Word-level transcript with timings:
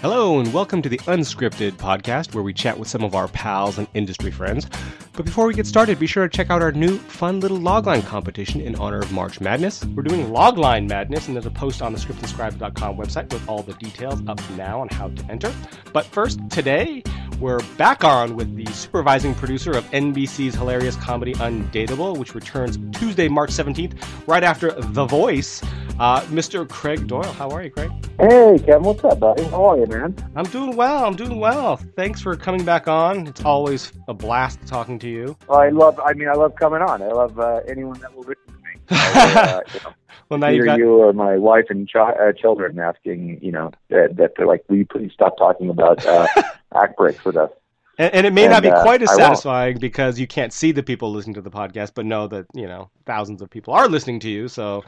Hello, 0.00 0.38
and 0.38 0.54
welcome 0.54 0.80
to 0.80 0.88
the 0.88 0.98
Unscripted 0.98 1.72
podcast, 1.72 2.32
where 2.32 2.44
we 2.44 2.54
chat 2.54 2.78
with 2.78 2.86
some 2.86 3.02
of 3.02 3.16
our 3.16 3.26
pals 3.26 3.78
and 3.78 3.88
industry 3.94 4.30
friends. 4.30 4.68
But 5.14 5.24
before 5.24 5.44
we 5.48 5.54
get 5.54 5.66
started, 5.66 5.98
be 5.98 6.06
sure 6.06 6.28
to 6.28 6.36
check 6.36 6.50
out 6.50 6.62
our 6.62 6.70
new 6.70 6.98
fun 6.98 7.40
little 7.40 7.58
logline 7.58 8.06
competition 8.06 8.60
in 8.60 8.76
honor 8.76 9.00
of 9.00 9.10
March 9.10 9.40
Madness. 9.40 9.84
We're 9.84 10.04
doing 10.04 10.26
Logline 10.26 10.88
Madness, 10.88 11.26
and 11.26 11.34
there's 11.34 11.46
a 11.46 11.50
post 11.50 11.82
on 11.82 11.92
the 11.92 11.98
scriptedscribe.com 11.98 12.96
website 12.96 13.32
with 13.32 13.48
all 13.48 13.64
the 13.64 13.74
details 13.74 14.22
up 14.28 14.40
now 14.50 14.80
on 14.80 14.88
how 14.88 15.08
to 15.08 15.24
enter. 15.24 15.52
But 15.92 16.04
first, 16.06 16.38
today, 16.48 17.02
we're 17.40 17.62
back 17.76 18.04
on 18.04 18.36
with 18.36 18.54
the 18.54 18.66
supervising 18.72 19.34
producer 19.34 19.72
of 19.72 19.84
NBC's 19.90 20.54
hilarious 20.54 20.94
comedy 20.94 21.34
Undateable, 21.34 22.16
which 22.16 22.36
returns 22.36 22.78
Tuesday, 22.96 23.26
March 23.26 23.50
17th, 23.50 24.00
right 24.28 24.44
after 24.44 24.70
The 24.70 25.06
Voice. 25.06 25.60
Uh, 25.98 26.20
Mr. 26.26 26.68
Craig 26.68 27.08
Doyle. 27.08 27.24
How 27.24 27.50
are 27.50 27.62
you, 27.62 27.70
Craig? 27.70 27.90
Hey, 28.20 28.56
Kevin. 28.64 28.84
What's 28.84 29.02
up, 29.02 29.18
buddy? 29.18 29.42
How 29.44 29.64
are 29.64 29.78
you, 29.78 29.86
man? 29.86 30.14
I'm 30.36 30.44
doing 30.44 30.76
well. 30.76 31.04
I'm 31.04 31.16
doing 31.16 31.40
well. 31.40 31.76
Thanks 31.96 32.20
for 32.20 32.36
coming 32.36 32.64
back 32.64 32.86
on. 32.86 33.26
It's 33.26 33.44
always 33.44 33.92
a 34.06 34.14
blast 34.14 34.60
talking 34.64 35.00
to 35.00 35.08
you. 35.08 35.36
I 35.50 35.70
love. 35.70 35.98
I 35.98 36.12
mean, 36.12 36.28
I 36.28 36.34
love 36.34 36.54
coming 36.54 36.82
on. 36.82 37.02
I 37.02 37.08
love 37.08 37.40
uh, 37.40 37.62
anyone 37.66 37.98
that 37.98 38.14
will 38.14 38.22
listen 38.22 38.44
to 38.46 38.52
me. 38.52 38.80
uh, 38.90 39.60
you 39.74 39.80
know, 39.82 39.94
well, 40.28 40.38
now 40.38 40.46
either 40.46 40.56
you 40.56 40.64
got. 40.64 40.78
you 40.78 40.90
or 40.90 41.12
my 41.12 41.36
wife 41.36 41.64
and 41.68 41.88
ch- 41.88 41.96
uh, 41.96 42.32
children 42.32 42.78
asking, 42.78 43.40
you 43.42 43.50
know, 43.50 43.72
that, 43.88 44.16
that 44.18 44.34
they're 44.36 44.46
like, 44.46 44.64
"Will 44.68 44.76
you 44.76 44.86
please 44.86 45.10
stop 45.12 45.36
talking 45.36 45.68
about 45.68 46.06
uh, 46.06 46.28
act 46.76 46.96
breaks 46.96 47.24
with 47.24 47.36
us?" 47.36 47.50
And, 47.98 48.14
and 48.14 48.26
it 48.26 48.32
may 48.32 48.46
not 48.46 48.62
be 48.62 48.70
uh, 48.70 48.82
quite 48.82 49.02
as 49.02 49.12
satisfying 49.16 49.78
because 49.78 50.20
you 50.20 50.28
can't 50.28 50.52
see 50.52 50.70
the 50.70 50.84
people 50.84 51.10
listening 51.10 51.34
to 51.34 51.40
the 51.40 51.50
podcast, 51.50 51.92
but 51.94 52.06
know 52.06 52.28
that 52.28 52.46
you 52.54 52.68
know 52.68 52.88
thousands 53.04 53.42
of 53.42 53.50
people 53.50 53.74
are 53.74 53.88
listening 53.88 54.20
to 54.20 54.28
you. 54.28 54.46
So, 54.46 54.84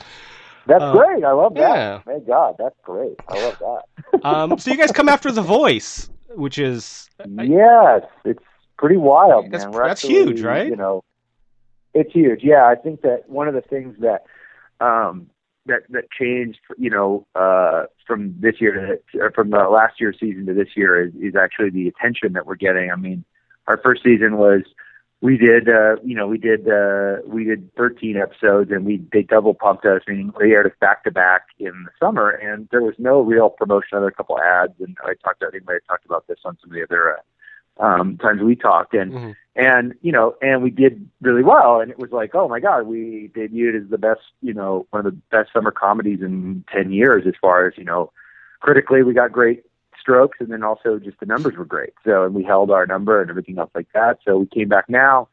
That's 0.66 0.82
Uh, 0.82 0.92
great. 0.92 1.24
I 1.24 1.32
love 1.32 1.54
that. 1.54 1.60
yeah. 1.60 1.98
Thank 2.04 2.26
God. 2.26 2.56
That's 2.58 2.76
great. 2.82 3.16
I 3.28 3.42
love 3.44 3.58
that. 3.60 4.24
um, 4.24 4.58
so 4.58 4.70
you 4.70 4.76
guys 4.76 4.92
come 4.92 5.08
after 5.08 5.30
The 5.32 5.42
Voice, 5.42 6.10
which 6.34 6.58
is 6.58 7.08
yes, 7.26 8.02
it's 8.24 8.42
pretty 8.78 8.96
wild, 8.96 9.44
man. 9.44 9.50
That's- 9.52 9.72
We're 9.74 9.86
that's 9.86 10.04
actually, 10.04 10.14
huge, 10.34 10.42
right? 10.42 10.66
You 10.68 10.76
know, 10.76 11.04
it's 11.94 12.12
huge. 12.12 12.40
Yeah, 12.42 12.66
I 12.66 12.74
think 12.76 13.02
that 13.02 13.28
one 13.28 13.48
of 13.48 13.54
the 13.54 13.62
things 13.62 13.96
that 14.00 14.24
um, 14.80 15.28
that 15.66 15.82
that 15.90 16.04
changed, 16.10 16.60
you 16.78 16.90
know, 16.90 17.26
uh, 17.34 17.84
from 18.06 18.34
this 18.38 18.60
year 18.60 19.00
to 19.14 19.30
from 19.34 19.50
the 19.50 19.58
last 19.68 20.00
year's 20.00 20.16
season 20.20 20.46
to 20.46 20.54
this 20.54 20.68
year 20.76 21.04
is, 21.06 21.14
is 21.16 21.34
actually 21.36 21.70
the 21.70 21.88
attention 21.88 22.32
that 22.34 22.46
we're 22.46 22.54
getting. 22.56 22.90
I 22.90 22.96
mean, 22.96 23.24
our 23.66 23.76
first 23.78 24.02
season 24.02 24.36
was 24.38 24.62
we 25.22 25.36
did, 25.36 25.68
uh, 25.68 25.96
you 26.02 26.14
know, 26.14 26.26
we 26.26 26.38
did 26.38 26.68
uh, 26.68 27.16
we 27.26 27.44
did 27.44 27.74
13 27.76 28.16
episodes, 28.16 28.70
and 28.70 28.86
we 28.86 29.02
they 29.12 29.22
double 29.22 29.52
pumped 29.52 29.84
us, 29.84 30.02
meaning 30.08 30.32
we 30.38 30.52
aired 30.52 30.66
us 30.66 30.72
back 30.80 31.04
to 31.04 31.10
back 31.10 31.42
in 31.58 31.84
the 31.84 31.90
summer, 31.98 32.30
and 32.30 32.68
there 32.70 32.82
was 32.82 32.94
no 32.98 33.20
real 33.20 33.50
promotion. 33.50 33.98
Other 33.98 34.10
couple 34.10 34.38
ads, 34.40 34.72
and 34.80 34.96
I 35.04 35.12
talked. 35.22 35.42
I 35.46 35.50
think 35.50 35.64
I 35.68 35.78
talked 35.86 36.06
about 36.06 36.26
this 36.26 36.38
on 36.44 36.56
some 36.60 36.70
of 36.70 36.74
the 36.74 36.82
other 36.82 37.18
uh, 37.18 37.84
um, 37.84 38.16
times 38.16 38.40
we 38.40 38.56
talked, 38.56 38.94
and 38.94 39.12
Mhm. 39.12 39.36
and 39.56 39.94
you 40.00 40.10
know, 40.10 40.36
and 40.40 40.62
we 40.62 40.70
did 40.70 41.06
really 41.20 41.42
well, 41.42 41.80
and 41.82 41.90
it 41.90 41.98
was 41.98 42.12
like, 42.12 42.34
oh 42.34 42.48
my 42.48 42.60
god, 42.60 42.86
we 42.86 43.30
debuted 43.34 43.84
as 43.84 43.90
the 43.90 43.98
best, 43.98 44.22
you 44.40 44.54
know, 44.54 44.86
one 44.88 45.04
of 45.04 45.12
the 45.12 45.20
best 45.30 45.52
summer 45.52 45.70
comedies 45.70 46.22
in 46.22 46.64
10 46.72 46.92
years, 46.92 47.26
as 47.26 47.34
far 47.40 47.66
as 47.66 47.76
you 47.76 47.84
know, 47.84 48.10
critically, 48.60 49.02
we 49.02 49.12
got 49.12 49.32
great 49.32 49.64
strokes, 50.00 50.38
and 50.40 50.50
then 50.50 50.62
also 50.62 50.98
just 50.98 51.20
the 51.20 51.26
numbers 51.26 51.56
were 51.56 51.64
great. 51.64 51.92
So, 52.04 52.24
and 52.24 52.34
we 52.34 52.42
held 52.42 52.70
our 52.70 52.86
number 52.86 53.20
and 53.20 53.30
everything 53.30 53.58
else 53.58 53.70
like 53.74 53.88
that. 53.94 54.18
So 54.26 54.38
we 54.38 54.46
came 54.46 54.68
back 54.68 54.88
now, 54.88 55.28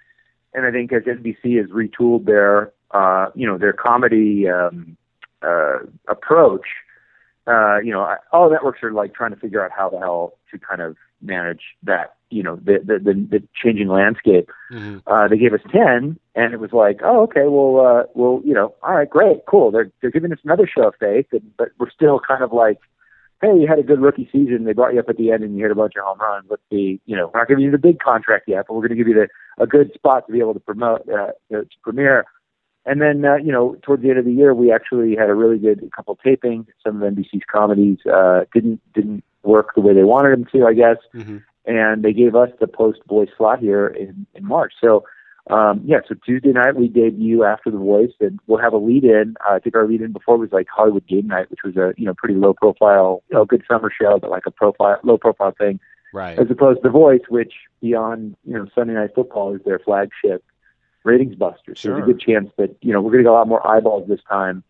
and 0.54 0.66
I 0.66 0.72
think 0.72 0.92
as 0.94 1.04
NBC 1.04 1.58
has 1.58 1.68
retooled 1.70 2.26
their, 2.26 2.72
uh, 2.92 3.28
you 3.36 3.48
know, 3.48 3.58
their 3.58 3.74
comedy 3.74 4.48
um, 4.50 4.98
uh, 5.42 5.80
approach, 6.08 6.68
uh, 7.48 7.78
you 7.80 7.92
know, 7.92 8.02
I- 8.02 8.18
all 8.32 8.50
networks 8.50 8.84
are 8.84 8.92
like 8.92 9.14
trying 9.14 9.32
to 9.32 9.38
figure 9.40 9.64
out 9.64 9.72
how 9.72 9.90
the 9.90 10.00
hell 10.00 10.34
to 10.52 10.60
kind 10.60 10.82
of 10.82 10.98
manage 11.22 11.62
that, 11.84 12.16
you 12.30 12.44
know, 12.44 12.58
the 12.58 12.80
the 12.84 13.00
the, 13.00 13.14
the 13.14 13.44
changing 13.56 13.88
landscape. 13.88 14.50
Mhm. 14.72 15.02
Uh, 15.08 15.28
they 15.30 15.38
gave 15.38 15.54
us 15.54 15.62
ten, 15.72 16.20
and 16.36 16.54
it 16.54 16.60
was 16.60 16.74
like, 16.74 17.00
oh, 17.04 17.22
okay, 17.24 17.48
well, 17.48 17.86
uh, 17.86 18.04
well, 18.14 18.42
you 18.44 18.54
know, 18.54 18.76
all 18.84 18.96
right, 18.96 19.10
great, 19.10 19.46
cool. 19.48 19.72
They're 19.72 19.90
they're 20.02 20.12
giving 20.12 20.32
us 20.34 20.40
another 20.44 20.68
show 20.68 20.88
of 20.90 20.96
faith, 21.00 21.28
and, 21.32 21.56
but 21.58 21.70
we're 21.80 21.90
still 21.90 22.20
kind 22.20 22.44
of 22.44 22.52
like, 22.52 22.80
hey, 23.42 23.50
you 23.60 23.68
had 23.68 23.80
a 23.80 23.84
good 23.84 24.02
rookie 24.02 24.28
season. 24.32 24.64
They 24.66 24.74
brought 24.74 24.94
you 24.94 25.00
up 25.00 25.10
at 25.10 25.18
the 25.18 25.32
end, 25.32 25.44
and 25.44 25.56
you 25.56 25.64
hit 25.64 25.72
a 25.72 25.76
bunch 25.76 25.94
of 25.98 26.06
home 26.06 26.20
runs. 26.20 26.48
Let's 26.50 26.64
see, 26.72 27.00
you 27.06 27.16
know, 27.16 27.30
we're 27.34 27.40
not 27.40 27.48
giving 27.48 27.64
you 27.64 27.72
the 27.72 27.78
big 27.78 28.00
contract 28.00 28.46
yet, 28.48 28.66
but 28.68 28.74
we're 28.74 28.82
going 28.82 28.98
to 28.98 29.04
give 29.04 29.08
you 29.08 29.14
the 29.14 29.28
a 29.62 29.68
good 29.68 29.92
spot 29.94 30.26
to 30.28 30.34
be 30.34 30.40
able 30.40 30.54
to 30.54 30.60
promote 30.60 31.02
uh, 31.10 31.32
you 31.50 31.58
know, 31.58 31.62
to 31.64 31.80
premiere. 31.84 32.26
And 32.86 33.02
then, 33.02 33.26
uh, 33.26 33.36
you 33.36 33.52
know, 33.52 33.76
towards 33.82 34.02
the 34.02 34.10
end 34.10 34.18
of 34.20 34.26
the 34.26 34.32
year, 34.32 34.54
we 34.54 34.72
actually 34.72 35.16
had 35.16 35.30
a 35.30 35.34
really 35.36 35.58
good 35.60 35.90
couple 35.96 36.14
of 36.14 36.20
tapings. 36.20 36.68
Some 36.86 37.02
of 37.02 37.14
NBC's 37.14 37.44
comedies 37.52 37.98
uh, 38.06 38.46
didn't 38.54 38.82
didn't 38.94 39.24
work 39.44 39.76
the 39.76 39.82
way 39.82 39.94
they 39.94 40.04
wanted 40.04 40.32
them 40.32 40.46
to, 40.54 40.66
I 40.66 40.74
guess 40.74 40.98
Mhm. 41.14 41.44
and 41.66 42.04
they 42.04 42.14
gave 42.14 42.36
us 42.36 42.50
the 42.60 42.68
post 42.68 43.06
boy 43.08 43.26
slot 43.38 43.60
here 43.60 43.88
in, 43.88 44.26
in 44.36 44.46
March. 44.46 44.74
So 44.82 45.04
um, 45.50 45.82
yeah, 45.86 46.00
so 46.08 46.16
Tuesday 46.26 46.52
night 46.52 46.76
we 46.76 46.88
debut 46.88 47.44
after 47.44 47.72
the 47.72 47.78
voice, 47.78 48.12
and 48.20 48.40
we'll 48.48 48.60
have 48.60 48.74
a 48.74 48.78
lead 48.78 49.04
in. 49.04 49.36
Uh, 49.48 49.54
I 49.54 49.60
think 49.60 49.76
our 49.76 49.88
lead 49.88 50.02
in 50.02 50.12
before 50.12 50.38
was 50.38 50.52
like 50.52 50.68
Hollywood 50.68 51.08
Game 51.08 51.28
Night, 51.28 51.50
which 51.50 51.62
was 51.64 51.78
a 51.78 51.94
you 51.98 52.06
know 52.06 52.14
pretty 52.14 52.36
low 52.36 52.54
profile, 52.54 53.24
you 53.30 53.36
know, 53.36 53.46
good 53.46 53.64
summer 53.70 53.92
show, 53.92 54.20
but 54.20 54.30
like 54.30 54.46
a 54.46 54.52
profile 54.52 55.00
low 55.04 55.18
profile 55.18 55.54
thing, 55.58 55.80
Right. 56.14 56.38
as 56.38 56.50
opposed 56.50 56.80
to 56.80 56.84
the 56.84 56.90
voice, 56.90 57.22
which 57.30 57.54
beyond 57.82 58.36
you 58.46 58.54
know 58.54 58.68
Sunday 58.76 58.94
Night 58.94 59.12
Football 59.16 59.56
is 59.56 59.62
their 59.64 59.80
flagship 59.80 60.44
ratings 61.04 61.36
buster. 61.36 61.76
So 61.76 61.90
there's 61.90 62.04
a 62.04 62.06
good 62.06 62.20
chance 62.20 62.52
that 62.58 62.76
you 62.82 62.92
know 62.92 63.02
we're 63.02 63.12
going 63.12 63.24
to 63.24 63.30
get 63.30 63.32
a 63.32 63.34
lot 63.34 63.48
more 63.48 63.66
eyeballs 63.66 64.08
this 64.08 64.22
time. 64.30 64.64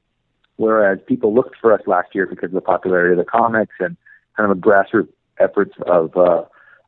Whereas 0.58 1.00
people 1.08 1.34
looked 1.34 1.56
for 1.60 1.72
us 1.74 1.82
last 1.86 2.16
year 2.16 2.26
because 2.26 2.48
of 2.48 2.54
the 2.54 2.62
popularity 2.62 3.12
of 3.12 3.18
the 3.18 3.30
comics 3.30 3.76
and 3.80 3.96
kind 4.36 4.52
of 4.52 4.58
a 4.58 4.60
grassroots 4.60 5.10
efforts 5.40 5.76
of 5.86 6.16
uh, 6.18 6.44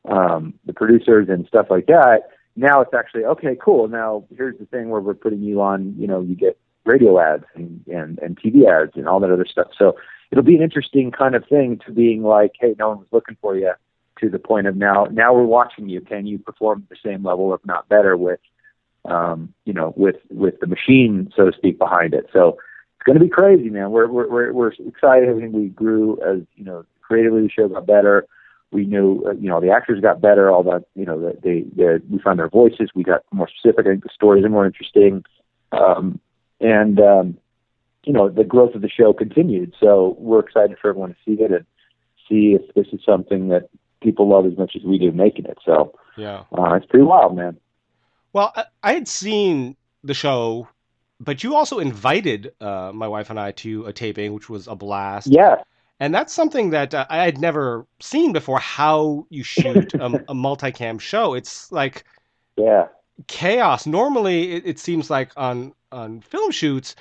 um, 0.05 0.53
the 0.65 0.73
producers 0.73 1.29
and 1.29 1.47
stuff 1.47 1.67
like 1.69 1.85
that. 1.87 2.29
Now 2.59 2.81
it's 2.81 2.93
actually 2.93 3.23
okay, 3.23 3.57
cool. 3.63 3.87
Now 3.87 4.25
here's 4.35 4.59
the 4.59 4.65
thing 4.65 4.89
where 4.89 4.99
we're 4.99 5.13
putting 5.13 5.41
you 5.41 5.61
on. 5.61 5.95
You 5.97 6.07
know, 6.07 6.21
you 6.21 6.35
get 6.35 6.59
radio 6.85 7.19
ads 7.19 7.45
and 7.55 7.81
and, 7.87 8.19
and 8.19 8.37
TV 8.37 8.67
ads 8.67 8.91
and 8.95 9.07
all 9.07 9.21
that 9.21 9.31
other 9.31 9.47
stuff. 9.49 9.67
So 9.77 9.95
it'll 10.29 10.43
be 10.43 10.57
an 10.57 10.61
interesting 10.61 11.11
kind 11.11 11.35
of 11.35 11.45
thing 11.47 11.79
to 11.85 11.93
being 11.93 12.21
like, 12.21 12.51
hey, 12.59 12.75
no 12.77 12.89
one 12.89 12.97
was 12.99 13.07
looking 13.11 13.37
for 13.41 13.55
you. 13.55 13.71
To 14.19 14.29
the 14.29 14.39
point 14.39 14.67
of 14.67 14.75
now, 14.75 15.05
now 15.05 15.33
we're 15.33 15.45
watching 15.45 15.87
you. 15.87 16.01
Can 16.01 16.27
you 16.27 16.39
perform 16.39 16.83
at 16.83 16.89
the 16.89 17.09
same 17.09 17.23
level, 17.23 17.53
if 17.53 17.65
not 17.65 17.87
better, 17.87 18.17
with 18.17 18.41
um, 19.05 19.53
you 19.63 19.71
know, 19.71 19.93
with 19.95 20.17
with 20.29 20.59
the 20.59 20.67
machine, 20.67 21.31
so 21.35 21.49
to 21.49 21.57
speak, 21.57 21.79
behind 21.79 22.13
it. 22.13 22.27
So 22.33 22.57
it's 22.97 23.05
going 23.05 23.17
to 23.17 23.23
be 23.23 23.29
crazy, 23.29 23.69
man. 23.69 23.91
We're 23.91 24.07
we're 24.07 24.29
we're, 24.29 24.51
we're 24.51 24.73
excited. 24.85 25.29
I 25.29 25.39
think 25.39 25.53
we 25.53 25.69
grew 25.69 26.19
as 26.21 26.41
you 26.57 26.65
know, 26.65 26.83
creatively 27.01 27.43
the 27.43 27.49
show 27.49 27.69
got 27.69 27.87
better. 27.87 28.27
We 28.71 28.85
knew, 28.85 29.23
uh, 29.27 29.31
you 29.31 29.49
know, 29.49 29.59
the 29.59 29.71
actors 29.71 29.99
got 29.99 30.21
better. 30.21 30.51
All 30.51 30.63
that, 30.63 30.85
you 30.95 31.05
know, 31.05 31.19
that 31.21 31.41
they, 31.41 31.65
they 31.75 31.97
we 32.09 32.19
found 32.19 32.39
their 32.39 32.49
voices. 32.49 32.89
We 32.93 33.03
got 33.03 33.23
more 33.31 33.47
specific. 33.49 33.85
I 33.85 33.89
think 33.89 34.03
the 34.03 34.09
stories 34.13 34.45
are 34.45 34.49
more 34.49 34.65
interesting, 34.65 35.23
um, 35.71 36.19
and 36.59 36.99
um, 36.99 37.37
you 38.03 38.13
know, 38.13 38.29
the 38.29 38.43
growth 38.43 38.75
of 38.75 38.81
the 38.81 38.89
show 38.89 39.11
continued. 39.13 39.73
So 39.79 40.15
we're 40.19 40.39
excited 40.39 40.77
for 40.79 40.89
everyone 40.89 41.09
to 41.09 41.15
see 41.25 41.41
it 41.43 41.51
and 41.51 41.65
see 42.27 42.55
if 42.59 42.73
this 42.75 42.87
is 42.93 43.03
something 43.05 43.49
that 43.49 43.69
people 44.01 44.27
love 44.29 44.45
as 44.45 44.57
much 44.57 44.75
as 44.75 44.83
we 44.83 44.97
do 44.97 45.11
making 45.11 45.45
it. 45.45 45.57
So 45.65 45.93
Yeah. 46.15 46.43
uh, 46.57 46.73
it's 46.75 46.85
pretty 46.85 47.05
wild, 47.05 47.35
man. 47.35 47.57
Well, 48.33 48.53
I, 48.55 48.65
I 48.83 48.93
had 48.93 49.07
seen 49.07 49.75
the 50.03 50.13
show, 50.13 50.67
but 51.19 51.43
you 51.43 51.55
also 51.55 51.79
invited 51.79 52.53
uh, 52.61 52.91
my 52.93 53.07
wife 53.07 53.29
and 53.29 53.39
I 53.39 53.51
to 53.53 53.85
a 53.85 53.93
taping, 53.93 54.33
which 54.33 54.49
was 54.49 54.67
a 54.67 54.75
blast. 54.75 55.27
Yeah, 55.27 55.55
And 55.99 56.13
that's 56.13 56.33
something 56.33 56.69
that 56.69 56.93
uh, 56.93 57.05
I 57.09 57.25
had 57.25 57.39
never 57.39 57.85
seen 57.99 58.31
before. 58.31 58.59
How 58.59 59.25
you 59.29 59.43
shoot 59.43 59.93
a, 59.93 60.05
a 60.29 60.33
multicam 60.33 60.99
show? 60.99 61.33
It's 61.33 61.71
like 61.71 62.05
yeah. 62.55 62.87
chaos. 63.27 63.85
Normally, 63.85 64.53
it, 64.53 64.63
it 64.65 64.79
seems 64.79 65.09
like 65.09 65.31
on 65.35 65.73
on 65.91 66.21
film 66.21 66.51
shoots, 66.51 66.95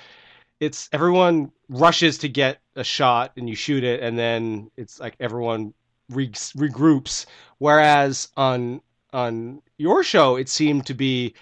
it's 0.59 0.89
everyone 0.91 1.51
rushes 1.69 2.17
to 2.19 2.29
get 2.29 2.59
a 2.75 2.83
shot 2.83 3.31
and 3.37 3.47
you 3.47 3.55
shoot 3.55 3.83
it, 3.83 4.01
and 4.01 4.17
then 4.19 4.69
it's 4.75 4.99
like 4.99 5.15
everyone 5.19 5.73
re- 6.09 6.29
regroups. 6.29 7.25
Whereas 7.59 8.29
on 8.35 8.81
on 9.13 9.61
your 9.77 10.03
show, 10.03 10.35
it 10.35 10.49
seemed 10.49 10.85
to 10.87 10.93
be 10.93 11.33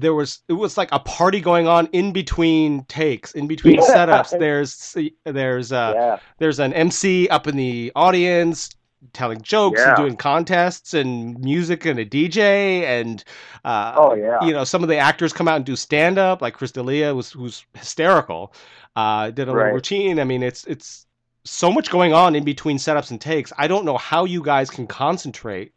there 0.00 0.14
was 0.14 0.40
it 0.48 0.52
was 0.54 0.76
like 0.78 0.88
a 0.92 1.00
party 1.00 1.40
going 1.40 1.66
on 1.66 1.86
in 1.92 2.12
between 2.12 2.84
takes, 2.84 3.32
in 3.32 3.46
between 3.48 3.74
Yeah. 3.76 3.80
setups. 3.94 4.38
There's 4.38 4.96
there's 5.24 5.72
uh, 5.72 5.92
yeah. 5.94 6.18
there's 6.38 6.58
an 6.60 6.72
MC 6.72 7.28
up 7.28 7.46
in 7.46 7.56
the 7.56 7.92
audience 7.96 8.70
telling 9.12 9.40
jokes 9.42 9.80
and 9.80 9.96
doing 9.96 10.16
contests 10.16 10.92
and 10.92 11.38
music 11.38 11.84
and 11.84 12.00
a 12.00 12.04
DJ 12.04 12.82
and 12.82 13.22
uh, 13.64 13.94
Oh 13.96 14.14
yeah. 14.14 14.42
you 14.44 14.52
know 14.52 14.64
some 14.64 14.82
of 14.82 14.88
the 14.88 14.96
actors 14.96 15.32
come 15.32 15.46
out 15.46 15.56
and 15.56 15.64
do 15.64 15.76
stand 15.76 16.18
up 16.18 16.42
like 16.42 16.54
Chris 16.54 16.72
D'Elia 16.72 17.14
was 17.14 17.30
who's 17.30 17.64
hysterical 17.74 18.52
uh, 18.96 19.30
did 19.30 19.48
a 19.48 19.52
little 19.52 19.72
routine 19.72 20.18
I 20.18 20.24
mean 20.24 20.42
it's 20.42 20.64
it's 20.64 21.06
so 21.44 21.70
much 21.70 21.90
going 21.90 22.12
on 22.12 22.34
in 22.34 22.42
between 22.44 22.76
setups 22.76 23.10
and 23.12 23.20
takes 23.20 23.52
I 23.56 23.68
don't 23.68 23.84
know 23.84 23.96
how 23.98 24.24
you 24.24 24.42
guys 24.42 24.68
can 24.68 24.86
concentrate 24.88 25.72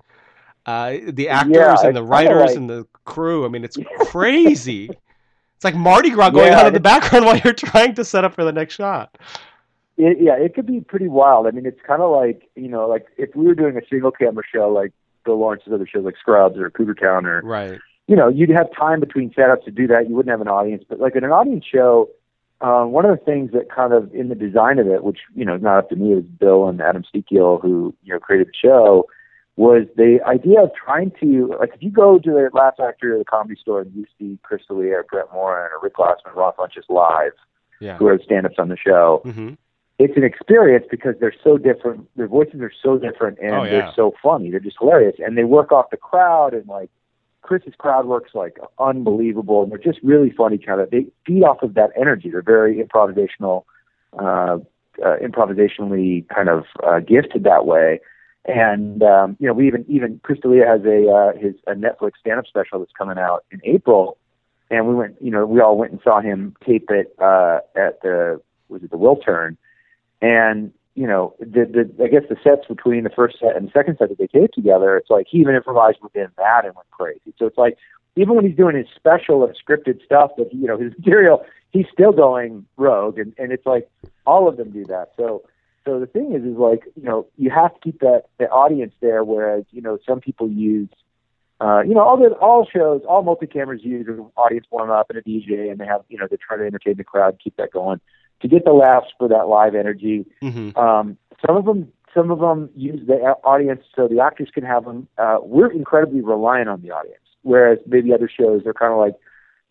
uh, 0.65 0.97
the 1.07 1.29
actors 1.29 1.55
Yeah, 1.55 1.75
and 1.83 1.95
the 1.95 2.03
writers 2.03 2.49
like- 2.49 2.55
and 2.55 2.69
the 2.69 2.85
crew 3.05 3.45
I 3.45 3.49
mean 3.49 3.63
it's 3.63 3.77
crazy 3.97 4.89
it's 5.55 5.63
like 5.63 5.75
Mardi 5.75 6.09
Gras 6.11 6.29
going 6.29 6.47
Yeah, 6.51 6.61
on 6.61 6.67
in 6.67 6.73
the 6.73 6.79
background 6.79 7.25
while 7.27 7.37
you're 7.37 7.53
trying 7.53 7.95
to 7.95 8.05
set 8.05 8.23
up 8.23 8.33
for 8.35 8.43
the 8.43 8.51
next 8.51 8.75
shot 8.75 9.17
it, 9.97 10.17
yeah, 10.19 10.33
it 10.35 10.55
could 10.55 10.65
be 10.65 10.81
pretty 10.81 11.07
wild. 11.07 11.45
I 11.45 11.51
mean, 11.51 11.65
it's 11.67 11.81
kind 11.85 12.01
of 12.01 12.09
like 12.11 12.49
you 12.55 12.69
know, 12.69 12.87
like 12.87 13.05
if 13.17 13.35
we 13.35 13.45
were 13.45 13.53
doing 13.53 13.77
a 13.77 13.81
single 13.87 14.09
camera 14.09 14.43
show, 14.51 14.69
like 14.69 14.91
Bill 15.25 15.37
Lawrence's 15.37 15.71
other 15.71 15.85
shows, 15.85 16.05
like 16.05 16.17
Scrubs 16.17 16.57
or 16.57 16.71
Cougar 16.71 16.95
Town, 16.95 17.25
or 17.25 17.41
right. 17.41 17.79
You 18.07 18.15
know, 18.15 18.27
you'd 18.27 18.49
have 18.49 18.67
time 18.75 18.99
between 18.99 19.29
setups 19.31 19.63
to 19.65 19.71
do 19.71 19.85
that. 19.87 20.09
You 20.09 20.15
wouldn't 20.15 20.31
have 20.31 20.41
an 20.41 20.47
audience, 20.47 20.83
but 20.89 20.99
like 20.99 21.15
in 21.15 21.23
an 21.23 21.31
audience 21.31 21.65
show, 21.71 22.09
um, 22.61 22.91
one 22.91 23.05
of 23.05 23.11
the 23.17 23.23
things 23.23 23.51
that 23.51 23.69
kind 23.69 23.93
of 23.93 24.11
in 24.15 24.29
the 24.29 24.35
design 24.35 24.79
of 24.79 24.87
it, 24.87 25.03
which 25.03 25.19
you 25.35 25.45
know 25.45 25.55
is 25.55 25.61
not 25.61 25.77
up 25.77 25.89
to 25.89 25.95
me, 25.95 26.13
is 26.13 26.23
Bill 26.23 26.67
and 26.67 26.81
Adam 26.81 27.03
Sztykiel 27.03 27.61
who 27.61 27.93
you 28.01 28.13
know 28.13 28.19
created 28.19 28.47
the 28.47 28.53
show, 28.59 29.05
was 29.57 29.85
the 29.97 30.19
idea 30.25 30.61
of 30.61 30.71
trying 30.73 31.11
to 31.19 31.53
like 31.59 31.71
if 31.75 31.83
you 31.83 31.91
go 31.91 32.17
to 32.19 32.31
the 32.31 32.49
Laugh 32.53 32.75
Factory 32.77 33.11
or 33.11 33.17
the 33.17 33.25
Comedy 33.25 33.59
Store 33.59 33.81
and 33.81 33.93
you 33.93 34.05
see 34.17 34.39
Chris 34.43 34.61
D'Elia 34.67 34.95
or 34.99 35.03
Brent 35.03 35.31
Morin 35.33 35.69
or 35.71 35.79
Rick 35.83 35.95
Glassman, 35.95 36.35
Ron 36.35 36.53
Funches 36.53 36.83
live, 36.89 37.33
Yeah. 37.79 37.97
who 37.97 38.07
are 38.07 38.17
stand-ups 38.23 38.55
on 38.57 38.69
the 38.69 38.77
show, 38.77 39.21
hmm 39.23 39.53
it's 39.99 40.17
an 40.17 40.23
experience 40.23 40.83
because 40.89 41.13
they're 41.19 41.35
so 41.43 41.59
different. 41.59 42.09
Their 42.15 42.27
voices 42.27 42.59
are 42.61 42.71
so 42.81 42.97
different, 42.97 43.37
and 43.37 43.53
Oh, 43.53 43.63
yeah. 43.65 43.69
they're 43.69 43.93
so 43.95 44.15
funny. 44.23 44.49
They're 44.49 44.59
just 44.59 44.77
hilarious, 44.79 45.17
and 45.19 45.37
they 45.37 45.43
work 45.43 45.71
off 45.71 45.91
the 45.91 45.97
crowd. 45.97 46.55
And 46.55 46.67
like 46.67 46.89
Chris's 47.43 47.75
crowd 47.77 48.07
works 48.07 48.31
like 48.33 48.57
unbelievable, 48.79 49.61
and 49.61 49.71
they're 49.71 49.77
just 49.77 49.99
really 50.01 50.31
funny. 50.31 50.57
Kind 50.57 50.81
of, 50.81 50.89
they 50.89 51.05
feed 51.27 51.43
off 51.43 51.61
of 51.61 51.75
that 51.75 51.91
energy. 51.95 52.31
They're 52.31 52.41
very 52.41 52.83
improvisational, 52.83 53.65
uh, 54.17 54.57
uh, 55.05 55.17
improvisationally 55.21 56.27
kind 56.29 56.49
of 56.49 56.63
uh, 56.83 56.99
gifted 56.99 57.43
that 57.43 57.67
way. 57.67 57.99
And 58.45 59.03
um, 59.03 59.37
you 59.39 59.47
know, 59.47 59.53
we 59.53 59.67
even 59.67 59.85
even 59.87 60.19
Chris 60.23 60.39
D'Elia 60.39 60.65
has 60.65 60.81
a 60.83 61.09
uh, 61.09 61.37
his 61.37 61.55
a 61.67 61.73
Netflix 61.73 62.13
stand-up 62.19 62.47
special 62.47 62.79
that's 62.79 62.91
coming 62.97 63.19
out 63.19 63.45
in 63.51 63.61
April, 63.63 64.17
and 64.71 64.87
we 64.87 64.95
went. 64.95 65.21
You 65.21 65.29
know, 65.29 65.45
we 65.45 65.61
all 65.61 65.77
went 65.77 65.91
and 65.91 66.01
saw 66.03 66.21
him 66.21 66.55
tape 66.65 66.89
it 66.89 67.15
uh, 67.19 67.59
at 67.75 68.01
the 68.01 68.41
was 68.67 68.81
it 68.81 68.89
the 68.89 68.97
Wiltern, 68.97 69.57
and 70.23 70.73
you 70.95 71.07
know, 71.07 71.35
the, 71.39 71.65
the 71.65 72.03
I 72.03 72.07
guess 72.07 72.23
the 72.29 72.35
sets 72.43 72.67
between 72.67 73.03
the 73.03 73.09
first 73.09 73.39
set 73.39 73.55
and 73.55 73.67
the 73.67 73.71
second 73.71 73.97
set 73.97 74.09
that 74.09 74.17
they 74.17 74.27
taped 74.27 74.55
together, 74.55 74.97
it's 74.97 75.09
like 75.09 75.27
he 75.29 75.37
even 75.37 75.55
improvised 75.55 75.99
within 76.01 76.27
that 76.37 76.65
and 76.65 76.75
went 76.75 76.89
crazy. 76.91 77.33
So 77.37 77.45
it's 77.45 77.57
like 77.57 77.77
even 78.15 78.35
when 78.35 78.45
he's 78.45 78.57
doing 78.57 78.75
his 78.75 78.87
special 78.95 79.45
and 79.45 79.55
scripted 79.55 80.03
stuff, 80.03 80.31
that 80.37 80.53
you 80.53 80.67
know 80.67 80.77
his 80.77 80.93
material, 80.97 81.45
he's 81.71 81.85
still 81.91 82.11
going 82.11 82.65
rogue, 82.77 83.19
and 83.19 83.33
and 83.37 83.51
it's 83.51 83.65
like 83.65 83.89
all 84.25 84.47
of 84.47 84.57
them 84.57 84.71
do 84.71 84.85
that. 84.85 85.11
So 85.15 85.43
so 85.85 85.99
the 85.99 86.05
thing 86.05 86.33
is, 86.33 86.43
is 86.43 86.57
like 86.57 86.83
you 86.95 87.03
know 87.03 87.27
you 87.37 87.49
have 87.49 87.73
to 87.73 87.79
keep 87.79 87.99
that 87.99 88.23
the 88.37 88.45
audience 88.49 88.93
there, 89.01 89.23
whereas 89.23 89.65
you 89.71 89.81
know 89.81 89.97
some 90.07 90.19
people 90.19 90.49
use. 90.49 90.89
Uh, 91.59 91.83
you 91.83 91.93
know, 91.93 92.01
all 92.01 92.17
the 92.17 92.33
all 92.37 92.65
shows, 92.65 93.01
all 93.07 93.21
multi 93.21 93.45
cameras 93.45 93.81
use 93.83 94.07
an 94.07 94.31
audience 94.35 94.65
warm 94.71 94.89
up 94.89 95.11
and 95.11 95.19
a 95.19 95.21
DJ, 95.21 95.69
and 95.69 95.79
they 95.79 95.85
have, 95.85 96.01
you 96.09 96.17
know, 96.17 96.25
they 96.27 96.35
try 96.35 96.57
to 96.57 96.65
entertain 96.65 96.97
the 96.97 97.03
crowd, 97.03 97.39
keep 97.43 97.55
that 97.57 97.71
going 97.71 98.01
to 98.41 98.47
get 98.47 98.65
the 98.65 98.73
laughs 98.73 99.07
for 99.17 99.27
that 99.27 99.47
live 99.47 99.75
energy. 99.75 100.25
hmm 100.41 100.69
Um, 100.75 101.17
some 101.45 101.57
of 101.57 101.65
them, 101.65 101.91
some 102.13 102.29
of 102.31 102.39
them 102.39 102.69
use 102.75 103.05
the 103.07 103.15
audience 103.43 103.81
so 103.95 104.07
the 104.07 104.19
actors 104.19 104.49
can 104.53 104.63
have 104.63 104.85
them. 104.85 105.07
Uh, 105.17 105.37
we're 105.41 105.71
incredibly 105.71 106.21
reliant 106.21 106.69
on 106.69 106.81
the 106.81 106.91
audience, 106.91 107.23
whereas 107.43 107.79
maybe 107.87 108.13
other 108.13 108.29
shows 108.29 108.65
are 108.65 108.73
kind 108.73 108.91
of 108.93 108.99
like 108.99 109.15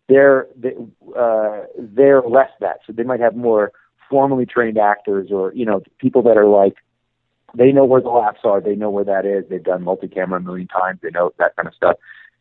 they're 0.09 0.47
they, 0.57 0.73
uh, 1.17 1.61
they're 1.77 2.21
less 2.21 2.49
that. 2.59 2.79
So 2.85 2.93
they 2.93 3.03
might 3.03 3.19
have 3.19 3.35
more 3.35 3.71
formally 4.11 4.45
trained 4.45 4.77
actors, 4.77 5.29
or 5.31 5.51
you 5.55 5.65
know, 5.65 5.81
people 5.97 6.21
that 6.23 6.37
are 6.37 6.45
like 6.45 6.75
they 7.55 7.71
know 7.71 7.85
where 7.85 8.01
the 8.01 8.09
laughs 8.09 8.41
are, 8.43 8.61
they 8.61 8.75
know 8.75 8.89
where 8.89 9.03
that 9.03 9.25
is. 9.25 9.45
They've 9.49 9.63
done 9.63 9.83
multi-camera 9.83 10.39
a 10.39 10.43
million 10.43 10.67
times, 10.67 10.99
they 11.01 11.09
know 11.09 11.33
that 11.39 11.55
kind 11.55 11.67
of 11.67 11.73
stuff. 11.73 11.95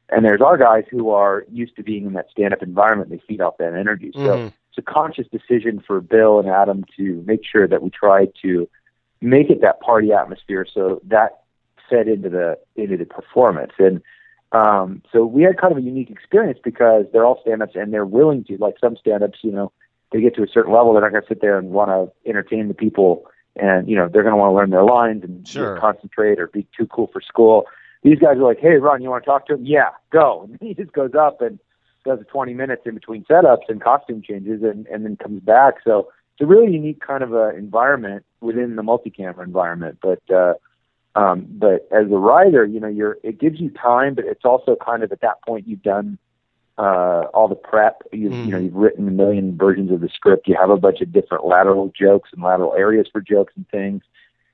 And 0.08 0.24
there's 0.24 0.40
our 0.40 0.58
guys 0.58 0.84
who 0.90 1.10
are 1.10 1.44
used 1.50 1.76
to 1.76 1.82
being 1.82 2.04
in 2.04 2.12
that 2.14 2.30
stand-up 2.30 2.62
environment. 2.62 3.10
They 3.10 3.22
feed 3.28 3.40
off 3.40 3.58
that 3.58 3.74
energy. 3.74 4.12
So 4.12 4.20
Mhm. 4.20 4.52
it's 4.68 4.78
a 4.78 4.82
conscious 4.82 5.28
decision 5.28 5.80
for 5.80 6.00
Bill 6.00 6.40
and 6.40 6.48
Adam 6.48 6.84
to 6.96 7.22
make 7.26 7.44
sure 7.44 7.68
that 7.68 7.82
we 7.82 7.90
try 7.90 8.26
to 8.42 8.68
make 9.20 9.50
it 9.50 9.60
that 9.60 9.80
party 9.80 10.12
atmosphere 10.12 10.66
so 10.72 11.00
that 11.04 11.42
fed 11.88 12.08
into 12.08 12.28
the 12.28 12.58
into 12.76 12.96
the 12.96 13.04
performance 13.04 13.72
and 13.78 14.00
um 14.52 15.02
so 15.12 15.26
we 15.26 15.42
had 15.42 15.58
kind 15.58 15.72
of 15.72 15.78
a 15.78 15.82
unique 15.82 16.10
experience 16.10 16.58
because 16.62 17.04
they're 17.12 17.24
all 17.24 17.40
stand-ups 17.42 17.74
and 17.74 17.92
they're 17.92 18.06
willing 18.06 18.44
to 18.44 18.56
like 18.58 18.76
some 18.80 18.96
stand-ups 18.96 19.40
you 19.42 19.52
know 19.52 19.70
they 20.12 20.20
get 20.20 20.34
to 20.34 20.42
a 20.42 20.48
certain 20.48 20.72
level 20.72 20.92
they're 20.92 21.02
not 21.02 21.12
going 21.12 21.22
to 21.22 21.28
sit 21.28 21.40
there 21.40 21.58
and 21.58 21.70
want 21.70 21.90
to 21.90 22.28
entertain 22.28 22.68
the 22.68 22.74
people 22.74 23.24
and 23.56 23.88
you 23.88 23.96
know 23.96 24.08
they're 24.08 24.22
going 24.22 24.32
to 24.34 24.36
want 24.36 24.50
to 24.50 24.56
learn 24.56 24.70
their 24.70 24.84
lines 24.84 25.22
and 25.24 25.46
Sure. 25.46 25.76
concentrate 25.78 26.38
or 26.38 26.46
be 26.48 26.66
too 26.76 26.86
cool 26.86 27.08
for 27.12 27.20
school 27.20 27.66
these 28.02 28.18
guys 28.18 28.36
are 28.36 28.44
like 28.44 28.60
hey 28.60 28.76
ron 28.76 29.02
you 29.02 29.10
want 29.10 29.22
to 29.24 29.28
talk 29.28 29.46
to 29.46 29.54
him 29.54 29.64
yeah 29.64 29.90
go 30.10 30.42
and 30.50 30.58
he 30.60 30.74
just 30.74 30.92
goes 30.92 31.14
up 31.14 31.40
and 31.40 31.58
does 32.04 32.18
20 32.30 32.54
minutes 32.54 32.82
in 32.86 32.94
between 32.94 33.24
setups 33.24 33.68
and 33.68 33.82
costume 33.82 34.22
changes 34.22 34.62
and, 34.62 34.86
and 34.86 35.04
then 35.04 35.16
comes 35.16 35.42
back. 35.42 35.74
So 35.84 36.10
it's 36.32 36.40
a 36.42 36.46
really 36.46 36.72
unique 36.72 37.00
kind 37.06 37.22
of 37.22 37.32
a 37.32 37.50
environment 37.56 38.24
within 38.40 38.76
the 38.76 38.82
multi-camera 38.82 39.44
environment. 39.44 39.98
But, 40.00 40.22
uh, 40.30 40.54
um, 41.14 41.46
but 41.48 41.88
as 41.90 42.06
a 42.10 42.16
writer, 42.16 42.64
you 42.64 42.80
know, 42.80 42.88
you're, 42.88 43.18
it 43.22 43.38
gives 43.38 43.60
you 43.60 43.70
time, 43.70 44.14
but 44.14 44.24
it's 44.24 44.44
also 44.44 44.76
kind 44.76 45.02
of 45.02 45.12
at 45.12 45.20
that 45.20 45.42
point 45.46 45.66
you've 45.66 45.82
done, 45.82 46.18
uh, 46.80 47.26
all 47.34 47.46
the 47.46 47.54
prep, 47.54 48.02
you've, 48.12 48.32
you 48.42 48.50
know, 48.52 48.58
Mhm. 48.58 48.64
you've 48.64 48.74
written 48.74 49.06
a 49.06 49.10
million 49.10 49.56
versions 49.56 49.90
of 49.92 50.00
the 50.00 50.08
script. 50.08 50.48
You 50.48 50.56
have 50.58 50.70
a 50.70 50.78
bunch 50.78 51.00
of 51.02 51.12
different 51.12 51.44
lateral 51.44 51.92
jokes 51.94 52.30
and 52.32 52.42
lateral 52.42 52.72
areas 52.74 53.06
for 53.12 53.20
jokes 53.20 53.52
and 53.56 53.68
things. 53.68 54.02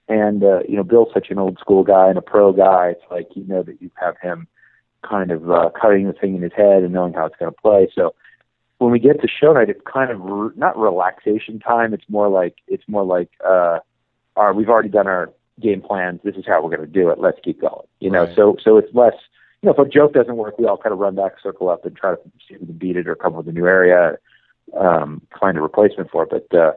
And, 0.08 0.42
uh, 0.42 0.60
you 0.68 0.76
know, 0.76 0.82
Bill's 0.82 1.12
such 1.14 1.30
an 1.30 1.38
old 1.38 1.58
school 1.58 1.84
guy 1.84 2.08
and 2.08 2.18
a 2.18 2.22
pro 2.22 2.52
guy. 2.52 2.88
It's 2.88 3.10
like, 3.10 3.28
you 3.36 3.44
know, 3.46 3.62
that 3.62 3.80
you 3.80 3.90
have 3.94 4.16
him, 4.18 4.48
kind 5.02 5.30
of 5.30 5.48
uh, 5.50 5.70
cutting 5.80 6.06
the 6.06 6.12
thing 6.14 6.34
in 6.34 6.42
his 6.42 6.52
head 6.52 6.82
and 6.82 6.92
knowing 6.92 7.12
how 7.12 7.26
it's 7.26 7.36
going 7.36 7.52
to 7.52 7.60
play. 7.60 7.88
So 7.94 8.14
when 8.78 8.90
we 8.90 8.98
get 8.98 9.20
to 9.22 9.28
show 9.28 9.52
night, 9.52 9.70
it's 9.70 9.80
kind 9.86 10.10
of 10.10 10.20
re- 10.20 10.50
not 10.56 10.76
relaxation 10.76 11.60
time. 11.60 11.94
It's 11.94 12.08
more 12.08 12.28
like 12.28 12.56
it's 12.66 12.88
more 12.88 13.04
like 13.04 13.30
uh, 13.44 13.78
our, 14.36 14.52
we've 14.52 14.68
already 14.68 14.88
done 14.88 15.06
our 15.06 15.30
game 15.60 15.80
plans. 15.80 16.20
This 16.24 16.34
is 16.36 16.44
how 16.46 16.62
we're 16.62 16.76
going 16.76 16.88
to 16.88 17.00
do 17.00 17.08
it. 17.10 17.18
Let's 17.20 17.38
keep 17.42 17.60
going. 17.60 17.86
You 18.00 18.10
know, 18.10 18.24
Right. 18.24 18.34
so 18.36 18.56
so 18.62 18.76
it's 18.78 18.92
less. 18.94 19.14
You 19.66 19.72
know, 19.72 19.82
if 19.82 19.88
a 19.88 19.90
joke 19.90 20.12
doesn't 20.12 20.36
work, 20.36 20.58
we 20.60 20.66
all 20.66 20.76
kind 20.76 20.92
of 20.92 21.00
run 21.00 21.16
back, 21.16 21.32
circle 21.42 21.68
up, 21.68 21.84
and 21.84 21.96
try 21.96 22.12
to 22.12 22.20
see 22.46 22.54
if 22.54 22.60
we 22.60 22.68
can 22.68 22.78
beat 22.78 22.96
it 22.96 23.08
or 23.08 23.16
come 23.16 23.32
up 23.32 23.38
with 23.38 23.48
a 23.48 23.58
new 23.58 23.66
area, 23.66 24.16
um, 24.78 25.20
find 25.40 25.58
a 25.58 25.60
replacement 25.60 26.08
for 26.08 26.22
it. 26.22 26.30
But 26.30 26.56
uh, 26.56 26.72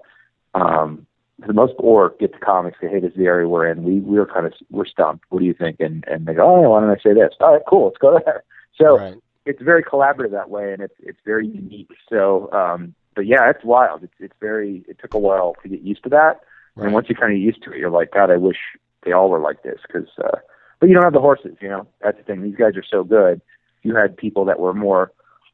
um, 0.56 1.06
for 1.39 1.45
the 1.45 1.53
most 1.53 1.74
or 1.77 2.15
get 2.19 2.31
the 2.31 2.39
comics 2.39 2.80
say, 2.81 2.88
hey, 2.88 3.00
this 3.00 3.12
is 3.12 3.18
the 3.18 3.25
area 3.25 3.47
we're 3.47 3.68
in. 3.68 3.83
We 3.83 4.00
we're 4.00 4.25
kind 4.25 4.47
of 4.47 4.53
we're 4.71 4.88
stumped. 4.88 5.25
What 5.30 5.38
do 5.38 5.45
you 5.45 5.53
think? 5.53 5.80
And 5.80 6.03
and 6.07 6.25
they 6.25 6.33
go, 6.33 6.41
oh, 6.47 6.68
why 6.71 6.80
don't 6.80 6.89
I 6.89 6.95
say 6.95 7.13
this? 7.13 7.31
All 7.39 7.53
right, 7.53 7.62
cool, 7.69 7.86
let's 7.86 8.00
go 8.00 8.19
there. 8.25 8.44
So 8.75 8.97
right. 8.97 9.15
it's 9.45 9.62
very 9.62 9.83
collaborative 9.83 10.31
that 10.31 10.50
way, 10.50 10.71
and 10.71 10.81
it's 10.81 10.94
it's 11.00 11.19
very 11.25 11.45
unique. 11.45 11.91
So, 12.09 12.50
um, 12.53 12.95
but 13.13 13.25
yeah, 13.27 13.50
it's 13.50 13.63
wild. 13.63 14.03
It's 14.03 14.13
it's 14.19 14.36
very. 14.39 14.86
It 14.88 14.97
took 15.00 15.13
a 15.13 15.19
while 15.19 15.56
to 15.62 15.69
get 15.69 15.81
used 15.81 16.03
to 16.03 16.10
that, 16.10 16.39
Right. 16.75 16.86
and 16.86 16.93
once 16.93 17.08
you 17.10 17.15
kind 17.15 17.34
of 17.34 17.39
used 17.39 17.62
to 17.63 17.72
it, 17.74 17.77
you're 17.77 17.89
like, 17.89 18.12
God, 18.12 18.31
I 18.31 18.38
wish 18.38 18.55
they 19.03 19.12
all 19.12 19.29
were 19.29 19.41
like 19.41 19.63
this. 19.63 19.79
Because, 19.86 20.08
uh, 20.24 20.38
but 20.79 20.88
you 20.88 20.95
don't 20.95 21.03
have 21.03 21.13
the 21.13 21.21
horses. 21.21 21.55
You 21.62 21.69
know, 21.69 21.88
that's 22.01 22.17
the 22.17 22.24
thing. 22.24 22.41
These 22.41 22.55
guys 22.55 22.75
are 22.75 22.83
so 22.89 23.03
good. 23.03 23.41
You 23.83 23.95
had 23.95 24.17
people 24.17 24.45
that 24.45 24.59
were 24.59 24.74
more 24.74 25.12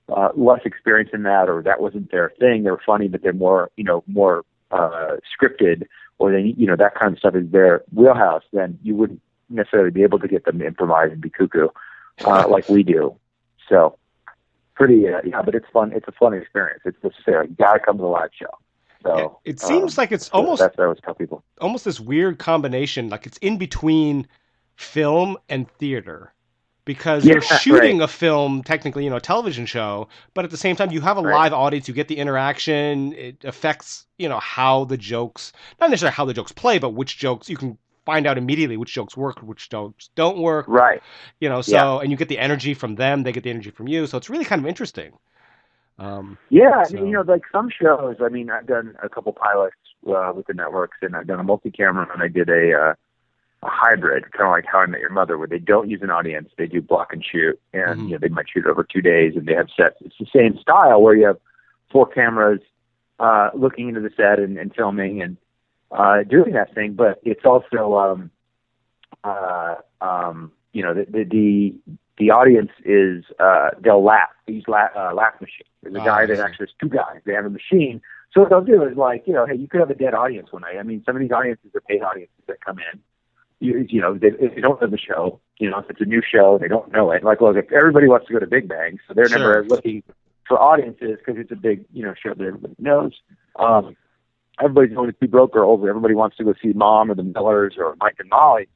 uh, 0.09 0.29
less 0.35 0.61
experienced 0.65 1.13
in 1.13 1.23
that, 1.23 1.49
or 1.49 1.61
that 1.63 1.81
wasn't 1.81 2.11
their 2.11 2.31
thing. 2.39 2.63
They 2.63 2.71
were 2.71 2.81
funny, 2.85 3.07
but 3.07 3.21
they're 3.23 3.33
more, 3.33 3.71
you 3.75 3.83
know, 3.83 4.03
more 4.07 4.45
uh, 4.71 5.17
scripted, 5.33 5.83
or 6.17 6.31
they, 6.31 6.53
you 6.57 6.67
know, 6.67 6.75
that 6.75 6.95
kind 6.95 7.13
of 7.13 7.19
stuff 7.19 7.35
is 7.35 7.49
their 7.51 7.83
wheelhouse. 7.93 8.43
Then 8.53 8.79
you 8.83 8.95
wouldn't 8.95 9.21
necessarily 9.49 9.91
be 9.91 10.03
able 10.03 10.19
to 10.19 10.27
get 10.27 10.45
them 10.45 10.59
to 10.59 10.65
improvise 10.65 11.11
and 11.11 11.21
be 11.21 11.29
cuckoo 11.29 11.69
uh, 12.25 12.47
like 12.49 12.69
we 12.69 12.83
do. 12.83 13.15
So 13.69 13.97
pretty, 14.75 15.07
uh, 15.07 15.21
yeah, 15.25 15.41
but 15.41 15.55
it's 15.55 15.67
fun. 15.71 15.91
It's 15.93 16.07
a 16.07 16.11
fun 16.11 16.33
experience. 16.33 16.81
It's 16.85 17.01
necessary. 17.03 17.47
You 17.47 17.55
gotta 17.55 17.79
come 17.79 17.97
to 17.97 18.01
the 18.01 18.07
live 18.07 18.29
show. 18.37 18.47
So 19.03 19.39
it 19.45 19.59
seems 19.59 19.97
um, 19.97 20.01
like 20.01 20.11
it's 20.11 20.29
almost 20.29 20.59
that's 20.59 20.75
what 20.77 20.83
I 20.83 20.85
always 20.87 21.01
tell 21.03 21.13
people. 21.13 21.43
almost 21.61 21.85
this 21.85 21.99
weird 21.99 22.39
combination 22.39 23.09
like 23.09 23.27
it's 23.27 23.37
in 23.37 23.57
between 23.57 24.27
film 24.75 25.37
and 25.49 25.69
theater 25.71 26.33
because 26.85 27.27
you're 27.27 27.41
Yeah, 27.41 27.57
shooting 27.57 28.01
a 28.01 28.07
film 28.07 28.61
technically 28.63 29.03
you 29.03 29.09
know 29.09 29.15
a 29.15 29.21
television 29.21 29.65
show 29.65 30.07
but 30.33 30.45
at 30.45 30.51
the 30.51 30.57
same 30.57 30.75
time 30.75 30.91
you 30.91 31.01
have 31.01 31.17
a 31.17 31.21
Right. 31.21 31.33
live 31.33 31.53
audience 31.53 31.87
you 31.87 31.93
get 31.93 32.07
the 32.07 32.17
interaction 32.17 33.13
it 33.13 33.43
affects 33.45 34.05
you 34.17 34.29
know 34.29 34.39
how 34.39 34.85
the 34.85 34.97
jokes 34.97 35.53
not 35.79 35.89
necessarily 35.89 36.13
how 36.13 36.25
the 36.25 36.33
jokes 36.33 36.51
play 36.51 36.77
but 36.77 36.91
which 36.91 37.17
jokes 37.17 37.49
you 37.49 37.57
can 37.57 37.77
find 38.05 38.27
out 38.27 38.37
immediately 38.37 38.77
which 38.77 38.93
jokes 38.93 39.17
work 39.17 39.39
which 39.41 39.69
jokes 39.69 40.09
don't 40.15 40.37
work 40.37 40.67
Right. 40.67 41.01
you 41.39 41.49
know 41.49 41.61
so 41.61 41.99
and 41.99 42.11
you 42.11 42.17
get 42.17 42.29
the 42.29 42.37
energy 42.39 42.73
from 42.73 42.95
them 42.95 43.23
they 43.23 43.31
get 43.31 43.43
the 43.43 43.49
energy 43.49 43.71
from 43.71 43.87
you 43.87 44.05
so 44.05 44.17
it's 44.17 44.29
really 44.29 44.45
kind 44.45 44.61
of 44.61 44.67
interesting 44.67 45.13
um 45.97 46.37
Yeah, 46.49 46.83
So- 46.83 46.97
you 46.97 47.11
know, 47.11 47.21
like 47.21 47.43
some 47.51 47.69
shows. 47.69 48.17
I 48.21 48.29
mean, 48.29 48.49
I've 48.49 48.67
done 48.67 48.95
a 49.01 49.09
couple 49.09 49.33
pilots 49.33 49.75
uh, 50.07 50.31
with 50.35 50.45
the 50.47 50.53
networks, 50.53 50.97
and 51.01 51.15
I've 51.15 51.27
done 51.27 51.39
a 51.39 51.43
multi-camera, 51.43 52.07
and 52.13 52.21
I 52.21 52.27
did 52.27 52.49
a 52.49 52.73
uh, 52.73 52.93
a 53.65 53.69
hybrid, 53.71 54.31
kind 54.31 54.45
of 54.47 54.51
like 54.51 54.65
How 54.65 54.79
I 54.79 54.85
Met 54.85 54.99
Your 55.01 55.09
Mother, 55.09 55.37
where 55.37 55.47
they 55.47 55.59
don't 55.59 55.89
use 55.89 56.01
an 56.01 56.09
audience; 56.09 56.49
they 56.57 56.67
do 56.67 56.81
block 56.81 57.13
and 57.13 57.23
shoot, 57.23 57.59
and 57.73 58.01
Mhm. 58.01 58.05
you 58.07 58.11
know, 58.13 58.19
they 58.19 58.29
might 58.29 58.49
shoot 58.49 58.65
over 58.65 58.83
two 58.83 59.01
days, 59.01 59.35
and 59.35 59.47
they 59.47 59.53
have 59.53 59.69
sets. 59.75 59.97
It's 60.01 60.17
the 60.19 60.25
same 60.33 60.57
style 60.57 61.01
where 61.01 61.15
you 61.15 61.25
have 61.25 61.37
four 61.91 62.05
cameras 62.07 62.61
uh, 63.19 63.49
looking 63.53 63.89
into 63.89 64.01
the 64.01 64.11
set 64.15 64.39
and, 64.39 64.57
and 64.57 64.73
filming 64.75 65.21
and 65.21 65.37
uh, 65.91 66.23
doing 66.23 66.53
that 66.53 66.73
thing, 66.75 66.93
but 66.93 67.19
it's 67.23 67.45
also 67.45 67.95
um, 67.97 68.31
uh, 69.23 69.75
um, 70.01 70.51
you 70.73 70.83
know, 70.83 70.93
the 70.93 71.05
the 71.09 71.23
the, 71.23 71.75
the 72.17 72.31
audience 72.31 72.71
is 72.83 73.23
uh, 73.39 73.69
they'll 73.79 74.03
laugh. 74.03 74.29
These 74.47 74.55
use 74.57 74.65
la- 74.67 74.89
uh, 74.95 75.13
laugh 75.13 75.39
machine. 75.41 75.65
There's 75.81 75.95
a 75.95 75.99
Oh, 75.99 76.05
guy 76.05 76.25
that 76.25 76.39
actually 76.39 76.67
there's 76.67 76.75
two 76.79 76.89
guys. 76.89 77.21
They 77.25 77.33
have 77.33 77.45
a 77.45 77.49
machine 77.49 78.01
So 78.31 78.41
what 78.41 78.49
they'll 78.49 78.61
do 78.63 78.83
is 78.83 78.97
like, 78.97 79.23
you 79.27 79.33
know, 79.33 79.45
hey, 79.45 79.55
you 79.55 79.67
could 79.67 79.79
have 79.79 79.89
a 79.89 79.95
dead 79.95 80.13
audience 80.13 80.51
one 80.51 80.61
night. 80.63 80.77
I 80.77 80.83
mean, 80.83 81.03
some 81.05 81.15
of 81.15 81.21
these 81.21 81.31
audiences 81.31 81.71
are 81.75 81.81
paid 81.81 82.01
audiences 82.03 82.43
that 82.47 82.61
come 82.63 82.79
in. 82.79 82.99
You, 83.65 83.85
you 83.89 84.01
know, 84.01 84.13
they, 84.17 84.29
they 84.31 84.61
don't 84.61 84.79
know 84.81 84.87
the 84.87 84.97
show. 84.97 85.39
You 85.59 85.69
know, 85.69 85.79
if 85.79 85.89
it's 85.89 86.01
a 86.01 86.05
new 86.05 86.21
show, 86.21 86.57
they 86.59 86.67
don't 86.67 86.91
know 86.91 87.11
it. 87.11 87.23
Like, 87.23 87.41
look, 87.41 87.55
if 87.57 87.71
everybody 87.71 88.07
wants 88.07 88.27
to 88.27 88.33
go 88.33 88.39
to 88.39 88.47
Big 88.47 88.67
Bang, 88.67 88.99
so 89.07 89.13
they're 89.13 89.29
Sure. 89.29 89.39
never 89.39 89.65
looking 89.67 90.03
for 90.47 90.59
audiences 90.61 91.17
because 91.17 91.39
it's 91.39 91.51
a 91.51 91.55
big, 91.55 91.85
you 91.93 92.03
know, 92.03 92.13
show 92.21 92.33
that 92.33 92.45
everybody 92.45 92.75
knows. 92.79 93.13
Um, 93.55 93.95
everybody's 94.61 94.95
going 94.95 95.11
to 95.11 95.17
see 95.19 95.27
Broke 95.27 95.53
Girls. 95.53 95.79
or 95.81 95.89
Everybody 95.89 96.13
wants 96.15 96.37
to 96.37 96.43
go 96.43 96.53
see 96.61 96.73
Mom 96.73 97.09
or 97.11 97.15
The 97.15 97.23
Millers 97.23 97.75
or 97.77 97.95
Mike 97.99 98.15
and 98.19 98.29
Molly. 98.29 98.67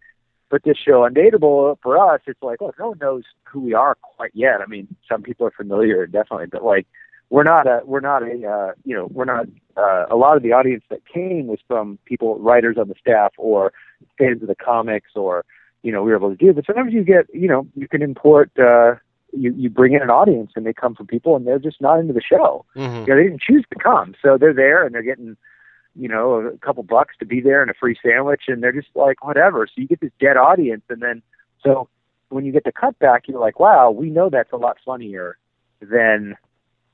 But 0.49 0.63
this 0.63 0.77
show, 0.77 1.07
Undateable, 1.07 1.77
for 1.83 1.97
us, 1.97 2.21
it's 2.25 2.41
like, 2.41 2.59
look, 2.59 2.77
no 2.79 2.89
one 2.89 2.97
knows 2.99 3.23
who 3.43 3.59
we 3.59 3.73
are 3.75 3.95
quite 4.01 4.31
yet. 4.33 4.61
I 4.61 4.65
mean, 4.65 4.87
some 5.07 5.21
people 5.21 5.45
are 5.45 5.51
familiar, 5.51 6.07
definitely, 6.07 6.47
but 6.47 6.63
like, 6.63 6.87
we're 7.29 7.43
not 7.43 7.67
a, 7.67 7.81
we're 7.85 7.99
not 7.99 8.23
a, 8.23 8.47
uh, 8.47 8.71
you 8.85 8.95
know, 8.95 9.07
we're 9.11 9.25
not. 9.25 9.45
Uh, 9.77 10.05
a 10.11 10.15
lot 10.17 10.35
of 10.35 10.43
the 10.43 10.51
audience 10.51 10.83
that 10.89 10.99
came 11.05 11.47
was 11.47 11.59
from 11.67 11.97
people, 12.03 12.37
writers 12.39 12.75
on 12.77 12.89
the 12.89 12.95
staff, 12.99 13.31
or 13.37 13.71
fans 14.17 14.41
of 14.41 14.47
the 14.47 14.55
comics, 14.55 15.11
or 15.15 15.45
you 15.83 15.91
know, 15.91 16.03
we 16.03 16.11
were 16.11 16.17
able 16.17 16.29
to 16.29 16.35
do. 16.35 16.51
But 16.51 16.65
sometimes 16.65 16.91
you 16.91 17.03
get, 17.03 17.27
you 17.33 17.47
know, 17.47 17.65
you 17.75 17.87
can 17.87 18.01
import. 18.01 18.51
uh 18.59 18.95
you, 19.31 19.53
you 19.55 19.69
bring 19.69 19.93
in 19.93 20.01
an 20.01 20.09
audience 20.09 20.51
and 20.55 20.65
they 20.65 20.73
come 20.73 20.95
from 20.95 21.07
people 21.07 21.35
and 21.35 21.45
they're 21.45 21.59
just 21.59 21.79
not 21.81 21.99
into 21.99 22.13
the 22.13 22.21
show. 22.21 22.65
Mhm. 22.75 23.01
You 23.01 23.07
know, 23.07 23.15
they 23.15 23.23
didn't 23.23 23.41
choose 23.41 23.63
to 23.71 23.79
come, 23.79 24.15
so 24.21 24.37
they're 24.37 24.53
there 24.53 24.83
and 24.83 24.93
they're 24.93 25.03
getting, 25.03 25.37
you 25.95 26.07
know, 26.07 26.33
a 26.35 26.57
couple 26.57 26.83
bucks 26.83 27.15
to 27.19 27.25
be 27.25 27.39
there 27.41 27.61
and 27.61 27.69
a 27.69 27.75
free 27.75 27.95
sandwich, 28.03 28.43
and 28.47 28.63
they're 28.63 28.71
just 28.71 28.89
like 28.95 29.23
whatever. 29.23 29.67
So 29.67 29.73
you 29.75 29.87
get 29.87 29.99
this 29.99 30.11
dead 30.19 30.37
audience, 30.37 30.83
and 30.89 31.01
then 31.01 31.21
so 31.63 31.87
when 32.29 32.45
you 32.45 32.51
get 32.51 32.63
the 32.63 32.71
cutback, 32.71 33.27
you're 33.27 33.39
like, 33.39 33.59
wow, 33.59 33.91
we 33.91 34.09
know 34.09 34.29
that's 34.29 34.51
a 34.51 34.57
lot 34.57 34.77
funnier 34.83 35.37
than 35.79 36.35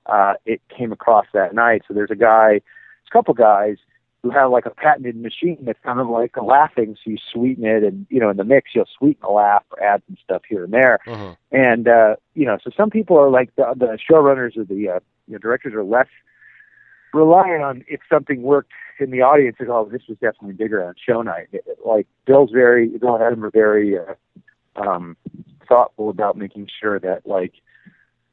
uh, 0.05 0.33
it 0.45 0.62
came 0.75 0.91
across 0.91 1.25
that 1.33 1.53
night. 1.53 1.83
So 1.88 1.93
there's 1.93 2.12
a 2.12 2.15
guy, 2.15 2.62
a 3.07 3.12
couple 3.12 3.33
guys 3.33 3.77
who 4.24 4.31
have 4.31 4.50
like 4.50 4.65
a 4.65 4.71
patented 4.71 5.15
machine 5.15 5.57
that's 5.62 5.79
kind 5.83 6.00
of 6.00 6.09
like 6.09 6.35
a 6.35 6.43
laughing, 6.43 6.95
so 7.03 7.12
you 7.12 7.17
sweeten 7.31 7.63
it, 7.65 7.83
and 7.83 8.07
you 8.09 8.19
know, 8.19 8.29
in 8.29 8.38
the 8.38 8.43
mix, 8.43 8.71
you'll 8.74 8.88
sweeten 8.97 9.24
a 9.24 9.31
laugh 9.31 9.63
or 9.71 9.83
add 9.83 10.01
some 10.07 10.17
stuff 10.24 10.41
here 10.50 10.63
and 10.63 10.74
there. 10.74 11.00
Mhm. 11.05 11.38
And 11.51 11.88
uh, 11.88 12.15
you 12.33 12.45
know, 12.45 12.57
so 12.63 12.71
some 12.75 12.89
people 12.89 13.17
are 13.19 13.29
like 13.29 13.55
the, 13.55 13.74
the 13.77 14.00
showrunners 14.09 14.57
or 14.57 14.63
the 14.63 14.89
uh, 14.89 15.00
you 15.27 15.33
know, 15.33 15.38
directors 15.38 15.74
are 15.74 15.83
less 15.83 16.07
reliant 17.13 17.63
on 17.63 17.85
if 17.88 18.01
something 18.12 18.41
worked 18.41 18.71
in 19.00 19.12
the 19.12 19.21
audience. 19.21 19.57
Is, 19.59 19.67
oh, 19.69 19.88
this 19.91 20.01
was 20.09 20.17
definitely 20.17 20.53
bigger 20.53 20.83
on 20.83 20.95
show 20.97 21.21
night. 21.21 21.47
It- 21.51 21.63
it- 21.67 21.85
like 21.85 22.07
Bill's 22.25 22.51
very, 22.51 22.88
Bill 22.88 23.15
and 23.15 23.24
Adam 23.24 23.45
are 23.45 23.51
very 23.51 23.97
uh, 23.97 24.15
um, 24.75 25.15
thoughtful 25.67 26.09
about 26.09 26.35
making 26.35 26.67
sure 26.81 27.00
that 27.00 27.27
like 27.27 27.53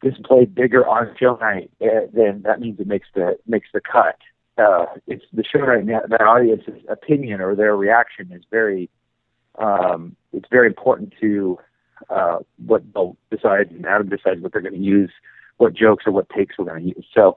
this 0.02 0.14
played 0.24 0.54
bigger 0.54 0.86
on 0.86 1.14
show 1.18 1.36
night, 1.36 1.70
uh, 1.80 2.06
then 2.12 2.42
that 2.44 2.60
means 2.60 2.80
it 2.80 2.86
makes 2.86 3.08
the 3.14 3.38
makes 3.46 3.68
the 3.72 3.80
cut. 3.80 4.18
Uh, 4.58 4.86
it's 5.06 5.24
the 5.32 5.44
show 5.44 5.60
night. 5.60 5.86
That, 5.86 6.10
that 6.10 6.22
audience's 6.22 6.82
opinion 6.88 7.40
or 7.40 7.54
their 7.54 7.76
reaction 7.76 8.30
is 8.32 8.42
very, 8.50 8.90
um, 9.58 10.16
it's 10.32 10.48
very 10.50 10.66
important 10.66 11.14
to 11.20 11.58
uh, 12.10 12.38
what 12.66 12.82
they'll 12.92 13.16
decide, 13.30 13.70
and 13.70 13.86
Adam 13.86 14.08
decides 14.08 14.40
what 14.40 14.52
they're 14.52 14.60
going 14.60 14.74
to 14.74 14.80
use, 14.80 15.10
what 15.58 15.72
jokes 15.72 16.04
or 16.06 16.12
what 16.12 16.28
takes 16.30 16.58
we're 16.58 16.64
going 16.64 16.82
to 16.82 16.88
use. 16.88 17.06
So, 17.14 17.36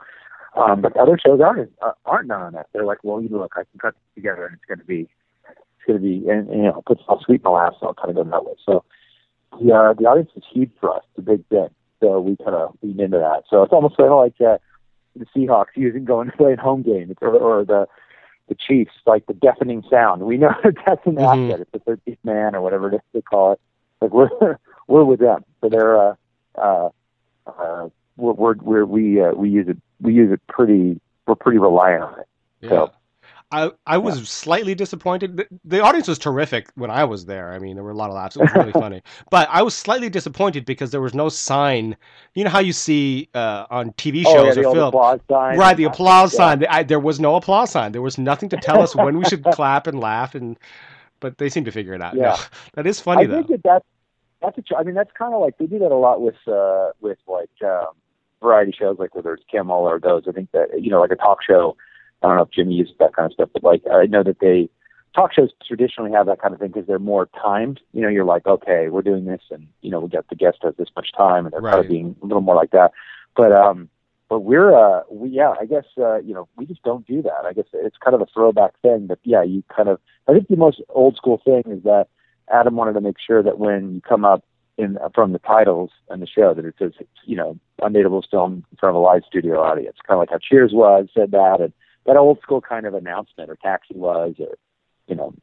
um, 0.55 0.81
but 0.81 0.97
other 0.97 1.19
shows 1.23 1.39
aren't 1.41 1.71
uh, 1.81 1.91
aren't 2.05 2.31
on 2.31 2.53
that. 2.53 2.67
They're 2.73 2.85
like, 2.85 3.03
well, 3.03 3.21
you 3.21 3.29
look, 3.29 3.53
I 3.55 3.63
can 3.63 3.79
cut 3.79 3.93
this 3.93 4.15
together, 4.15 4.45
and 4.47 4.55
it's 4.55 4.65
going 4.65 4.79
to 4.79 4.85
be, 4.85 5.07
it's 5.49 5.85
going 5.85 5.99
to 5.99 6.03
be, 6.03 6.29
and, 6.29 6.49
and 6.49 6.57
you 6.57 6.63
know, 6.63 6.81
put 6.85 6.99
some 7.07 7.19
sweet 7.23 7.41
in 7.41 7.43
the 7.43 7.51
laugh, 7.51 7.73
so 7.79 7.87
I'll 7.87 7.93
kind 7.93 8.09
of 8.09 8.15
go 8.15 8.23
that 8.23 8.45
way. 8.45 8.53
So, 8.65 8.83
the 9.51 9.71
uh, 9.71 9.93
the 9.93 10.05
audience 10.05 10.31
is 10.35 10.43
huge 10.51 10.71
for 10.79 10.95
us. 10.95 11.03
It's 11.11 11.19
a 11.19 11.21
big 11.21 11.45
thing. 11.47 11.69
So 12.01 12.19
we 12.19 12.35
kind 12.37 12.55
of 12.55 12.75
lean 12.81 12.99
into 12.99 13.17
that. 13.17 13.43
So 13.49 13.63
it's 13.63 13.73
almost 13.73 13.97
kind 13.97 14.09
of 14.11 14.17
like 14.17 14.39
uh, 14.41 14.57
the 15.15 15.25
Seahawks 15.35 15.75
using 15.75 16.05
going 16.05 16.29
to 16.29 16.35
play 16.37 16.53
a 16.53 16.57
home 16.61 16.81
game, 16.83 17.09
it's, 17.11 17.21
or, 17.21 17.29
or 17.35 17.65
the 17.65 17.87
the 18.47 18.55
Chiefs, 18.55 18.91
like 19.07 19.25
the 19.25 19.33
deafening 19.33 19.83
sound. 19.89 20.21
We 20.23 20.37
know 20.37 20.53
that 20.63 20.75
that's 20.85 21.05
an 21.07 21.15
Mhm. 21.15 21.49
asset. 21.49 21.61
It's 21.61 21.71
the 21.71 21.79
thirteenth 21.79 22.19
man 22.23 22.53
or 22.55 22.61
whatever 22.61 22.89
it 22.91 22.95
is 22.95 23.01
they 23.13 23.21
call 23.21 23.53
it. 23.53 23.59
Like 24.01 24.11
we're 24.13 24.29
we're 24.87 25.03
with 25.05 25.19
them, 25.19 25.43
so 25.61 25.69
they're 25.69 25.97
uh, 25.97 26.15
uh, 26.55 26.89
uh, 27.47 27.89
we're, 28.17 28.33
we're, 28.33 28.55
we're 28.61 28.85
we 28.85 29.21
uh, 29.21 29.31
we 29.31 29.49
use 29.49 29.67
it 29.67 29.77
we 30.01 30.13
use 30.13 30.31
it 30.31 30.41
pretty 30.47 30.99
we're 31.27 31.35
pretty 31.35 31.57
reliant 31.59 32.03
on 32.03 32.19
it. 32.19 32.27
Yeah. 32.61 32.69
So- 32.69 32.91
I, 33.55 33.71
I 33.87 33.97
was 33.97 34.27
slightly 34.29 34.75
disappointed. 34.75 35.37
The, 35.37 35.47
the 35.63 35.81
audience 35.81 36.07
was 36.07 36.17
terrific 36.19 36.69
when 36.75 36.91
I 36.91 37.03
was 37.05 37.25
there. 37.25 37.51
I 37.53 37.59
mean, 37.59 37.75
there 37.75 37.83
were 37.83 37.91
a 37.91 37.95
lot 37.95 38.09
of 38.09 38.15
laughs. 38.15 38.35
It 38.35 38.41
was 38.41 38.53
really 38.53 38.71
funny. 38.85 39.01
But 39.29 39.47
I 39.51 39.61
was 39.61 39.73
slightly 39.75 40.09
disappointed 40.09 40.65
because 40.65 40.91
there 40.91 41.01
was 41.01 41.13
no 41.13 41.29
sign. 41.29 41.95
You 42.33 42.43
know 42.43 42.49
how 42.49 42.59
you 42.59 42.73
see 42.73 43.29
uh, 43.33 43.65
on 43.69 43.91
TV 43.93 44.23
oh 44.25 44.45
yeah, 44.45 44.53
shows 44.53 44.57
or 44.57 44.65
old 44.65 44.75
film, 44.75 44.87
applause 44.89 45.19
right? 45.29 45.77
The 45.77 45.85
applause 45.85 46.33
Yeah. 46.33 46.37
sign. 46.37 46.65
I, 46.69 46.83
there 46.83 46.99
was 46.99 47.19
no 47.19 47.35
applause 47.35 47.71
sign. 47.71 47.91
There 47.91 48.01
was 48.01 48.17
nothing 48.17 48.49
to 48.49 48.57
tell 48.57 48.81
us 48.81 48.95
when 48.95 49.17
we 49.17 49.25
should 49.25 49.43
clap 49.51 49.87
and 49.87 49.99
laugh. 49.99 50.35
And 50.35 50.57
but 51.19 51.37
they 51.37 51.49
seem 51.49 51.65
to 51.65 51.71
figure 51.71 51.93
it 51.93 52.01
out. 52.01 52.15
Yeah. 52.15 52.23
No, 52.23 52.37
that 52.73 52.87
is 52.87 52.99
funny 52.99 53.23
I 53.23 53.27
though. 53.27 53.43
think 53.43 53.47
that 53.47 53.63
that's 53.63 53.85
that's 54.41 54.71
a. 54.71 54.77
I 54.77 54.83
mean, 54.83 54.95
that's 54.95 55.11
kind 55.17 55.33
of 55.33 55.41
like 55.41 55.57
they 55.57 55.65
do 55.65 55.79
that 55.79 55.91
a 55.91 55.95
lot 55.95 56.21
with 56.21 56.35
uh 56.47 56.91
with 56.99 57.17
like 57.27 57.49
um, 57.63 57.87
variety 58.41 58.73
shows, 58.77 58.97
like 58.99 59.15
whether 59.15 59.33
it's 59.33 59.43
Kimmel 59.49 59.77
or 59.87 59.99
those. 59.99 60.23
I 60.27 60.31
think 60.31 60.51
that 60.51 60.81
you 60.81 60.89
know, 60.91 60.99
like 60.99 61.11
a 61.11 61.15
talk 61.15 61.39
show. 61.47 61.77
I 62.25 62.29
don't 62.29 62.37
know 62.37 62.43
if 62.43 62.51
Jimmy 62.51 62.73
uses 62.73 62.95
that 62.99 63.15
kind 63.15 63.27
of 63.27 63.33
stuff, 63.33 63.49
but 63.53 63.63
like 63.63 63.83
I 63.91 64.05
know 64.07 64.23
that 64.23 64.39
they 64.39 64.69
talk 65.13 65.31
shows 65.33 65.51
traditionally 65.65 66.11
have 66.11 66.25
that 66.25 66.41
kind 66.41 66.53
of 66.53 66.59
thing 66.59 66.69
because 66.69 66.87
they're 66.87 66.99
more 66.99 67.29
timed. 67.41 67.79
You 67.93 68.01
know, 68.01 68.09
you're 68.09 68.25
like, 68.25 68.47
okay, 68.47 68.89
we're 68.89 69.03
doing 69.03 69.25
this, 69.25 69.41
and 69.51 69.67
you 69.81 69.91
know, 69.91 69.99
we 69.99 70.09
got 70.09 70.27
the 70.29 70.35
guest 70.35 70.57
has 70.63 70.75
this 70.75 70.89
much 70.95 71.11
time, 71.15 71.45
and 71.45 71.53
they're 71.53 71.61
kind 71.61 71.79
of 71.79 71.87
being 71.87 72.15
a 72.21 72.25
little 72.25 72.41
more 72.41 72.55
like 72.55 72.71
that. 72.71 72.91
But 73.35 73.51
um, 73.51 73.89
but 74.27 74.39
we're 74.39 74.75
uh, 74.75 75.03
we 75.09 75.29
yeah, 75.29 75.53
I 75.59 75.65
guess 75.65 75.85
uh, 75.97 76.17
you 76.17 76.33
know, 76.33 76.47
we 76.57 76.65
just 76.65 76.83
don't 76.83 77.05
do 77.05 77.21
that. 77.21 77.45
I 77.45 77.53
guess 77.53 77.65
it's 77.73 77.97
kind 77.97 78.15
of 78.15 78.21
a 78.21 78.27
throwback 78.33 78.73
thing, 78.81 79.07
but 79.07 79.19
yeah, 79.23 79.43
you 79.43 79.63
kind 79.75 79.89
of. 79.89 79.99
I 80.27 80.33
think 80.33 80.47
the 80.47 80.57
most 80.57 80.81
old 80.89 81.15
school 81.15 81.39
thing 81.45 81.63
is 81.67 81.83
that 81.83 82.07
Adam 82.51 82.75
wanted 82.75 82.93
to 82.93 83.01
make 83.01 83.17
sure 83.19 83.43
that 83.43 83.59
when 83.59 83.93
you 83.93 84.01
come 84.01 84.25
up 84.25 84.43
in 84.77 84.97
from 85.13 85.31
the 85.31 85.39
titles 85.39 85.91
and 86.09 86.21
the 86.21 86.27
show 86.27 86.53
that 86.53 86.65
it 86.65 86.75
says 86.77 86.91
you 87.25 87.35
know 87.35 87.57
undateable 87.81 88.23
film 88.29 88.65
in 88.71 88.77
front 88.77 88.95
of 88.95 89.01
a 89.01 89.05
live 89.05 89.23
studio 89.27 89.61
audience, 89.61 89.97
kind 90.05 90.15
of 90.15 90.19
like 90.19 90.31
how 90.31 90.39
Cheers 90.39 90.71
was 90.73 91.07
said 91.13 91.31
that, 91.31 91.61
and 91.61 91.73
that 92.05 92.17
old 92.17 92.39
school 92.41 92.61
kind 92.61 92.85
of 92.85 92.93
announcement 92.93 93.49
or 93.49 93.55
Taxi 93.55 93.95
was, 93.95 94.35
or 94.39 94.55
you 95.07 95.15
know, 95.15 95.33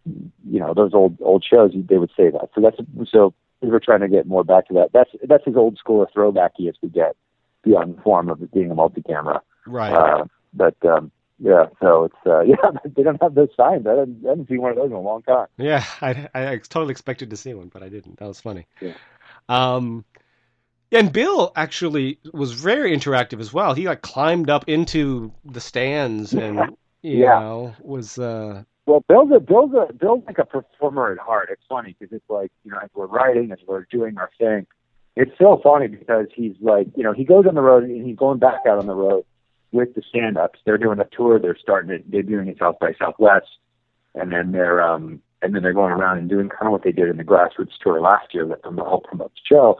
you 0.49 0.61
know 0.61 0.75
those 0.75 0.95
old 0.95 1.17
old 1.21 1.45
shows 1.49 1.73
they 1.75 1.99
would 1.99 2.11
say 2.17 2.31
that. 2.31 2.51
So 2.55 2.61
that's 2.61 2.77
so 3.11 3.35
we 3.61 3.69
were 3.69 3.81
trying 3.81 4.01
to 4.01 4.09
get 4.09 4.27
more 4.27 4.45
back 4.45 4.69
to 4.69 4.75
that. 4.75 4.91
That's 4.93 5.11
that's 5.25 5.45
as 5.47 5.57
old 5.57 5.79
school 5.79 6.03
a 6.03 6.07
throwbacky 6.07 6.69
as 6.69 6.75
we 6.83 6.89
get 6.89 7.17
beyond 7.63 7.97
the 7.97 8.03
form 8.03 8.29
of 8.29 8.43
it 8.43 8.53
being 8.53 8.71
a 8.71 8.75
multi-camera. 8.75 9.41
right. 9.67 9.93
Uh, 9.93 10.25
but 10.53 10.75
um, 10.85 11.11
yeah, 11.39 11.67
so 11.81 12.05
it's 12.05 12.15
uh, 12.27 12.41
yeah, 12.43 12.71
they 12.85 13.03
don't 13.03 13.21
have 13.23 13.35
those 13.35 13.51
signs. 13.57 13.87
I 13.87 13.91
haven't, 13.91 14.25
I 14.25 14.31
haven't 14.31 14.49
seen 14.49 14.63
one 14.63 14.71
of 14.71 14.77
those 14.77 14.91
in 14.91 14.93
a 14.93 15.01
long 15.01 15.23
time. 15.23 15.47
Yeah, 15.59 15.85
I, 16.01 16.29
I 16.35 16.57
totally 16.59 16.93
expected 16.93 17.31
to 17.31 17.37
see 17.37 17.55
one, 17.55 17.69
but 17.69 17.83
I 17.83 17.89
didn't. 17.89 18.19
That 18.19 18.29
was 18.29 18.41
funny. 18.41 18.67
Yeah. 18.81 18.95
Um, 19.49 20.05
yeah, 20.15 20.22
and 20.93 21.13
Bill 21.13 21.53
actually 21.57 22.19
was 22.33 22.53
very 22.53 22.97
interactive 22.97 23.41
as 23.41 23.53
well. 23.53 23.75
He 23.75 23.87
like 23.87 24.03
climbed 24.03 24.51
up 24.51 24.69
into 24.69 25.33
the 25.45 25.61
stands 25.61 26.33
and 26.35 26.59
you 27.03 27.19
Yeah. 27.19 27.41
know 27.41 27.75
was 27.81 28.19
uh 28.19 28.63
Well, 28.87 29.03
Bill's 29.09 29.31
a 29.35 29.41
Bill's 29.41 29.73
a 29.75 29.93
Bill's 29.93 30.23
like 30.27 30.39
a 30.39 30.45
performer 30.45 31.13
at 31.13 31.19
heart. 31.19 31.49
It's 31.51 31.63
funny 31.69 31.97
because 31.99 32.15
it's 32.15 32.29
like 32.31 32.51
you 32.65 32.71
know 32.71 32.79
as 32.83 32.91
we're 32.95 33.07
writing, 33.07 33.51
as 33.53 33.59
we're 33.67 33.87
doing 33.91 34.19
our 34.19 34.31
thing, 34.39 34.67
it's 35.17 35.33
so 35.39 35.61
funny 35.63 35.89
because 35.89 36.27
he's 36.35 36.55
like 36.61 36.89
you 36.97 37.03
know 37.03 37.13
he 37.13 37.25
goes 37.25 37.47
on 37.47 37.55
the 37.55 37.63
road 37.63 37.85
and 37.85 38.07
he's 38.07 38.17
going 38.17 38.39
back 38.39 38.61
out 38.67 38.79
on 38.79 38.87
the 38.87 38.95
road 38.95 39.25
with 39.73 39.95
the 39.95 40.03
stand-ups. 40.11 40.61
They're 40.67 40.79
doing 40.79 40.99
a 41.01 41.07
tour. 41.17 41.39
They're 41.39 41.57
starting 41.57 41.91
it. 41.91 42.11
They're 42.11 42.23
doing 42.23 42.49
it 42.49 42.59
South 42.59 42.79
by 42.79 42.93
Southwest, 42.99 43.49
and 44.15 44.31
then 44.33 44.53
they're 44.53 44.83
um 44.83 45.23
and 45.41 45.55
then 45.55 45.63
they're 45.63 45.73
going 45.73 45.93
around 45.93 46.19
and 46.19 46.29
doing 46.29 46.49
kind 46.49 46.67
of 46.67 46.73
what 46.73 46.85
they 46.85 46.93
did 46.93 47.09
in 47.09 47.17
the 47.17 47.25
grassroots 47.25 47.77
tour 47.83 48.01
last 48.01 48.33
year 48.33 48.47
that 48.47 48.63
them 48.63 48.77
help 48.77 49.05
promote 49.05 49.33
the 49.35 49.41
show. 49.49 49.79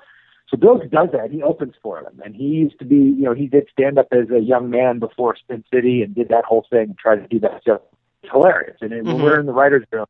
So 0.53 0.59
Bill 0.59 0.79
does 0.79 1.09
that. 1.13 1.31
He 1.31 1.43
opens 1.43 1.75
for 1.83 2.03
them, 2.03 2.21
and 2.23 2.37
he 2.37 2.45
used 2.45 2.79
to 2.79 2.85
be, 2.85 2.97
you 2.97 3.23
know, 3.23 3.33
he 3.33 3.47
did 3.47 3.69
stand 3.73 3.99
up 3.99 4.09
as 4.13 4.29
a 4.31 4.41
young 4.41 4.69
man 4.69 4.99
before 4.99 5.35
Spin 5.35 5.65
City, 5.73 6.03
and 6.03 6.15
did 6.15 6.29
that 6.29 6.45
whole 6.45 6.67
thing, 6.69 6.91
and 6.91 6.99
tried 6.99 7.17
to 7.17 7.27
do 7.27 7.41
that 7.41 7.63
stuff. 7.63 7.81
It's 8.23 8.31
hilarious. 8.31 8.77
And 8.83 8.93
then 8.93 9.05
when 9.05 9.23
we're 9.23 9.31
mm-hmm. 9.31 9.41
in 9.41 9.47
the 9.47 9.55
writers' 9.55 9.87
room, 9.91 10.05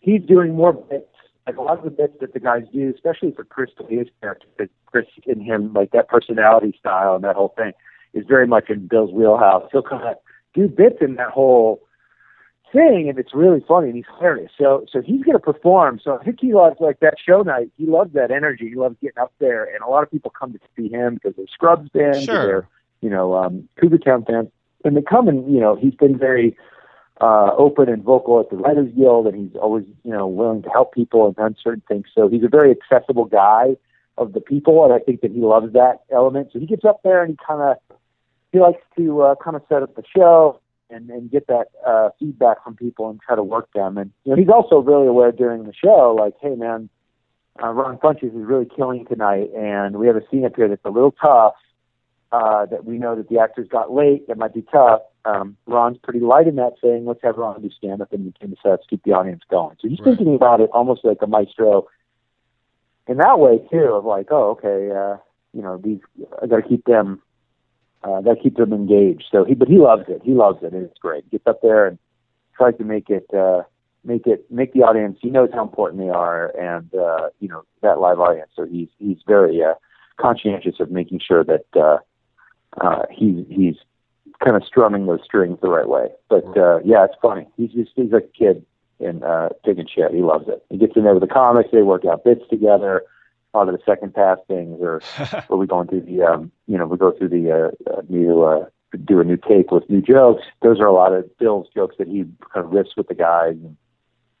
he's 0.00 0.22
doing 0.22 0.54
more 0.54 0.74
bits. 0.74 1.06
Like 1.46 1.56
a 1.56 1.62
lot 1.62 1.78
of 1.78 1.84
the 1.84 1.90
bits 1.90 2.12
that 2.20 2.34
the 2.34 2.40
guys 2.40 2.64
do, 2.72 2.92
especially 2.94 3.32
for 3.32 3.44
Chris 3.44 3.70
D'Elia's 3.78 4.08
character, 4.20 4.46
because 4.54 4.70
Chris 4.84 5.06
and 5.26 5.42
him, 5.42 5.72
like 5.72 5.92
that 5.92 6.08
personality 6.08 6.76
style 6.78 7.14
and 7.14 7.24
that 7.24 7.34
whole 7.34 7.54
thing, 7.56 7.72
is 8.12 8.26
very 8.28 8.46
much 8.46 8.68
in 8.68 8.86
Bill's 8.86 9.12
wheelhouse. 9.12 9.66
He'll 9.72 9.82
kind 9.82 10.06
of 10.06 10.16
do 10.52 10.68
bits 10.68 10.98
in 11.00 11.14
that 11.14 11.30
whole 11.30 11.80
thing, 12.72 13.08
and 13.08 13.18
it's 13.18 13.34
really 13.34 13.64
funny 13.66 13.88
and 13.88 13.96
he's 13.96 14.04
hilarious. 14.16 14.50
So, 14.58 14.86
so 14.90 15.00
he's 15.00 15.22
going 15.22 15.36
to 15.36 15.38
perform. 15.40 16.00
So 16.02 16.18
I 16.18 16.24
think 16.24 16.38
he 16.40 16.52
loves 16.54 16.76
like 16.80 17.00
that 17.00 17.14
show 17.24 17.42
night. 17.42 17.70
He 17.76 17.86
loves 17.86 18.12
that 18.14 18.30
energy. 18.30 18.68
He 18.68 18.74
loves 18.74 18.96
getting 19.02 19.18
up 19.20 19.32
there, 19.38 19.64
and 19.64 19.82
a 19.82 19.88
lot 19.88 20.02
of 20.02 20.10
people 20.10 20.30
come 20.38 20.52
to 20.52 20.58
see 20.76 20.88
him 20.88 21.14
because 21.14 21.34
they're 21.36 21.46
Scrubs 21.52 21.88
fans, 21.92 22.24
Sure. 22.24 22.46
they're 22.46 22.68
you 23.00 23.10
know 23.10 23.34
um, 23.34 23.68
Cougar 23.80 23.98
Town 23.98 24.24
fans, 24.24 24.48
and 24.84 24.96
they 24.96 25.02
come 25.02 25.28
and 25.28 25.52
you 25.52 25.60
know 25.60 25.74
he's 25.76 25.94
been 25.94 26.18
very 26.18 26.56
uh, 27.20 27.50
open 27.58 27.88
and 27.88 28.02
vocal 28.02 28.40
at 28.40 28.50
the 28.50 28.56
Writers 28.56 28.92
Guild, 28.96 29.26
and 29.26 29.36
he's 29.36 29.56
always 29.60 29.84
you 30.04 30.10
know 30.12 30.26
willing 30.26 30.62
to 30.62 30.70
help 30.70 30.92
people 30.94 31.26
and 31.26 31.36
done 31.36 31.56
certain 31.62 31.82
things. 31.88 32.06
So 32.14 32.28
he's 32.28 32.44
a 32.44 32.48
very 32.48 32.70
accessible 32.70 33.24
guy 33.24 33.76
of 34.18 34.32
the 34.32 34.40
people, 34.40 34.84
and 34.84 34.92
I 34.92 34.98
think 34.98 35.22
that 35.22 35.32
he 35.32 35.40
loves 35.40 35.72
that 35.72 36.02
element. 36.10 36.50
So 36.52 36.58
he 36.58 36.66
gets 36.66 36.84
up 36.84 37.00
there 37.02 37.22
and 37.22 37.30
he 37.32 37.38
kind 37.46 37.62
of 37.62 37.76
he 38.52 38.58
likes 38.58 38.82
to 38.96 39.22
uh, 39.22 39.34
kind 39.42 39.56
of 39.56 39.62
set 39.68 39.82
up 39.82 39.94
the 39.96 40.02
show. 40.14 40.59
And 40.90 41.10
and 41.10 41.30
get 41.30 41.46
that 41.46 41.68
uh, 41.86 42.10
feedback 42.18 42.62
from 42.64 42.76
people 42.76 43.10
and 43.10 43.20
try 43.20 43.36
to 43.36 43.42
work 43.42 43.68
them. 43.74 43.98
And 43.98 44.10
you 44.24 44.30
know, 44.30 44.36
he's 44.36 44.48
also 44.48 44.78
really 44.78 45.06
aware 45.06 45.32
during 45.32 45.64
the 45.64 45.72
show, 45.74 46.14
like, 46.18 46.34
hey 46.40 46.54
man, 46.54 46.88
uh, 47.62 47.68
Ron 47.68 47.98
Funches 47.98 48.34
is 48.36 48.46
really 48.46 48.66
killing 48.76 49.06
tonight, 49.06 49.50
and 49.56 49.96
we 49.96 50.06
have 50.06 50.16
a 50.16 50.22
scene 50.30 50.44
up 50.44 50.56
here 50.56 50.68
that's 50.68 50.84
a 50.84 50.90
little 50.90 51.12
tough. 51.12 51.54
Uh, 52.32 52.64
that 52.66 52.84
we 52.84 52.96
know 52.96 53.16
that 53.16 53.28
the 53.28 53.40
actors 53.40 53.66
got 53.68 53.92
late. 53.92 54.28
That 54.28 54.38
might 54.38 54.54
be 54.54 54.62
tough. 54.70 55.02
Um, 55.24 55.56
Ron's 55.66 55.98
pretty 56.00 56.20
light 56.20 56.46
in 56.46 56.54
that 56.56 56.74
thing. 56.80 57.04
Let's 57.04 57.20
have 57.24 57.36
Ron 57.36 57.60
do 57.60 57.68
stand 57.70 58.00
up 58.00 58.12
in 58.12 58.32
the 58.40 58.56
sets, 58.62 58.84
keep 58.88 59.02
the 59.02 59.12
audience 59.12 59.42
going. 59.50 59.76
So 59.80 59.88
he's 59.88 59.98
Right. 59.98 60.16
thinking 60.16 60.36
about 60.36 60.60
it 60.60 60.70
almost 60.72 61.04
like 61.04 61.18
a 61.22 61.26
maestro 61.26 61.88
in 63.08 63.16
that 63.16 63.40
way 63.40 63.58
too. 63.70 63.94
Of 63.94 64.04
like, 64.04 64.28
oh, 64.30 64.50
okay, 64.50 64.92
uh, 64.92 65.16
you 65.52 65.60
know, 65.60 65.76
these 65.78 65.98
I 66.40 66.46
got 66.46 66.62
to 66.62 66.62
keep 66.62 66.84
them, 66.84 67.20
uh, 68.02 68.20
got 68.20 68.34
to 68.34 68.42
keep 68.42 68.56
them 68.56 68.72
engaged. 68.72 69.24
So 69.30 69.44
he, 69.44 69.54
but 69.54 69.68
he 69.68 69.78
loves 69.78 70.04
it. 70.08 70.22
He 70.24 70.32
loves 70.32 70.62
it, 70.62 70.72
and 70.72 70.84
it's 70.84 70.98
great. 70.98 71.30
Gets 71.30 71.46
up 71.46 71.60
there 71.62 71.86
and 71.86 71.98
tries 72.56 72.76
to 72.78 72.84
make 72.84 73.10
it, 73.10 73.26
uh, 73.34 73.62
make 74.04 74.26
it, 74.26 74.50
make 74.50 74.72
the 74.72 74.82
audience. 74.82 75.18
He 75.20 75.30
knows 75.30 75.50
how 75.52 75.62
important 75.62 76.00
they 76.00 76.10
are, 76.10 76.48
and 76.58 76.94
uh, 76.94 77.28
you 77.40 77.48
know 77.48 77.64
that 77.82 78.00
live 78.00 78.20
audience. 78.20 78.50
So 78.54 78.66
he's 78.66 78.88
he's 78.98 79.18
very 79.26 79.62
uh, 79.62 79.74
conscientious 80.18 80.80
of 80.80 80.90
making 80.90 81.20
sure 81.26 81.44
that 81.44 81.66
uh, 81.74 81.98
uh, 82.80 83.02
he's 83.10 83.44
he's 83.48 83.76
kind 84.42 84.56
of 84.56 84.64
strumming 84.64 85.06
those 85.06 85.20
strings 85.24 85.58
the 85.60 85.68
right 85.70 85.88
way. 85.88 86.08
But 86.28 86.56
uh, 86.56 86.80
yeah, 86.84 87.04
it's 87.04 87.16
funny. 87.20 87.46
He's 87.56 87.72
just 87.72 87.90
he's 87.94 88.12
like 88.12 88.30
a 88.34 88.38
kid 88.38 88.64
and 88.98 89.24
uh, 89.24 89.50
taking 89.64 89.86
shit. 89.86 90.12
He 90.12 90.22
loves 90.22 90.48
it. 90.48 90.64
He 90.70 90.78
gets 90.78 90.96
in 90.96 91.04
there 91.04 91.14
with 91.14 91.22
the 91.22 91.34
comics. 91.34 91.70
They 91.72 91.82
work 91.82 92.04
out 92.04 92.24
bits 92.24 92.42
together. 92.50 93.02
A 93.52 93.58
lot 93.58 93.68
of 93.68 93.74
the 93.74 93.82
second 93.84 94.14
pass 94.14 94.38
things, 94.46 94.78
or 94.80 95.02
or 95.48 95.56
we 95.56 95.66
going 95.66 95.88
through 95.88 96.02
the 96.02 96.22
um, 96.22 96.52
you 96.66 96.78
know 96.78 96.86
we 96.86 96.96
go 96.96 97.12
through 97.12 97.28
the 97.28 97.50
uh, 97.50 97.90
uh, 97.90 98.02
new 98.08 98.42
uh, 98.42 98.66
do 99.04 99.20
a 99.20 99.24
new 99.24 99.36
take 99.36 99.70
with 99.70 99.88
new 99.88 100.02
jokes. 100.02 100.42
Those 100.62 100.80
are 100.80 100.86
a 100.86 100.92
lot 100.92 101.12
of 101.12 101.36
Bill's 101.38 101.68
jokes 101.74 101.96
that 101.98 102.08
he 102.08 102.24
kind 102.52 102.66
of 102.66 102.72
riffs 102.72 102.96
with 102.96 103.08
the 103.08 103.14
guys. 103.14 103.54
And, 103.54 103.76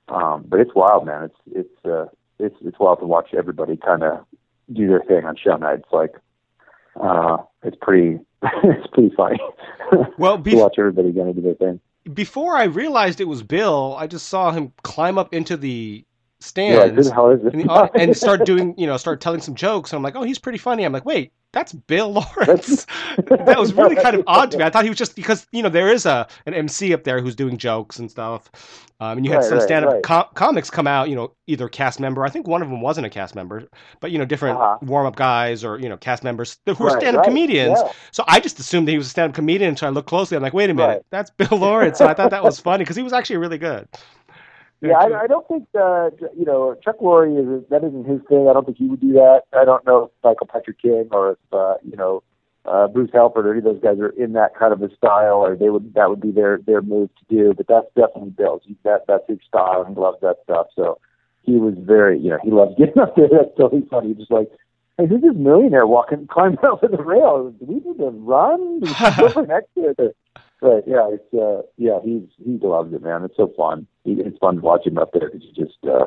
um, 0.08 0.44
but 0.48 0.60
it's 0.60 0.74
wild, 0.74 1.06
man. 1.06 1.24
It's 1.24 1.36
it's 1.52 1.84
uh, 1.84 2.06
it's 2.38 2.56
it's 2.62 2.78
wild 2.78 3.00
to 3.00 3.06
watch 3.06 3.34
everybody 3.36 3.76
kind 3.76 4.02
of 4.02 4.24
do 4.72 4.88
their 4.88 5.02
thing 5.02 5.24
on 5.24 5.36
show 5.36 5.56
night. 5.56 5.80
It's 5.80 5.92
like 5.92 6.14
uh, 7.00 7.38
it's 7.62 7.76
pretty 7.80 8.18
it's 8.42 8.86
pretty 8.92 9.14
funny. 9.16 9.38
Well, 10.18 10.40
to 10.40 10.54
watch 10.54 10.76
everybody 10.78 11.12
kind 11.12 11.30
of 11.30 11.34
do 11.34 11.42
their 11.42 11.54
thing. 11.54 11.80
before 12.14 12.56
I 12.56 12.62
realized 12.64 13.20
it 13.20 13.24
was 13.24 13.42
Bill, 13.42 13.96
I 13.98 14.06
just 14.06 14.28
saw 14.28 14.52
him 14.52 14.72
climb 14.84 15.18
up 15.18 15.34
into 15.34 15.56
the 15.56 15.66
You're 15.74 15.96
like, 15.96 16.04
who 16.04 16.09
stands 16.40 17.10
hell 17.10 17.30
and, 17.52 17.60
the, 17.62 17.90
and 17.96 18.16
start 18.16 18.44
doing, 18.44 18.74
you 18.78 18.86
know, 18.86 18.96
start 18.96 19.20
telling 19.20 19.40
some 19.40 19.54
jokes. 19.54 19.92
And 19.92 19.98
I'm 19.98 20.02
like, 20.02 20.16
oh, 20.16 20.22
he's 20.22 20.38
pretty 20.38 20.58
funny. 20.58 20.84
I'm 20.84 20.92
like, 20.92 21.04
wait, 21.04 21.32
that's 21.52 21.72
Bill 21.72 22.12
Lawrence. 22.38 22.86
that 23.44 23.58
was 23.58 23.72
really 23.74 23.96
kind 23.96 24.14
of 24.14 24.22
odd 24.26 24.50
to 24.52 24.58
me. 24.58 24.64
I 24.64 24.70
thought 24.70 24.84
he 24.84 24.90
was 24.90 24.98
just 24.98 25.16
because 25.16 25.46
you 25.52 25.62
know 25.62 25.68
there 25.68 25.88
is 25.90 26.06
a 26.06 26.28
an 26.46 26.54
MC 26.54 26.92
up 26.94 27.04
there 27.04 27.20
who's 27.20 27.34
doing 27.34 27.56
jokes 27.56 27.98
and 27.98 28.10
stuff. 28.10 28.50
Um, 29.00 29.16
and 29.18 29.24
you 29.26 29.32
had 29.32 29.42
Right, 29.42 29.44
some 29.44 29.58
right, 29.58 29.60
stand-up 29.60 29.94
right. 29.94 30.02
co- 30.02 30.28
comics 30.34 30.68
come 30.70 30.86
out, 30.86 31.08
you 31.08 31.16
know, 31.16 31.34
either 31.46 31.68
cast 31.68 32.00
member. 32.00 32.22
I 32.24 32.28
think 32.28 32.46
one 32.46 32.62
of 32.62 32.68
them 32.68 32.82
wasn't 32.82 33.06
a 33.06 33.10
cast 33.10 33.34
member, 33.34 33.66
but 34.00 34.10
you 34.10 34.18
know, 34.18 34.26
different 34.26 34.60
Uh-huh. 34.60 34.78
warm-up 34.82 35.16
guys 35.16 35.64
or 35.64 35.78
you 35.80 35.88
know, 35.88 35.96
cast 35.96 36.22
members 36.22 36.58
who 36.66 36.74
were 36.84 36.90
Right, 36.90 36.90
stand-up 36.90 37.22
comedians. 37.22 37.82
yeah. 37.82 37.92
So 38.12 38.24
I 38.28 38.40
just 38.40 38.58
assumed 38.58 38.86
that 38.88 38.92
he 38.92 38.98
was 38.98 39.06
a 39.06 39.10
stand-up 39.10 39.34
comedian. 39.34 39.76
So 39.76 39.86
I 39.86 39.90
looked 39.90 40.08
closely. 40.08 40.36
I'm 40.36 40.42
like, 40.42 40.52
wait 40.54 40.70
a 40.70 40.74
minute, 40.74 41.02
that's 41.10 41.30
Bill 41.30 41.58
Lawrence. 41.58 41.98
So 41.98 42.06
I 42.06 42.14
thought 42.14 42.30
that 42.30 42.44
was 42.44 42.58
funny 42.60 42.84
because 42.84 42.96
he 42.96 43.02
was 43.02 43.12
actually 43.12 43.38
really 43.38 43.58
good. 43.58 43.88
Yeah, 44.82 44.96
I, 44.98 45.22
I 45.22 45.26
don't 45.26 45.46
think 45.46 45.68
uh, 45.78 46.10
you 46.36 46.44
know 46.44 46.74
Chuck 46.82 46.98
Lorre 47.00 47.28
is 47.28 47.68
that 47.68 47.84
isn't 47.84 48.06
his 48.06 48.20
thing. 48.28 48.48
I 48.48 48.52
don't 48.54 48.64
think 48.64 48.78
he 48.78 48.86
would 48.86 49.00
do 49.00 49.12
that. 49.12 49.42
I 49.52 49.64
don't 49.64 49.84
know 49.86 50.04
if 50.04 50.10
Michael 50.24 50.46
Patrick 50.46 50.80
King 50.80 51.08
or 51.12 51.32
if 51.32 51.38
uh, 51.52 51.74
you 51.82 51.96
know 51.96 52.22
uh, 52.64 52.88
Bruce 52.88 53.10
Helford 53.12 53.46
or 53.46 53.50
any 53.50 53.58
of 53.58 53.64
those 53.64 53.82
guys 53.82 53.98
are 53.98 54.10
in 54.10 54.32
that 54.34 54.54
kind 54.58 54.72
of 54.72 54.82
a 54.82 54.94
style, 54.96 55.44
or 55.44 55.54
they 55.56 55.68
would 55.68 55.92
that 55.94 56.08
would 56.08 56.20
be 56.20 56.30
their 56.30 56.58
their 56.66 56.80
move 56.80 57.10
to 57.16 57.24
do. 57.28 57.52
But 57.54 57.66
that's 57.68 57.86
definitely 57.94 58.30
Bill's. 58.30 58.62
That 58.84 59.04
that's 59.06 59.24
his 59.28 59.38
style, 59.46 59.82
and 59.86 59.94
he 59.94 60.00
loves 60.00 60.18
that 60.22 60.36
stuff. 60.44 60.68
So 60.74 60.98
he 61.42 61.52
was 61.52 61.74
very, 61.78 62.18
you 62.18 62.30
know, 62.30 62.38
he 62.42 62.50
loves 62.50 62.74
getting 62.78 62.98
up 63.02 63.16
there. 63.16 63.28
That's 63.30 63.56
totally 63.56 63.86
funny. 63.90 64.14
Just 64.14 64.30
like, 64.30 64.48
hey, 64.98 65.06
who's 65.06 65.22
this 65.22 65.34
millionaire 65.34 65.86
walking, 65.86 66.26
climbing 66.30 66.58
over 66.64 66.88
the 66.88 67.02
rail? 67.02 67.50
Do 67.50 67.64
we 67.66 67.74
need 67.76 67.98
to 67.98 68.10
run? 68.10 68.80
Do 68.80 68.86
we 68.86 69.16
go 69.16 69.28
for 69.30 69.46
next 69.46 69.70
year? 69.74 69.94
But 70.62 70.86
yeah, 70.86 71.08
it's 71.08 71.32
uh, 71.32 71.62
yeah, 71.78 72.00
he's 72.04 72.28
he 72.36 72.58
loves 72.62 72.92
it, 72.92 73.02
man. 73.02 73.24
It's 73.24 73.34
so 73.34 73.50
fun. 73.56 73.86
He, 74.04 74.12
it's 74.12 74.38
fun 74.38 74.56
to 74.56 74.60
watch 74.60 74.86
him 74.86 74.98
up 74.98 75.12
there 75.12 75.30
because 75.30 75.42
he 75.42 75.62
just 75.62 75.78
uh, 75.84 76.06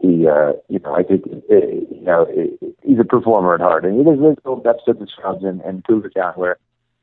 he 0.00 0.26
uh, 0.26 0.52
you 0.68 0.78
know 0.78 0.94
I 0.94 1.02
think 1.02 1.24
uh, 1.26 1.54
you 1.56 2.02
know 2.02 2.22
uh, 2.22 2.66
he's 2.82 2.98
a 2.98 3.04
performer 3.04 3.54
at 3.54 3.60
heart, 3.60 3.84
and 3.84 4.06
there's 4.06 4.18
there's 4.18 4.36
little 4.44 4.62
episodes 4.66 5.02
of 5.02 5.10
Scrubs 5.10 5.44
and, 5.44 5.60
and 5.62 5.84
Cougar 5.84 6.10
Town 6.10 6.34
where 6.34 6.58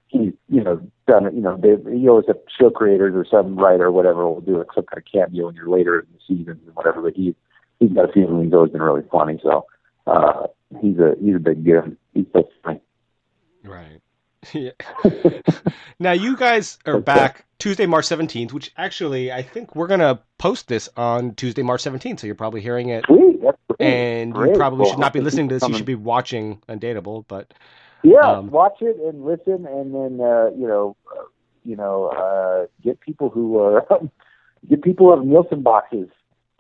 he's 0.07 0.33
you 0.49 0.63
know 0.63 0.81
done 1.07 1.25
it. 1.25 1.33
You 1.33 1.41
know 1.41 1.57
they 1.57 1.75
you 1.91 2.09
always 2.09 2.27
have 2.27 2.37
show 2.59 2.69
creators 2.69 3.13
or 3.15 3.25
some 3.29 3.55
writer 3.55 3.85
or 3.85 3.91
whatever 3.91 4.27
will 4.27 4.41
do 4.41 4.63
some 4.73 4.85
kind 4.85 4.97
of 4.97 5.11
cameo 5.11 5.47
when 5.47 5.55
you're 5.55 5.69
later 5.69 5.99
in 5.99 6.07
the 6.13 6.19
season 6.27 6.59
and 6.65 6.75
whatever. 6.75 7.01
But 7.01 7.15
he 7.15 7.35
he's 7.79 7.91
got 7.91 8.09
a 8.09 8.13
feeling 8.13 8.43
he's 8.43 8.53
always 8.53 8.71
been 8.71 8.81
really 8.81 9.03
funny. 9.11 9.39
So 9.43 9.65
uh, 10.07 10.47
he's 10.81 10.99
a 10.99 11.15
he's 11.19 11.35
a 11.35 11.39
big 11.39 11.65
good. 11.65 11.97
He's 12.13 12.25
so 12.33 12.47
funny. 12.63 12.81
Right. 13.63 14.01
Yeah. 14.53 14.71
now 15.99 16.11
you 16.11 16.35
guys 16.35 16.77
are 16.85 16.97
back 16.97 17.45
Tuesday, 17.59 17.85
March 17.85 18.05
17th, 18.05 18.51
which 18.51 18.71
actually 18.77 19.31
I 19.31 19.41
think 19.41 19.75
we're 19.75 19.87
gonna 19.87 20.19
post 20.37 20.67
this 20.67 20.89
on 20.97 21.35
Tuesday, 21.35 21.61
March 21.63 21.81
17th. 21.83 22.19
So 22.19 22.27
you're 22.27 22.35
probably 22.35 22.61
hearing 22.61 22.89
it, 22.89 23.05
Sweet, 23.05 23.41
that's 23.41 23.57
great. 23.77 23.79
and 23.87 24.35
you 24.35 24.51
probably 24.55 24.83
Well, 24.83 24.91
should 24.91 24.99
not 24.99 25.13
be 25.13 25.21
listening 25.21 25.49
to 25.49 25.55
this. 25.55 25.67
You 25.67 25.75
should 25.75 25.85
be 25.85 25.95
watching 25.95 26.61
Undateable. 26.67 27.25
But 27.27 27.53
Yeah, 28.03 28.39
Um, 28.39 28.49
watch 28.51 28.81
it 28.81 28.97
and 28.97 29.23
listen, 29.25 29.65
and 29.65 29.93
then 29.93 30.19
uh, 30.25 30.49
you 30.55 30.67
know, 30.67 30.95
uh, 31.15 31.23
you 31.63 31.75
know, 31.75 32.05
uh, 32.07 32.67
get 32.83 32.99
people 32.99 33.29
who 33.29 33.57
are 33.59 33.85
get 34.69 34.81
people 34.81 35.07
who 35.07 35.15
have 35.17 35.25
Nielsen 35.25 35.61
boxes 35.63 36.09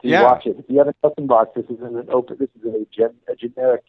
to 0.01 0.07
Yeah. 0.07 0.23
watch 0.23 0.45
it. 0.45 0.57
If 0.59 0.65
you 0.69 0.77
have 0.79 0.87
a 0.87 0.93
Nielsen 1.03 1.27
box, 1.27 1.51
this 1.55 1.65
isn't 1.69 1.97
an 1.97 2.09
open. 2.09 2.37
This 2.39 2.49
is 2.59 2.73
a, 2.73 2.85
gen, 2.95 3.15
a 3.27 3.35
generic 3.35 3.83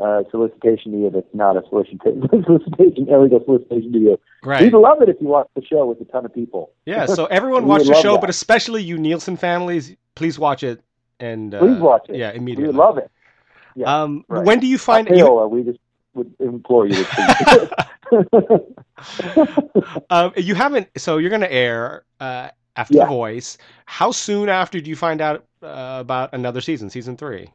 uh, 0.00 0.22
solicitation 0.30 0.92
to 0.92 0.98
you. 0.98 1.10
That's 1.10 1.26
not 1.34 1.56
a 1.56 1.62
solicitation. 1.68 2.28
solicitation, 2.44 3.08
illegal 3.08 3.42
solicitation 3.44 3.92
to 3.92 3.98
you. 3.98 4.20
right, 4.44 4.62
We'd 4.62 4.72
love 4.74 5.02
it 5.02 5.08
if 5.08 5.16
you 5.20 5.28
watch 5.28 5.48
the 5.54 5.64
show 5.64 5.86
with 5.86 6.00
a 6.00 6.04
ton 6.04 6.24
of 6.24 6.34
people. 6.34 6.72
yeah. 6.84 7.06
So 7.06 7.26
everyone 7.38 7.66
watch 7.66 7.86
the 7.86 7.94
show, 8.00 8.12
that. 8.14 8.20
but 8.20 8.30
especially 8.30 8.82
you 8.82 8.98
Nielsen 8.98 9.36
families, 9.36 9.96
please 10.14 10.38
watch 10.38 10.62
it. 10.62 10.82
And 11.18 11.54
uh, 11.54 11.60
Please 11.60 11.78
watch 11.80 12.08
it. 12.10 12.16
Yeah, 12.16 12.32
immediately. 12.32 12.72
We'd 12.74 12.78
love 12.78 12.98
it. 12.98 13.10
Yeah, 13.74 14.02
um, 14.02 14.24
right. 14.28 14.44
when 14.44 14.60
do 14.60 14.66
you 14.66 14.76
find? 14.78 15.08
At 15.08 15.16
You, 15.16 15.24
Payola, 15.24 15.50
we 15.50 15.62
just 15.62 15.78
would 16.14 16.32
implore 16.40 16.86
you 16.86 17.04
to. 17.04 17.86
um, 20.10 20.32
you 20.36 20.54
haven't. 20.54 20.88
So 20.96 21.18
you're 21.18 21.30
gonna 21.30 21.46
air 21.48 22.04
uh, 22.20 22.48
after 22.76 22.94
Yeah. 22.96 23.06
Voice. 23.06 23.58
How 23.86 24.10
soon 24.10 24.48
after 24.48 24.80
do 24.80 24.90
you 24.90 24.96
find 24.96 25.20
out 25.20 25.44
uh, 25.62 25.98
about 26.00 26.32
another 26.34 26.60
season, 26.60 26.90
season 26.90 27.16
three? 27.16 27.50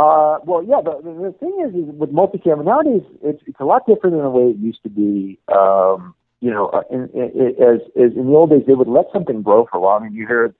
Uh, 0.00 0.38
well, 0.46 0.62
yeah. 0.62 0.80
The, 0.82 0.96
the, 1.02 1.34
thing 1.38 1.54
is, 1.66 1.74
is 1.74 1.94
with 1.94 2.10
multi-camera 2.10 2.64
nowadays, 2.64 3.02
it's 3.22 3.42
it's 3.46 3.60
a 3.60 3.66
lot 3.66 3.82
different 3.86 4.16
than 4.16 4.24
the 4.24 4.30
way 4.30 4.44
it 4.50 4.56
used 4.56 4.82
to 4.84 4.88
be. 4.88 5.38
Um, 5.54 6.14
you 6.40 6.50
know, 6.50 6.68
uh, 6.68 6.82
in, 6.90 7.10
in, 7.12 7.54
as 7.60 7.80
as 8.02 8.16
in 8.16 8.26
the 8.28 8.34
old 8.34 8.48
days, 8.48 8.62
they 8.66 8.72
would 8.72 8.88
let 8.88 9.06
something 9.12 9.42
grow 9.42 9.66
for 9.70 9.76
a 9.76 9.80
while. 9.80 9.98
I 9.98 10.04
mean, 10.04 10.14
you 10.14 10.26
hear 10.26 10.54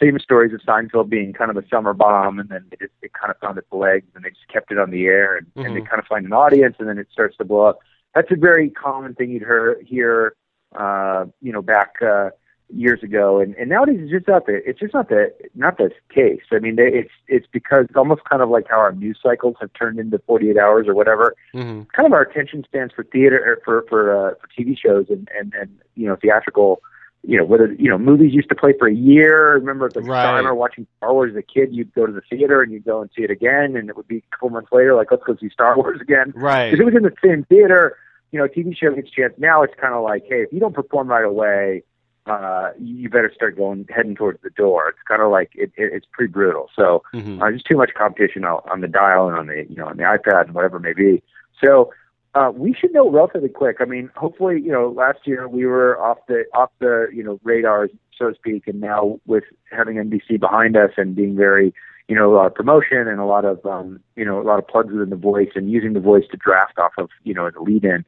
same 0.00 0.16
stories 0.20 0.52
of 0.52 0.60
Seinfeld 0.60 1.08
being 1.08 1.32
kind 1.32 1.50
of 1.50 1.56
a 1.56 1.66
summer 1.68 1.94
bomb, 1.94 2.38
and 2.38 2.48
then 2.48 2.66
it, 2.70 2.78
just, 2.78 2.92
it 3.02 3.12
kind 3.12 3.32
of 3.32 3.38
found 3.38 3.58
its 3.58 3.66
legs, 3.72 4.06
and 4.14 4.24
they 4.24 4.30
just 4.30 4.46
kept 4.52 4.70
it 4.70 4.78
on 4.78 4.90
the 4.90 5.06
air, 5.06 5.36
and, 5.38 5.46
and 5.56 5.74
they 5.74 5.80
Mhm. 5.80 5.88
kind 5.88 5.98
of 5.98 6.06
find 6.06 6.24
an 6.24 6.32
audience, 6.32 6.76
and 6.78 6.88
then 6.88 6.98
it 6.98 7.08
starts 7.10 7.36
to 7.38 7.44
blow 7.44 7.62
up. 7.62 7.80
That's 8.14 8.30
a 8.30 8.36
very 8.36 8.70
common 8.70 9.14
thing 9.14 9.30
you'd 9.30 9.42
hear 9.42 9.80
hear, 9.84 10.36
uh, 10.76 11.24
you 11.40 11.52
know, 11.52 11.62
back 11.62 11.94
uh, 12.02 12.30
years 12.74 13.02
ago, 13.02 13.38
and, 13.40 13.54
and 13.56 13.68
nowadays 13.70 13.98
it's 14.00 14.10
just 14.10 14.26
not 14.28 14.46
the 14.46 14.60
it's 14.68 14.80
just 14.80 14.92
not 14.94 15.08
the 15.08 15.32
not 15.54 15.78
the 15.78 15.90
case. 16.12 16.42
I 16.52 16.58
mean, 16.58 16.76
they, 16.76 16.88
it's 16.88 17.10
it's 17.28 17.46
because 17.52 17.86
it's 17.88 17.96
almost 17.96 18.22
kind 18.28 18.42
of 18.42 18.48
like 18.48 18.66
how 18.68 18.78
our 18.78 18.92
news 18.92 19.18
cycles 19.22 19.56
have 19.60 19.70
turned 19.74 19.98
into 19.98 20.18
48 20.26 20.58
hours 20.58 20.86
or 20.88 20.94
whatever 20.94 21.34
hmm 21.52 21.82
kind 21.94 22.06
of 22.06 22.12
our 22.12 22.22
attention 22.22 22.64
spans 22.64 22.92
for 22.94 23.04
theater 23.04 23.38
or 23.44 23.60
for 23.64 23.84
for 23.88 24.30
uh, 24.30 24.34
for 24.40 24.48
TV 24.60 24.76
shows 24.76 25.06
and 25.08 25.28
and 25.38 25.54
and 25.54 25.70
you 25.94 26.06
know 26.08 26.16
theatrical 26.16 26.80
you 27.22 27.38
know 27.38 27.44
whether 27.44 27.72
you 27.74 27.88
know 27.88 27.98
movies 27.98 28.32
used 28.34 28.48
to 28.48 28.54
play 28.54 28.72
for 28.78 28.88
a 28.88 28.94
year 28.94 29.54
remember 29.54 29.90
like 29.94 30.04
Right. 30.04 30.24
I 30.26 30.30
remember 30.30 30.54
watching 30.54 30.86
Star 30.98 31.12
Wars 31.12 31.32
as 31.32 31.36
a 31.38 31.42
kid 31.42 31.68
you'd 31.74 31.94
go 31.94 32.06
to 32.06 32.12
the 32.12 32.20
theater 32.28 32.62
and 32.62 32.72
you'd 32.72 32.84
go 32.84 33.00
and 33.00 33.10
see 33.16 33.22
it 33.22 33.30
again 33.30 33.76
and 33.76 33.88
it 33.88 33.96
would 33.96 34.08
be 34.08 34.18
a 34.18 34.22
couple 34.36 34.50
months 34.50 34.70
later 34.72 34.94
like 34.94 35.10
let's 35.10 35.22
go 35.24 35.36
see 35.36 35.48
Star 35.50 35.76
Wars 35.80 36.00
again 36.00 36.32
Right. 36.34 36.70
because 36.70 36.80
it 36.80 36.84
was 36.84 36.94
in 36.96 37.02
the 37.04 37.14
same 37.24 37.44
theater 37.44 37.96
you 38.32 38.38
know 38.38 38.46
TV 38.46 38.76
show 38.76 38.92
gets 38.94 39.08
a 39.08 39.20
chance 39.20 39.34
now 39.38 39.62
it's 39.62 39.74
kind 39.80 39.94
of 39.94 40.02
like 40.04 40.24
hey 40.28 40.42
if 40.42 40.52
you 40.52 40.60
don't 40.60 40.74
perform 40.74 41.08
right 41.08 41.24
away 41.24 41.82
uh 42.26 42.70
you 42.80 43.08
better 43.08 43.30
start 43.34 43.56
going 43.56 43.86
heading 43.94 44.14
towards 44.14 44.40
the 44.42 44.50
door 44.50 44.88
it's 44.88 44.98
kind 45.06 45.22
of 45.22 45.30
like 45.30 45.50
it, 45.54 45.70
it 45.76 45.92
it's 45.92 46.06
pretty 46.12 46.30
brutal 46.30 46.68
so 46.74 47.02
hmm 47.12 47.40
uh, 47.40 47.50
just 47.50 47.66
too 47.66 47.76
much 47.76 47.92
competition 47.94 48.44
on, 48.44 48.60
on 48.70 48.80
the 48.80 48.88
dial 48.88 49.28
and 49.28 49.36
on 49.36 49.46
the 49.46 49.66
you 49.68 49.76
know 49.76 49.86
on 49.86 49.96
the 49.96 50.02
iPad 50.02 50.46
and 50.46 50.54
whatever 50.54 50.76
it 50.76 50.80
may 50.80 50.92
be. 50.92 51.22
So 51.62 51.92
uh, 52.34 52.50
we 52.54 52.74
should 52.74 52.92
know 52.92 53.10
relatively 53.10 53.48
quick. 53.48 53.76
I 53.80 53.84
mean, 53.84 54.10
hopefully, 54.14 54.60
you 54.60 54.70
know, 54.70 54.92
last 54.94 55.20
year 55.24 55.48
we 55.48 55.64
were 55.64 56.00
off 56.00 56.18
the 56.28 56.44
off 56.54 56.70
the 56.80 57.06
you 57.12 57.22
know 57.22 57.40
radars, 57.44 57.90
so 58.16 58.30
to 58.30 58.34
speak, 58.34 58.66
and 58.66 58.80
now 58.80 59.20
with 59.26 59.44
having 59.70 59.96
NBC 59.96 60.38
behind 60.38 60.76
us 60.76 60.90
and 60.96 61.14
being 61.14 61.36
very 61.36 61.72
you 62.08 62.14
know 62.14 62.32
a 62.32 62.34
lot 62.34 62.46
of 62.46 62.54
promotion 62.54 63.08
and 63.08 63.20
a 63.20 63.24
lot 63.24 63.44
of 63.44 63.64
um, 63.64 64.00
you 64.16 64.24
know 64.24 64.40
a 64.40 64.44
lot 64.44 64.58
of 64.58 64.68
plugs 64.68 64.92
within 64.92 65.10
the 65.10 65.16
voice 65.16 65.50
and 65.54 65.70
using 65.70 65.92
the 65.92 66.00
voice 66.00 66.24
to 66.30 66.36
draft 66.36 66.78
off 66.78 66.92
of 66.98 67.08
you 67.24 67.34
know 67.34 67.50
the 67.50 67.60
lead 67.60 67.84
in. 67.84 68.04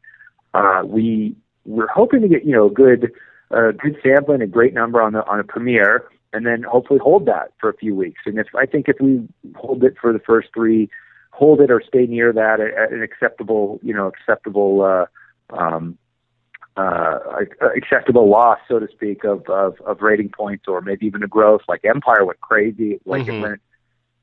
Uh, 0.55 0.83
we 0.85 1.35
we're 1.65 1.89
hoping 1.89 2.21
to 2.21 2.29
get 2.29 2.45
you 2.45 2.53
know 2.53 2.67
a 2.67 2.71
good 2.71 3.13
a 3.51 3.73
good 3.73 3.97
sampling, 4.03 4.43
a 4.43 4.47
great 4.47 4.75
number 4.75 5.01
on 5.01 5.13
the 5.13 5.27
on 5.27 5.41
a 5.41 5.45
premiere, 5.45 6.05
and 6.33 6.47
then 6.47 6.63
hopefully 6.63 7.01
hold 7.03 7.27
that 7.27 7.53
for 7.61 7.71
a 7.71 7.77
few 7.77 7.95
weeks. 7.95 8.21
And 8.27 8.39
if 8.39 8.49
I 8.55 8.67
think 8.67 8.89
if 8.89 8.97
we 9.01 9.27
hold 9.55 9.85
it 9.85 9.95
for 10.01 10.13
the 10.13 10.19
first 10.19 10.49
three, 10.55 10.91
hold 11.31 11.61
it 11.61 11.71
or 11.71 11.83
stay 11.87 12.07
near 12.07 12.33
that 12.33 12.61
at, 12.61 12.93
an 12.93 13.03
acceptable, 13.03 13.81
you 13.83 13.95
know, 13.95 14.07
acceptable. 14.07 14.83
Uh, 14.83 15.07
um, 15.57 15.99
uh, 16.77 17.19
acceptable 17.77 18.29
loss, 18.29 18.59
so 18.69 18.79
to 18.79 18.87
speak, 18.93 19.25
of, 19.25 19.45
of, 19.49 19.81
of 19.81 20.01
rating 20.01 20.29
points 20.29 20.67
or 20.69 20.81
maybe 20.81 21.07
even 21.07 21.25
a 21.25 21.27
growth. 21.27 21.63
Like 21.67 21.85
Empire 21.85 22.25
went 22.25 22.41
crazy, 22.41 23.01
like 23.05 23.23
mm-hmm. 23.23 23.33
it 23.33 23.41
went 23.41 23.61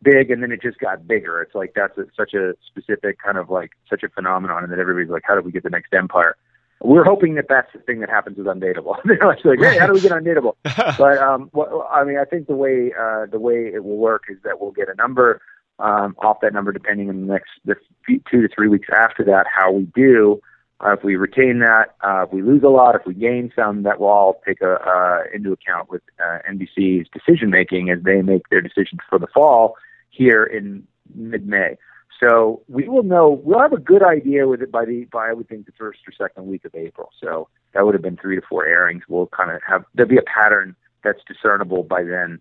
big 0.01 0.31
and 0.31 0.41
then 0.41 0.51
it 0.51 0.61
just 0.61 0.79
got 0.79 1.05
bigger. 1.05 1.41
It's 1.41 1.53
like 1.53 1.73
that's 1.75 1.97
a, 1.97 2.05
such 2.15 2.33
a 2.33 2.53
specific 2.65 3.17
kind 3.21 3.37
of 3.37 3.49
like 3.49 3.71
such 3.89 4.03
a 4.03 4.09
phenomenon, 4.09 4.63
and 4.63 4.71
then 4.71 4.79
everybody's 4.79 5.09
like, 5.09 5.23
how 5.25 5.35
do 5.35 5.41
we 5.41 5.51
get 5.51 5.63
the 5.63 5.69
next 5.69 5.93
Empire? 5.93 6.37
We're 6.81 7.03
hoping 7.03 7.35
that 7.35 7.45
that's 7.49 7.71
the 7.73 7.79
thing 7.79 8.01
that 8.01 8.09
happens 8.09 8.37
with 8.37 8.47
Undateable. 8.47 8.97
They're 9.05 9.17
like, 9.27 9.59
hey, 9.59 9.79
how 9.79 9.87
do 9.87 9.93
we 9.93 10.01
get 10.01 10.11
Undateable? 10.11 10.55
but 10.97 11.17
um, 11.17 11.49
well, 11.53 11.87
I 11.91 12.03
mean, 12.03 12.17
I 12.17 12.25
think 12.25 12.47
the 12.47 12.55
way 12.55 12.91
uh, 12.99 13.25
the 13.27 13.39
way 13.39 13.71
it 13.73 13.83
will 13.83 13.97
work 13.97 14.23
is 14.29 14.37
that 14.43 14.59
we'll 14.59 14.71
get 14.71 14.89
a 14.89 14.95
number 14.95 15.41
um, 15.79 16.15
off 16.19 16.37
that 16.41 16.53
number 16.53 16.71
depending 16.71 17.09
on 17.09 17.21
the 17.21 17.33
next 17.33 17.49
the 17.65 17.75
two 18.07 18.41
to 18.41 18.47
three 18.53 18.67
weeks 18.67 18.87
after 18.95 19.23
that 19.25 19.45
how 19.47 19.71
we 19.71 19.83
do 19.95 20.41
uh, 20.81 20.91
if 20.91 21.03
we 21.03 21.15
retain 21.15 21.59
that, 21.59 21.95
uh, 22.01 22.23
if 22.23 22.33
we 22.33 22.41
lose 22.41 22.61
a 22.63 22.67
lot, 22.67 22.95
if 22.95 23.05
we 23.05 23.13
gain 23.13 23.51
some, 23.55 23.83
that 23.83 23.99
will 23.99 24.07
all 24.07 24.41
take 24.45 24.61
a, 24.61 24.73
uh, 24.73 25.23
into 25.33 25.53
account 25.53 25.89
with 25.89 26.01
uh, 26.19 26.39
NBC's 26.49 27.07
decision 27.13 27.49
making 27.49 27.89
as 27.89 28.03
they 28.03 28.21
make 28.21 28.49
their 28.49 28.61
decisions 28.61 28.99
for 29.09 29.17
the 29.17 29.27
fall 29.27 29.75
here 30.09 30.43
in 30.43 30.85
mid-May. 31.13 31.77
So 32.19 32.61
we 32.67 32.87
will 32.87 33.03
know. 33.03 33.41
We'll 33.43 33.59
have 33.59 33.73
a 33.73 33.79
good 33.79 34.03
idea 34.03 34.47
with 34.47 34.61
it 34.61 34.71
by 34.71 34.85
the 34.85 35.05
by 35.11 35.29
I 35.29 35.33
would 35.33 35.49
think 35.49 35.65
the 35.65 35.73
first 35.77 35.99
or 36.07 36.13
second 36.13 36.47
week 36.47 36.65
of 36.65 36.73
April. 36.75 37.09
So 37.21 37.49
that 37.73 37.85
would 37.85 37.93
have 37.93 38.01
been 38.01 38.17
three 38.17 38.35
to 38.35 38.41
four 38.47 38.65
airings. 38.65 39.03
We'll 39.07 39.27
kind 39.27 39.51
of 39.51 39.61
have 39.67 39.83
there'll 39.93 40.09
be 40.09 40.17
a 40.17 40.21
pattern 40.21 40.75
that's 41.03 41.19
discernible 41.27 41.83
by 41.83 42.03
then 42.03 42.39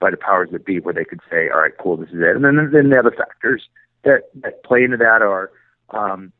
by 0.00 0.10
the 0.10 0.16
powers 0.16 0.50
that 0.52 0.66
be, 0.66 0.80
where 0.80 0.92
they 0.92 1.04
could 1.04 1.20
say, 1.30 1.48
all 1.48 1.60
right, 1.60 1.72
cool, 1.80 1.96
this 1.96 2.10
is 2.10 2.16
it. 2.20 2.36
And 2.36 2.44
then 2.44 2.70
then 2.72 2.90
the 2.90 2.98
other 2.98 3.14
factors 3.16 3.68
that 4.04 4.24
that 4.42 4.62
play 4.62 4.84
into 4.84 4.98
that 4.98 5.22
are 5.22 5.50
um, 5.90 6.32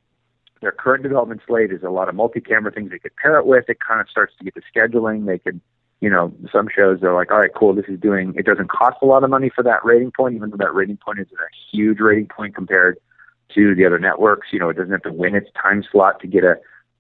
their 0.61 0.73
current 0.73 1.03
development 1.03 1.43
slate 1.47 1.73
is 1.73 1.83
a 1.83 1.91
lot 1.91 2.09
of 2.09 2.15
multi-camera 2.15 2.73
things 2.73 2.91
they 2.91 2.99
could 2.99 3.17
pair 3.17 3.39
it 3.39 3.47
with. 3.47 3.69
It 3.69 3.79
kind 3.87 4.01
of 4.01 4.09
starts 4.09 4.35
to 4.39 4.45
get 4.45 4.55
the 4.55 4.63
scheduling. 4.75 5.27
They 5.27 5.39
could, 5.39 5.61
you 6.05 6.11
know, 6.11 6.35
some 6.53 6.69
shows 6.69 7.03
are 7.03 7.15
like, 7.15 7.31
all 7.31 7.39
right, 7.39 7.55
cool, 7.57 7.75
this 7.75 7.87
is 7.89 7.99
doing. 7.99 8.35
It 8.37 8.45
doesn't 8.45 8.69
cost 8.69 8.99
a 9.01 9.07
lot 9.07 9.25
of 9.25 9.31
money 9.31 9.49
for 9.49 9.63
that 9.63 9.83
rating 9.87 10.11
point, 10.11 10.35
even 10.35 10.51
though 10.51 10.59
that 10.59 10.75
rating 10.75 10.99
point 10.99 11.19
is 11.19 11.29
a 11.33 11.49
huge 11.75 11.99
rating 11.99 12.27
point 12.27 12.55
compared 12.55 12.99
to 13.55 13.75
the 13.75 13.87
other 13.87 13.99
networks. 13.99 14.49
You 14.53 14.59
know, 14.59 14.69
it 14.69 14.77
doesn't 14.77 14.93
have 14.93 15.01
to 15.05 15.13
win 15.15 15.35
its 15.35 15.49
time 15.61 15.83
slot 15.91 16.21
to 16.21 16.27
get 16.27 16.45
a 16.45 16.57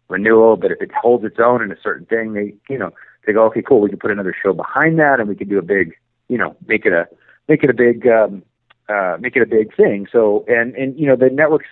renewal, 0.09 0.57
but 0.57 0.71
if 0.71 0.81
it 0.81 0.90
holds 0.90 1.23
its 1.23 1.37
own 1.38 1.62
in 1.62 1.71
a 1.71 1.77
certain 1.83 2.07
thing, 2.07 2.33
they, 2.33 2.55
you 2.71 2.79
know, 2.79 2.93
they 3.27 3.35
go, 3.35 3.45
okay, 3.45 3.61
cool, 3.61 3.83
we 3.83 3.90
can 3.90 3.99
put 3.99 4.11
another 4.11 4.35
show 4.43 4.55
behind 4.55 4.99
that, 4.99 5.21
and 5.21 5.29
we 5.29 5.35
can 5.35 5.51
do 5.51 5.59
a 5.59 5.62
big, 5.62 5.93
you 6.29 6.38
know, 6.38 6.57
make 6.67 6.87
it 6.87 6.95
a 6.95 7.07
make 7.47 7.62
it 7.62 7.69
a 7.69 7.75
big 7.75 8.07
um, 8.07 8.43
uh, 8.88 9.19
make 9.21 9.37
it 9.37 9.43
a 9.43 9.47
big 9.47 9.77
thing. 9.77 10.07
So 10.11 10.47
and 10.49 10.75
and 10.77 10.99
you 10.99 11.07
know 11.07 11.17
the 11.17 11.29
networks 11.29 11.69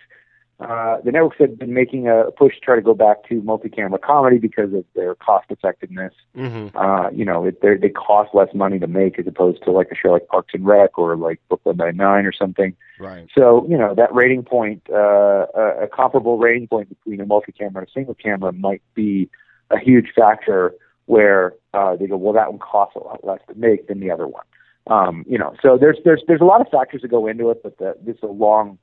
uh, 0.62 1.00
the 1.04 1.12
networks 1.12 1.36
have 1.38 1.58
been 1.58 1.74
making 1.74 2.08
a 2.08 2.30
push 2.36 2.54
to 2.54 2.60
try 2.60 2.76
to 2.76 2.82
go 2.82 2.94
back 2.94 3.28
to 3.28 3.42
multi-camera 3.42 3.98
comedy 3.98 4.38
because 4.38 4.72
of 4.72 4.84
their 4.94 5.14
cost 5.14 5.46
effectiveness. 5.50 6.12
Mm-hmm. 6.36 6.76
Uh, 6.76 7.10
you 7.10 7.24
know, 7.24 7.44
it, 7.44 7.60
they 7.60 7.88
cost 7.88 8.34
less 8.34 8.48
money 8.54 8.78
to 8.78 8.86
make 8.86 9.18
as 9.18 9.26
opposed 9.26 9.62
to 9.64 9.70
like 9.70 9.88
a 9.90 9.94
show 9.94 10.12
like 10.12 10.28
Parks 10.28 10.54
and 10.54 10.64
Rec 10.64 10.98
or 10.98 11.16
like 11.16 11.40
Brooklyn 11.48 11.76
Nine 11.76 11.96
Nine 11.96 12.26
or 12.26 12.32
something. 12.32 12.74
Right. 12.98 13.28
So 13.36 13.66
you 13.68 13.76
know 13.76 13.94
that 13.94 14.14
rating 14.14 14.44
point, 14.44 14.82
uh, 14.90 15.46
a, 15.54 15.84
a 15.84 15.88
comparable 15.88 16.38
rating 16.38 16.68
point 16.68 16.88
between 16.88 17.20
a 17.20 17.26
multi-camera 17.26 17.82
and 17.82 17.88
a 17.88 17.92
single 17.92 18.14
camera 18.14 18.52
might 18.52 18.82
be 18.94 19.28
a 19.70 19.78
huge 19.78 20.12
factor 20.14 20.74
where 21.06 21.54
uh, 21.74 21.96
they 21.96 22.06
go, 22.06 22.16
well, 22.16 22.32
that 22.32 22.50
one 22.50 22.58
costs 22.58 22.96
a 22.96 23.00
lot 23.00 23.24
less 23.24 23.40
to 23.48 23.54
make 23.54 23.88
than 23.88 24.00
the 24.00 24.10
other 24.10 24.28
one. 24.28 24.44
Um, 24.86 25.24
you 25.28 25.38
know, 25.38 25.54
so 25.62 25.78
there's 25.78 25.98
there's 26.04 26.22
there's 26.26 26.40
a 26.40 26.44
lot 26.44 26.60
of 26.60 26.68
factors 26.68 27.02
that 27.02 27.08
go 27.08 27.26
into 27.26 27.50
it, 27.50 27.62
but 27.62 27.78
the, 27.78 27.96
this 28.04 28.16
is 28.16 28.22
a 28.22 28.26
long 28.26 28.78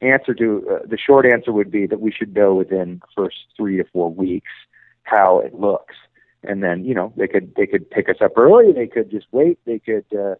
answer 0.00 0.34
to 0.34 0.66
uh, 0.70 0.86
the 0.86 0.98
short 0.98 1.26
answer 1.26 1.52
would 1.52 1.70
be 1.70 1.86
that 1.86 2.00
we 2.00 2.12
should 2.12 2.34
know 2.34 2.54
within 2.54 3.00
the 3.00 3.22
first 3.22 3.36
three 3.56 3.76
to 3.76 3.84
four 3.92 4.12
weeks 4.12 4.50
how 5.02 5.40
it 5.40 5.54
looks, 5.54 5.94
and 6.42 6.62
then 6.62 6.84
you 6.84 6.94
know 6.94 7.12
they 7.16 7.26
could 7.26 7.54
they 7.56 7.66
could 7.66 7.90
pick 7.90 8.08
us 8.08 8.16
up 8.20 8.32
early. 8.36 8.72
They 8.72 8.86
could 8.86 9.10
just 9.10 9.26
wait. 9.32 9.58
They 9.64 9.78
could 9.78 10.04
uh, 10.14 10.34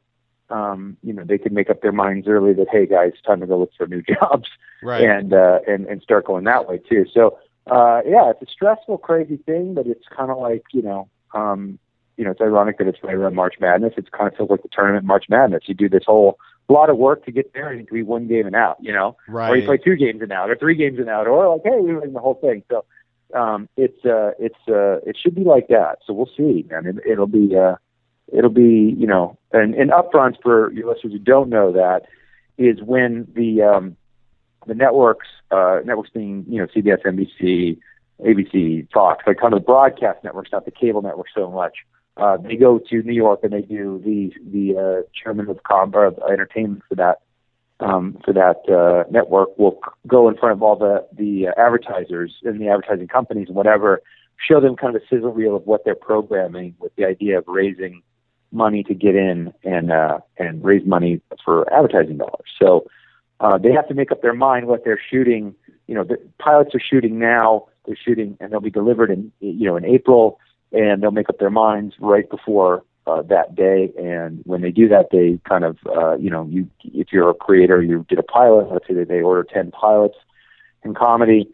um, 0.52 0.96
you 1.02 1.12
know 1.12 1.24
they 1.24 1.38
could 1.38 1.52
make 1.52 1.70
up 1.70 1.82
their 1.82 1.92
minds 1.92 2.28
early 2.28 2.52
that 2.54 2.68
hey 2.70 2.86
guys, 2.86 3.12
it's 3.14 3.22
time 3.22 3.40
to 3.40 3.46
go 3.46 3.58
look 3.58 3.72
for 3.76 3.86
new 3.86 4.02
jobs, 4.20 4.48
right. 4.82 5.02
and 5.02 5.32
uh, 5.32 5.60
and 5.66 5.86
and 5.86 6.02
start 6.02 6.26
going 6.26 6.44
that 6.44 6.68
way 6.68 6.78
too. 6.78 7.06
So 7.12 7.38
uh, 7.66 8.02
yeah, 8.06 8.30
it's 8.30 8.42
a 8.42 8.52
stressful, 8.52 8.98
crazy 8.98 9.38
thing, 9.38 9.74
but 9.74 9.86
it's 9.86 10.06
kind 10.14 10.30
of 10.30 10.38
like 10.38 10.64
you 10.72 10.82
know. 10.82 11.08
Um, 11.34 11.78
you 12.16 12.24
know, 12.24 12.32
it's 12.32 12.40
ironic 12.40 12.78
that 12.78 12.88
it's 12.88 12.98
right 13.04 13.14
around 13.14 13.36
March 13.36 13.54
Madness. 13.60 13.92
It's 13.96 14.08
kind 14.08 14.26
of 14.26 14.36
feels 14.36 14.50
like 14.50 14.62
the 14.62 14.68
tournament 14.72 15.04
March 15.04 15.26
Madness. 15.28 15.62
You 15.66 15.74
do 15.74 15.88
this 15.88 16.02
whole 16.04 16.36
a 16.68 16.72
lot 16.72 16.90
of 16.90 16.98
work 16.98 17.24
to 17.24 17.32
get 17.32 17.52
there 17.54 17.70
and 17.70 17.80
it 17.80 17.88
could 17.88 17.94
be 17.94 18.02
one 18.02 18.28
game 18.28 18.46
and 18.46 18.54
out, 18.54 18.76
you 18.80 18.92
know, 18.92 19.16
right. 19.26 19.50
or 19.50 19.56
you 19.56 19.64
play 19.64 19.78
two 19.78 19.96
games 19.96 20.20
and 20.20 20.32
out 20.32 20.50
or 20.50 20.56
three 20.56 20.74
games 20.74 20.98
and 20.98 21.08
out 21.08 21.26
or 21.26 21.48
like, 21.48 21.62
hey, 21.64 21.80
we 21.80 21.94
win 21.94 22.12
the 22.12 22.20
whole 22.20 22.34
thing. 22.34 22.62
So, 22.70 22.84
um, 23.34 23.68
it's, 23.76 24.04
uh, 24.04 24.32
it's, 24.38 24.58
uh, 24.68 24.98
it 25.06 25.16
should 25.20 25.34
be 25.34 25.44
like 25.44 25.68
that. 25.68 25.98
So 26.06 26.12
we'll 26.12 26.30
see, 26.36 26.66
man. 26.70 26.86
It, 26.86 26.96
it'll 27.10 27.26
be, 27.26 27.56
uh, 27.56 27.76
it'll 28.32 28.50
be, 28.50 28.94
you 28.98 29.06
know, 29.06 29.38
and, 29.52 29.74
and 29.74 29.90
upfronts 29.90 30.36
for 30.42 30.72
your 30.72 30.92
listeners 30.92 31.14
who 31.14 31.18
don't 31.18 31.48
know 31.48 31.72
that 31.72 32.02
is 32.58 32.82
when 32.82 33.26
the, 33.34 33.62
um, 33.62 33.96
the 34.66 34.74
networks, 34.74 35.26
uh, 35.50 35.80
networks 35.84 36.10
being, 36.10 36.44
you 36.48 36.58
know, 36.58 36.66
CBS, 36.66 37.02
NBC, 37.02 37.78
ABC, 38.20 38.90
Fox, 38.92 39.24
like 39.26 39.38
kind 39.38 39.54
of 39.54 39.60
the 39.60 39.64
broadcast 39.64 40.22
networks, 40.24 40.50
not 40.52 40.64
the 40.64 40.70
cable 40.70 41.00
networks 41.00 41.30
so 41.34 41.50
much 41.50 41.78
uh, 42.18 42.36
they 42.36 42.56
go 42.56 42.78
to 42.78 43.02
New 43.02 43.12
York 43.12 43.40
and 43.42 43.52
they 43.52 43.62
do 43.62 44.00
the 44.04 44.32
the 44.50 44.76
uh, 44.76 45.02
chairman 45.14 45.48
of 45.48 45.62
com 45.62 45.94
of 45.94 46.18
entertainment 46.30 46.82
for 46.88 46.96
that 46.96 47.20
um, 47.80 48.18
for 48.24 48.32
that 48.32 48.68
uh, 48.68 49.08
network 49.10 49.56
will 49.58 49.80
go 50.06 50.28
in 50.28 50.36
front 50.36 50.52
of 50.52 50.62
all 50.62 50.76
the 50.76 51.06
the 51.12 51.48
advertisers 51.56 52.34
and 52.44 52.60
the 52.60 52.68
advertising 52.68 53.08
companies 53.08 53.46
and 53.48 53.56
whatever, 53.56 54.02
show 54.36 54.60
them 54.60 54.76
kind 54.76 54.94
of 54.96 55.02
a 55.02 55.06
sizzle 55.06 55.32
reel 55.32 55.56
of 55.56 55.66
what 55.66 55.84
they're 55.84 55.94
programming 55.94 56.74
with 56.80 56.94
the 56.96 57.04
idea 57.04 57.38
of 57.38 57.44
raising 57.46 58.02
money 58.50 58.82
to 58.82 58.94
get 58.94 59.14
in 59.14 59.52
and 59.62 59.92
uh, 59.92 60.18
and 60.38 60.64
raise 60.64 60.84
money 60.86 61.20
for 61.44 61.72
advertising 61.72 62.16
dollars. 62.16 62.48
So 62.60 62.88
uh, 63.40 63.58
they 63.58 63.72
have 63.72 63.86
to 63.88 63.94
make 63.94 64.10
up 64.10 64.22
their 64.22 64.34
mind 64.34 64.66
what 64.66 64.84
they're 64.84 65.00
shooting. 65.10 65.54
You 65.86 65.94
know, 65.94 66.04
the 66.04 66.18
pilots 66.38 66.74
are 66.74 66.80
shooting 66.80 67.18
now. 67.18 67.66
They're 67.86 67.96
shooting 67.96 68.36
and 68.40 68.52
they'll 68.52 68.60
be 68.60 68.70
delivered 68.70 69.10
in 69.10 69.30
you 69.40 69.66
know 69.66 69.76
in 69.76 69.84
April 69.84 70.40
and 70.72 71.02
they'll 71.02 71.10
make 71.10 71.28
up 71.28 71.38
their 71.38 71.50
minds 71.50 71.94
right 72.00 72.28
before 72.28 72.84
uh, 73.06 73.22
that 73.22 73.54
day. 73.54 73.92
And 73.98 74.42
when 74.44 74.60
they 74.60 74.70
do 74.70 74.88
that, 74.88 75.06
they 75.10 75.38
kind 75.48 75.64
of, 75.64 75.78
uh, 75.86 76.16
you 76.16 76.30
know, 76.30 76.46
you 76.50 76.68
if 76.82 77.08
you're 77.12 77.30
a 77.30 77.34
creator, 77.34 77.82
you 77.82 78.04
did 78.08 78.18
a 78.18 78.22
pilot. 78.22 78.70
Let's 78.70 78.86
say 78.86 78.94
that 78.94 79.08
they 79.08 79.22
order 79.22 79.44
ten 79.44 79.70
pilots 79.70 80.16
in 80.84 80.94
comedy. 80.94 81.48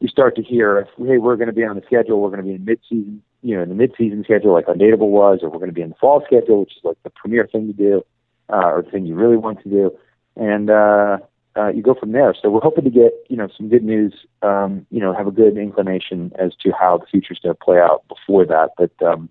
You 0.00 0.08
start 0.08 0.36
to 0.36 0.42
hear, 0.42 0.80
if, 0.80 0.88
hey, 0.98 1.18
we're 1.18 1.36
going 1.36 1.48
to 1.48 1.54
be 1.54 1.64
on 1.64 1.76
the 1.76 1.82
schedule. 1.86 2.20
We're 2.20 2.28
going 2.28 2.42
to 2.42 2.46
be 2.46 2.54
in 2.54 2.64
mid-season, 2.64 3.22
you 3.42 3.56
know, 3.56 3.62
in 3.62 3.70
the 3.70 3.74
mid-season 3.74 4.22
schedule, 4.24 4.52
like 4.52 4.66
Undateable 4.66 5.08
was, 5.08 5.38
or 5.40 5.48
we're 5.48 5.58
going 5.58 5.70
to 5.70 5.74
be 5.74 5.80
in 5.80 5.90
the 5.90 5.94
fall 5.94 6.22
schedule, 6.26 6.60
which 6.60 6.72
is 6.76 6.84
like 6.84 6.98
the 7.04 7.10
premier 7.10 7.48
thing 7.50 7.68
to 7.68 7.72
do, 7.72 8.02
uh, 8.50 8.66
or 8.66 8.82
the 8.82 8.90
thing 8.90 9.06
you 9.06 9.14
really 9.14 9.38
want 9.38 9.62
to 9.62 9.70
do. 9.70 9.96
And 10.36 10.68
uh, 10.68 11.18
uh, 11.56 11.68
you 11.68 11.82
go 11.82 11.94
from 11.94 12.12
there. 12.12 12.34
So 12.40 12.50
we're 12.50 12.60
hoping 12.60 12.84
to 12.84 12.90
get 12.90 13.12
you 13.28 13.36
know 13.36 13.48
some 13.56 13.68
good 13.68 13.84
news. 13.84 14.14
Um, 14.42 14.86
you 14.90 15.00
know, 15.00 15.14
have 15.14 15.26
a 15.26 15.32
good 15.32 15.56
inclination 15.56 16.32
as 16.38 16.54
to 16.62 16.72
how 16.72 16.98
the 16.98 17.06
future's 17.06 17.38
going 17.40 17.54
to 17.54 17.64
play 17.64 17.78
out 17.78 18.04
before 18.08 18.44
that. 18.46 18.70
But 18.76 18.90
um, 19.06 19.28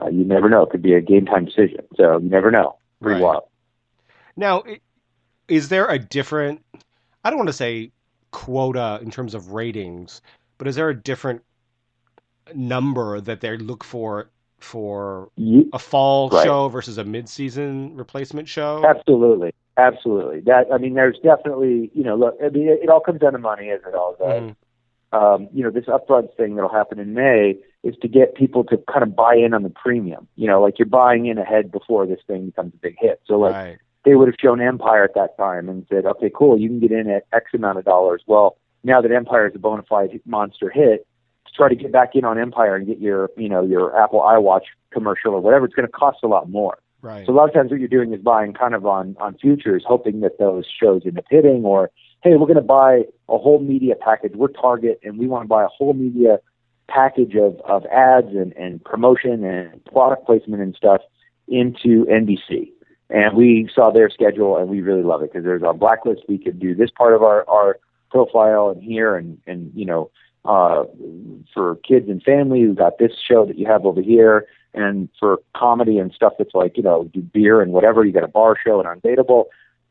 uh, 0.00 0.08
you 0.08 0.24
never 0.24 0.48
know; 0.48 0.62
it 0.62 0.70
could 0.70 0.82
be 0.82 0.94
a 0.94 1.00
game 1.00 1.26
time 1.26 1.44
decision. 1.44 1.84
So 1.96 2.18
you 2.18 2.28
never 2.28 2.50
know. 2.50 2.76
Pretty 3.00 3.20
right. 3.20 3.26
wild. 3.26 3.44
Now, 4.36 4.62
is 5.48 5.68
there 5.68 5.86
a 5.86 5.98
different? 5.98 6.64
I 7.24 7.30
don't 7.30 7.38
want 7.38 7.48
to 7.48 7.54
say 7.54 7.92
quota 8.30 8.98
in 9.00 9.10
terms 9.10 9.34
of 9.34 9.52
ratings, 9.52 10.20
but 10.58 10.68
is 10.68 10.74
there 10.74 10.88
a 10.88 10.94
different 10.94 11.42
number 12.54 13.20
that 13.20 13.40
they 13.40 13.56
look 13.56 13.84
for 13.84 14.30
for 14.58 15.30
a 15.72 15.78
fall 15.78 16.30
right. 16.30 16.44
show 16.44 16.68
versus 16.68 16.98
a 16.98 17.04
mid-season 17.04 17.96
replacement 17.96 18.48
show? 18.48 18.84
Absolutely. 18.86 19.52
Absolutely. 19.76 20.40
That 20.40 20.66
I 20.72 20.78
mean, 20.78 20.94
there's 20.94 21.18
definitely 21.22 21.90
you 21.94 22.04
know, 22.04 22.16
look, 22.16 22.36
I 22.44 22.48
mean, 22.48 22.68
it, 22.68 22.80
it 22.84 22.88
all 22.88 23.00
comes 23.00 23.20
down 23.20 23.32
to 23.32 23.38
money, 23.38 23.70
as 23.70 23.80
it 23.86 23.94
all 23.94 24.16
does. 24.18 24.42
Mm. 24.42 24.56
Um, 25.12 25.48
you 25.52 25.62
know, 25.62 25.70
this 25.70 25.84
upfront 25.84 26.34
thing 26.36 26.54
that'll 26.56 26.72
happen 26.72 26.98
in 26.98 27.14
May 27.14 27.56
is 27.84 27.94
to 28.02 28.08
get 28.08 28.34
people 28.34 28.64
to 28.64 28.78
kind 28.90 29.02
of 29.02 29.14
buy 29.14 29.34
in 29.34 29.54
on 29.54 29.62
the 29.62 29.70
premium. 29.70 30.26
You 30.36 30.48
know, 30.48 30.60
like 30.60 30.78
you're 30.78 30.86
buying 30.86 31.26
in 31.26 31.38
ahead 31.38 31.70
before 31.70 32.06
this 32.06 32.20
thing 32.26 32.46
becomes 32.46 32.74
a 32.74 32.78
big 32.78 32.96
hit. 32.98 33.20
So 33.26 33.38
like 33.38 33.54
right. 33.54 33.78
they 34.04 34.14
would 34.14 34.28
have 34.28 34.36
shown 34.40 34.60
Empire 34.60 35.04
at 35.04 35.14
that 35.14 35.36
time 35.36 35.68
and 35.68 35.86
said, 35.88 36.04
okay, 36.04 36.30
cool, 36.34 36.58
you 36.58 36.68
can 36.68 36.80
get 36.80 36.92
in 36.92 37.08
at 37.10 37.26
X 37.32 37.46
amount 37.54 37.78
of 37.78 37.84
dollars. 37.84 38.22
Well, 38.26 38.56
now 38.82 39.00
that 39.00 39.12
Empire 39.12 39.48
is 39.48 39.54
a 39.54 39.58
bona 39.58 39.84
fide 39.88 40.20
monster 40.26 40.70
hit, 40.70 41.06
to 41.46 41.52
try 41.52 41.68
to 41.68 41.74
get 41.74 41.92
back 41.92 42.10
in 42.14 42.24
on 42.24 42.38
Empire 42.38 42.74
and 42.74 42.86
get 42.86 43.00
your, 43.00 43.30
you 43.36 43.48
know, 43.48 43.62
your 43.62 43.96
Apple 43.96 44.20
iWatch 44.20 44.64
commercial 44.90 45.32
or 45.34 45.40
whatever, 45.40 45.64
it's 45.64 45.74
going 45.74 45.86
to 45.86 45.92
cost 45.92 46.18
a 46.22 46.28
lot 46.28 46.48
more. 46.48 46.78
Right. 47.04 47.26
So 47.26 47.32
a 47.32 47.34
lot 47.34 47.50
of 47.50 47.54
times 47.54 47.70
what 47.70 47.80
you're 47.80 47.88
doing 47.88 48.14
is 48.14 48.20
buying 48.22 48.54
kind 48.54 48.74
of 48.74 48.86
on 48.86 49.14
on 49.20 49.36
futures, 49.36 49.84
hoping 49.86 50.20
that 50.20 50.38
those 50.38 50.64
shows 50.66 51.02
end 51.04 51.18
up 51.18 51.26
hitting, 51.28 51.62
or 51.66 51.90
hey, 52.22 52.30
we're 52.30 52.46
going 52.46 52.54
to 52.54 52.62
buy 52.62 53.02
a 53.28 53.36
whole 53.36 53.58
media 53.58 53.94
package. 53.94 54.32
We're 54.34 54.48
Target, 54.48 55.00
and 55.04 55.18
we 55.18 55.26
want 55.26 55.44
to 55.44 55.48
buy 55.48 55.64
a 55.64 55.68
whole 55.68 55.92
media 55.92 56.38
package 56.88 57.34
of, 57.34 57.60
of 57.66 57.84
ads 57.86 58.28
and, 58.28 58.54
and 58.54 58.82
promotion 58.82 59.44
and 59.44 59.84
product 59.84 60.24
placement 60.24 60.62
and 60.62 60.74
stuff 60.74 61.02
into 61.46 62.06
NBC. 62.06 62.70
And 63.10 63.36
we 63.36 63.68
saw 63.74 63.90
their 63.90 64.08
schedule 64.08 64.56
and 64.56 64.70
we 64.70 64.80
really 64.80 65.02
love 65.02 65.22
it 65.22 65.30
because 65.30 65.44
there's 65.44 65.62
our 65.62 65.74
blacklist. 65.74 66.22
We 66.26 66.38
could 66.38 66.58
do 66.58 66.74
this 66.74 66.90
part 66.90 67.14
of 67.14 67.22
our, 67.22 67.48
our 67.48 67.78
profile 68.10 68.70
and 68.70 68.82
here 68.82 69.14
and, 69.14 69.38
and, 69.46 69.70
you 69.74 69.84
know, 69.84 70.10
uh, 70.46 70.84
for 71.52 71.76
kids 71.76 72.08
and 72.08 72.22
family, 72.22 72.66
we've 72.66 72.76
got 72.76 72.98
this 72.98 73.12
show 73.18 73.46
that 73.46 73.58
you 73.58 73.66
have 73.66 73.84
over 73.86 74.02
here. 74.02 74.46
And 74.74 75.08
for 75.20 75.38
comedy 75.56 75.98
and 75.98 76.12
stuff 76.12 76.34
that's 76.38 76.54
like, 76.54 76.76
you 76.76 76.82
know, 76.82 77.04
do 77.12 77.20
beer 77.20 77.62
and 77.62 77.72
whatever, 77.72 78.04
you 78.04 78.12
got 78.12 78.24
a 78.24 78.28
bar 78.28 78.56
show 78.62 78.80
and 78.80 79.02
undateable. 79.02 79.44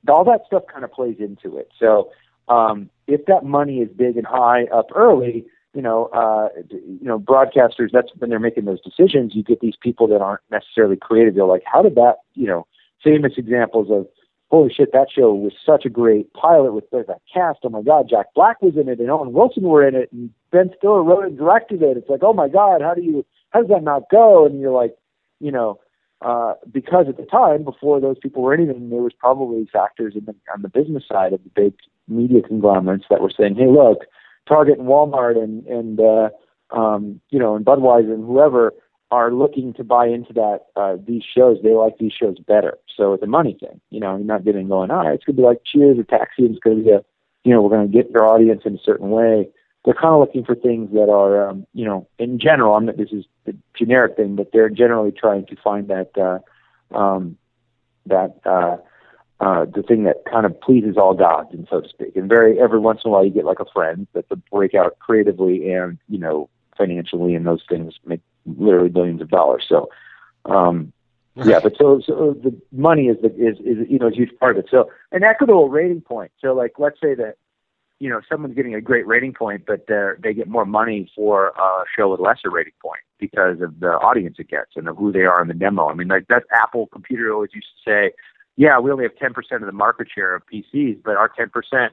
All 0.10 0.26
that 0.26 0.41
stuff 0.46 0.63
kind 0.72 0.84
of 0.84 0.91
plays 0.91 1.17
into 1.19 1.58
it. 1.58 1.69
So, 1.80 2.12
um, 2.50 2.89
if 3.08 3.26
that 3.28 3.46
money 3.46 3.80
is 3.80 3.89
big 3.96 4.17
and 4.17 4.28
high 4.28 4.65
up 4.65 4.88
early, 4.93 5.46
you 5.74 5.82
know, 5.82 6.06
uh, 6.08 6.50
you 6.69 7.00
know, 7.02 7.19
broadcasters. 7.19 7.91
That's 7.91 8.10
when 8.17 8.30
they're 8.30 8.39
making 8.39 8.65
those 8.65 8.82
decisions. 8.82 9.36
You 9.36 9.43
get 9.43 9.60
these 9.60 9.76
people 9.80 10.08
that 10.08 10.22
aren't 10.22 10.41
necessarily 10.52 10.98
creative. 10.98 11.36
They're 11.36 11.46
like, 11.46 11.63
how 11.65 11.82
did 11.82 11.96
that? 11.96 12.17
You 12.36 12.48
know, 12.48 12.67
famous 13.04 13.34
examples 13.38 13.89
of, 13.89 14.08
holy 14.52 14.72
shit, 14.72 14.91
that 14.93 15.08
show 15.12 15.34
was 15.34 15.54
such 15.65 15.86
a 15.86 15.89
great 15.89 16.32
pilot 16.34 16.74
with 16.74 16.89
that 16.91 17.22
cast. 17.34 17.60
Oh 17.63 17.69
my 17.69 17.82
God, 17.82 18.08
Jack 18.08 18.28
Black 18.36 18.62
was 18.62 18.78
in 18.78 18.88
it, 18.88 19.00
and 19.00 19.10
Owen 19.10 19.34
Wilson 19.34 19.63
were 19.63 19.88
in 19.88 19.96
it, 19.96 20.12
and 20.12 20.30
Ben 20.52 20.69
Stiller 20.78 21.04
wrote 21.04 21.26
and 21.26 21.38
directed 21.38 21.82
it. 21.82 21.98
It's 21.98 22.10
like, 22.10 22.22
oh 22.22 22.34
my 22.34 22.50
God, 22.50 22.82
how 22.82 22.93
do 22.93 23.02
you? 23.02 23.26
How 23.54 23.62
does 23.62 23.70
that 23.70 23.84
not 23.84 24.10
go? 24.10 24.46
And 24.46 24.60
you're 24.60 24.72
like, 24.72 24.96
you 25.39 25.52
know, 25.52 25.80
uh, 26.22 26.54
because 26.72 27.08
at 27.10 27.18
the 27.18 27.26
time, 27.26 27.63
before 27.63 28.00
those 28.00 28.18
people 28.18 28.42
were 28.42 28.54
anything, 28.54 28.89
there 28.89 29.02
was 29.02 29.13
probably 29.18 29.68
factors 29.72 30.13
the, 30.13 30.36
on 30.54 30.62
the 30.62 30.70
business 30.70 31.04
side 31.08 31.34
of 31.34 31.44
the 31.44 31.50
big 31.50 31.74
media 32.08 32.42
conglomerates 32.42 33.06
that 33.10 33.22
were 33.22 33.32
saying, 33.36 33.56
"Hey, 33.56 33.68
look, 33.68 34.06
Target 34.48 34.80
and 34.80 34.88
Walmart 34.88 35.42
and 35.42 35.66
and 35.68 36.00
uh, 36.00 36.30
um, 36.72 37.20
you 37.30 37.39
know 37.39 37.56
and 37.56 37.66
Budweiser 37.66 38.13
and 38.13 38.26
whoever 38.26 38.74
are 39.12 39.32
looking 39.32 39.74
to 39.74 39.84
buy 39.84 40.08
into 40.08 40.34
that 40.34 40.62
uh, 40.76 40.96
these 41.06 41.24
shows. 41.24 41.58
They 41.62 41.74
like 41.74 41.98
these 42.00 42.13
shows 42.13 42.38
better. 42.39 42.78
So 42.96 43.13
it's 43.13 43.24
a 43.24 43.28
money 43.28 43.58
thing. 43.60 43.80
You 43.89 44.00
know, 44.00 44.16
you're 44.16 44.26
not 44.26 44.46
getting 44.46 44.70
going. 44.70 44.92
All 44.92 45.06
right, 45.06 45.13
it's 45.13 45.26
gonna 45.26 45.36
be 45.36 45.44
like 45.44 45.60
Cheers 45.66 46.00
or 46.00 46.04
Taxi. 46.04 46.44
It's 46.46 46.60
gonna 46.60 46.84
be 46.84 46.89
a 46.89 47.04
you 47.44 47.54
know 47.54 47.62
we're 47.62 47.70
gonna 47.70 47.88
get 47.88 48.10
your 48.12 48.26
audience 48.26 48.62
in 48.66 48.76
a 48.76 48.84
certain 48.84 49.10
way. 49.10 49.50
They're 49.86 49.93
kind 49.93 50.13
of 50.13 50.19
looking 50.22 50.46
for 50.46 50.56
things 50.56 50.91
that 50.93 51.10
are 51.10 51.50
um, 51.50 51.67
you 51.74 51.86
know 51.86 52.08
in 52.17 52.39
general. 52.39 52.76
I'm 52.76 52.86
not, 52.86 52.98
this 52.98 53.12
is 53.12 53.26
the 53.46 53.56
generic 53.78 54.15
thing, 54.15 54.36
but 54.36 54.52
they're 54.54 54.69
generally 54.69 55.12
trying 55.12 55.46
to 55.48 55.56
find 55.62 55.89
that 55.89 56.12
uh, 56.17 56.98
um, 56.98 57.38
that 58.06 58.39
uh, 58.46 58.78
uh, 59.39 59.65
the 59.65 59.84
thing 59.84 60.04
that 60.04 60.24
kind 60.30 60.46
of 60.46 60.60
pleases 60.62 60.96
all 60.98 61.13
gods, 61.13 61.50
and 61.52 61.67
so 61.69 61.82
to 61.82 61.89
speak. 61.89 62.15
And 62.15 62.30
very 62.30 62.60
every 62.60 62.80
once 62.80 63.02
in 63.04 63.10
a 63.10 63.12
while, 63.12 63.26
you 63.26 63.32
get 63.32 63.46
like 63.46 63.60
a 63.60 63.65
friend 63.74 64.08
that's 64.13 64.32
a 64.32 64.36
breakout 64.36 64.98
creatively 65.00 65.72
and 65.72 65.98
you 66.08 66.17
know 66.17 66.50
financially, 66.78 67.36
and 67.36 67.46
those 67.46 67.63
things 67.67 67.93
make 68.06 68.22
literally 68.46 68.89
billions 68.89 69.22
of 69.22 69.30
dollars. 69.30 69.65
So, 69.67 69.89
um, 70.46 70.93
yeah, 71.36 71.60
but 71.62 71.74
so 71.78 72.02
so 72.06 72.36
the 72.41 72.56
money 72.72 73.08
is 73.08 73.17
the 73.22 73.34
is 73.36 73.58
is 73.60 73.89
you 73.89 74.00
know 74.00 74.08
a 74.08 74.13
huge 74.13 74.32
part 74.39 74.58
of 74.58 74.65
it. 74.65 74.69
So 74.72 74.89
an 75.12 75.24
equitable 75.24 75.69
rating 75.69 76.02
point. 76.02 76.32
So 76.39 76.54
like 76.54 76.74
let's 76.78 77.00
say 77.02 77.15
that 77.15 77.36
you 78.04 78.10
know 78.10 78.20
someone's 78.30 78.56
getting 78.56 78.76
a 78.76 78.82
great 78.82 79.08
rating 79.08 79.34
point, 79.34 79.63
but 79.66 79.88
they 80.22 80.34
get 80.34 80.48
more 80.50 80.66
money 80.66 81.10
for 81.16 81.48
a 81.48 81.84
show 81.98 82.12
with 82.12 82.20
lesser 82.20 82.50
rating 82.52 82.74
point 82.82 83.00
because 83.18 83.62
of 83.62 83.80
the 83.80 83.94
audience 84.10 84.36
it 84.39 84.50
gets 84.50 84.72
and 84.76 84.89
of 84.89 84.98
who 84.98 85.12
they 85.12 85.24
are 85.24 85.42
in 85.42 85.48
the 85.48 85.54
demo. 85.54 85.88
I 85.88 85.94
mean, 85.94 86.10
like 86.10 86.26
that's 86.28 86.46
Apple 86.52 86.88
Computer 86.88 87.34
always 87.34 87.52
used 87.54 87.68
to 87.78 87.89
say 87.89 88.12
yeah, 88.56 88.80
we 88.80 88.92
only 88.92 89.06
have 89.06 89.16
10% 89.16 89.36
of 89.56 89.66
the 89.66 89.72
market 89.72 90.08
share 90.13 90.36
of 90.36 90.44
PCs, 90.46 91.02
but 91.04 91.16
our 91.16 91.30
10% 91.30 91.50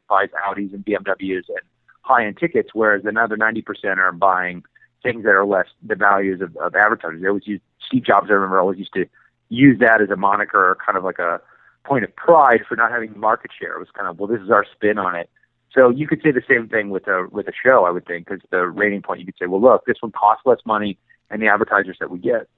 buys 0.08 0.28
Audis 0.46 0.74
and 0.74 0.84
BMWs 0.84 1.48
and 1.48 1.64
high-end 2.02 2.36
tickets, 2.38 2.70
whereas 2.74 3.02
another 3.04 3.36
90% 3.36 3.62
are 3.96 4.12
buying 4.12 4.62
things 5.02 5.24
that 5.24 5.30
are 5.30 5.46
less 5.46 5.68
the 5.82 5.94
values 5.94 6.42
of, 6.42 6.54
of 6.58 6.74
advertisers. 6.74 7.22
They 7.22 7.28
always 7.28 7.46
use 7.46 7.60
Steve 7.86 8.04
Jobs. 8.04 8.26
I 8.28 8.34
remember 8.34 8.60
always 8.60 8.78
used 8.78 8.92
to 8.92 9.06
use 9.48 9.78
that 9.80 10.02
as 10.02 10.10
a 10.10 10.16
moniker, 10.16 10.72
or 10.72 10.76
kind 10.84 10.98
of 10.98 11.04
like 11.04 11.18
a 11.18 11.40
point 11.84 12.04
of 12.04 12.14
pride 12.14 12.60
for 12.68 12.76
not 12.76 12.90
having 12.90 13.18
market 13.18 13.50
share. 13.58 13.76
It 13.76 13.78
was 13.78 13.88
kind 13.94 14.06
of 14.06 14.18
well, 14.18 14.28
this 14.28 14.42
is 14.42 14.50
our 14.50 14.66
spin 14.70 14.98
on 14.98 15.16
it. 15.16 15.30
So 15.72 15.90
you 15.90 16.06
could 16.08 16.20
say 16.22 16.32
the 16.32 16.42
same 16.48 16.68
thing 16.68 16.90
with 16.90 17.06
a 17.06 17.28
with 17.30 17.46
a 17.48 17.52
show, 17.52 17.84
I 17.84 17.90
would 17.90 18.06
think, 18.06 18.26
because 18.26 18.42
the 18.50 18.66
rating 18.66 19.02
point 19.02 19.20
you 19.20 19.26
could 19.26 19.36
say, 19.38 19.46
well, 19.46 19.60
look, 19.60 19.84
this 19.86 19.96
one 20.00 20.12
costs 20.12 20.42
less 20.44 20.58
money, 20.64 20.98
and 21.30 21.40
the 21.40 21.46
advertisers 21.46 21.96
that 22.00 22.10
we 22.10 22.18
get 22.18 22.48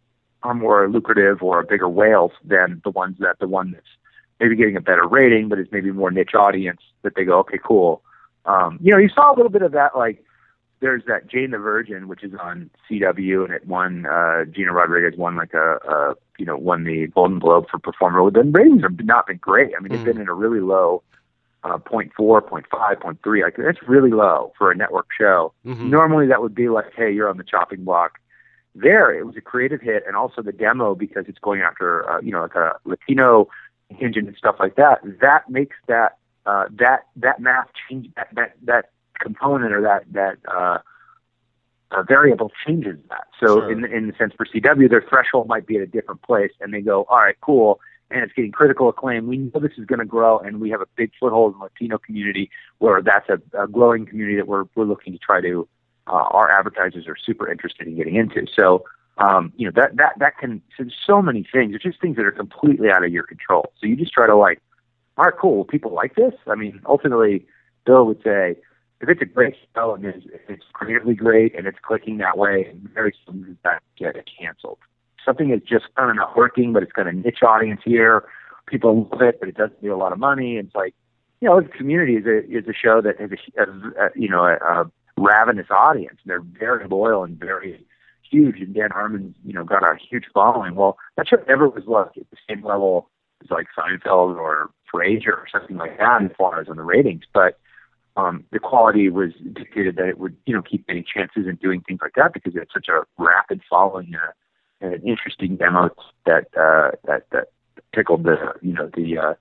are 0.42 0.55
more 0.55 0.88
lucrative 0.88 1.42
or 1.42 1.62
bigger 1.62 1.88
whales 1.88 2.33
than 2.44 2.81
the 2.85 2.90
ones 2.90 3.16
that 3.20 3.38
the 3.38 3.46
one 3.46 3.72
that's 3.72 3.87
maybe 4.40 4.57
getting 4.57 4.77
a 4.77 4.81
better 4.81 5.07
rating, 5.07 5.48
but 5.48 5.59
is 5.59 5.68
maybe 5.70 5.92
more 5.92 6.11
niche 6.11 6.35
audience 6.35 6.81
that 7.03 7.14
they 7.14 7.25
go, 7.25 7.38
okay, 7.40 7.59
cool. 7.62 8.03
Um, 8.44 8.79
you 8.83 8.90
know, 8.90 8.98
you 8.98 9.09
saw 9.09 9.33
a 9.33 9.37
little 9.37 9.53
bit 9.53 9.62
of 9.62 9.72
that, 9.72 9.96
like 9.96 10.25
there's 10.81 11.05
that 11.07 11.29
Jane 11.29 11.53
the 11.53 11.59
Virgin, 11.59 12.09
which 12.09 12.25
is 12.25 12.33
on 12.40 12.68
CW, 12.90 13.44
and 13.44 13.55
it 13.55 13.66
won. 13.66 14.05
Uh, 14.05 14.44
Gina 14.44 14.72
Rodriguez 14.72 15.16
won 15.16 15.37
like 15.37 15.55
a, 15.55 15.77
a 15.88 16.14
you 16.38 16.44
know 16.44 16.57
won 16.57 16.85
the 16.85 17.07
Golden 17.07 17.38
Globe 17.38 17.66
for 17.70 17.79
performer. 17.79 18.29
The 18.31 18.42
ratings 18.42 18.83
have 18.83 18.98
not 19.05 19.29
been 19.29 19.37
great. 19.37 19.72
I 19.77 19.81
mean, 19.81 19.92
mm. 19.92 19.96
they've 19.96 20.14
been 20.14 20.20
in 20.20 20.29
a 20.29 20.35
really 20.35 20.61
low 20.61 21.03
uh, 21.64 21.79
0.4, 21.79 22.11
0.5, 22.16 22.64
0.3. 22.70 23.42
Like 23.42 23.57
that's 23.57 23.83
really 23.87 24.11
low 24.11 24.53
for 24.59 24.70
a 24.70 24.77
network 24.77 25.07
show. 25.16 25.53
Mm-hmm. 25.64 25.90
Normally, 25.90 26.27
that 26.29 26.42
would 26.42 26.55
be 26.55 26.68
like, 26.68 26.92
hey, 26.96 27.12
you're 27.12 27.29
on 27.29 27.37
the 27.37 27.44
chopping 27.44 27.85
block 27.85 28.18
there 28.75 29.12
it 29.12 29.27
was 29.27 29.37
a 29.37 29.40
creative 29.40 29.81
hit 29.81 30.03
and 30.07 30.16
also 30.16 30.40
the 30.40 30.53
demo 30.53 30.94
because 30.94 31.25
it's 31.29 31.38
going 31.38 31.61
after 31.61 32.09
uh, 32.09 32.20
you 32.20 32.33
know 32.33 32.42
like 32.42 32.55
a 32.55 32.72
latino 32.85 33.48
engine 34.01 34.27
and 34.27 34.37
stuff 34.37 34.57
like 34.59 34.77
that 34.77 34.98
that 35.20 35.48
makes 35.51 35.77
that 35.88 36.16
uh 36.46 36.64
that 36.70 37.07
that 37.16 37.40
math 37.40 37.68
change 37.88 38.09
that 38.16 38.29
that, 38.33 38.53
that 38.62 38.90
component 39.20 39.72
or 39.72 39.83
that 39.83 40.05
that 40.11 40.38
uh 40.51 40.79
uh, 41.94 42.03
variable 42.05 42.51
changes 42.66 42.96
that. 43.11 43.25
So 43.38 43.61
sure. 43.61 43.70
in 43.70 43.85
in 43.85 44.07
the 44.07 44.14
sense 44.16 44.33
for 44.35 44.46
CW, 44.46 44.88
their 44.88 45.05
threshold 45.07 45.46
might 45.46 45.66
be 45.66 45.77
at 45.77 45.83
a 45.83 45.87
different 45.87 46.22
place, 46.22 46.51
and 46.59 46.72
they 46.72 46.81
go, 46.81 47.05
all 47.11 47.18
right, 47.18 47.37
cool, 47.42 47.81
and 48.12 48.22
it's 48.22 48.33
getting 48.33 48.53
critical 48.53 48.88
acclaim. 48.88 49.27
We 49.27 49.38
know 49.38 49.61
this 49.61 49.79
is 49.79 49.87
going 49.87 49.98
to 49.98 50.05
grow, 50.05 50.38
and 50.38 50.61
we 50.61 50.70
have 50.70 50.81
a 50.81 50.87
big 50.96 51.11
foothold 51.18 51.55
in 51.55 51.59
the 51.59 51.64
Latino 51.64 51.98
community, 51.98 52.51
where 52.79 53.03
that's 53.03 53.29
a, 53.29 53.40
a 53.61 53.66
growing 53.66 54.07
community 54.07 54.37
that 54.37 54.46
we're 54.46 54.64
we're 54.75 54.85
looking 54.85 55.12
to 55.12 55.18
try 55.18 55.40
to 55.40 55.68
uh, 56.07 56.25
our 56.31 56.51
advertisers 56.51 57.07
are 57.07 57.16
super 57.16 57.51
interested 57.51 57.87
in 57.87 57.96
getting 57.96 58.16
into. 58.16 58.46
So, 58.55 58.85
um, 59.18 59.53
you 59.57 59.66
know, 59.66 59.72
that, 59.77 59.96
that, 59.96 60.18
that 60.18 60.38
can, 60.38 60.62
so, 60.77 60.85
so 61.07 61.22
many 61.22 61.46
things. 61.51 61.75
It's 61.75 61.85
just 61.85 62.01
things 62.01 62.16
that 62.16 62.25
are 62.25 62.33
completely 62.33 62.90
out 62.90 63.05
of 63.05 63.12
your 63.12 63.25
control. 63.25 63.72
So 63.81 63.87
you 63.87 63.96
just 63.96 64.12
try 64.12 64.27
to 64.27 64.37
like, 64.37 64.61
all 65.16 65.27
right, 65.27 65.35
cool. 65.38 65.64
People 65.64 65.92
like 65.92 66.14
this. 66.14 66.35
I 66.46 66.55
mean, 66.55 66.81
ultimately, 66.87 67.46
Bill 67.85 68.07
would 68.07 68.22
say, 68.22 68.57
if 69.01 69.09
it's 69.09 69.20
a 69.20 69.27
great 69.27 69.57
show 69.75 69.94
and 69.94 70.05
it's, 70.05 70.27
it's 70.48 70.64
creatively 70.72 71.14
great 71.14 71.57
and 71.57 71.66
it's 71.66 71.79
clicking 71.83 72.18
that 72.18 72.38
way, 72.38 72.66
and 72.70 72.88
very 72.94 73.14
soon 73.27 73.59
that 73.64 73.83
get 73.98 74.14
canceled. 74.38 74.79
Something 75.25 75.51
is 75.51 75.61
just 75.61 75.87
kind 75.97 76.11
of 76.11 76.17
not 76.17 76.37
working, 76.37 76.73
but 76.73 76.83
it's 76.83 76.93
got 76.93 77.07
a 77.07 77.13
niche 77.13 77.43
audience 77.47 77.81
here. 77.85 78.25
People 78.67 79.09
love 79.13 79.23
it, 79.23 79.41
but 79.41 79.49
it 79.49 79.57
doesn't 79.57 79.83
do 79.83 79.95
a 79.95 79.97
lot 79.97 80.13
of 80.13 80.19
money. 80.19 80.57
It's 80.57 80.75
like, 80.75 80.95
you 81.41 81.49
know, 81.49 81.61
the 81.61 81.69
community 81.69 82.15
is 82.15 82.27
a 82.27 82.39
is 82.51 82.67
a 82.69 82.73
show 82.73 83.01
that 83.03 83.21
has 83.21 83.31
a, 83.33 83.63
a, 83.63 84.07
a 84.07 84.11
you 84.15 84.29
know 84.29 84.45
a, 84.45 84.55
a 84.55 84.91
ravenous 85.17 85.67
audience. 85.71 86.19
They're 86.25 86.41
very 86.41 86.87
loyal 86.89 87.25
and 87.25 87.39
very 87.39 87.85
huge. 88.29 88.61
And 88.61 88.75
Dan 88.75 88.91
Harmon, 88.91 89.35
you 89.45 89.53
know, 89.53 89.65
got 89.65 89.83
a 89.83 89.97
huge 90.11 90.25
following. 90.33 90.75
Well, 90.75 90.97
that 91.17 91.29
show 91.29 91.37
never 91.49 91.69
was 91.69 91.85
like 91.87 92.17
at 92.17 92.31
the 92.31 92.37
same 92.49 92.65
level 92.65 93.11
as 93.43 93.51
like 93.51 93.67
Seinfeld 93.77 94.37
or 94.37 94.71
Frasier 94.93 95.33
or 95.33 95.47
something 95.51 95.77
like 95.77 95.99
that 95.99 96.23
as 96.23 96.31
far 96.39 96.61
as 96.61 96.69
on 96.69 96.77
the 96.77 96.83
ratings. 96.83 97.25
But 97.33 97.59
um, 98.17 98.45
the 98.53 98.59
quality 98.59 99.09
was 99.09 99.33
dictated 99.53 99.97
that 99.97 100.09
it 100.09 100.19
would, 100.19 100.37
you 100.47 100.55
know, 100.55 100.63
keep 100.63 100.87
getting 100.87 101.05
chances 101.05 101.47
and 101.47 101.59
doing 101.59 101.81
things 101.81 102.01
like 102.03 102.13
that 102.17 102.33
because 102.33 102.55
it 102.55 102.59
had 102.59 102.69
such 102.73 102.89
a 102.89 103.03
rapid 103.19 103.63
following 103.69 104.15
uh, 104.15 104.29
and 104.29 104.35
an 104.83 105.03
interesting 105.07 105.57
demo 105.57 105.90
that 106.27 106.49
uh, 106.57 106.90
that 107.05 107.29
that 107.31 107.49
tickled 107.95 108.25
the, 108.25 108.37
you 108.62 108.73
know, 108.73 108.90
the 108.95 109.18
uh, 109.18 109.35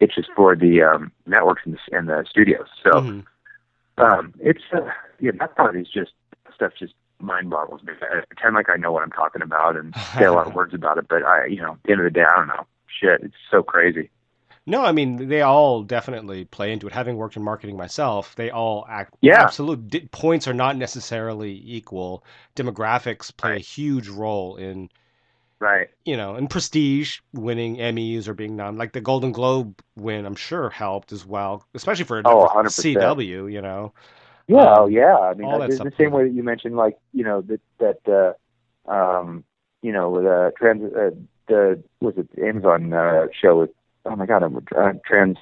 itches 0.00 0.26
for 0.36 0.54
the 0.56 0.82
um, 0.82 1.12
networks 1.26 1.62
and 1.64 1.74
the, 1.74 1.96
and 1.96 2.08
the 2.08 2.24
studios. 2.28 2.66
So. 2.82 2.90
Mm-hmm 2.90 3.20
um, 3.98 4.34
it's 4.40 4.62
uh, 4.72 4.80
yeah, 5.20 5.32
that 5.38 5.56
part 5.56 5.76
is 5.76 5.88
just 5.88 6.12
stuff 6.54 6.72
just 6.78 6.94
mind 7.20 7.50
boggles 7.50 7.82
me. 7.82 7.92
I 8.02 8.24
pretend 8.26 8.54
like 8.54 8.68
I 8.68 8.76
know 8.76 8.92
what 8.92 9.02
I'm 9.02 9.12
talking 9.12 9.42
about 9.42 9.76
and 9.76 9.94
say 10.18 10.24
a 10.24 10.32
lot 10.32 10.46
of 10.46 10.54
words 10.54 10.74
about 10.74 10.98
it, 10.98 11.06
but 11.08 11.24
I, 11.24 11.46
you 11.46 11.60
know, 11.60 11.72
at 11.72 11.82
the 11.84 11.92
end 11.92 12.00
of 12.00 12.04
the 12.04 12.10
day, 12.10 12.24
I 12.24 12.36
don't 12.36 12.48
know. 12.48 12.66
Shit, 13.00 13.22
it's 13.22 13.34
so 13.50 13.62
crazy. 13.62 14.10
No, 14.66 14.82
I 14.82 14.92
mean 14.92 15.28
they 15.28 15.42
all 15.42 15.82
definitely 15.82 16.46
play 16.46 16.72
into 16.72 16.86
it. 16.86 16.92
Having 16.92 17.16
worked 17.16 17.36
in 17.36 17.42
marketing 17.42 17.76
myself, 17.76 18.34
they 18.36 18.50
all 18.50 18.86
act. 18.88 19.14
Yeah. 19.20 19.42
Absolute 19.42 19.88
di- 19.88 20.08
points 20.10 20.48
are 20.48 20.54
not 20.54 20.76
necessarily 20.76 21.60
equal. 21.64 22.24
Demographics 22.56 23.34
play 23.36 23.50
right. 23.50 23.60
a 23.60 23.64
huge 23.64 24.08
role 24.08 24.56
in 24.56 24.88
Right. 25.60 25.88
You 26.04 26.16
know, 26.16 26.34
and 26.34 26.50
prestige, 26.50 27.20
winning 27.32 27.76
Emmys 27.76 28.28
or 28.28 28.34
being 28.34 28.56
nominated, 28.56 28.78
like 28.78 28.92
the 28.92 29.00
Golden 29.00 29.32
Globe 29.32 29.80
win, 29.96 30.26
I'm 30.26 30.34
sure 30.34 30.68
helped 30.68 31.10
as 31.12 31.24
well, 31.24 31.66
especially 31.74 32.04
for, 32.04 32.20
oh, 32.24 32.48
CW. 32.48 33.50
You 33.50 33.62
know. 33.62 33.92
Yeah. 34.46 34.58
Um, 34.58 34.78
oh, 34.78 34.86
yeah. 34.88 35.16
I 35.16 35.32
mean, 35.32 35.48
the 35.48 35.92
same 35.96 36.10
way 36.10 36.24
that 36.24 36.34
you 36.34 36.42
mentioned, 36.42 36.76
like 36.76 36.98
you 37.12 37.24
know 37.24 37.40
that 37.42 37.60
that 37.78 38.36
uh, 38.86 38.90
um, 38.90 39.44
you 39.80 39.92
know 39.92 40.10
with 40.10 40.26
uh, 40.26 40.50
trans 40.58 40.92
uh, 40.92 41.10
the 41.48 41.82
was 42.00 42.14
it 42.18 42.28
Amazon 42.42 42.92
uh, 42.92 43.28
show 43.32 43.60
with 43.60 43.70
oh 44.04 44.16
my 44.16 44.26
god, 44.26 44.42
I'm 44.42 44.56
uh, 44.76 44.92
trans 45.06 45.38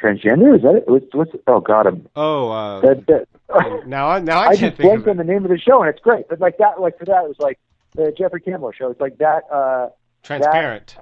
transgender 0.00 0.56
is 0.56 0.62
that 0.62 0.76
it? 0.76 0.88
What's, 0.88 1.06
what's 1.12 1.32
oh 1.46 1.60
god, 1.60 1.86
I'm 1.86 2.08
oh 2.16 2.50
uh, 2.50 2.80
that, 2.80 3.06
that 3.06 3.86
now 3.86 4.08
I 4.08 4.20
now 4.20 4.40
I, 4.40 4.46
I 4.46 4.56
can't 4.56 4.60
just 4.60 4.76
think 4.78 4.88
blanked 4.88 5.06
of 5.06 5.10
on 5.10 5.16
the 5.18 5.24
name 5.32 5.44
of 5.44 5.50
the 5.50 5.58
show, 5.58 5.80
and 5.82 5.90
it's 5.90 6.00
great. 6.00 6.28
But 6.28 6.40
like 6.40 6.58
that, 6.58 6.80
like 6.80 6.98
for 6.98 7.04
that, 7.06 7.24
it 7.24 7.28
was 7.28 7.38
like 7.38 7.58
the 7.94 8.12
Jeffrey 8.16 8.40
Campbell 8.40 8.72
show. 8.72 8.90
It's 8.90 9.00
like 9.00 9.18
that. 9.18 9.42
uh 9.52 9.88
Transparent. 10.22 10.96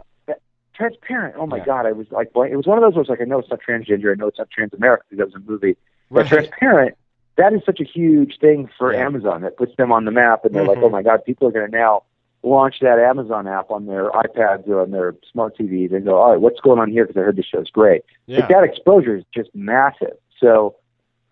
Transparent. 0.75 1.35
Oh 1.37 1.47
my 1.47 1.57
Yeah. 1.57 1.65
god, 1.65 1.87
I 1.87 1.93
was 1.93 2.07
like, 2.13 2.33
blank. 2.33 2.53
it 2.53 2.57
was 2.57 2.67
one 2.67 2.79
of 2.79 2.83
those 2.85 2.95
where 2.95 3.01
it's 3.03 3.11
like, 3.11 3.21
I 3.21 3.25
know 3.25 3.41
it's 3.41 3.51
not 3.51 3.59
transgender, 3.69 4.13
I 4.13 4.15
know 4.15 4.29
it's 4.29 4.39
not 4.39 4.47
Transamerica 4.57 4.99
because 5.11 5.19
that 5.19 5.27
was 5.27 5.35
a 5.35 5.41
movie. 5.41 5.77
But 6.09 6.21
Right. 6.21 6.29
transparent, 6.29 6.97
that 7.37 7.53
is 7.53 7.63
such 7.67 7.81
a 7.81 7.85
huge 7.85 8.39
thing 8.41 8.69
for 8.79 8.93
Yeah. 8.93 9.05
Amazon 9.05 9.43
that 9.43 9.57
puts 9.57 9.75
them 9.77 9.91
on 9.91 10.05
the 10.05 10.13
map, 10.13 10.45
and 10.45 10.55
they're 10.55 10.65
like, 10.65 10.79
Mhm. 10.79 10.85
oh 10.85 10.89
my 10.91 11.03
god, 11.03 11.25
people 11.25 11.49
are 11.49 11.51
going 11.51 11.69
to 11.69 11.77
now 11.77 12.05
launch 12.43 12.77
that 12.81 12.99
Amazon 12.99 13.47
app 13.47 13.71
on 13.71 13.87
their 13.87 14.11
iPads 14.11 14.69
or 14.69 14.81
on 14.81 14.91
their 14.91 15.15
smart 15.31 15.57
TVs 15.57 15.93
and 15.93 16.05
go, 16.05 16.17
all 16.17 16.31
right, 16.31 16.41
what's 16.41 16.61
going 16.61 16.79
on 16.79 16.91
here? 16.91 17.07
Because 17.07 17.21
I 17.21 17.25
heard 17.25 17.37
this 17.37 17.47
show's 17.47 17.71
great. 17.71 18.03
Yeah. 18.27 18.41
But 18.41 18.49
that 18.49 18.65
exposure 18.65 19.17
is 19.17 19.25
just 19.35 19.51
massive. 19.55 20.17
So, 20.41 20.77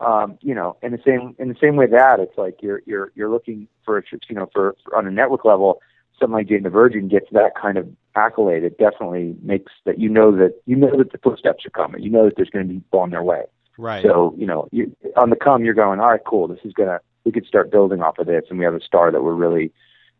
um, 0.00 0.38
you 0.40 0.54
know, 0.54 0.76
in 0.82 0.92
the 0.92 1.00
same 1.04 1.34
in 1.38 1.48
the 1.48 1.56
same 1.60 1.76
way 1.76 1.86
that 1.86 2.20
it's 2.20 2.36
like 2.36 2.56
you're 2.60 2.82
you're 2.86 3.12
you're 3.14 3.30
looking 3.30 3.68
for 3.84 3.98
a 3.98 4.02
you 4.28 4.34
know 4.34 4.50
for, 4.52 4.76
for 4.84 4.96
on 4.96 5.06
a 5.06 5.10
network 5.10 5.44
level, 5.44 5.80
something 6.18 6.34
like 6.34 6.48
Jane 6.48 6.64
the 6.64 6.70
Virgin 6.70 7.08
gets 7.08 7.26
that 7.32 7.52
kind 7.60 7.78
of 7.78 7.88
accolade. 8.14 8.64
It 8.64 8.78
definitely 8.78 9.36
makes 9.42 9.72
that 9.84 9.98
you 9.98 10.08
know 10.08 10.32
that 10.36 10.60
you 10.66 10.76
know 10.76 10.96
that 10.98 11.12
the 11.12 11.18
footsteps 11.18 11.64
are 11.64 11.70
coming. 11.70 12.02
You 12.02 12.10
know 12.10 12.24
that 12.24 12.36
there's 12.36 12.50
going 12.50 12.66
to 12.66 12.74
be 12.74 12.80
people 12.80 13.00
on 13.00 13.10
their 13.10 13.22
way. 13.22 13.44
Right. 13.78 14.02
So 14.02 14.34
you 14.36 14.46
know, 14.46 14.68
you, 14.72 14.94
on 15.16 15.30
the 15.30 15.36
come, 15.36 15.64
you're 15.64 15.74
going, 15.74 16.00
all 16.00 16.08
right, 16.08 16.20
cool. 16.26 16.48
This 16.48 16.60
is 16.64 16.72
gonna 16.72 17.00
we 17.24 17.32
could 17.32 17.46
start 17.46 17.70
building 17.70 18.02
off 18.02 18.18
of 18.18 18.26
this, 18.26 18.44
and 18.50 18.58
we 18.58 18.64
have 18.64 18.74
a 18.74 18.80
star 18.80 19.10
that 19.10 19.22
we're 19.22 19.34
really 19.34 19.72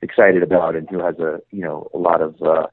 excited 0.02 0.42
about, 0.42 0.76
and 0.76 0.88
who 0.90 0.98
has 1.00 1.18
a 1.18 1.40
you 1.50 1.62
know 1.62 1.88
a 1.94 1.98
lot 1.98 2.20
of 2.20 2.40
uh, 2.42 2.66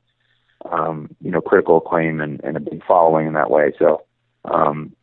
um, 0.69 1.09
you 1.21 1.31
know 1.31 1.41
critical 1.41 1.77
acclaim 1.77 2.21
and, 2.21 2.41
and 2.43 2.57
a 2.57 2.59
big 2.59 2.83
following 2.85 3.27
in 3.27 3.33
that 3.33 3.49
way. 3.49 3.73
So 3.79 4.03
um, 4.45 4.95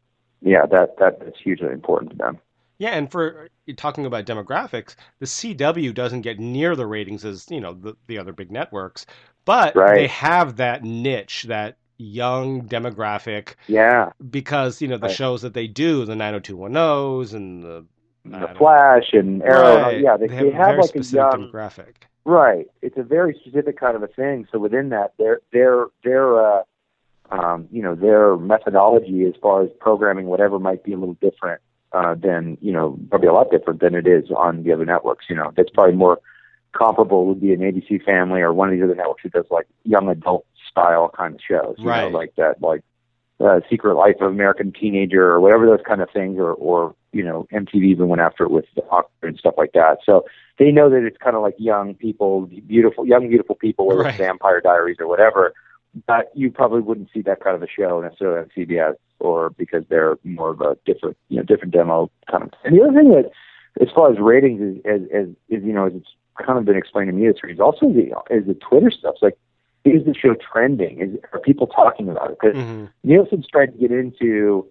yeah, 0.42 0.66
that 0.66 0.98
that 0.98 1.20
that's 1.20 1.38
hugely 1.40 1.68
important 1.72 2.12
to 2.12 2.16
them. 2.16 2.38
Yeah, 2.78 2.90
and 2.90 3.10
for 3.10 3.48
talking 3.76 4.06
about 4.06 4.24
demographics, 4.24 4.94
the 5.18 5.26
CW 5.26 5.92
doesn't 5.92 6.22
get 6.22 6.38
near 6.38 6.74
the 6.74 6.86
ratings 6.86 7.24
as 7.26 7.46
you 7.50 7.60
know 7.60 7.74
the, 7.74 7.94
the 8.06 8.18
other 8.18 8.32
big 8.32 8.50
networks, 8.50 9.04
but 9.44 9.76
Right. 9.76 9.94
they 9.94 10.06
have 10.06 10.56
that 10.56 10.82
niche, 10.82 11.44
that 11.48 11.76
young 11.98 12.62
demographic, 12.62 13.54
Yeah, 13.68 14.12
because 14.30 14.80
you 14.80 14.88
know 14.88 14.96
the 14.96 15.08
Right. 15.08 15.16
shows 15.16 15.42
that 15.42 15.52
they 15.52 15.66
do, 15.66 16.06
the 16.06 16.14
90210s 16.14 17.34
and 17.34 17.62
the 17.62 17.84
the 18.24 18.48
Flash 18.56 19.12
and 19.12 19.42
Arrow. 19.42 19.58
and 19.76 19.84
all- 19.84 19.90
Right. 19.92 20.00
yeah, 20.00 20.16
they, 20.16 20.26
they 20.26 20.36
they 20.36 20.50
have, 20.50 20.54
have, 20.54 20.62
a 20.62 20.66
very 20.66 20.80
like 20.82 20.94
a 20.96 21.02
young 21.02 21.30
demographic. 21.52 21.94
Right. 22.24 22.66
It's 22.82 22.96
a 22.98 23.02
very 23.02 23.34
specific 23.40 23.78
kind 23.78 23.96
of 23.96 24.02
a 24.02 24.08
thing. 24.08 24.46
So 24.52 24.58
within 24.58 24.90
that, 24.90 25.14
their 25.18 25.40
their 25.52 25.86
their 26.04 26.38
uh, 26.38 26.62
um, 27.30 27.68
you 27.70 27.82
know 27.82 27.94
their 27.94 28.36
methodology 28.36 29.24
as 29.24 29.34
far 29.40 29.62
as 29.62 29.70
programming 29.80 30.26
whatever 30.26 30.58
might 30.58 30.84
be 30.84 30.92
a 30.92 30.98
little 30.98 31.16
different 31.20 31.60
uh, 31.92 32.14
than 32.14 32.58
you 32.60 32.72
know 32.72 32.98
probably 33.08 33.28
a 33.28 33.32
lot 33.32 33.50
different 33.50 33.80
than 33.80 33.94
it 33.94 34.06
is 34.06 34.30
on 34.36 34.62
the 34.64 34.72
other 34.72 34.84
networks. 34.84 35.26
You 35.28 35.36
know 35.36 35.52
that's 35.56 35.70
probably 35.70 35.96
more 35.96 36.20
comparable 36.72 37.26
would 37.26 37.40
be 37.40 37.52
an 37.52 37.60
ABC 37.60 38.04
Family 38.04 38.40
or 38.42 38.52
one 38.52 38.68
of 38.68 38.74
these 38.74 38.84
other 38.84 38.94
networks 38.94 39.22
that 39.24 39.32
does 39.32 39.46
like 39.50 39.66
young 39.84 40.08
adult 40.08 40.46
style 40.70 41.10
kind 41.16 41.34
of 41.34 41.40
shows. 41.40 41.76
You 41.78 41.86
Right. 41.86 42.02
know, 42.02 42.16
like 42.18 42.34
that 42.36 42.60
like 42.62 42.82
uh, 43.40 43.60
Secret 43.70 43.94
Life 43.94 44.16
of 44.20 44.30
American 44.30 44.72
Teenager 44.72 45.24
or 45.24 45.40
whatever 45.40 45.66
those 45.66 45.80
kind 45.86 46.02
of 46.02 46.10
things, 46.10 46.38
or 46.38 46.52
or 46.52 46.94
you 47.12 47.24
know 47.24 47.46
MTV 47.52 47.84
even 47.84 48.08
went 48.08 48.20
after 48.20 48.44
it 48.44 48.50
with 48.50 48.66
the 48.74 48.82
Oscar 48.84 49.26
and 49.26 49.38
stuff 49.38 49.54
like 49.56 49.72
that. 49.72 49.98
So 50.04 50.24
they 50.58 50.70
know 50.70 50.90
that 50.90 51.04
it's 51.04 51.16
kind 51.18 51.36
of 51.36 51.42
like 51.42 51.54
young 51.58 51.94
people, 51.94 52.46
beautiful, 52.66 53.06
young 53.06 53.28
beautiful 53.28 53.54
people, 53.54 53.86
whether 53.86 54.02
Right. 54.02 54.14
it's 54.14 54.18
Vampire 54.18 54.60
Diaries 54.60 54.98
or 55.00 55.06
whatever. 55.06 55.52
But 56.06 56.30
you 56.34 56.50
probably 56.52 56.82
wouldn't 56.82 57.08
see 57.12 57.22
that 57.22 57.42
kind 57.42 57.56
of 57.56 57.62
a 57.62 57.66
show 57.66 58.00
necessarily 58.00 58.38
on 58.40 58.50
CBS, 58.56 58.94
or 59.18 59.50
because 59.50 59.82
they're 59.88 60.18
more 60.22 60.50
of 60.50 60.60
a 60.60 60.76
different, 60.86 61.16
you 61.28 61.38
know, 61.38 61.42
different 61.42 61.72
demo 61.74 62.10
kind 62.30 62.44
of. 62.44 62.50
And 62.64 62.76
the 62.76 62.82
other 62.84 62.92
thing 62.92 63.10
that, 63.10 63.32
as 63.80 63.88
far 63.92 64.12
as 64.12 64.18
ratings 64.20 64.60
is, 64.60 64.76
as, 64.84 65.00
is, 65.10 65.28
is 65.48 65.64
you 65.64 65.72
know, 65.72 65.86
as 65.86 65.94
it's 65.94 66.10
kind 66.46 66.58
of 66.60 66.64
been 66.64 66.76
explained 66.76 67.08
to 67.08 67.12
me, 67.12 67.26
it's 67.26 67.60
also 67.60 67.86
the 67.88 68.12
is 68.30 68.46
the 68.46 68.54
Twitter 68.54 68.90
stuff. 68.92 69.14
It's 69.14 69.22
like, 69.22 69.38
is 69.84 70.04
the 70.04 70.14
show 70.14 70.34
trending? 70.34 71.00
Is 71.00 71.18
are 71.32 71.40
people 71.40 71.66
talking 71.66 72.08
about 72.08 72.30
it? 72.30 72.38
Because 72.40 72.56
hmm 72.56 72.84
Nielsen's 73.02 73.48
trying 73.50 73.72
to 73.72 73.78
get 73.78 73.90
into, 73.90 74.66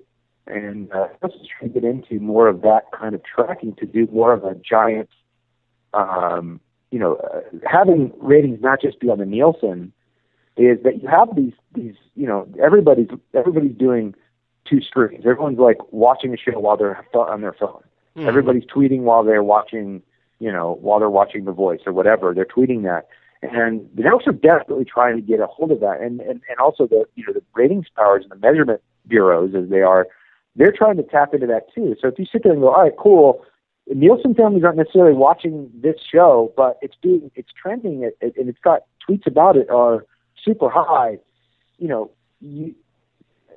and 0.50 0.92
uh, 0.92 1.08
Nielsen's 1.22 1.48
trying 1.48 1.74
to 1.74 1.80
get 1.80 1.90
into 1.90 2.20
more 2.20 2.48
of 2.48 2.62
that 2.62 2.92
kind 2.98 3.16
of 3.16 3.22
tracking 3.24 3.76
to 3.76 3.86
do 3.86 4.08
more 4.12 4.34
of 4.34 4.44
a 4.44 4.56
giant, 4.56 5.10
um, 5.94 6.60
you 6.92 7.00
know, 7.00 7.16
uh, 7.16 7.42
having 7.66 8.12
ratings 8.20 8.60
not 8.62 8.82
just 8.82 9.00
be 9.00 9.10
on 9.10 9.20
the 9.20 9.26
Nielsen, 9.26 9.94
is 10.58 10.80
that 10.84 11.02
you 11.02 11.08
have 11.08 11.36
these 11.36 11.54
these 11.74 11.96
you 12.16 12.28
know 12.28 12.48
everybody's 12.62 13.08
everybody's 13.34 13.78
doing 13.78 14.14
two 14.70 14.82
screens. 14.82 15.26
Everyone's 15.26 15.60
like 15.60 15.78
watching 15.92 16.34
a 16.34 16.38
show 16.38 16.60
while 16.60 16.78
they're 16.78 17.06
on 17.14 17.42
their 17.42 17.54
phone. 17.54 17.84
Mm-hmm. 18.16 18.28
Everybody's 18.28 18.66
tweeting 18.66 19.02
while 19.02 19.24
they're 19.24 19.44
watching, 19.44 20.02
you 20.40 20.52
know, 20.52 20.78
while 20.82 21.00
they're 21.00 21.10
watching 21.10 21.46
The 21.46 21.52
Voice 21.52 21.82
or 21.86 21.94
whatever. 21.94 22.34
They're 22.34 22.46
tweeting 22.46 22.84
that, 22.84 23.08
and 23.42 23.90
the 23.96 24.04
networks 24.04 24.28
are 24.28 24.34
desperately 24.34 24.86
trying 24.86 25.16
to 25.16 25.22
get 25.22 25.40
a 25.40 25.48
hold 25.48 25.72
of 25.72 25.80
that. 25.80 26.02
And 26.02 26.20
and 26.22 26.42
and 26.50 26.60
also 26.60 26.88
the 26.88 27.06
you 27.16 27.26
know 27.26 27.34
the 27.34 27.44
ratings 27.56 27.86
powers 27.96 28.24
and 28.24 28.32
the 28.32 28.48
measurement 28.48 28.82
bureaus 29.08 29.52
as 29.56 29.70
they 29.70 29.82
are, 29.82 30.08
they're 30.56 30.72
trying 30.72 30.98
to 30.98 31.04
tap 31.04 31.34
into 31.34 31.48
that 31.48 31.74
too. 31.74 31.96
So 32.02 32.08
if 32.08 32.20
you 32.20 32.26
sit 32.32 32.44
there 32.44 32.52
and 32.52 32.62
go, 32.62 32.70
all 32.70 32.84
right, 32.84 32.98
cool. 32.98 33.46
Nielsen 33.88 34.36
families 34.36 34.64
aren't 34.64 34.78
necessarily 34.78 35.16
watching 35.16 35.72
this 35.74 35.96
show, 36.12 36.54
but 36.56 36.78
it's 36.82 36.96
being 37.02 37.32
it's 37.36 37.50
trending 37.52 38.04
it, 38.04 38.18
it, 38.22 38.38
and 38.38 38.48
it's 38.48 38.60
got 38.60 38.82
tweets 39.08 39.26
about 39.26 39.58
it 39.58 39.70
are 39.70 40.06
super 40.44 40.70
high. 40.70 41.18
You 41.78 41.88
know, 41.88 42.12
you 42.40 42.76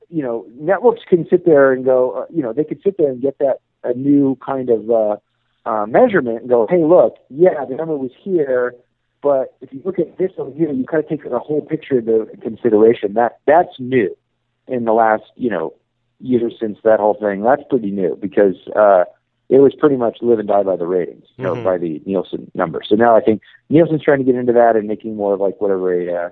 you 0.09 0.23
know, 0.23 0.47
networks 0.59 1.03
can 1.09 1.27
sit 1.29 1.45
there 1.47 1.73
and 1.73 1.85
go, 1.85 2.11
uh, 2.13 2.27
you 2.31 2.43
know, 2.43 2.53
they 2.53 2.65
could 2.65 2.81
sit 2.83 2.99
there 2.99 3.11
and 3.11 3.21
get 3.21 3.39
that 3.39 3.61
a 3.83 3.95
new 3.95 4.37
kind 4.45 4.69
of 4.69 4.91
uh, 4.91 5.17
uh, 5.65 5.87
measurement 5.87 6.41
and 6.41 6.49
go, 6.49 6.67
hey, 6.69 6.85
look, 6.85 7.17
yeah, 7.31 7.65
the 7.69 7.75
number 7.75 7.97
was 7.97 8.11
here, 8.23 8.75
but 9.23 9.55
if 9.61 9.73
you 9.73 9.81
look 9.85 9.99
at 9.99 10.19
this 10.19 10.31
over 10.37 10.55
here, 10.57 10.71
you 10.71 10.85
kind 10.85 11.03
of 11.03 11.09
take 11.09 11.29
the 11.29 11.39
whole 11.39 11.63
picture 11.63 11.99
into 11.99 12.27
consideration. 12.43 13.15
That 13.15 13.39
that's 13.47 13.79
new 13.79 14.17
in 14.67 14.85
the 14.85 14.93
last, 14.93 15.25
you 15.37 15.51
know, 15.51 15.73
year 16.23 16.51
since 16.59 16.79
that 16.85 17.01
whole 17.01 17.15
thing. 17.21 17.43
That's 17.43 17.63
pretty 17.69 17.91
new 17.91 18.17
because 18.21 18.57
uh, 18.77 19.05
it 19.49 19.59
was 19.59 19.75
pretty 19.75 19.97
much 19.97 20.19
live 20.23 20.39
and 20.39 20.49
die 20.49 20.63
by 20.63 20.77
the 20.77 20.87
ratings, 20.87 21.27
you 21.37 21.45
know, 21.45 21.55
Mhm. 21.55 21.65
by 21.65 21.77
the 21.79 22.01
Nielsen 22.07 22.51
numbers. 22.55 22.87
So 22.89 22.97
now 22.97 23.17
I 23.17 23.21
think 23.21 23.43
Nielsen's 23.69 24.03
trying 24.03 24.19
to 24.19 24.25
get 24.25 24.37
into 24.37 24.53
that 24.53 24.77
and 24.77 24.89
making 24.89 25.17
more 25.17 25.35
of 25.35 25.41
like 25.41 25.61
whatever 25.61 25.93
a 25.93 26.15
uh, 26.27 26.31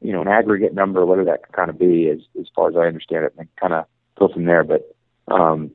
you 0.00 0.12
know, 0.12 0.20
an 0.20 0.26
aggregate 0.28 0.74
number, 0.74 1.06
whatever 1.06 1.24
that 1.26 1.44
could 1.44 1.54
kind 1.54 1.70
of 1.70 1.78
be, 1.78 2.08
as 2.08 2.20
as 2.40 2.46
far 2.54 2.68
as 2.68 2.76
I 2.76 2.86
understand 2.86 3.24
it, 3.24 3.34
and 3.38 3.48
kind 3.56 3.72
of 3.72 3.84
go 4.18 4.28
from 4.28 4.46
there. 4.46 4.64
But 4.64 4.82
um, 5.28 5.70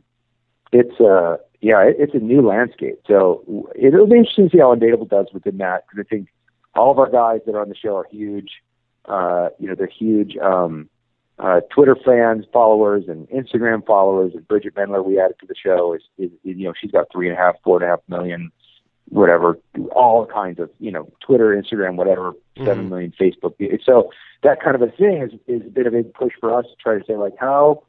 it's 0.72 1.00
uh, 1.00 1.38
yeah, 1.62 1.82
it, 1.84 1.96
it's 2.00 2.14
a 2.14 2.20
new 2.20 2.46
landscape. 2.46 3.00
So 3.08 3.70
it'll 3.76 4.08
be 4.08 4.18
interesting 4.18 4.50
to 4.50 4.58
see 4.58 4.60
how 4.60 4.76
Undateable 4.76 5.10
does 5.10 5.28
within 5.34 5.58
that, 5.58 5.86
because 5.88 6.06
I 6.06 6.08
think 6.10 6.28
all 6.76 6.92
of 6.92 7.00
our 7.00 7.10
guys 7.10 7.42
that 7.46 7.56
are 7.56 7.62
on 7.62 7.70
the 7.70 7.76
show 7.76 7.96
are 7.96 8.08
huge. 8.12 8.52
Uh, 9.06 9.50
you 9.60 9.68
know, 9.70 9.76
they're 9.76 9.88
huge 9.88 10.36
um, 10.38 10.90
uh, 11.40 11.62
Twitter 11.70 11.96
fans, 12.06 12.46
followers, 12.52 13.04
and 13.08 13.28
Instagram 13.30 13.86
followers. 13.86 14.34
And 14.36 14.48
Bridgit 14.48 14.72
Mendler, 14.74 15.04
we 15.06 15.20
added 15.20 15.38
to 15.42 15.46
the 15.48 15.56
show, 15.56 15.94
is, 15.94 16.02
is 16.18 16.32
you 16.44 16.66
know 16.66 16.74
she's 16.80 16.92
got 16.92 17.08
three 17.12 17.30
and 17.30 17.38
a 17.38 17.42
half, 17.42 17.56
four 17.64 17.78
and 17.78 17.86
a 17.86 17.88
half 17.90 18.00
million 18.08 18.52
whatever, 19.10 19.58
all 19.96 20.26
kinds 20.26 20.60
of, 20.60 20.70
you 20.82 20.92
know, 20.92 21.10
Twitter, 21.22 21.56
Instagram, 21.56 21.96
whatever, 21.96 22.34
seven 22.66 22.88
Mhm. 22.88 22.90
million 22.90 23.14
Facebook. 23.18 23.54
So 23.86 24.12
that 24.44 24.62
kind 24.62 24.76
of 24.76 24.82
a 24.82 24.92
thing 24.92 25.22
is, 25.22 25.32
is 25.48 25.66
a 25.66 25.70
bit 25.70 25.88
of 25.88 25.96
a 25.96 26.04
push 26.04 26.34
for 26.42 26.54
us 26.54 26.66
to 26.66 26.76
try 26.76 27.00
to 27.00 27.06
say, 27.06 27.16
like, 27.16 27.38
how 27.40 27.84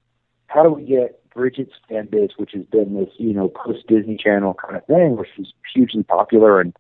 how 0.47 0.63
do 0.63 0.71
we 0.71 0.85
get 0.85 1.21
Bridgit's 1.35 1.75
fan 1.89 2.07
base, 2.07 2.31
which 2.37 2.53
has 2.53 2.65
been 2.67 2.95
this, 2.95 3.11
you 3.19 3.33
know, 3.35 3.49
post 3.49 3.87
Disney 3.89 4.17
Channel 4.17 4.55
kind 4.55 4.77
of 4.77 4.87
thing, 4.87 5.17
which 5.17 5.29
is 5.39 5.53
hugely 5.75 6.05
popular, 6.05 6.61
and 6.61 6.73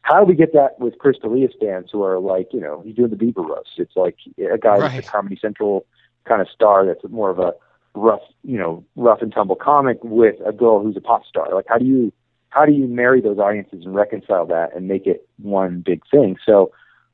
how 0.00 0.18
do 0.18 0.24
we 0.24 0.34
get 0.34 0.54
that 0.54 0.80
with 0.80 0.98
Chris 0.98 1.18
D'Elia's 1.18 1.52
fans 1.60 1.90
who 1.92 2.02
are 2.02 2.18
like, 2.18 2.48
you 2.54 2.60
know, 2.60 2.80
he's 2.80 2.96
doing 2.96 3.10
the 3.10 3.16
Bieber 3.16 3.46
roast. 3.46 3.78
It's 3.78 3.94
like 3.94 4.16
a 4.38 4.56
guy 4.56 4.78
Right. 4.78 4.90
that's 4.90 5.06
a 5.06 5.10
Comedy 5.10 5.36
Central 5.36 5.84
kind 6.24 6.40
of 6.40 6.48
star 6.48 6.86
that's 6.86 7.00
more 7.10 7.30
of 7.30 7.38
a 7.38 7.52
rough, 7.94 8.22
you 8.42 8.58
know, 8.58 8.84
rough 8.96 9.22
and 9.22 9.32
tumble 9.32 9.56
comic 9.56 9.98
with 10.02 10.36
a 10.46 10.52
girl 10.52 10.82
who's 10.82 10.96
a 10.96 11.00
pop 11.00 11.24
star. 11.26 11.54
Like, 11.54 11.66
how 11.68 11.78
do 11.78 11.84
you 11.84 12.12
how 12.50 12.66
do 12.66 12.72
you 12.72 12.86
marry 12.86 13.20
those 13.20 13.38
audiences 13.38 13.84
and 13.84 13.94
reconcile 13.94 14.46
that 14.46 14.76
and 14.76 14.86
make 14.86 15.06
it 15.06 15.26
one 15.38 15.80
big 15.80 16.02
thing? 16.10 16.36
So, 16.44 16.70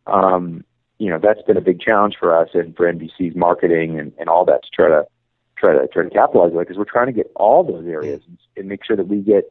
um, 0.07 0.65
you 0.99 1.09
know, 1.09 1.19
that's 1.23 1.43
been 1.43 1.57
a 1.57 1.61
big 1.61 1.81
challenge 1.81 2.17
for 2.19 2.37
us 2.37 2.49
and 2.55 2.77
for 2.77 2.93
NBC's 2.93 3.37
marketing 3.37 3.99
and, 4.01 4.13
and 4.19 4.29
all 4.29 4.45
that 4.47 4.65
to 4.65 4.69
try 4.75 4.89
to 4.89 5.05
try 5.57 5.73
to 5.73 5.87
try 5.89 6.03
to 6.03 6.11
capitalize 6.11 6.53
on 6.53 6.59
it 6.59 6.61
because 6.61 6.77
we're 6.77 6.85
trying 6.85 7.07
to 7.07 7.13
get 7.13 7.31
all 7.37 7.63
those 7.65 7.87
areas 7.87 8.21
and, 8.27 8.39
and 8.57 8.69
make 8.69 8.85
sure 8.85 8.97
that 8.97 9.07
we 9.09 9.19
get 9.19 9.45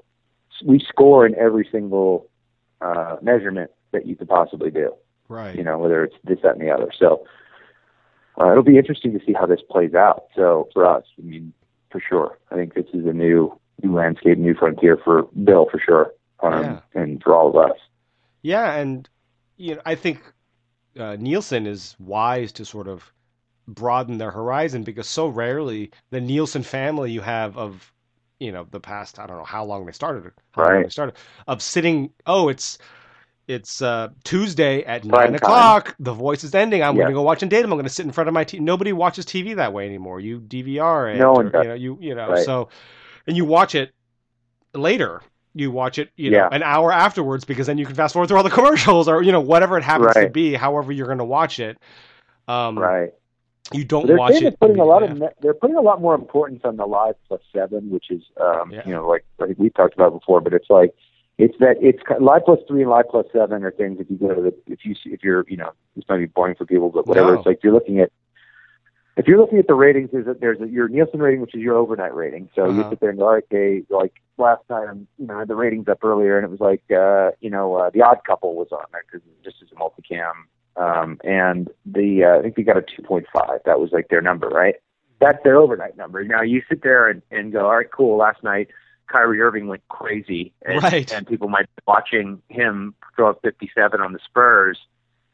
we 0.66 0.80
score 0.80 1.26
in 1.26 1.36
every 1.36 1.68
single 1.72 2.28
uh, 2.82 3.18
measurement 3.22 3.72
that 3.92 4.06
you 4.06 4.16
could 4.16 4.28
possibly 4.28 4.72
do. 4.72 4.94
Right. 5.30 5.56
You 5.56 5.64
know, 5.64 5.78
whether 5.78 6.04
it's 6.04 6.16
this, 6.24 6.40
that, 6.44 6.54
and 6.54 6.62
the 6.62 6.72
other. 6.72 6.92
So 6.98 7.26
uh, 8.40 8.52
it'll 8.52 8.64
be 8.64 8.78
interesting 8.78 9.18
to 9.18 9.26
see 9.26 9.34
how 9.34 9.46
this 9.46 9.62
plays 9.70 9.94
out. 9.94 10.26
So 10.36 10.70
for 10.74 10.86
us, 10.86 11.04
I 11.18 11.22
mean, 11.24 11.54
for 11.92 12.00
sure, 12.00 12.38
I 12.52 12.56
think 12.56 12.74
this 12.74 12.86
is 12.94 13.06
a 13.06 13.14
new 13.14 13.58
new 13.84 13.94
landscape, 13.94 14.38
new 14.38 14.56
frontier 14.56 14.98
for 14.98 15.24
Bill 15.44 15.68
for 15.72 15.80
sure, 15.80 16.14
um, 16.42 16.64
Yeah. 16.64 16.80
and 16.94 17.22
for 17.24 17.36
all 17.36 17.50
of 17.50 17.56
us. 17.72 17.78
Yeah, 18.42 18.74
and 18.76 19.08
you 19.58 19.76
know, 19.76 19.82
I 19.86 19.96
think 19.96 20.22
uh, 21.00 21.16
Nielsen 21.20 21.68
is 21.68 21.96
wise 22.00 22.52
to 22.54 22.66
sort 22.66 22.88
of 22.88 23.12
broaden 23.68 24.18
their 24.18 24.32
horizon 24.32 24.84
because 24.84 25.08
so 25.08 25.28
rarely 25.28 25.92
the 26.10 26.22
Nielsen 26.22 26.64
family 26.64 27.12
you 27.12 27.22
have 27.22 27.58
of 27.58 27.92
you 28.40 28.52
know 28.52 28.66
the 28.72 28.80
past 28.80 29.20
I 29.20 29.28
don't 29.28 29.38
know 29.38 29.44
how 29.44 29.66
long 29.66 29.86
they 29.86 29.92
started 29.92 30.32
how 30.52 30.64
right. 30.64 30.84
they 30.84 30.90
started 30.90 31.16
of 31.48 31.62
sitting 31.62 32.12
oh 32.26 32.48
it's 32.48 32.78
it's 33.48 33.82
uh, 33.82 34.10
Tuesday 34.24 34.84
at 34.84 35.08
Prime 35.08 35.32
nine 35.32 35.36
o'clock. 35.36 35.96
The 36.00 36.14
voice 36.14 36.44
is 36.44 36.54
ending. 36.54 36.84
I'm 36.84 36.96
going 36.96 37.08
to 37.08 37.14
go 37.14 37.22
watch 37.22 37.42
Undateable. 37.42 37.64
I'm 37.64 37.70
going 37.72 37.84
to 37.84 37.90
sit 37.90 38.06
in 38.06 38.12
front 38.12 38.28
of 38.28 38.34
my 38.34 38.44
TV. 38.44 38.60
Nobody 38.60 38.92
watches 38.92 39.26
TV 39.26 39.56
that 39.56 39.72
way 39.74 39.86
anymore. 39.86 40.20
You 40.20 40.40
DVR 40.40 41.16
it. 41.16 41.20
No 41.20 41.34
one 41.34 41.52
does. 41.52 41.64
You 41.64 41.70
know, 41.70 41.76
you, 41.76 41.98
you 42.02 42.16
know 42.16 42.32
right. 42.32 42.46
so, 42.46 42.70
and 43.26 43.38
you 43.38 43.46
watch 43.46 43.74
it 43.74 43.92
later. 44.74 45.22
You 45.54 45.72
watch 45.72 45.98
it, 45.98 46.12
you 46.18 46.30
know, 46.30 46.38
yeah. 46.38 46.50
an 46.52 46.62
hour 46.62 46.92
afterwards 46.92 47.44
because 47.44 47.66
then 47.66 47.80
you 47.80 47.86
can 47.86 47.96
fast 47.96 48.14
forward 48.14 48.28
through 48.28 48.38
all 48.38 48.44
the 48.44 48.50
commercials 48.52 49.08
or 49.08 49.24
you 49.24 49.32
know 49.32 49.42
whatever 49.42 49.78
it 49.78 49.84
happens 49.84 50.14
right. 50.16 50.26
to 50.26 50.30
be. 50.30 50.54
However, 50.54 50.92
you're 50.92 51.08
going 51.08 51.18
to 51.18 51.26
watch 51.26 51.60
it. 51.60 51.80
Um, 52.48 52.78
right. 52.78 53.12
You 53.74 53.84
don't 53.84 54.08
watch 54.18 54.36
it. 54.36 54.60
Putting 54.60 54.80
a 54.80 54.86
lot 54.86 55.04
of 55.04 55.22
they're 55.42 55.54
putting 55.54 55.76
a 55.76 55.82
lot 55.82 56.00
more 56.00 56.16
importance 56.16 56.62
on 56.64 56.78
the 56.78 56.86
live 56.86 57.16
plus 57.28 57.42
seven, 57.54 57.90
which 57.90 58.12
is 58.12 58.22
um, 58.40 58.72
yeah. 58.72 58.82
you 58.86 58.94
know 58.94 59.08
like 59.08 59.26
I 59.42 59.48
think 59.48 59.58
we 59.58 59.70
talked 59.70 59.94
about 59.94 60.14
before, 60.14 60.42
but 60.42 60.54
it's 60.54 60.70
like 60.70 60.94
it's 61.38 61.56
that 61.60 61.76
it's 61.82 62.02
live 62.20 62.42
plus 62.46 62.60
three 62.68 62.82
and 62.82 62.90
live 62.90 63.06
plus 63.10 63.26
seven 63.32 63.64
are 63.64 63.72
things 63.72 64.00
if 64.00 64.10
you 64.10 64.18
go 64.18 64.34
to 64.34 64.42
the 64.42 64.56
if 64.66 64.84
you 64.84 64.96
if 65.06 65.24
you're 65.24 65.46
you 65.48 65.58
know 65.58 65.72
this 65.96 66.06
might 66.10 66.18
be 66.18 66.26
boring 66.26 66.56
for 66.56 66.66
people 66.66 66.90
but 66.90 67.08
whatever 67.08 67.34
no. 67.34 67.38
it's 67.38 67.46
like 67.46 67.60
you're 67.64 67.74
looking 67.74 68.00
at 68.00 68.12
if 69.18 69.28
you're 69.28 69.40
looking 69.40 69.58
at 69.58 69.68
the 69.68 69.74
ratings 69.74 70.10
there's 70.12 70.28
a, 70.28 70.34
there's 70.34 70.60
a, 70.62 70.68
your 70.68 70.88
Nielsen 70.88 71.20
rating 71.20 71.42
which 71.42 71.56
is 71.56 71.62
your 71.62 71.76
overnight 71.76 72.14
rating. 72.14 72.50
So 72.56 72.66
uh-huh. 72.66 72.74
you 72.74 72.90
sit 72.90 73.00
there 73.00 73.10
and 73.10 73.20
go 73.20 73.36
okay 73.36 73.84
like 73.90 74.14
last 74.38 74.62
time 74.68 75.08
you 75.18 75.28
know 75.28 75.36
I 75.36 75.40
had 75.40 75.48
the 75.48 75.56
ratings 75.56 75.88
up 75.88 76.04
earlier 76.04 76.38
and 76.38 76.46
it 76.46 76.52
was 76.52 76.60
like 76.60 76.84
uh 76.92 77.32
you 77.40 77.50
know 77.50 77.76
uh, 77.76 77.90
the 77.92 78.02
Odd 78.02 78.20
Couple 78.26 78.56
was 78.56 78.70
on 78.72 78.86
there 78.92 79.04
because 79.12 79.28
just 79.44 79.58
as 79.62 79.70
a 79.72 79.76
multicam. 79.76 80.34
Um 80.76 81.20
and 81.24 81.70
the 81.86 82.24
uh, 82.24 82.40
I 82.40 82.42
think 82.42 82.56
they 82.56 82.64
got 82.64 82.78
a 82.78 82.82
2.5 82.82 83.26
that 83.66 83.80
was 83.80 83.92
like 83.92 84.10
their 84.10 84.22
number 84.22 84.48
right? 84.48 84.76
That's 85.20 85.44
their 85.44 85.58
overnight 85.58 85.98
number. 85.98 86.24
Now 86.24 86.44
you 86.44 86.62
sit 86.70 86.84
there 86.84 87.10
and, 87.10 87.24
and 87.32 87.52
go 87.52 87.66
all 87.66 87.76
right 87.76 87.92
cool 87.92 88.18
last 88.18 88.44
night 88.44 88.70
Kyrie 89.08 89.42
Irving 89.42 89.68
went 89.68 89.88
crazy, 89.88 90.54
and, 90.66 90.84
right. 90.84 91.12
and 91.14 91.26
people 91.28 91.50
might 91.50 91.68
be 91.76 91.82
watching 91.88 92.42
him 92.50 92.94
throw 93.16 93.30
up 93.30 93.40
57 93.44 94.02
on 94.02 94.14
the 94.14 94.20
Spurs, 94.24 94.78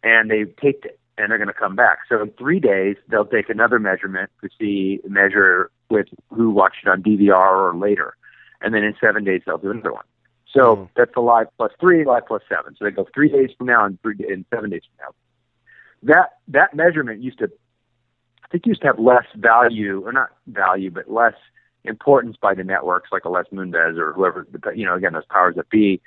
and 0.03 0.30
they've 0.30 0.53
taped 0.57 0.86
it, 0.86 0.99
and 1.17 1.32
they're 1.32 1.38
going 1.38 1.47
to 1.47 1.53
come 1.53 1.76
back. 1.76 1.99
So 2.09 2.21
in 2.21 2.32
three 2.32 2.59
days, 2.59 2.95
they'll 3.09 3.26
take 3.26 3.49
another 3.49 3.80
measurement 3.80 4.30
to 4.41 4.49
see 4.59 4.99
measure 5.07 5.71
with 5.89 6.07
who 6.30 6.49
watched 6.49 6.86
it 6.86 6.89
on 6.89 7.03
DVR 7.03 7.74
or 7.74 7.76
later, 7.76 8.15
and 8.61 8.74
then 8.74 8.84
in 8.84 8.95
seven 9.01 9.24
days 9.24 9.41
they'll 9.45 9.57
do 9.57 9.71
another 9.71 9.93
one. 9.93 10.05
So 10.51 10.76
mm. 10.76 10.89
that's 10.95 11.11
a 11.15 11.21
live 11.21 11.47
plus 11.57 11.71
three, 11.80 12.05
live 12.05 12.28
plus 12.28 12.43
seven. 12.47 12.76
So 12.78 12.86
they 12.86 12.91
go 12.91 13.07
three 13.13 13.30
days 13.30 13.49
from 13.57 13.67
now 13.67 13.86
and 13.86 13.99
three 14.01 14.15
and 14.30 14.45
seven 14.53 14.69
days 14.69 14.84
from 14.86 15.07
now. 15.07 16.13
That 16.13 16.30
that 16.49 16.76
measurement 16.76 17.21
used 17.21 17.39
to, 17.39 17.49
I 18.43 18.47
think, 18.49 18.65
used 18.65 18.82
to 18.82 18.88
have 18.88 18.99
less 18.99 19.26
value, 19.36 20.05
or 20.05 20.11
not 20.11 20.30
value, 20.47 20.91
but 20.91 21.09
less 21.09 21.34
importance 21.86 22.38
by 22.41 22.53
the 22.53 22.63
networks 22.63 23.09
like 23.11 23.25
a 23.25 23.29
Les 23.29 23.43
Moonves 23.51 23.97
or 23.97 24.13
whoever, 24.13 24.47
you 24.75 24.86
know, 24.86 24.95
again, 24.95 25.13
those 25.13 25.25
powers 25.29 25.55
that 25.55 25.69
be, 25.69 26.01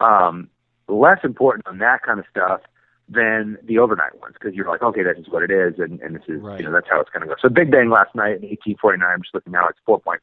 um, 0.00 0.48
less 0.88 1.18
important 1.24 1.66
on 1.66 1.78
that 1.78 2.02
kind 2.02 2.18
of 2.18 2.26
stuff 2.30 2.60
than 3.08 3.58
the 3.64 3.78
overnight 3.78 4.18
ones 4.20 4.34
because 4.38 4.54
you're 4.54 4.68
like, 4.68 4.82
okay, 4.82 5.02
this 5.02 5.18
is 5.18 5.28
what 5.28 5.42
it 5.42 5.50
is, 5.50 5.74
and, 5.78 6.00
and 6.00 6.16
this 6.16 6.22
is, 6.28 6.40
right. 6.40 6.58
you 6.58 6.66
know, 6.66 6.72
that's 6.72 6.88
how 6.88 7.00
it's 7.00 7.10
going 7.10 7.20
to 7.20 7.26
go. 7.26 7.34
So 7.40 7.48
Big 7.48 7.70
Bang 7.70 7.90
last 7.90 8.14
night 8.14 8.40
in 8.40 8.48
1849, 8.48 9.08
I'm 9.08 9.22
just 9.22 9.34
looking 9.34 9.52
now, 9.52 9.68
it's 9.68 9.78
4.4 9.86 10.18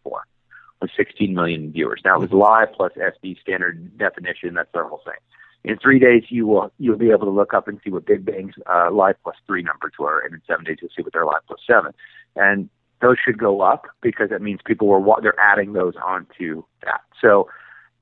with 0.82 0.92
16 0.96 1.34
million 1.34 1.72
viewers. 1.72 2.02
Now 2.06 2.16
it 2.16 2.22
was 2.22 2.32
live 2.32 2.70
plus 2.74 2.92
SD 2.94 3.40
standard 3.42 3.98
definition. 3.98 4.54
That's 4.54 4.72
their 4.74 4.86
whole 4.86 5.02
thing. 5.06 5.20
In 5.66 5.78
three 5.78 6.00
days, 6.00 6.24
you 6.30 6.48
will 6.48 6.72
you'll 6.80 6.98
be 6.98 7.12
able 7.12 7.26
to 7.26 7.32
look 7.32 7.54
up 7.54 7.68
and 7.68 7.80
see 7.84 7.90
what 7.90 8.06
Big 8.06 8.24
Bang's 8.24 8.54
uh, 8.66 8.90
live 8.92 9.16
plus 9.24 9.36
three 9.46 9.62
numbers 9.62 9.92
were, 10.00 10.22
and 10.22 10.34
in 10.34 10.42
seven 10.48 10.64
days 10.64 10.78
you'll 10.82 10.92
see 10.96 11.04
what 11.04 11.12
their 11.12 11.26
live 11.26 11.42
plus 11.48 11.60
seven. 11.68 11.94
And 12.38 12.70
those 13.02 13.18
should 13.24 13.38
go 13.38 13.62
up 13.62 13.88
because 14.02 14.32
it 14.32 14.42
means 14.42 14.60
people 14.66 14.88
were 14.88 15.02
they're 15.22 15.40
adding 15.40 15.74
those 15.74 15.94
onto 16.06 16.64
that. 16.84 17.02
So 17.22 17.48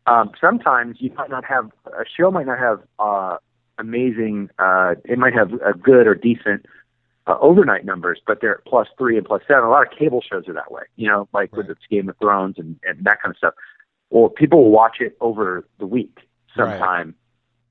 um, 0.05 0.31
sometimes 0.39 0.97
you 0.99 1.11
might 1.15 1.29
not 1.29 1.45
have 1.45 1.71
a 1.85 2.03
show 2.05 2.31
might 2.31 2.45
not 2.47 2.59
have 2.59 2.79
uh, 2.99 3.37
amazing. 3.77 4.49
Uh, 4.57 4.95
it 5.05 5.17
might 5.17 5.33
have 5.33 5.53
a 5.53 5.73
good 5.73 6.07
or 6.07 6.15
decent 6.15 6.65
uh, 7.27 7.37
overnight 7.41 7.85
numbers, 7.85 8.19
but 8.25 8.39
they're 8.41 8.61
plus 8.65 8.87
three 8.97 9.17
and 9.17 9.25
plus 9.25 9.41
seven. 9.47 9.63
A 9.63 9.69
lot 9.69 9.85
of 9.85 9.97
cable 9.97 10.21
shows 10.21 10.47
are 10.47 10.53
that 10.53 10.71
way. 10.71 10.83
You 10.95 11.09
know, 11.09 11.29
like 11.33 11.51
right. 11.51 11.57
with 11.57 11.69
it's 11.69 11.85
Game 11.89 12.09
of 12.09 12.17
Thrones 12.19 12.55
and, 12.57 12.79
and 12.83 13.03
that 13.03 13.21
kind 13.21 13.31
of 13.31 13.37
stuff. 13.37 13.53
Or 14.09 14.29
people 14.29 14.63
will 14.63 14.71
watch 14.71 14.97
it 15.01 15.17
over 15.19 15.67
the 15.79 15.85
week 15.85 16.19
sometime. 16.55 17.07
Right 17.07 17.15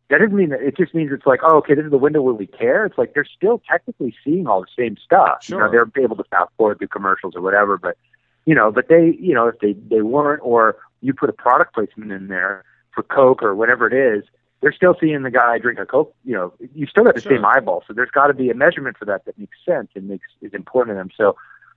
that 0.08 0.18
doesn't 0.18 0.36
mean 0.36 0.50
that 0.50 0.62
it 0.62 0.76
just 0.76 0.94
means 0.94 1.10
it's 1.12 1.26
like, 1.26 1.40
oh, 1.42 1.56
okay, 1.58 1.74
this 1.74 1.84
is 1.84 1.90
the 1.90 1.98
window 1.98 2.22
where 2.22 2.34
we 2.34 2.46
care. 2.46 2.84
It's 2.86 2.96
like 2.96 3.14
they're 3.14 3.24
still 3.24 3.60
technically 3.68 4.14
seeing 4.24 4.46
all 4.46 4.60
the 4.60 4.66
same 4.78 4.96
stuff. 4.96 5.42
Sure. 5.42 5.58
You 5.58 5.64
know, 5.64 5.70
they're 5.70 6.04
able 6.04 6.16
to 6.16 6.24
fast 6.24 6.50
forward 6.56 6.78
through 6.78 6.88
commercials 6.88 7.34
or 7.34 7.42
whatever, 7.42 7.76
but 7.76 7.96
you 8.44 8.54
know, 8.54 8.70
but 8.70 8.88
they, 8.88 9.16
you 9.18 9.34
know, 9.34 9.48
if 9.48 9.58
they 9.58 9.72
they 9.72 10.02
weren't, 10.02 10.40
or 10.44 10.76
you 11.00 11.12
put 11.12 11.28
a 11.28 11.32
product 11.32 11.74
placement 11.74 12.12
in 12.12 12.28
there 12.28 12.64
for 12.94 13.02
Coke 13.02 13.42
or 13.42 13.54
whatever 13.54 13.86
it 13.88 13.92
is, 13.92 14.24
they're 14.60 14.72
still 14.72 14.94
seeing 15.00 15.22
the 15.22 15.30
guy 15.30 15.58
drink 15.58 15.80
a 15.80 15.86
Coke. 15.86 16.14
You 16.24 16.34
know, 16.34 16.54
you 16.74 16.86
still 16.86 17.04
got 17.04 17.16
the 17.16 17.20
sure. 17.20 17.32
same 17.32 17.44
eyeball, 17.44 17.82
so 17.86 17.92
there's 17.92 18.10
got 18.10 18.28
to 18.28 18.34
be 18.34 18.48
a 18.48 18.54
measurement 18.54 18.96
for 18.96 19.04
that 19.06 19.24
that 19.24 19.36
makes 19.38 19.56
sense 19.66 19.90
and 19.96 20.08
makes 20.08 20.28
is 20.40 20.54
important 20.54 20.94
to 20.94 20.98
them. 20.98 21.10
So 21.16 21.36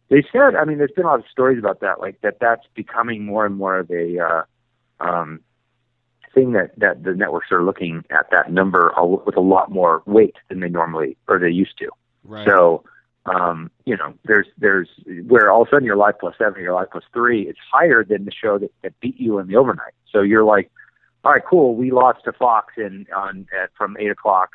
they 0.09 0.23
said, 0.31 0.55
I 0.55 0.65
mean, 0.65 0.77
there's 0.77 0.91
been 0.91 1.05
a 1.05 1.09
lot 1.09 1.19
of 1.19 1.25
stories 1.31 1.57
about 1.57 1.79
that, 1.81 1.99
like 1.99 2.21
that 2.21 2.37
that's 2.39 2.65
becoming 2.75 3.25
more 3.25 3.45
and 3.47 3.57
more 3.57 3.79
of 3.79 3.89
a 3.89 4.19
uh, 4.19 4.43
um, 4.99 5.39
thing 6.33 6.53
that 6.53 6.77
that 6.77 7.03
the 7.03 7.13
networks 7.13 7.51
are 7.51 7.63
looking 7.63 8.03
at 8.09 8.29
that 8.31 8.51
number 8.51 8.93
with 9.25 9.37
a 9.37 9.41
lot 9.41 9.71
more 9.71 10.03
weight 10.05 10.35
than 10.49 10.59
they 10.59 10.69
normally 10.69 11.17
or 11.27 11.39
they 11.39 11.49
used 11.49 11.77
to. 11.79 11.89
Right. 12.23 12.45
So, 12.45 12.83
um, 13.25 13.71
you 13.85 13.97
know, 13.97 14.13
there's 14.25 14.47
there's 14.57 14.89
where 15.27 15.51
all 15.51 15.63
of 15.63 15.67
a 15.67 15.71
sudden 15.71 15.85
your 15.85 15.97
live 15.97 16.19
plus 16.19 16.35
seven, 16.37 16.61
your 16.61 16.73
live 16.73 16.91
plus 16.91 17.03
three, 17.13 17.47
it's 17.47 17.59
higher 17.71 18.03
than 18.03 18.25
the 18.25 18.31
show 18.31 18.57
that, 18.57 18.71
that 18.83 18.99
beat 18.99 19.19
you 19.19 19.39
in 19.39 19.47
the 19.47 19.55
overnight. 19.55 19.93
So 20.11 20.21
you're 20.21 20.43
like, 20.43 20.71
all 21.23 21.31
right, 21.33 21.43
cool, 21.47 21.75
we 21.75 21.91
lost 21.91 22.23
to 22.25 22.33
Fox 22.33 22.73
in 22.77 23.07
on 23.15 23.47
at, 23.59 23.69
from 23.77 23.97
eight 23.99 24.11
o'clock, 24.11 24.49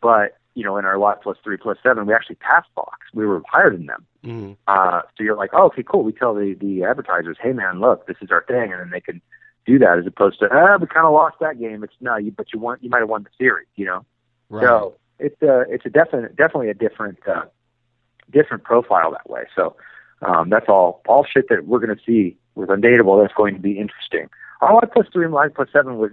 but 0.00 0.36
you 0.54 0.62
know, 0.62 0.76
in 0.76 0.84
our 0.84 0.98
live 0.98 1.20
plus 1.20 1.36
three 1.42 1.56
plus 1.56 1.78
seven, 1.82 2.06
we 2.06 2.14
actually 2.14 2.36
passed 2.36 2.68
Fox. 2.74 2.98
We 3.12 3.26
were 3.26 3.42
higher 3.50 3.70
than 3.70 3.86
them. 3.86 4.06
Mm-hmm. 4.24 4.52
Uh, 4.68 5.00
so 5.16 5.24
you're 5.24 5.36
like, 5.36 5.50
oh, 5.52 5.66
okay, 5.66 5.82
cool. 5.82 6.04
We 6.04 6.12
tell 6.12 6.34
the 6.34 6.54
the 6.54 6.84
advertisers, 6.84 7.36
hey 7.42 7.52
man, 7.52 7.80
look, 7.80 8.06
this 8.06 8.16
is 8.20 8.30
our 8.30 8.44
thing, 8.46 8.72
and 8.72 8.80
then 8.80 8.90
they 8.90 9.00
can 9.00 9.20
do 9.66 9.78
that 9.78 9.98
as 9.98 10.06
opposed 10.06 10.38
to 10.40 10.48
ah, 10.52 10.76
we 10.80 10.86
kind 10.86 11.06
of 11.06 11.12
lost 11.12 11.36
that 11.40 11.58
game. 11.58 11.82
It's 11.84 11.94
no, 12.00 12.16
you 12.16 12.30
but 12.30 12.52
you 12.52 12.58
won. 12.58 12.78
You 12.80 12.90
might 12.90 13.00
have 13.00 13.08
won 13.08 13.22
the 13.22 13.30
series. 13.38 13.68
You 13.76 13.86
know. 13.86 14.04
Right. 14.50 14.64
So 14.64 14.94
it's 15.18 15.40
a 15.42 15.64
it's 15.68 15.86
a 15.86 15.90
definite 15.90 16.36
definitely 16.36 16.70
a 16.70 16.74
different 16.74 17.18
uh, 17.26 17.44
different 18.32 18.64
profile 18.64 19.10
that 19.12 19.28
way. 19.28 19.44
So 19.54 19.76
um, 20.22 20.50
that's 20.50 20.66
all 20.68 21.02
all 21.06 21.24
shit 21.24 21.48
that 21.48 21.66
we're 21.66 21.80
going 21.80 21.96
to 21.96 22.02
see 22.04 22.36
with 22.54 22.68
Undateable. 22.68 23.22
That's 23.22 23.34
going 23.34 23.54
to 23.54 23.60
be 23.60 23.78
interesting. 23.78 24.28
Our 24.60 24.74
live 24.74 24.92
plus 24.92 25.06
three 25.12 25.24
and 25.24 25.34
live 25.34 25.54
plus 25.54 25.68
seven 25.72 25.98
was 25.98 26.12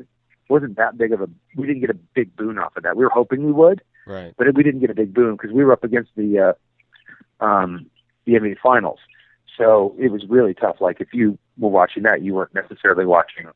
wasn't 0.50 0.76
that 0.78 0.98
big 0.98 1.14
of 1.14 1.22
a. 1.22 1.30
We 1.56 1.68
didn't 1.68 1.82
get 1.82 1.90
a 1.90 2.00
big 2.14 2.36
boon 2.36 2.58
off 2.58 2.76
of 2.76 2.84
that. 2.84 2.96
We 2.96 3.04
were 3.04 3.12
hoping 3.12 3.46
we 3.46 3.52
would, 3.52 3.82
right? 4.06 4.34
But 4.38 4.54
we 4.56 4.64
didn't 4.64 4.82
get 4.82 4.90
a 4.90 4.96
big 4.96 5.14
boon 5.14 5.34
because 5.36 5.52
we 5.52 5.64
were 5.64 5.74
up 5.74 5.84
against 5.84 6.12
the 6.16 6.56
uh, 7.42 7.46
um, 7.46 7.90
the 8.26 8.34
NBA 8.34 8.58
finals. 8.62 9.00
So 9.58 9.96
it 10.00 10.12
was 10.12 10.26
really 10.28 10.54
tough. 10.54 10.78
Like 10.80 11.02
if 11.02 11.10
you 11.14 11.38
were 11.58 11.70
watching 11.70 12.04
that, 12.04 12.22
you 12.22 12.34
weren't 12.34 12.54
necessarily 12.54 13.06
watching, 13.06 13.48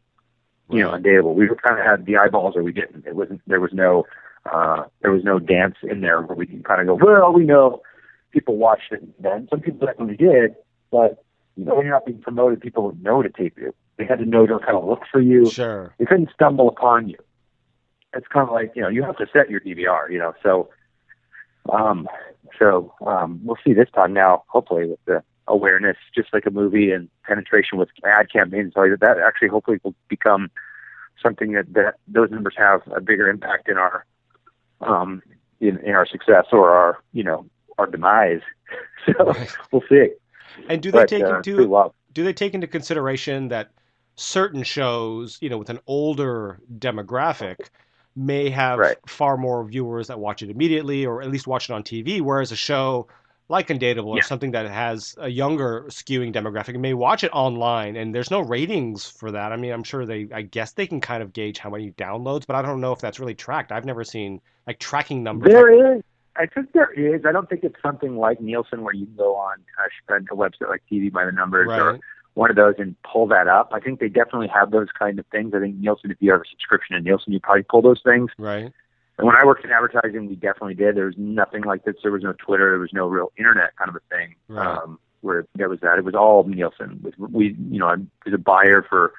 you 0.69 0.79
know, 0.81 0.91
Undateable. 0.91 1.35
We 1.35 1.47
were 1.47 1.55
kind 1.55 1.79
of 1.79 1.85
had 1.85 2.05
the 2.05 2.17
eyeballs, 2.17 2.55
or 2.55 2.63
we 2.63 2.73
didn't. 2.73 3.05
It 3.05 3.15
wasn't. 3.15 3.41
There 3.47 3.59
was 3.59 3.71
no. 3.73 4.05
Uh, 4.51 4.83
there 5.01 5.11
was 5.11 5.23
no 5.23 5.39
dance 5.39 5.75
in 5.81 6.01
there 6.01 6.21
where 6.21 6.35
we 6.35 6.45
can 6.45 6.61
kind 6.61 6.79
of 6.79 6.85
go. 6.85 7.03
Well, 7.03 7.33
we 7.33 7.45
know 7.45 7.81
people 8.31 8.57
watched 8.57 8.91
it 8.91 9.01
then. 9.21 9.47
Some 9.49 9.61
people 9.61 9.87
definitely 9.87 10.17
did, 10.17 10.55
but 10.91 11.23
you 11.55 11.65
know, 11.65 11.75
when 11.75 11.85
you're 11.85 11.95
not 11.95 12.05
being 12.05 12.21
promoted, 12.21 12.61
people 12.61 12.83
would 12.83 13.01
know 13.01 13.21
to 13.23 13.29
tape 13.29 13.57
you. 13.57 13.73
They 13.97 14.05
had 14.05 14.19
to 14.19 14.25
know 14.25 14.45
to 14.45 14.59
kind 14.59 14.77
of 14.77 14.85
look 14.85 15.03
for 15.11 15.21
you. 15.21 15.49
Sure. 15.49 15.93
They 15.97 16.05
couldn't 16.05 16.29
stumble 16.33 16.67
upon 16.67 17.09
you. 17.09 17.17
It's 18.13 18.27
kind 18.27 18.47
of 18.47 18.53
like 18.53 18.73
you 18.75 18.81
know 18.81 18.89
you 18.89 19.03
have 19.03 19.17
to 19.17 19.27
set 19.33 19.49
your 19.49 19.61
DVR. 19.61 20.11
You 20.11 20.19
know, 20.19 20.33
so 20.43 20.69
um, 21.71 22.07
so 22.59 22.93
um, 23.05 23.39
we'll 23.43 23.57
see 23.65 23.73
this 23.73 23.89
time 23.93 24.13
now. 24.13 24.43
Hopefully 24.47 24.87
with 24.87 24.99
the 25.05 25.23
awareness, 25.47 25.97
just 26.13 26.33
like 26.33 26.45
a 26.45 26.51
movie, 26.51 26.91
and 26.91 27.09
penetration 27.23 27.77
with 27.77 27.89
ad 28.03 28.31
campaigns. 28.31 28.73
So 28.75 28.95
that 28.99 29.17
actually 29.19 29.49
hopefully 29.49 29.79
will 29.83 29.95
become 30.07 30.49
something 31.21 31.53
that, 31.53 31.73
that 31.73 31.95
those 32.07 32.29
numbers 32.31 32.55
have 32.57 32.81
a 32.95 33.01
bigger 33.01 33.29
impact 33.29 33.69
in 33.69 33.77
our 33.77 34.05
um, 34.81 35.21
in, 35.59 35.77
in 35.79 35.91
our 35.91 36.05
success 36.05 36.45
or 36.51 36.71
our 36.71 36.99
you 37.13 37.23
know 37.23 37.45
our 37.77 37.87
demise. 37.87 38.41
so 39.05 39.25
right. 39.25 39.55
we'll 39.71 39.83
see. 39.89 40.09
And 40.69 40.81
do 40.81 40.91
they 40.91 40.99
but, 40.99 41.09
take 41.09 41.23
uh, 41.23 41.37
into 41.37 41.91
do 42.13 42.23
they 42.23 42.33
take 42.33 42.53
into 42.53 42.67
consideration 42.67 43.49
that 43.49 43.71
certain 44.15 44.63
shows, 44.63 45.37
you 45.41 45.49
know, 45.49 45.57
with 45.57 45.69
an 45.69 45.79
older 45.87 46.59
demographic, 46.79 47.67
may 48.15 48.49
have 48.49 48.79
right. 48.79 48.97
far 49.07 49.37
more 49.37 49.63
viewers 49.65 50.07
that 50.07 50.19
watch 50.19 50.41
it 50.41 50.49
immediately, 50.49 51.05
or 51.05 51.21
at 51.21 51.29
least 51.29 51.47
watch 51.47 51.69
it 51.69 51.73
on 51.73 51.83
TV, 51.83 52.21
whereas 52.21 52.51
a 52.51 52.55
show 52.55 53.07
like 53.47 53.67
Undateable 53.67 54.15
yeah. 54.15 54.19
or 54.19 54.21
something 54.23 54.51
that 54.51 54.69
has 54.69 55.15
a 55.19 55.29
younger 55.29 55.85
skewing 55.89 56.33
demographic 56.33 56.69
and 56.69 56.81
may 56.81 56.93
watch 56.93 57.23
it 57.23 57.31
online 57.31 57.95
and 57.95 58.13
there's 58.13 58.31
no 58.31 58.41
ratings 58.41 59.05
for 59.05 59.31
that. 59.31 59.51
I 59.51 59.57
mean, 59.57 59.71
I'm 59.71 59.83
sure 59.83 60.05
they 60.05 60.27
I 60.33 60.41
guess 60.41 60.71
they 60.71 60.87
can 60.87 61.01
kind 61.01 61.21
of 61.21 61.33
gauge 61.33 61.59
how 61.59 61.69
many 61.69 61.91
downloads, 61.91 62.47
but 62.47 62.55
I 62.55 62.61
don't 62.61 62.81
know 62.81 62.91
if 62.91 62.99
that's 62.99 63.19
really 63.19 63.35
tracked. 63.35 63.71
I've 63.71 63.85
never 63.85 64.03
seen 64.03 64.41
like 64.65 64.79
tracking 64.79 65.23
numbers. 65.23 65.51
There 65.51 65.87
like, 65.87 65.97
is. 65.97 66.03
I 66.37 66.45
think 66.47 66.73
there 66.73 66.91
is. 66.91 67.25
I 67.25 67.31
don't 67.31 67.47
think 67.47 67.63
it's 67.63 67.81
something 67.81 68.17
like 68.17 68.41
Nielsen 68.41 68.83
where 68.83 68.93
you 68.93 69.05
can 69.05 69.15
go 69.15 69.35
on 69.35 69.57
uh, 69.79 70.15
a 70.15 70.35
website 70.35 70.69
like 70.69 70.83
TV 70.91 71.11
by 71.11 71.25
the 71.25 71.31
numbers 71.31 71.67
right. 71.67 71.79
or 71.79 71.99
one 72.33 72.49
of 72.49 72.57
those 72.57 72.75
and 72.77 72.95
pull 73.03 73.27
that 73.27 73.47
up. 73.47 73.69
I 73.71 73.79
think 73.79 73.99
they 73.99 74.09
definitely 74.09 74.49
have 74.49 74.71
those 74.71 74.89
kind 74.97 75.17
of 75.19 75.25
things. 75.27 75.53
I 75.55 75.59
think 75.59 75.77
Nielsen, 75.77 76.11
if 76.11 76.17
you 76.19 76.31
have 76.31 76.41
a 76.41 76.49
subscription 76.49 76.97
to 76.97 77.01
Nielsen, 77.01 77.31
you 77.31 77.39
probably 77.39 77.63
pull 77.63 77.81
those 77.81 78.01
things. 78.03 78.29
Right. 78.37 78.73
And 79.17 79.25
when 79.27 79.35
I 79.35 79.45
worked 79.45 79.63
in 79.63 79.71
advertising, 79.71 80.27
we 80.27 80.35
definitely 80.35 80.73
did. 80.75 80.95
There 80.95 81.05
was 81.05 81.15
nothing 81.17 81.63
like 81.63 81.85
this. 81.85 81.95
There 82.03 82.11
was 82.11 82.23
no 82.23 82.33
Twitter. 82.33 82.71
There 82.71 82.79
was 82.79 82.93
no 82.93 83.07
real 83.07 83.31
internet 83.37 83.75
kind 83.77 83.89
of 83.89 83.95
a 83.95 84.01
thing. 84.13 84.35
Right. 84.49 84.77
Um, 84.77 84.99
where 85.21 85.47
there 85.55 85.69
was 85.69 85.79
that. 85.79 85.97
It 85.97 86.03
was 86.05 86.13
all 86.15 86.43
Nielsen. 86.43 87.03
We, 87.17 87.55
you 87.71 87.79
know, 87.79 87.87
I 87.87 87.95
was 88.25 88.33
a 88.33 88.37
buyer 88.37 88.85
for. 88.87 89.13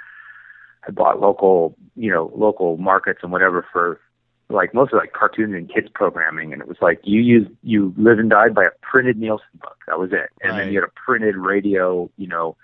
I 0.87 0.93
bought 0.93 1.21
local, 1.21 1.77
you 1.97 2.13
know, 2.13 2.31
local 2.37 2.77
markets 2.77 3.21
and 3.25 3.33
whatever 3.33 3.67
for 3.73 4.01
like 4.49 4.73
mostly 4.73 4.99
like 4.99 5.13
cartoons 5.13 5.53
and 5.55 5.69
kids 5.73 5.89
programming 5.93 6.53
and 6.53 6.63
it 6.63 6.69
was 6.69 6.77
like 6.81 7.01
you 7.03 7.21
use 7.21 7.49
you 7.65 7.93
live 7.97 8.21
and 8.21 8.31
died 8.31 8.55
by 8.55 8.63
a 8.63 8.71
printed 8.83 9.19
Nielsen 9.19 9.47
book. 9.61 9.77
That 9.89 9.99
was 9.99 10.13
it. 10.13 10.31
And 10.43 10.53
Right. 10.53 10.65
then 10.65 10.73
you 10.73 10.81
had 10.81 10.89
a 10.89 10.93
printed 10.95 11.37
radio, 11.37 12.09
you 12.17 12.29
know, 12.29 12.57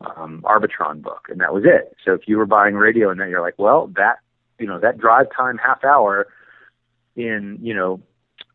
um 0.00 0.42
Arbitron 0.44 1.00
book 1.02 1.28
and 1.28 1.40
that 1.40 1.54
was 1.54 1.62
it. 1.64 1.94
So 2.04 2.12
if 2.14 2.22
you 2.26 2.36
were 2.36 2.46
buying 2.46 2.74
radio 2.74 3.10
and 3.10 3.20
then 3.20 3.28
you're 3.30 3.40
like, 3.40 3.54
well, 3.58 3.86
that 3.94 4.18
you 4.58 4.66
know, 4.66 4.80
that 4.80 4.98
drive 4.98 5.26
time 5.36 5.58
half 5.58 5.84
hour 5.84 6.26
in, 7.18 7.58
you 7.60 7.74
know, 7.74 8.00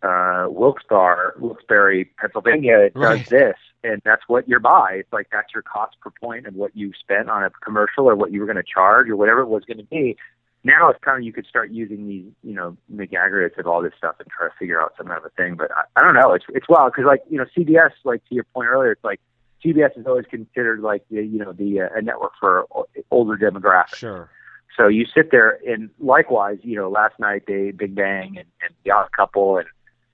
uh 0.02 0.48
Wilkes-Barre, 0.50 1.34
Wilkes-Barre, 1.40 2.06
Pennsylvania, 2.18 2.80
it 2.80 2.94
Right. 2.96 3.20
does 3.20 3.30
this 3.30 3.58
and 3.84 4.02
that's 4.06 4.24
what 4.28 4.48
you're 4.48 4.60
buy. 4.60 4.96
It's 5.00 5.12
like 5.12 5.28
that's 5.32 5.54
your 5.54 5.64
cost 5.64 5.98
per 6.02 6.12
and 6.46 6.56
what 6.56 6.76
you 6.76 6.94
spent 7.00 7.30
on 7.30 7.44
a 7.44 7.50
commercial 7.50 8.10
or 8.10 8.16
what 8.16 8.32
you 8.32 8.40
were 8.40 8.46
going 8.46 8.56
to 8.56 8.64
charge 8.64 9.10
or 9.10 9.18
whatever 9.18 9.42
it 9.42 9.48
was 9.48 9.64
going 9.66 9.78
to 9.78 9.84
be 9.84 10.18
now 10.64 10.90
it's 10.90 11.00
kind 11.04 11.18
of 11.18 11.24
you 11.24 11.34
could 11.34 11.46
start 11.46 11.72
using 11.72 12.08
these, 12.08 12.26
you 12.42 12.54
know, 12.54 12.78
make 12.88 13.14
aggregates 13.14 13.60
of 13.60 13.68
all 13.68 13.82
this 13.82 13.94
stuff 13.98 14.16
and 14.20 14.28
try 14.30 14.48
to 14.48 14.54
figure 14.58 14.82
out 14.82 14.94
some 14.98 15.08
kind 15.08 15.18
of 15.18 15.26
a 15.26 15.30
thing. 15.32 15.56
But 15.56 15.72
I, 15.72 15.84
I 15.98 16.02
don't 16.02 16.14
know. 16.14 16.32
It's 16.34 16.46
it's 16.50 16.70
wild 16.70 16.94
because 16.94 17.06
like 17.06 17.22
you 17.30 17.38
know 17.38 17.46
CBS, 17.56 17.92
like 18.06 18.24
to 18.30 18.36
your 18.36 18.46
point 18.46 18.70
earlier, 18.70 18.92
it's 18.92 19.04
like 19.04 19.20
CBS 19.64 19.98
is 19.98 20.06
always 20.08 20.26
considered 20.26 20.80
like 20.80 21.04
the 21.12 21.22
you 21.24 21.40
know 21.40 21.52
the 21.52 21.82
uh, 21.82 21.90
a 21.96 22.02
network 22.02 22.32
for 22.40 22.66
older 23.12 23.38
demographics. 23.38 23.96
Sure. 23.96 24.30
So 24.78 24.88
you 24.88 25.06
sit 25.06 25.32
there 25.32 25.60
and 25.68 25.90
likewise, 26.00 26.58
you 26.62 26.76
know, 26.76 26.90
last 26.90 27.20
night 27.20 27.44
they 27.48 27.72
Big 27.72 27.96
Bang 27.96 28.38
and, 28.38 28.48
and 28.62 28.74
The 28.84 28.92
Odd 28.92 29.12
Couple 29.16 29.58
and 29.58 29.68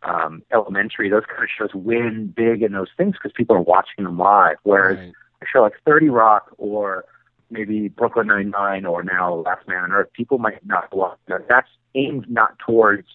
um, 0.03 0.43
Elementary, 0.51 1.09
those 1.09 1.23
kind 1.27 1.43
of 1.43 1.49
shows 1.57 1.73
win 1.73 2.33
big 2.35 2.61
in 2.61 2.73
those 2.73 2.89
things 2.97 3.15
because 3.15 3.31
people 3.35 3.55
are 3.55 3.61
watching 3.61 4.03
them 4.03 4.17
live. 4.17 4.57
Whereas 4.63 4.97
Right. 4.97 5.13
a 5.41 5.45
show 5.51 5.61
like 5.61 5.73
30 5.85 6.09
Rock 6.09 6.53
or 6.57 7.05
maybe 7.49 7.87
Brooklyn 7.87 8.27
Nine 8.27 8.49
Nine 8.49 8.85
or 8.85 9.03
now 9.03 9.35
Last 9.35 9.67
Man 9.67 9.83
on 9.83 9.91
Earth, 9.91 10.09
people 10.13 10.37
might 10.37 10.65
not 10.65 10.93
watch 10.95 11.17
that. 11.27 11.47
That's 11.47 11.69
aimed 11.95 12.29
not 12.29 12.57
towards 12.59 13.07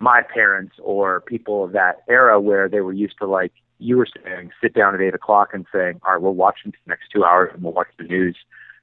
my 0.00 0.22
parents 0.22 0.76
or 0.82 1.20
people 1.22 1.64
of 1.64 1.72
that 1.72 2.02
era 2.08 2.40
where 2.40 2.68
they 2.68 2.80
were 2.80 2.92
used 2.92 3.18
to 3.18 3.26
like 3.26 3.52
you 3.80 3.96
were 3.96 4.08
saying, 4.24 4.50
sit 4.60 4.74
down 4.74 4.94
at 4.94 5.00
eight 5.00 5.14
o'clock 5.14 5.50
and 5.52 5.66
saying, 5.72 6.00
all 6.04 6.12
right, 6.12 6.22
we're 6.22 6.30
watching 6.30 6.72
the 6.72 6.78
next 6.88 7.10
two 7.14 7.24
hours 7.24 7.50
and 7.54 7.62
we'll 7.62 7.72
watch 7.72 7.88
the 7.96 8.04
news 8.04 8.36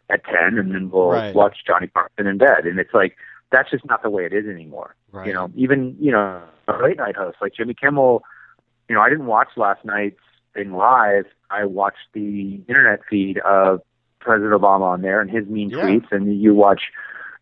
at 0.10 0.24
10 0.26 0.58
and 0.58 0.74
then 0.74 0.90
we'll 0.90 1.10
Right. 1.10 1.34
watch 1.36 1.58
Johnny 1.66 1.88
Carson 1.88 2.28
in 2.28 2.38
bed. 2.38 2.66
And 2.66 2.80
it's 2.80 2.94
like, 2.94 3.16
that's 3.52 3.70
just 3.72 3.86
not 3.86 4.04
the 4.04 4.10
way 4.10 4.26
it 4.26 4.34
is 4.34 4.46
anymore. 4.48 4.96
Right. 5.12 5.28
You 5.28 5.34
know, 5.34 5.52
even, 5.56 5.96
you 6.00 6.12
know, 6.12 6.42
a 6.68 6.78
late 6.84 6.98
night 6.98 7.16
hosts 7.16 7.40
like 7.42 7.54
Jimmy 7.54 7.74
Kimmel, 7.74 8.24
you 8.90 8.96
know, 8.96 9.02
I 9.02 9.10
didn't 9.10 9.26
watch 9.28 9.50
last 9.56 9.84
night's 9.86 10.20
thing 10.54 10.74
live. 10.74 11.26
I 11.50 11.66
watched 11.66 12.08
the 12.14 12.62
internet 12.68 13.00
feed 13.10 13.38
of 13.40 13.82
President 14.20 14.54
Obama 14.60 14.82
on 14.82 15.02
there 15.02 15.22
and 15.22 15.30
his 15.30 15.48
mean 15.48 15.70
Yeah. 15.70 15.84
tweets, 15.84 16.12
and 16.12 16.40
you 16.40 16.54
watch 16.56 16.84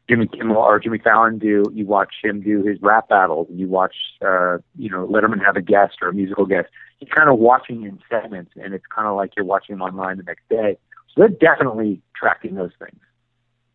Jimmy 0.09 0.28
Kimmel 0.28 0.57
or 0.57 0.80
Jimmy 0.80 0.97
Fallon 0.99 1.38
do. 1.38 1.70
You 1.74 1.86
watch 1.86 2.16
him 2.22 2.41
do 2.41 2.61
his 2.64 2.78
rap 2.82 3.07
battles. 3.07 3.47
You 3.49 3.68
watch, 3.70 3.95
uh, 4.22 4.57
you 4.78 4.89
know, 4.89 5.07
Letterman 5.07 5.43
have 5.43 5.55
a 5.55 5.61
guest 5.61 5.97
or 6.01 6.09
a 6.09 6.14
musical 6.14 6.45
guest. 6.45 6.70
You're 6.99 7.16
kind 7.16 7.30
of 7.30 7.39
watching 7.39 7.84
in 7.84 7.99
segments, 8.09 8.51
and 8.61 8.74
it's 8.74 8.86
kind 8.88 9.07
of 9.07 9.16
like 9.16 9.36
you're 9.38 9.45
watching 9.45 9.76
him 9.76 9.82
online 9.82 10.18
the 10.18 10.24
next 10.24 10.47
day. 10.49 10.78
So 11.14 11.22
they're 11.22 11.30
definitely 11.30 12.01
tracking 12.16 12.55
those 12.55 12.72
things. 12.80 12.99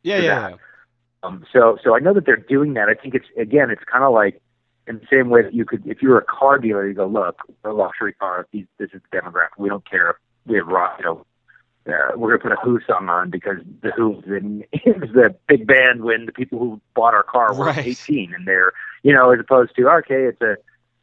Yeah, 0.02 0.18
yeah, 0.18 0.48
yeah. 0.48 0.56
Um, 1.22 1.44
so, 1.52 1.78
so 1.82 1.96
I 1.96 1.98
know 1.98 2.14
that 2.14 2.26
they're 2.26 2.36
doing 2.36 2.74
that. 2.74 2.88
I 2.88 2.94
think 2.94 3.14
it's 3.14 3.26
again, 3.36 3.70
it's 3.70 3.82
kind 3.84 4.04
of 4.04 4.12
like 4.12 4.40
in 4.86 4.98
the 4.98 5.06
same 5.10 5.28
way 5.28 5.42
that 5.42 5.54
you 5.54 5.64
could, 5.64 5.86
if 5.86 6.00
you 6.02 6.08
were 6.10 6.18
a 6.18 6.24
car 6.24 6.58
dealer, 6.58 6.86
you 6.86 6.94
go, 6.94 7.06
look, 7.06 7.40
we're 7.62 7.70
a 7.70 7.74
luxury 7.74 8.14
car. 8.14 8.46
These, 8.52 8.66
this 8.78 8.90
is 8.92 9.00
the 9.10 9.18
demographic. 9.18 9.58
We 9.58 9.68
don't 9.68 9.88
care 9.88 10.10
if 10.10 10.16
we 10.46 10.56
have 10.56 10.66
rock, 10.66 10.96
you 10.98 11.04
know, 11.04 11.26
uh, 11.88 12.16
we're 12.16 12.36
gonna 12.36 12.50
put 12.50 12.52
a 12.52 12.60
Who 12.62 12.80
song 12.86 13.08
on 13.08 13.30
because 13.30 13.58
the 13.82 13.90
Who 13.92 14.18
is 14.18 14.24
the, 14.24 14.64
is 14.84 15.12
the 15.12 15.34
big 15.46 15.66
band 15.66 16.02
when 16.02 16.26
the 16.26 16.32
people 16.32 16.58
who 16.58 16.80
bought 16.94 17.14
our 17.14 17.22
car 17.22 17.54
were 17.54 17.66
Right. 17.66 17.86
18 17.86 18.34
and 18.34 18.46
they're, 18.46 18.72
you 19.02 19.12
know, 19.12 19.30
as 19.30 19.40
opposed 19.40 19.74
to 19.76 19.88
okay, 19.88 20.24
it's 20.24 20.40
a, 20.42 20.56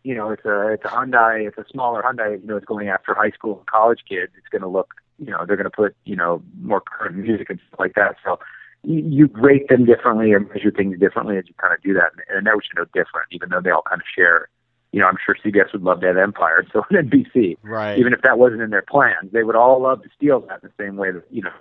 you 0.03 0.13
know, 0.13 0.29
it's 0.29 0.45
a 0.45 0.73
it's 0.73 0.85
a 0.85 0.89
Hyundai, 0.89 1.47
it's 1.47 1.57
a 1.57 1.65
smaller 1.71 2.03
Hyundai, 2.03 2.39
you 2.39 2.47
know, 2.47 2.57
it's 2.57 2.65
going 2.65 2.89
after 2.89 3.15
high 3.15 3.31
school 3.31 3.57
and 3.57 3.65
college 3.65 4.01
kids. 4.07 4.31
It's 4.37 4.47
gonna 4.51 4.67
look, 4.67 4.93
you 5.19 5.31
know, 5.31 5.45
they're 5.45 5.57
gonna 5.57 5.69
put, 5.69 5.95
you 6.05 6.15
know, 6.15 6.41
more 6.61 6.81
current 6.81 7.15
music 7.15 7.49
and 7.49 7.59
stuff 7.67 7.79
like 7.79 7.95
that. 7.95 8.15
So 8.23 8.39
you, 8.83 9.03
you 9.07 9.29
rate 9.33 9.67
them 9.69 9.85
differently 9.85 10.31
or 10.31 10.39
measure 10.39 10.71
things 10.71 10.99
differently 10.99 11.37
as 11.37 11.45
you 11.47 11.53
kind 11.59 11.73
of 11.73 11.81
do 11.81 11.93
that. 11.93 12.11
And, 12.13 12.37
and 12.37 12.45
networks 12.45 12.67
are 12.75 12.81
no 12.81 12.85
different, 12.93 13.27
even 13.31 13.49
though 13.49 13.61
they 13.61 13.71
all 13.71 13.83
kind 13.87 14.01
of 14.01 14.07
share. 14.15 14.49
You 14.91 15.01
know, 15.01 15.07
I'm 15.07 15.17
sure 15.25 15.35
CBS 15.43 15.73
would 15.73 15.81
love 15.81 16.01
to 16.01 16.07
have 16.07 16.17
Empire, 16.17 16.65
so 16.73 16.83
would 16.89 17.09
NBC 17.09 17.57
Right. 17.63 17.97
even 17.97 18.13
if 18.13 18.21
that 18.21 18.37
wasn't 18.39 18.61
in 18.61 18.69
their 18.69 18.83
plans. 18.83 19.31
They 19.31 19.43
would 19.43 19.55
all 19.55 19.81
love 19.81 20.03
to 20.03 20.09
steal 20.15 20.41
that 20.41 20.61
the 20.61 20.71
same 20.79 20.95
way 20.95 21.11
that, 21.11 21.23
you 21.29 21.41
know, 21.41 21.51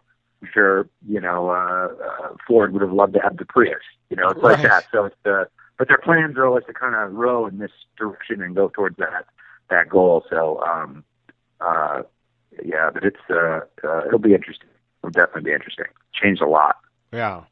I'm 0.42 0.48
sure, 0.52 0.88
you 1.08 1.20
know, 1.20 1.48
uh, 1.48 1.88
uh, 2.04 2.34
Ford 2.46 2.72
would 2.72 2.82
have 2.82 2.92
loved 2.92 3.14
to 3.14 3.20
have 3.20 3.38
the 3.38 3.46
Prius. 3.46 3.78
You 4.10 4.16
know, 4.16 4.28
it's 4.28 4.42
like 4.42 4.62
that. 4.62 4.84
So 4.92 5.06
it's 5.06 5.16
the, 5.24 5.48
but 5.78 5.88
their 5.88 5.98
plans 5.98 6.36
are 6.36 6.46
always 6.46 6.64
to 6.66 6.74
kind 6.74 6.94
of 6.94 7.12
row 7.12 7.46
in 7.46 7.58
this 7.58 7.70
direction 7.98 8.42
and 8.42 8.54
go 8.54 8.68
towards 8.68 8.96
that, 8.98 9.26
that 9.70 9.88
goal. 9.88 10.24
So, 10.28 10.62
um, 10.62 11.02
uh, 11.60 12.02
yeah, 12.64 12.90
but 12.92 13.04
it's, 13.04 13.20
uh, 13.30 13.60
uh, 13.82 14.06
it'll 14.06 14.18
be 14.18 14.34
interesting. 14.34 14.68
It'll 15.02 15.10
definitely 15.10 15.50
be 15.50 15.52
interesting. 15.54 15.86
Changed 16.12 16.42
a 16.42 16.46
lot. 16.46 16.76
Yeah. 17.12 17.42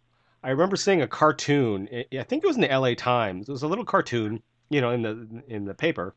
I 0.45 0.51
remember 0.51 0.77
seeing 0.77 1.03
a 1.03 1.07
cartoon. 1.07 1.89
I 1.93 2.23
think 2.25 2.43
it 2.43 2.47
was 2.47 2.57
in 2.57 2.63
the 2.63 2.69
LA 2.77 2.95
Times. 2.95 3.49
It 3.49 3.53
was 3.53 3.63
a 3.63 3.69
little 3.69 3.85
cartoon, 3.85 4.43
you 4.71 4.81
know, 4.81 4.91
in 4.91 5.03
the 5.03 5.43
in 5.47 5.65
the 5.67 5.75
paper. 5.75 6.15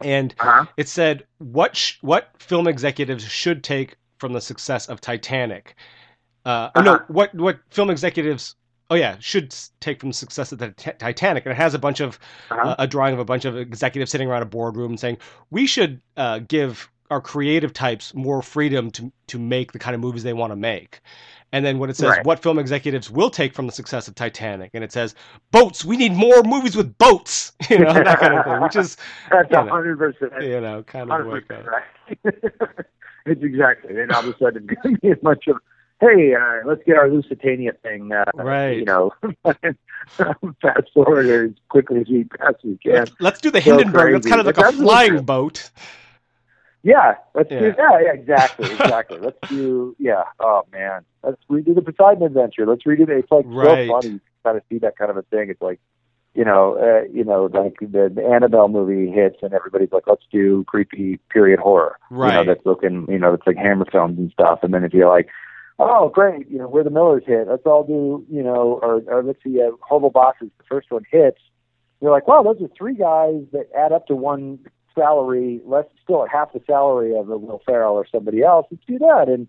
And 0.00 0.32
Uh-huh. 0.38 0.66
it 0.76 0.88
said 0.88 1.26
what 1.38 1.74
sh- 1.76 1.98
what 2.02 2.30
film 2.38 2.68
executives 2.68 3.24
should 3.24 3.64
take 3.64 3.96
from 4.18 4.32
the 4.32 4.40
success 4.40 4.88
of 4.88 5.00
Titanic. 5.00 5.74
Uh, 6.44 6.70
oh, 6.76 6.82
no, 6.82 6.94
Uh-huh. 6.94 7.04
what 7.08 7.34
what 7.34 7.58
film 7.70 7.90
executives 7.90 8.54
oh 8.90 8.94
yeah, 8.94 9.16
should 9.20 9.54
take 9.80 9.98
from 10.00 10.10
the 10.10 10.14
success 10.14 10.52
of 10.52 10.58
the 10.58 10.70
Ti- 10.72 10.92
Titanic. 10.98 11.46
And 11.46 11.52
it 11.52 11.56
has 11.56 11.72
a 11.74 11.78
bunch 11.78 11.98
of 12.00 12.18
Uh-huh. 12.50 12.68
uh, 12.68 12.76
a 12.78 12.86
drawing 12.86 13.14
of 13.14 13.18
a 13.20 13.24
bunch 13.24 13.44
of 13.46 13.56
executives 13.56 14.10
sitting 14.12 14.28
around 14.28 14.42
a 14.42 14.46
boardroom 14.46 14.96
saying 14.98 15.16
we 15.50 15.66
should 15.66 16.00
uh, 16.16 16.40
give 16.46 16.88
our 17.12 17.20
creative 17.20 17.72
types 17.72 18.14
more 18.14 18.42
freedom 18.42 18.90
to 18.92 19.12
to 19.28 19.38
make 19.38 19.72
the 19.72 19.78
kind 19.78 19.94
of 19.94 20.00
movies 20.00 20.24
they 20.24 20.32
want 20.32 20.50
to 20.52 20.56
make. 20.56 21.00
And 21.54 21.64
then 21.66 21.78
when 21.78 21.90
it 21.90 21.96
says 21.96 22.10
Right. 22.10 22.24
what 22.26 22.42
film 22.42 22.58
executives 22.58 23.10
will 23.10 23.30
take 23.30 23.54
from 23.54 23.66
the 23.66 23.72
success 23.72 24.08
of 24.08 24.14
Titanic, 24.14 24.70
and 24.74 24.82
it 24.82 24.90
says 24.92 25.14
boats, 25.50 25.84
we 25.84 25.98
need 25.98 26.12
more 26.14 26.42
movies 26.42 26.74
with 26.76 26.96
boats, 26.98 27.52
you 27.70 27.78
know 27.78 27.92
that 27.92 28.18
kind 28.20 28.34
of 28.34 28.44
thing, 28.44 28.60
which 28.62 28.76
is 28.76 28.96
That's 29.30 29.50
you 29.50 29.58
a 29.58 29.64
know, 29.64 29.70
hundred 29.70 29.98
percent. 29.98 30.42
you 30.42 30.60
know 30.60 30.82
kind 30.82 31.10
of 31.12 31.20
Hundred 31.20 31.44
that. 31.48 31.66
right. 31.66 31.84
it's 33.26 33.42
exactly. 33.42 34.00
And 34.00 34.10
all 34.12 34.20
of 34.26 34.34
a 34.34 34.38
sudden, 34.38 34.66
it's 34.70 34.82
going 34.82 34.94
to 34.96 35.00
be 35.02 35.10
as 35.10 35.22
much 35.22 35.46
of, 35.46 35.56
hey, 36.00 36.34
uh, 36.34 36.66
let's 36.66 36.82
get 36.86 36.96
our 36.96 37.08
Lusitania 37.10 37.72
thing, 37.82 38.10
uh, 38.12 38.24
Right. 38.34 38.78
You 38.78 38.84
know, 38.86 39.12
fast 39.44 40.88
forward 40.94 41.26
as 41.28 41.50
quickly 41.68 42.00
as 42.00 42.08
we 42.08 42.24
possibly 42.24 42.78
can. 42.82 42.92
Let's, 42.94 43.12
let's 43.20 43.40
do 43.40 43.50
the 43.50 43.60
So 43.60 43.76
Hindenburg. 43.76 44.14
That's 44.14 44.26
kind 44.26 44.40
of 44.40 44.46
like 44.46 44.58
a 44.58 44.72
flying 44.72 45.22
boat. 45.24 45.70
Yeah, 46.82 47.14
let's 47.34 47.50
Yeah. 47.50 47.60
do. 47.60 47.74
Yeah, 47.78 48.00
yeah, 48.00 48.12
exactly, 48.12 48.72
exactly. 48.72 49.18
let's 49.20 49.38
do. 49.48 49.94
Yeah. 49.98 50.24
Oh 50.40 50.62
man, 50.72 51.04
let's 51.22 51.40
redo 51.50 51.74
the 51.74 51.82
Poseidon 51.82 52.22
Adventure. 52.24 52.66
Let's 52.66 52.82
redo 52.84 53.06
the. 53.06 53.18
It's 53.18 53.30
like 53.30 53.44
Right. 53.48 53.86
so 53.88 53.92
funny 53.94 54.18
to 54.18 54.20
kind 54.44 54.56
of 54.56 54.62
see 54.68 54.78
that 54.78 54.96
kind 54.96 55.10
of 55.10 55.16
a 55.16 55.22
thing. 55.22 55.50
It's 55.50 55.62
like. 55.62 55.80
You 56.34 56.46
know, 56.46 56.78
uh, 56.78 57.06
you 57.12 57.24
know, 57.24 57.50
like 57.52 57.76
the, 57.82 58.10
the 58.14 58.24
Annabelle 58.24 58.68
movie 58.68 59.10
hits, 59.12 59.36
and 59.42 59.52
everybody's 59.52 59.92
like, 59.92 60.04
"Let's 60.06 60.24
do 60.32 60.64
creepy 60.64 61.18
period 61.30 61.60
horror." 61.60 61.98
you 62.10 62.16
know, 62.16 62.22
Right. 62.22 62.46
that's 62.46 62.64
looking, 62.64 63.04
you 63.10 63.18
know, 63.18 63.34
it's 63.34 63.46
like 63.46 63.58
Hammer 63.58 63.84
films 63.92 64.16
and 64.18 64.30
stuff. 64.30 64.60
And 64.62 64.72
then 64.72 64.82
if 64.82 64.94
you're 64.94 65.10
like, 65.10 65.28
oh, 65.78 66.08
great, 66.08 66.48
you 66.48 66.56
know, 66.56 66.68
where 66.68 66.84
the 66.84 66.88
Millers 66.88 67.24
hit, 67.26 67.48
let's 67.48 67.66
all 67.66 67.84
do, 67.84 68.24
you 68.34 68.42
know, 68.42 68.80
or, 68.82 69.02
or 69.08 69.22
let's 69.22 69.44
see, 69.44 69.60
uh, 69.60 69.72
Horrible 69.82 70.08
Bosses, 70.08 70.48
the 70.56 70.64
first 70.66 70.90
one 70.90 71.04
hits. 71.10 71.36
You're 72.00 72.12
like, 72.12 72.26
wow, 72.26 72.42
those 72.42 72.62
are 72.62 72.68
three 72.78 72.94
guys 72.94 73.42
that 73.52 73.68
add 73.76 73.92
up 73.92 74.06
to 74.06 74.14
one 74.16 74.58
salary, 74.94 75.60
less 75.64 75.86
still 76.02 76.24
at 76.24 76.30
half 76.30 76.52
the 76.52 76.60
salary 76.66 77.16
of 77.16 77.28
a 77.30 77.38
Will 77.38 77.62
Ferrell 77.66 77.94
or 77.94 78.06
somebody 78.06 78.42
else. 78.42 78.66
Let's 78.70 78.84
do 78.86 78.98
that 78.98 79.28
and 79.28 79.48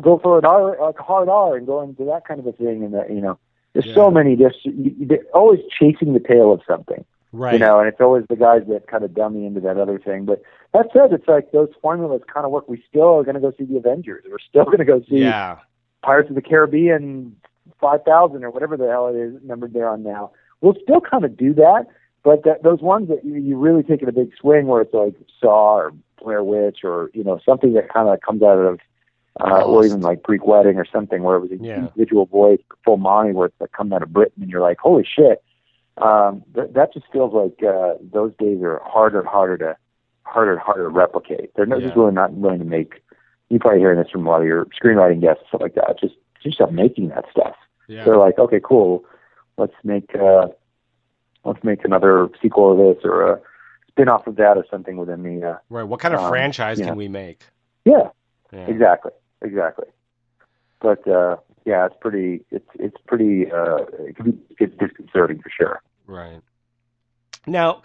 go 0.00 0.18
for 0.18 0.38
an 0.38 0.44
R, 0.44 0.76
like 0.80 0.98
a 0.98 1.02
hard 1.02 1.28
R, 1.28 1.56
and 1.56 1.66
go 1.66 1.82
into 1.82 2.04
that 2.06 2.26
kind 2.26 2.40
of 2.40 2.46
a 2.46 2.52
thing. 2.52 2.82
And 2.84 2.94
that, 2.94 3.10
you 3.10 3.20
know, 3.20 3.38
there's 3.72 3.86
Yeah. 3.86 3.94
so 3.94 4.10
many 4.10 4.36
just 4.36 4.58
they're 4.66 5.24
always 5.34 5.60
chasing 5.78 6.12
the 6.12 6.20
tail 6.20 6.52
of 6.52 6.60
something 6.66 7.04
Right. 7.34 7.54
you 7.54 7.58
know, 7.58 7.78
and 7.78 7.88
it's 7.88 8.00
always 8.00 8.24
the 8.28 8.36
guys 8.36 8.62
that 8.68 8.86
kind 8.88 9.04
of 9.04 9.14
dummy 9.14 9.46
into 9.46 9.60
that 9.60 9.78
other 9.78 9.98
thing. 9.98 10.26
But 10.26 10.42
that 10.74 10.88
said, 10.92 11.12
it's 11.12 11.26
like 11.26 11.50
those 11.52 11.70
formulas 11.80 12.20
kind 12.32 12.44
of 12.44 12.52
work. 12.52 12.68
We 12.68 12.82
still 12.88 13.18
are 13.18 13.24
going 13.24 13.34
to 13.36 13.40
go 13.40 13.52
see 13.58 13.64
the 13.64 13.78
Avengers. 13.78 14.24
We're 14.30 14.38
still 14.38 14.64
going 14.64 14.78
to 14.78 14.84
go 14.84 15.00
see 15.08 15.20
yeah. 15.22 15.58
Pirates 16.02 16.28
of 16.28 16.34
the 16.34 16.42
Caribbean 16.42 17.34
5000 17.80 18.44
or 18.44 18.50
whatever 18.50 18.76
the 18.76 18.88
hell 18.88 19.08
it 19.08 19.16
is 19.16 19.34
numbered 19.42 19.72
there 19.72 19.88
on 19.88 20.02
now. 20.02 20.32
We'll 20.60 20.76
still 20.82 21.00
kind 21.00 21.24
of 21.24 21.36
do 21.36 21.54
that, 21.54 21.86
but 22.24 22.44
that, 22.44 22.62
those 22.62 22.80
ones 22.80 23.08
that 23.08 23.24
you, 23.24 23.34
you 23.34 23.56
really 23.56 23.82
take 23.82 24.02
in 24.02 24.08
a 24.08 24.12
big 24.12 24.30
swing 24.38 24.66
where 24.66 24.82
it's 24.82 24.94
like 24.94 25.14
Saw 25.40 25.76
or 25.76 25.92
Blair 26.22 26.44
Witch 26.44 26.80
or, 26.84 27.10
you 27.14 27.24
know, 27.24 27.40
something 27.44 27.72
that 27.74 27.92
kind 27.92 28.08
of 28.08 28.20
comes 28.20 28.42
out 28.42 28.58
of 28.58 28.78
uh, 29.40 29.62
or 29.62 29.84
even 29.86 30.02
like 30.02 30.22
Greek 30.22 30.44
Wedding 30.46 30.76
or 30.76 30.84
something 30.84 31.22
where 31.22 31.36
it 31.36 31.40
was 31.40 31.50
an 31.50 31.64
Yeah. 31.64 31.78
individual 31.78 32.26
voice, 32.26 32.60
full 32.84 32.98
Monty, 32.98 33.32
where 33.32 33.46
it's 33.46 33.60
like 33.60 33.72
coming 33.72 33.92
out 33.94 34.02
of 34.02 34.12
Britain, 34.12 34.42
and 34.42 34.50
you're 34.50 34.60
like, 34.60 34.78
holy 34.78 35.04
shit. 35.04 35.42
Um, 35.96 36.42
th- 36.54 36.70
that 36.72 36.92
just 36.92 37.06
feels 37.12 37.32
like 37.34 37.62
uh, 37.62 37.94
those 38.00 38.32
days 38.38 38.62
are 38.62 38.80
harder 38.84 39.20
and 39.20 39.28
harder 39.28 39.58
to 39.58 39.76
harder 40.24 40.52
and 40.52 40.60
harder 40.60 40.84
to 40.84 40.88
replicate. 40.88 41.50
They're 41.54 41.66
not, 41.66 41.80
just 41.80 41.96
really 41.96 42.12
not 42.12 42.32
willing 42.32 42.60
to 42.60 42.64
make. 42.64 43.02
You 43.48 43.58
probably 43.58 43.80
hearing 43.80 43.98
this 43.98 44.10
from 44.10 44.26
a 44.26 44.30
lot 44.30 44.40
of 44.40 44.46
your 44.46 44.66
screenwriting 44.66 45.20
guests, 45.20 45.40
and 45.42 45.48
stuff 45.48 45.60
like 45.60 45.74
that. 45.74 45.98
Just 46.00 46.14
just 46.42 46.56
stop 46.56 46.72
making 46.72 47.08
that 47.08 47.24
stuff. 47.30 47.56
Yeah. 47.88 48.04
They're 48.04 48.16
like, 48.16 48.38
okay, 48.38 48.60
cool. 48.62 49.04
Let's 49.58 49.74
make 49.84 50.14
uh, 50.14 50.48
let's 51.44 51.62
make 51.64 51.84
another 51.84 52.28
sequel 52.40 52.72
of 52.72 52.78
this 52.96 53.04
or 53.04 53.32
a 53.32 53.40
spin 53.88 54.08
off 54.08 54.26
of 54.26 54.36
that 54.36 54.56
or 54.56 54.64
something 54.70 54.96
within 54.96 55.22
the. 55.22 55.46
Uh, 55.50 55.56
right. 55.68 55.82
What 55.84 56.00
kind 56.00 56.14
of 56.14 56.20
um, 56.20 56.28
franchise 56.30 56.78
can 56.78 56.96
we 56.96 57.08
make? 57.08 57.44
yeah, 57.84 58.08
Yeah. 58.52 58.66
exactly, 58.66 59.12
exactly. 59.42 59.86
But 60.80 61.06
uh, 61.06 61.36
yeah, 61.64 61.86
it's 61.86 61.96
pretty. 62.00 62.44
It's 62.50 62.68
it's 62.74 62.96
pretty. 63.06 63.50
Uh, 63.50 63.76
it 64.00 64.16
can 64.16 64.30
be 64.32 64.38
it's 64.58 64.76
disconcerting 64.78 65.40
for 65.40 65.50
sure. 65.50 65.82
Right. 66.06 66.40
Now, 67.46 67.82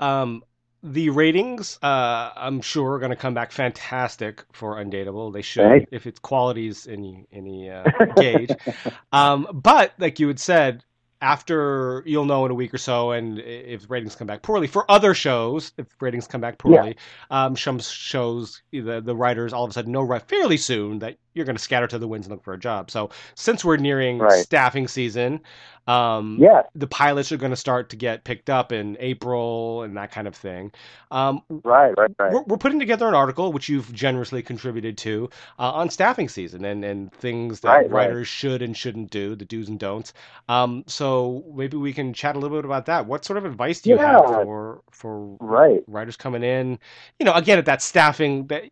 um, 0.00 0.42
the 0.82 1.10
ratings, 1.10 1.78
uh, 1.82 2.30
I'm 2.36 2.60
sure, 2.60 2.94
are 2.94 2.98
going 2.98 3.10
to 3.10 3.16
come 3.16 3.34
back 3.34 3.52
fantastic 3.52 4.44
for 4.52 4.76
Undateable. 4.76 5.32
They 5.32 5.42
should, 5.42 5.64
Right. 5.64 5.88
if 5.90 6.06
its 6.06 6.18
qualities 6.18 6.86
any 6.88 7.26
any 7.32 7.70
uh, 7.70 7.84
gauge. 8.16 8.50
Um, 9.12 9.46
but 9.52 9.92
like 9.98 10.18
you 10.20 10.28
had 10.28 10.38
said, 10.40 10.84
after 11.20 12.02
you'll 12.06 12.24
know 12.24 12.44
in 12.46 12.50
a 12.50 12.54
week 12.54 12.72
or 12.72 12.78
so, 12.78 13.10
and 13.12 13.38
if 13.38 13.88
ratings 13.90 14.14
come 14.16 14.26
back 14.26 14.42
poorly 14.42 14.66
for 14.66 14.90
other 14.90 15.14
shows, 15.14 15.72
if 15.76 15.86
ratings 16.00 16.26
come 16.26 16.40
back 16.40 16.58
poorly, 16.58 16.96
um, 17.30 17.56
some 17.56 17.78
shows 17.78 18.62
the 18.72 19.00
the 19.00 19.14
writers 19.14 19.52
all 19.52 19.64
of 19.64 19.70
a 19.70 19.72
sudden 19.72 19.92
know 19.92 20.02
right 20.02 20.22
fairly 20.22 20.56
soon 20.56 20.98
that 21.00 21.16
you're 21.34 21.44
going 21.44 21.56
to 21.56 21.62
scatter 21.62 21.86
to 21.86 21.98
the 21.98 22.08
winds 22.08 22.26
and 22.26 22.32
look 22.34 22.42
for 22.42 22.54
a 22.54 22.58
job. 22.58 22.90
So 22.90 23.10
since 23.34 23.64
we're 23.64 23.76
nearing 23.76 24.18
Right. 24.18 24.30
staffing 24.30 24.88
season, 24.88 25.40
um, 25.86 26.38
yeah, 26.40 26.62
the 26.74 26.86
pilots 26.86 27.32
are 27.32 27.36
going 27.36 27.50
to 27.50 27.56
start 27.56 27.90
to 27.90 27.96
get 27.96 28.24
picked 28.24 28.50
up 28.50 28.72
in 28.72 28.96
April 29.00 29.82
and 29.82 29.96
that 29.96 30.12
kind 30.12 30.28
of 30.28 30.34
thing. 30.34 30.72
Um, 31.10 31.42
right, 31.64 31.92
right, 31.96 32.10
right. 32.18 32.32
we're, 32.32 32.42
we're 32.44 32.56
putting 32.58 32.78
together 32.78 33.08
an 33.08 33.14
article, 33.14 33.52
which 33.52 33.68
you've 33.68 33.92
generously 33.92 34.42
contributed 34.42 34.96
to, 34.98 35.28
uh, 35.58 35.70
on 35.72 35.90
staffing 35.90 36.28
season 36.28 36.64
and, 36.64 36.84
and 36.84 37.12
things 37.12 37.60
that 37.60 37.68
Right, 37.68 37.90
right. 37.90 38.08
writers 38.08 38.28
should 38.28 38.62
and 38.62 38.76
shouldn't 38.76 39.10
do, 39.10 39.34
the 39.34 39.44
do's 39.44 39.68
and 39.68 39.78
don'ts. 39.80 40.12
Um, 40.48 40.84
so 40.86 41.44
maybe 41.54 41.76
we 41.76 41.92
can 41.92 42.12
chat 42.12 42.36
a 42.36 42.38
little 42.38 42.56
bit 42.58 42.64
about 42.64 42.86
that. 42.86 43.06
What 43.06 43.24
sort 43.24 43.36
of 43.36 43.44
advice 43.44 43.80
do 43.80 43.90
you 43.90 43.96
have 43.98 44.24
for 44.26 44.82
for 44.90 45.36
Right. 45.40 45.82
writers 45.88 46.16
coming 46.16 46.42
in? 46.42 46.78
You 47.18 47.26
know, 47.26 47.32
again 47.32 47.58
at 47.58 47.64
that 47.66 47.82
staffing 47.82 48.46
that 48.48 48.64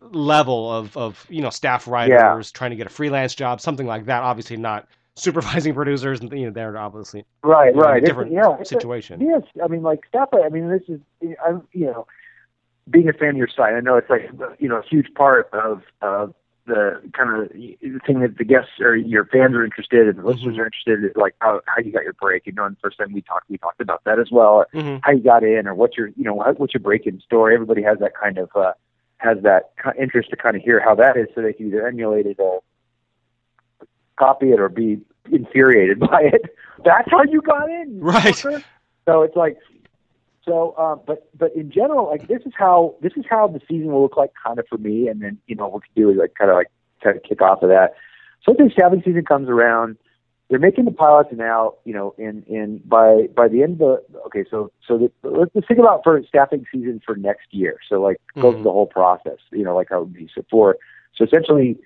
level 0.00 0.72
of 0.72 0.96
of 0.96 1.26
you 1.28 1.42
know 1.42 1.50
staff 1.50 1.86
writers 1.88 2.50
trying 2.52 2.70
to 2.70 2.76
get 2.76 2.86
a 2.86 2.90
freelance 2.90 3.34
job, 3.34 3.60
something 3.60 3.86
like 3.86 4.06
that. 4.06 4.22
Obviously 4.22 4.56
not 4.56 4.86
supervising 5.16 5.74
producers, 5.80 6.20
and 6.20 6.32
you 6.32 6.46
know 6.46 6.50
they're 6.52 6.76
obviously 6.78 7.24
Right, 7.42 7.74
right. 7.74 7.94
a 7.94 7.96
It's- 7.98 8.08
different 8.08 8.32
yeah, 8.32 8.52
it's 8.60 8.70
a- 8.70 8.74
situation. 8.74 9.20
Yes, 9.20 9.42
I 9.62 9.68
mean, 9.68 9.82
like 9.82 10.00
staff. 10.08 10.28
I 10.32 10.48
mean, 10.48 10.68
this 10.68 10.82
is, 10.88 11.00
I'm, 11.46 11.66
you 11.72 11.86
know, 11.86 12.06
being 12.90 13.08
a 13.08 13.12
fan 13.12 13.30
of 13.30 13.36
your 13.36 13.48
site. 13.48 13.74
I 13.74 13.80
know 13.80 13.96
it's 13.96 14.10
like, 14.10 14.30
you 14.58 14.68
know, 14.68 14.76
a 14.78 14.82
huge 14.88 15.12
part 15.14 15.48
of 15.52 15.82
of 16.02 16.34
the 16.66 17.00
kind 17.16 17.42
of 17.42 17.48
the 17.52 18.00
thing 18.06 18.20
that 18.20 18.36
the 18.38 18.44
guests 18.44 18.70
or 18.80 18.94
your 18.94 19.24
fans 19.24 19.54
are 19.54 19.64
interested 19.64 20.06
in, 20.06 20.16
the 20.16 20.22
listeners 20.22 20.54
Mhm. 20.56 20.58
are 20.60 20.64
interested 20.66 21.04
in, 21.04 21.12
like 21.16 21.34
how 21.40 21.60
how 21.66 21.80
you 21.82 21.90
got 21.90 22.04
your 22.04 22.12
break. 22.14 22.46
You 22.46 22.52
know, 22.52 22.64
and 22.64 22.76
the 22.76 22.80
first 22.80 22.98
time 22.98 23.12
we 23.12 23.22
talked, 23.22 23.48
we 23.50 23.58
talked 23.58 23.80
about 23.80 24.02
that 24.04 24.18
as 24.20 24.30
well. 24.30 24.54
Or 24.54 24.68
hmm 24.72 24.96
how 25.02 25.12
you 25.12 25.20
got 25.22 25.42
in, 25.42 25.66
or 25.66 25.74
what's 25.74 25.96
your, 25.96 26.08
you 26.08 26.24
know, 26.24 26.34
what- 26.34 26.58
what's 26.60 26.74
your 26.74 26.80
break-in 26.82 27.20
story. 27.20 27.54
Everybody 27.54 27.82
has 27.82 27.98
that 27.98 28.14
kind 28.14 28.38
of 28.38 28.50
uh, 28.54 28.72
has 29.20 29.38
that 29.42 29.72
interest 30.00 30.30
to 30.30 30.36
kind 30.36 30.56
of 30.56 30.62
hear 30.62 30.80
how 30.82 30.94
that 30.94 31.16
is, 31.16 31.26
so 31.34 31.42
they 31.42 31.52
can 31.52 31.66
either 31.68 31.86
emulate 31.86 32.26
it 32.26 32.36
or 32.38 32.62
copy 34.18 34.50
it 34.50 34.60
or 34.60 34.68
be 34.68 35.00
infuriated 35.30 35.98
by 36.10 36.22
it. 36.32 36.42
That's 36.84 37.08
how 37.10 37.22
you 37.24 37.42
got 37.42 37.68
in, 37.68 38.00
Right. 38.00 38.34
fucker. 38.34 38.62
So 39.06 39.22
it's 39.22 39.36
like, 39.36 39.58
so, 40.44 40.74
uh, 40.78 40.94
but 40.94 41.28
but 41.36 41.54
in 41.54 41.70
general, 41.70 42.06
like 42.06 42.26
this 42.28 42.40
is 42.46 42.52
how 42.56 42.94
this 43.02 43.12
is 43.16 43.24
how 43.28 43.46
the 43.48 43.60
season 43.68 43.92
will 43.92 44.02
look 44.02 44.16
like, 44.16 44.32
kind 44.42 44.58
of 44.58 44.66
for 44.68 44.78
me. 44.78 45.08
And 45.08 45.20
then 45.20 45.38
you 45.46 45.54
know 45.54 45.68
what 45.68 45.82
we 45.82 45.94
can 45.94 46.02
do 46.02 46.10
is 46.10 46.18
like 46.18 46.34
kind 46.34 46.50
of 46.50 46.56
like 46.56 46.68
kind 47.02 47.16
of 47.16 47.22
kick 47.22 47.42
off 47.42 47.62
of 47.62 47.68
that. 47.68 47.92
So 48.42 48.54
the 48.56 48.70
staffing 48.72 49.02
season 49.04 49.24
comes 49.24 49.48
around. 49.48 49.96
They're 50.50 50.58
making 50.58 50.84
the 50.84 50.90
pilots 50.90 51.30
now, 51.32 51.74
you 51.84 51.94
know, 51.94 52.12
in 52.18 52.42
in 52.48 52.82
by 52.84 53.28
by 53.36 53.46
the 53.46 53.62
end 53.62 53.80
of 53.80 54.00
the 54.10 54.18
okay. 54.26 54.44
So 54.50 54.72
so 54.86 54.98
the, 54.98 55.10
let's, 55.22 55.52
let's 55.54 55.68
think 55.68 55.78
about 55.78 56.00
for 56.02 56.20
staffing 56.28 56.66
season 56.72 57.00
for 57.06 57.14
next 57.14 57.46
year. 57.52 57.78
So 57.88 58.02
like 58.02 58.20
go 58.40 58.50
Mhm. 58.50 58.54
through 58.56 58.64
the 58.64 58.72
whole 58.72 58.86
process, 58.86 59.38
you 59.52 59.62
know, 59.62 59.76
like 59.76 59.88
how 59.90 59.98
it 59.98 60.00
would 60.00 60.12
be. 60.12 60.28
So 60.34 60.42
for 60.50 60.76
so 61.14 61.24
essentially 61.24 61.78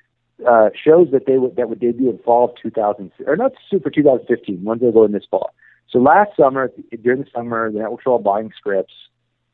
uh, 0.49 0.71
shows 0.75 1.09
that 1.13 1.27
they 1.27 1.37
would 1.37 1.57
that 1.57 1.69
would 1.69 1.79
debut 1.79 2.09
in 2.09 2.19
fall 2.19 2.45
of 2.47 2.57
2000 2.61 3.13
or 3.27 3.37
not 3.37 3.53
super 3.71 3.91
2015. 3.91 4.65
Ones 4.65 4.81
that 4.81 4.95
go 4.95 5.05
in 5.05 5.13
this 5.13 5.27
fall. 5.31 5.53
So 5.91 5.99
last 5.99 6.31
summer, 6.37 6.73
during 7.03 7.21
the 7.21 7.27
summer, 7.35 7.71
the 7.71 7.79
networks 7.81 8.07
were 8.07 8.13
all 8.13 8.19
buying 8.19 8.51
scripts. 8.57 8.95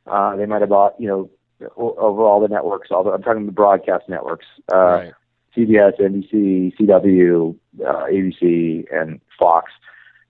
Uh, 0.07 0.37
they 0.37 0.47
might 0.47 0.61
have 0.61 0.71
bought, 0.71 0.95
you 0.99 1.09
know, 1.09 1.31
o- 1.77 1.95
over 1.97 2.23
all 2.23 2.41
the 2.41 2.49
networks. 2.49 2.91
All 2.91 3.03
the, 3.05 3.11
I'm 3.11 3.23
talking 3.23 3.45
the 3.45 3.53
broadcast 3.53 4.09
networks, 4.09 4.47
uh, 4.73 4.77
right. 4.77 5.13
CBS, 5.57 6.01
NBC, 6.01 6.77
CW, 6.77 7.57
uh, 7.85 8.07
ABC, 8.07 8.85
and 8.93 9.21
Fox. 9.39 9.71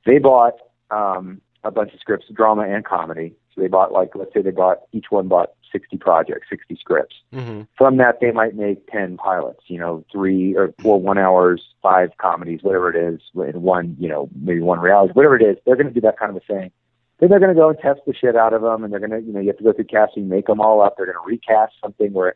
They 0.07 0.19
bought 0.19 0.55
um, 0.91 1.41
a 1.65 1.71
bunch 1.71 1.93
of 1.93 2.01
scripts, 2.01 2.27
drama 2.33 2.63
and 2.63 2.85
comedy. 2.85 3.35
So 3.55 3.61
they 3.61 3.69
bought 3.69 3.93
like, 3.93 4.11
let's 4.15 4.33
say 4.33 4.43
they 4.43 4.51
bought 4.51 4.83
each 4.93 5.07
one 5.11 5.29
bought 5.29 5.51
60 5.73 5.99
projects, 5.99 6.49
60 6.51 6.77
scripts. 6.77 7.17
Hmm 7.33 7.63
from 7.81 7.97
that 7.97 8.21
they 8.21 8.31
might 8.31 8.55
make 8.55 8.87
10 8.89 9.17
pilots 9.17 9.63
you 9.69 9.79
know 9.79 10.05
three 10.13 10.55
or 10.55 10.75
four 10.83 11.01
one 11.01 11.17
hours 11.17 11.63
five 11.83 12.11
comedies 12.19 12.61
whatever 12.63 12.95
it 12.95 13.15
is 13.15 13.21
and 13.37 13.63
one 13.63 13.97
you 13.99 14.07
know 14.07 14.29
maybe 14.39 14.61
one 14.61 14.79
reality 14.79 15.15
whatever 15.15 15.35
it 15.35 15.43
is 15.43 15.57
they're 15.65 15.77
going 15.77 15.89
to 15.89 15.95
do 15.95 16.01
that 16.03 16.19
kind 16.19 16.31
of 16.31 16.37
a 16.37 16.41
thing. 16.41 16.71
Then 17.19 17.31
they're 17.31 17.39
going 17.39 17.55
to 17.55 17.59
go 17.59 17.71
and 17.71 17.79
test 17.79 18.01
the 18.07 18.15
shit 18.15 18.37
out 18.37 18.53
of 18.53 18.61
them 18.61 18.85
and 18.85 18.93
they're 18.93 19.01
going 19.01 19.13
to 19.13 19.21
you 19.21 19.33
know 19.33 19.41
you 19.41 19.47
have 19.47 19.57
to 19.57 19.65
go 19.65 19.73
through 19.73 19.87
casting 19.87 20.29
make 20.29 20.47
them 20.47 20.61
all 20.61 20.83
up. 20.83 20.97
They're 20.97 21.07
going 21.07 21.17
to 21.17 21.27
recast 21.27 21.73
something 21.83 22.13
where 22.13 22.35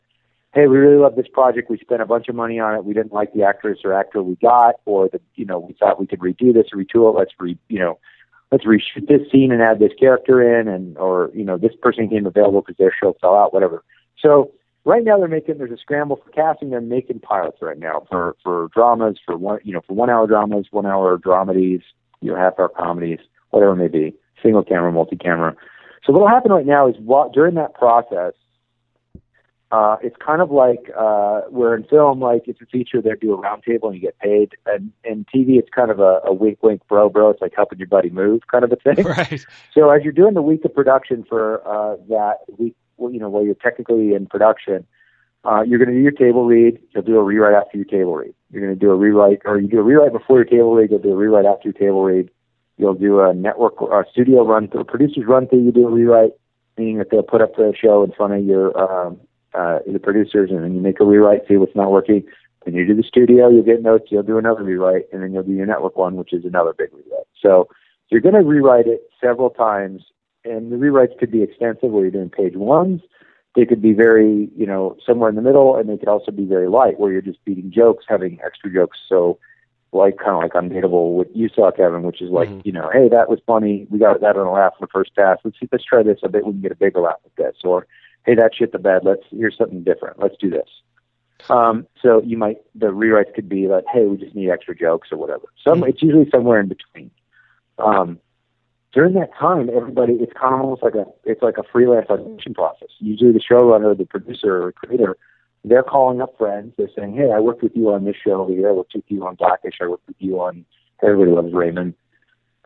hey 0.54 0.68
we 0.68 0.78
really 0.78 1.00
love 1.00 1.16
this 1.16 1.26
project. 1.30 1.68
We 1.68 1.78
spent 1.78 2.00
a 2.00 2.06
bunch 2.06 2.28
of 2.28 2.34
money 2.34 2.58
on 2.60 2.74
it. 2.74 2.84
We 2.84 2.94
didn't 2.94 3.12
like 3.12 3.32
the 3.32 3.42
actress 3.42 3.80
or 3.84 3.92
actor 3.92 4.22
we 4.22 4.36
got 4.36 4.76
or 4.86 5.08
the 5.08 5.20
you 5.34 5.44
know 5.44 5.58
we 5.58 5.74
thought 5.74 6.00
we 6.00 6.06
could 6.06 6.20
redo 6.20 6.54
this 6.54 6.68
retool 6.74 7.12
it. 7.12 7.18
Let's 7.18 7.32
re 7.38 7.58
you 7.68 7.78
know 7.78 7.98
let's 8.52 8.64
reshoot 8.64 9.08
this 9.08 9.30
scene 9.30 9.50
and 9.52 9.60
add 9.60 9.80
this 9.80 9.92
character 9.98 10.60
in 10.60 10.68
and 10.68 10.96
or 10.96 11.30
you 11.34 11.44
know 11.44 11.58
this 11.58 11.74
person 11.82 12.08
came 12.08 12.26
available 12.26 12.62
because 12.62 12.76
their 12.78 12.94
show 12.98 13.16
fell 13.20 13.34
out 13.34 13.52
whatever. 13.52 13.82
So 14.18 14.52
right 14.84 15.02
now 15.02 15.18
they're 15.18 15.28
making 15.28 15.58
there's 15.58 15.72
a 15.72 15.76
scramble 15.76 16.20
for 16.24 16.30
casting. 16.30 16.70
They're 16.70 16.80
making 16.80 17.20
pilots 17.20 17.58
right 17.60 17.78
now 17.78 18.06
for 18.08 18.36
for 18.42 18.68
dramas 18.72 19.18
for 19.24 19.36
one 19.36 19.58
you 19.64 19.72
know 19.72 19.80
for 19.86 19.94
one 19.94 20.08
hour 20.08 20.26
dramas 20.26 20.66
one 20.70 20.86
hour 20.86 21.18
dramedies 21.18 21.82
you 22.20 22.30
know 22.30 22.36
half 22.36 22.58
hour 22.58 22.68
comedies 22.68 23.18
whatever 23.50 23.72
it 23.72 23.76
may 23.76 23.88
be 23.88 24.14
single 24.42 24.62
camera 24.62 24.92
multi 24.92 25.16
camera 25.16 25.56
so 26.04 26.12
what'll 26.12 26.28
happen 26.28 26.52
right 26.52 26.66
now 26.66 26.86
is 26.86 26.96
while, 26.98 27.30
during 27.30 27.54
that 27.54 27.72
process 27.74 28.34
uh, 29.70 29.96
it's 30.02 30.16
kind 30.24 30.40
of 30.40 30.50
like 30.50 30.90
uh, 30.96 31.40
where 31.48 31.74
in 31.74 31.84
film, 31.84 32.20
like 32.20 32.42
it's 32.46 32.60
a 32.60 32.66
feature, 32.66 33.00
they 33.00 33.10
do 33.20 33.34
a 33.34 33.38
roundtable 33.38 33.86
and 33.86 33.94
you 33.94 34.00
get 34.00 34.18
paid. 34.18 34.52
And 34.66 34.92
in 35.02 35.24
TV, 35.34 35.58
it's 35.58 35.70
kind 35.70 35.90
of 35.90 35.98
a, 35.98 36.20
a 36.24 36.32
wink, 36.32 36.62
wink, 36.62 36.82
bro, 36.88 37.08
bro. 37.08 37.30
It's 37.30 37.40
like 37.40 37.54
helping 37.56 37.78
your 37.78 37.88
buddy 37.88 38.10
move, 38.10 38.42
kind 38.50 38.64
of 38.64 38.72
a 38.72 38.76
thing. 38.76 39.04
Right. 39.14 39.44
So 39.72 39.90
as 39.90 40.02
you're 40.02 40.12
doing 40.12 40.34
the 40.34 40.42
week 40.42 40.64
of 40.64 40.74
production 40.74 41.24
for 41.28 41.66
uh, 41.66 41.96
that 42.08 42.38
week, 42.58 42.76
you 42.98 43.18
know, 43.18 43.28
while 43.28 43.44
you're 43.44 43.54
technically 43.54 44.14
in 44.14 44.26
production, 44.26 44.86
uh, 45.44 45.62
you're 45.62 45.78
going 45.78 45.90
to 45.90 45.94
do 45.94 46.00
your 46.00 46.12
table 46.12 46.46
read. 46.46 46.78
You'll 46.94 47.04
do 47.04 47.16
a 47.16 47.22
rewrite 47.22 47.54
after 47.54 47.76
your 47.76 47.84
table 47.84 48.14
read. 48.14 48.34
You're 48.50 48.62
going 48.62 48.74
to 48.74 48.80
do 48.80 48.90
a 48.90 48.96
rewrite, 48.96 49.40
or 49.44 49.58
you 49.58 49.68
do 49.68 49.78
a 49.78 49.82
rewrite 49.82 50.12
before 50.12 50.38
your 50.38 50.44
table 50.44 50.74
read. 50.74 50.90
You'll 50.90 51.00
do 51.00 51.12
a 51.12 51.16
rewrite 51.16 51.44
after 51.44 51.68
your 51.68 51.74
table 51.74 52.02
read. 52.02 52.30
You'll 52.76 52.94
do 52.94 53.20
a 53.20 53.34
network 53.34 53.80
or 53.82 54.06
studio 54.10 54.44
run 54.44 54.68
through, 54.68 54.84
producers 54.84 55.24
run 55.26 55.46
through. 55.46 55.64
You 55.64 55.72
do 55.72 55.86
a 55.86 55.90
rewrite, 55.90 56.32
meaning 56.76 56.98
that 56.98 57.10
they'll 57.10 57.22
put 57.22 57.42
up 57.42 57.54
the 57.56 57.72
show 57.80 58.02
in 58.02 58.12
front 58.12 58.32
of 58.32 58.44
your 58.44 58.76
um, 58.78 59.20
uh, 59.54 59.78
the 59.90 59.98
producers, 59.98 60.50
and 60.50 60.62
then 60.62 60.74
you 60.74 60.80
make 60.80 61.00
a 61.00 61.04
rewrite, 61.04 61.46
see 61.48 61.56
what's 61.56 61.76
not 61.76 61.90
working. 61.90 62.24
Then 62.64 62.74
you 62.74 62.86
do 62.86 62.94
the 62.94 63.02
studio, 63.02 63.50
you'll 63.50 63.62
get 63.62 63.82
notes, 63.82 64.06
you'll 64.10 64.22
do 64.22 64.38
another 64.38 64.62
rewrite, 64.62 65.04
and 65.12 65.22
then 65.22 65.32
you'll 65.32 65.42
do 65.42 65.52
your 65.52 65.66
network 65.66 65.96
one, 65.96 66.16
which 66.16 66.32
is 66.32 66.44
another 66.44 66.72
big 66.72 66.88
rewrite. 66.92 67.26
So 67.40 67.68
you're 68.10 68.20
going 68.20 68.34
to 68.34 68.42
rewrite 68.42 68.86
it 68.86 69.02
several 69.20 69.50
times, 69.50 70.04
and 70.44 70.72
the 70.72 70.76
rewrites 70.76 71.18
could 71.18 71.30
be 71.30 71.42
extensive, 71.42 71.90
where 71.90 72.02
you're 72.02 72.10
doing 72.10 72.30
page 72.30 72.56
ones. 72.56 73.02
They 73.54 73.66
could 73.66 73.82
be 73.82 73.92
very, 73.92 74.48
you 74.56 74.66
know, 74.66 74.96
somewhere 75.06 75.28
in 75.28 75.36
the 75.36 75.42
middle, 75.42 75.76
and 75.76 75.88
they 75.88 75.96
could 75.96 76.08
also 76.08 76.32
be 76.32 76.44
very 76.44 76.68
light, 76.68 76.98
where 76.98 77.12
you're 77.12 77.22
just 77.22 77.44
beating 77.44 77.70
jokes, 77.70 78.04
having 78.08 78.40
extra 78.44 78.72
jokes. 78.72 78.98
So, 79.08 79.38
like 79.92 80.16
kind 80.16 80.30
of 80.30 80.42
like 80.42 80.52
Undateable, 80.52 81.12
what 81.12 81.36
you 81.36 81.48
saw, 81.48 81.70
Kevin, 81.70 82.02
which 82.02 82.20
is 82.20 82.30
like, 82.30 82.48
Mhm. 82.48 82.62
you 82.64 82.72
know, 82.72 82.90
hey, 82.92 83.08
that 83.10 83.30
was 83.30 83.38
funny. 83.46 83.86
We 83.90 84.00
got 84.00 84.20
that 84.22 84.36
on 84.36 84.46
a 84.46 84.52
laugh 84.52 84.72
in 84.80 84.84
the 84.84 84.88
first 84.88 85.14
pass. 85.14 85.38
Let's 85.44 85.60
see, 85.60 85.68
let's 85.70 85.84
try 85.84 86.02
this 86.02 86.18
a 86.24 86.28
bit. 86.28 86.44
We 86.44 86.52
can 86.52 86.62
get 86.62 86.72
a 86.72 86.76
bigger 86.76 87.00
laugh 87.00 87.20
with 87.22 87.34
this, 87.36 87.56
or 87.62 87.86
hey, 88.26 88.34
that 88.34 88.54
shit 88.54 88.72
the 88.72 88.78
bed. 88.78 89.02
Let's 89.04 89.22
here's 89.30 89.56
something 89.56 89.82
different. 89.82 90.18
Let's 90.18 90.36
do 90.38 90.50
this. 90.50 90.68
Um, 91.50 91.86
so 92.00 92.22
you 92.22 92.38
might 92.38 92.58
the 92.74 92.86
rewrites 92.86 93.34
could 93.34 93.48
be 93.48 93.68
like, 93.68 93.84
hey, 93.92 94.04
we 94.06 94.16
just 94.16 94.34
need 94.34 94.50
extra 94.50 94.74
jokes 94.74 95.08
or 95.12 95.18
whatever. 95.18 95.46
Some 95.62 95.82
Mhm. 95.82 95.88
it's 95.90 96.02
usually 96.02 96.28
somewhere 96.30 96.60
in 96.60 96.68
between. 96.68 97.10
Um, 97.78 98.18
during 98.92 99.14
that 99.14 99.34
time, 99.34 99.68
everybody 99.74 100.14
it's 100.14 100.32
kind 100.32 100.54
of 100.54 100.60
almost 100.60 100.82
like 100.82 100.94
a 100.94 101.06
it's 101.24 101.42
like 101.42 101.58
a 101.58 101.64
freelance 101.64 102.08
audition 102.08 102.54
process. 102.54 102.88
Usually, 102.98 103.32
the 103.32 103.40
showrunner, 103.40 103.96
the 103.96 104.06
producer, 104.06 104.62
or 104.62 104.72
creator 104.72 105.16
they're 105.66 105.82
calling 105.82 106.20
up 106.20 106.36
friends. 106.36 106.74
They're 106.76 106.90
saying, 106.94 107.14
"Hey, 107.14 107.32
I 107.32 107.40
worked 107.40 107.62
with 107.62 107.74
you 107.74 107.90
on 107.90 108.04
this 108.04 108.16
show 108.16 108.42
over 108.42 108.52
here. 108.52 108.68
I 108.68 108.72
worked 108.72 108.94
with 108.94 109.04
you 109.08 109.26
on 109.26 109.34
Blackish. 109.34 109.76
I 109.80 109.86
worked 109.88 110.06
with 110.06 110.16
you 110.18 110.38
on 110.38 110.66
Everybody 111.02 111.30
Loves 111.30 111.54
Raymond. 111.54 111.94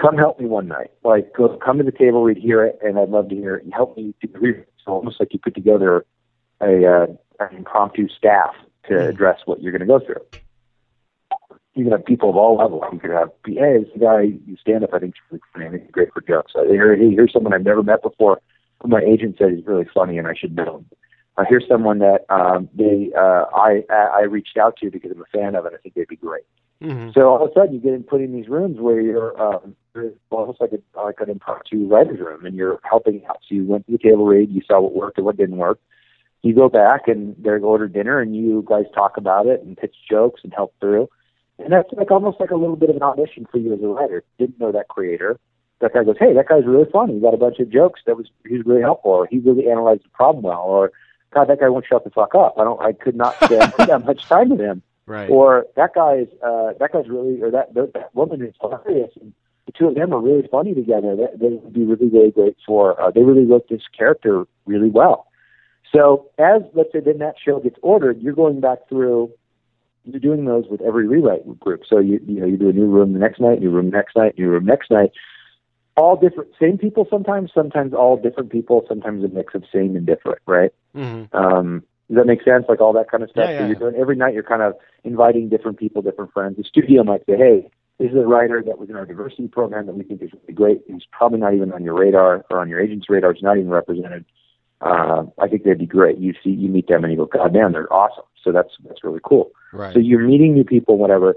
Come 0.01 0.16
help 0.16 0.38
me 0.38 0.46
one 0.46 0.68
night. 0.68 0.92
Like, 1.05 1.32
go, 1.34 1.57
come 1.64 1.78
to 1.78 1.84
the 1.84 1.90
table, 1.92 2.22
read, 2.22 2.36
hear 2.36 2.64
it, 2.64 2.78
and 2.82 2.99
I'd 2.99 3.09
love 3.09 3.28
to 3.30 3.34
hear 3.34 3.57
it. 3.57 3.64
And 3.64 3.74
help 3.74 3.96
me 3.96 4.14
do 4.20 4.28
the 4.32 4.38
read. 4.38 4.64
So 4.84 4.92
almost 4.92 5.18
like 5.18 5.32
you 5.32 5.40
put 5.40 5.55
together 5.55 6.07
a 6.61 6.86
uh, 6.86 7.07
an 7.40 7.57
impromptu 7.57 8.09
staff 8.09 8.55
to 8.84 8.94
Mhm. 8.94 9.09
address 9.09 9.40
what 9.44 9.61
you're 9.61 9.72
going 9.72 9.80
to 9.80 9.86
go 9.86 9.99
through. 9.99 10.22
You 11.74 11.84
can 11.84 11.92
have 11.92 12.05
people 12.05 12.30
of 12.30 12.36
all 12.36 12.57
levels. 12.57 12.82
You 12.92 12.99
could 12.99 13.11
have, 13.11 13.30
hey, 13.46 13.84
this 13.84 13.88
guy 14.01 14.22
you 14.22 14.57
stand 14.61 14.82
up. 14.84 14.94
I 14.94 14.99
think 14.99 15.14
is 15.14 15.20
really 15.30 15.42
funny. 15.53 15.78
He's 15.80 15.90
great 15.90 16.12
for 16.12 16.20
jokes. 16.20 16.53
I 16.57 16.64
hear, 16.66 16.96
here's 16.96 17.32
someone 17.32 17.53
I've 17.53 17.64
never 17.64 17.82
met 17.82 18.03
before. 18.03 18.40
Who 18.80 18.88
my 18.88 19.01
agent 19.01 19.36
said 19.38 19.53
he's 19.53 19.66
really 19.66 19.86
funny, 19.92 20.18
and 20.18 20.26
I 20.26 20.34
should 20.34 20.55
know 20.57 20.78
him. 20.78 20.86
Uh, 21.36 21.44
here's 21.49 21.66
someone 21.68 21.99
that 21.99 22.24
um, 22.30 22.68
they 22.74 23.11
uh, 23.16 23.44
I 23.55 23.82
I 23.90 24.22
reached 24.22 24.57
out 24.57 24.76
to 24.78 24.90
because 24.90 25.12
I'm 25.12 25.20
a 25.20 25.36
fan 25.36 25.55
of, 25.55 25.66
and 25.66 25.74
I 25.74 25.78
think 25.78 25.94
they'd 25.94 26.09
be 26.09 26.16
great. 26.16 26.44
Mm-hmm. 26.82 27.10
So 27.12 27.28
all 27.28 27.44
of 27.44 27.50
a 27.50 27.54
sudden, 27.54 27.74
you 27.74 27.80
get 27.80 27.94
in, 27.94 28.04
put 28.04 28.20
in 28.20 28.32
these 28.32 28.48
rooms 28.48 28.78
where 28.78 29.00
you're, 29.00 29.40
um, 29.40 29.74
almost 30.30 30.60
like 30.60 30.70
a 30.72 31.00
like 31.00 31.20
an 31.20 31.28
impromptu 31.28 31.86
writer's 31.88 32.20
room, 32.20 32.44
and 32.44 32.54
you're 32.54 32.78
helping 32.88 33.24
out. 33.26 33.40
So 33.48 33.56
you 33.56 33.64
went 33.64 33.86
to 33.86 33.92
the 33.92 33.98
table 33.98 34.26
read, 34.26 34.50
you 34.50 34.62
saw 34.66 34.80
what 34.80 34.94
worked 34.94 35.18
and 35.18 35.26
what 35.26 35.36
didn't 35.36 35.56
work. 35.56 35.80
You 36.42 36.54
go 36.54 36.68
back 36.68 37.08
and 37.08 37.34
they 37.38 37.50
order 37.50 37.88
dinner, 37.88 38.20
and 38.20 38.36
you 38.36 38.64
guys 38.68 38.84
talk 38.94 39.16
about 39.16 39.46
it 39.46 39.62
and 39.62 39.76
pitch 39.76 39.96
jokes 40.08 40.42
and 40.44 40.54
help 40.54 40.72
through. 40.80 41.08
And 41.58 41.72
that's 41.72 41.92
like 41.92 42.12
almost 42.12 42.38
like 42.38 42.50
a 42.50 42.56
little 42.56 42.76
bit 42.76 42.90
of 42.90 42.96
an 42.96 43.02
audition 43.02 43.46
for 43.50 43.58
you 43.58 43.74
as 43.74 43.82
a 43.82 43.88
writer. 43.88 44.22
Didn't 44.38 44.60
know 44.60 44.70
that 44.70 44.86
creator. 44.86 45.40
That 45.80 45.94
guy 45.94 46.04
goes, 46.04 46.16
"Hey, 46.18 46.32
that 46.34 46.48
guy's 46.48 46.64
really 46.64 46.88
funny. 46.92 47.14
He 47.14 47.20
got 47.20 47.34
a 47.34 47.38
bunch 47.38 47.58
of 47.58 47.70
jokes. 47.70 48.02
That 48.06 48.16
was 48.16 48.30
he 48.46 48.56
was 48.56 48.66
really 48.66 48.82
helpful. 48.82 49.10
Or 49.10 49.26
he 49.26 49.38
really 49.38 49.68
analyzed 49.68 50.04
the 50.04 50.10
problem 50.10 50.44
well. 50.44 50.62
Or 50.62 50.92
God, 51.34 51.48
that 51.48 51.58
guy 51.58 51.68
won't 51.68 51.86
shut 51.86 52.04
the 52.04 52.10
fuck 52.10 52.36
up. 52.36 52.54
I 52.56 52.62
don't. 52.62 52.80
I 52.80 52.92
could 52.92 53.16
not 53.16 53.34
spend 53.42 53.72
that 53.78 54.04
much 54.04 54.24
time 54.26 54.50
with 54.50 54.60
him." 54.60 54.82
Right. 55.09 55.30
or 55.30 55.66
that 55.74 55.94
guy's 55.94 56.26
uh, 56.44 56.74
that 56.78 56.92
guy's 56.92 57.09
really 57.09 57.40
or 57.40 57.50
that 57.50 57.72
that, 57.74 58.14
woman 58.14 58.42
is 58.42 58.54
hilarious 58.61 59.11
and 59.20 59.32
the 59.66 59.72
two 59.72 59.88
of 59.88 59.94
them 59.94 60.12
are 60.14 60.20
really 60.20 60.46
funny 60.50 60.74
together. 60.74 61.16
That 61.16 61.38
they 61.38 61.48
would 61.48 61.72
be 61.72 61.84
really 61.84 62.09
really 62.09 62.30
great 62.30 62.56
for. 62.66 63.00
Uh, 63.00 63.11
they 63.11 63.22
really 63.22 63.44
wrote 63.44 63.68
this 63.68 63.82
character 63.96 64.46
really 64.66 64.88
well. 64.88 65.26
So 65.94 66.30
as 66.38 66.62
let's 66.74 66.92
say 66.92 67.00
then 67.00 67.18
that 67.18 67.34
show 67.42 67.61
gets 67.61 67.76
ordered, 67.82 68.20
you're 68.20 68.34
going 68.34 68.61
back 68.61 68.88
through. 68.88 69.30
You're 70.04 70.20
doing 70.20 70.46
those 70.46 70.64
with 70.70 70.80
every 70.80 71.06
rewrite 71.06 71.61
group. 71.61 71.82
So 71.86 71.98
you 71.98 72.20
you 72.26 72.40
know 72.40 72.46
you 72.46 72.56
do 72.56 72.70
a 72.70 72.72
new 72.72 72.86
room 72.86 73.12
the 73.12 73.18
next 73.18 73.40
night, 73.40 73.61
new 73.61 73.70
room 73.70 73.90
next 73.90 74.16
night, 74.16 74.38
new 74.38 74.48
room 74.48 74.64
next 74.64 74.90
night. 74.90 75.11
All 75.96 76.16
different, 76.16 76.50
same 76.61 76.78
people 76.78 77.09
sometimes, 77.11 77.50
sometimes 77.52 77.92
all 77.92 78.16
different 78.16 78.50
people, 78.50 78.84
sometimes 78.88 79.24
a 79.24 79.28
mix 79.28 79.54
of 79.54 79.64
same 79.72 79.96
and 79.96 80.06
different, 80.06 80.38
right? 80.46 80.70
mm-hmm. 80.94 81.36
Um, 81.36 81.82
does 82.09 82.16
that 82.16 82.26
make 82.26 82.42
sense? 82.42 82.64
Like 82.68 82.80
all 82.80 82.92
that 82.94 83.11
kind 83.11 83.22
of 83.22 83.30
stuff. 83.30 83.48
Yeah, 83.48 83.52
yeah. 83.52 83.59
So 83.61 83.66
you're 83.66 83.90
doing 83.90 84.00
every 84.00 84.16
night. 84.16 84.34
You're 84.34 84.42
kind 84.42 84.62
of 84.62 84.74
inviting 85.04 85.48
different 85.48 85.78
people, 85.78 86.02
different 86.02 86.32
friends. 86.32 86.56
The 86.56 86.64
studio 86.64 87.04
might 87.04 87.24
say, 87.26 87.36
"Hey, 87.36 87.70
this 87.98 88.11
is 88.11 88.16
a 88.16 88.26
writer 88.26 88.62
that 88.64 88.78
was 88.78 88.88
in 88.88 88.96
our 88.96 89.04
diversity 89.04 89.48
program 89.48 89.86
that 89.86 89.94
we 89.94 90.04
think 90.04 90.22
is 90.22 90.30
really 90.32 90.54
great. 90.54 90.82
He's 90.86 91.02
probably 91.11 91.40
not 91.40 91.54
even 91.54 91.72
on 91.72 91.82
your 91.82 91.94
radar 91.94 92.44
or 92.50 92.61
on 92.61 92.68
your 92.68 92.80
agent's 92.80 93.11
radar. 93.11 93.32
He's 93.32 93.42
not 93.42 93.56
even 93.56 93.70
represented. 93.70 94.24
Uh, 94.80 95.24
I 95.38 95.48
think 95.48 95.64
they'd 95.64 95.78
be 95.78 95.86
great. 95.86 96.18
You 96.18 96.32
see, 96.44 96.50
you 96.50 96.68
meet 96.68 96.86
them 96.86 97.02
and 97.02 97.12
you 97.12 97.18
go, 97.18 97.26
God 97.26 97.52
damn, 97.52 97.72
they're 97.72 97.92
awesome. 97.92 98.24
So 98.44 98.52
that's 98.52 98.70
that's 98.86 99.02
really 99.02 99.20
cool. 99.24 99.50
Right. 99.72 99.92
So 99.92 99.98
you're 99.98 100.26
meeting 100.26 100.54
new 100.54 100.62
people, 100.62 100.96
whatever. 100.96 101.34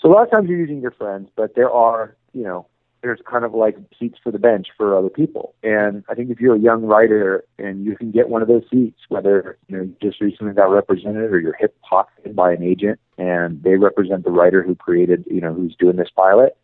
So 0.00 0.08
a 0.08 0.12
lot 0.12 0.22
of 0.24 0.30
times 0.30 0.48
you're 0.48 0.58
using 0.58 0.80
your 0.80 0.92
friends, 0.92 1.28
but 1.36 1.54
there 1.54 1.70
are, 1.70 2.16
you 2.32 2.42
know, 2.42 2.66
there's 3.02 3.20
kind 3.28 3.44
of 3.44 3.54
like 3.54 3.76
seats 3.98 4.18
for 4.22 4.30
the 4.30 4.38
bench 4.38 4.68
for 4.76 4.96
other 4.96 5.08
people. 5.08 5.54
And 5.62 6.04
I 6.08 6.14
think 6.14 6.30
if 6.30 6.40
you're 6.40 6.56
a 6.56 6.60
young 6.60 6.82
writer 6.82 7.44
and 7.58 7.84
you 7.84 7.96
can 7.96 8.10
get 8.10 8.28
one 8.28 8.42
of 8.42 8.48
those 8.48 8.62
seats, 8.70 9.00
whether 9.08 9.58
you 9.68 9.76
know 9.76 9.90
just 10.02 10.20
recently 10.20 10.52
got 10.52 10.70
represented 10.70 11.30
or 11.30 11.40
you're 11.40 11.56
hip 11.58 11.76
pocketed 11.82 12.36
by 12.36 12.52
an 12.52 12.62
agent 12.62 13.00
and 13.16 13.62
they 13.62 13.76
represent 13.76 14.24
the 14.24 14.30
writer 14.30 14.62
who 14.62 14.74
created, 14.74 15.24
you 15.30 15.40
know, 15.40 15.52
who's 15.54 15.74
doing 15.76 15.96
this 15.96 16.10
pilot, 16.14 16.56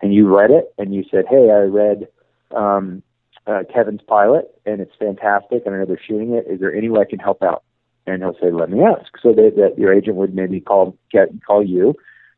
and 0.00 0.14
you 0.14 0.28
read 0.28 0.50
it 0.50 0.72
and 0.78 0.94
you 0.94 1.04
said, 1.10 1.24
"Hey, 1.28 1.50
I 1.50 1.62
read 1.62 2.08
um, 2.54 3.02
uh, 3.46 3.64
Kevin's 3.72 4.02
pilot 4.06 4.46
and 4.66 4.80
it's 4.80 4.94
fantastic, 4.98 5.62
and 5.66 5.74
I 5.74 5.78
know 5.78 5.86
they're 5.86 6.00
shooting 6.06 6.34
it. 6.34 6.46
Is 6.48 6.60
there 6.60 6.74
any 6.74 6.88
way 6.88 7.00
I 7.00 7.10
can 7.10 7.18
help 7.18 7.42
out?" 7.42 7.64
And 8.06 8.22
he'll 8.22 8.36
say, 8.40 8.52
"Let 8.52 8.70
me 8.70 8.80
ask." 8.82 9.12
So 9.20 9.32
that 9.32 9.74
your 9.76 9.92
agent 9.92 10.16
would 10.16 10.34
maybe 10.34 10.60
call 10.60 10.96
get 11.10 11.28
call 11.44 11.64
you, 11.64 11.94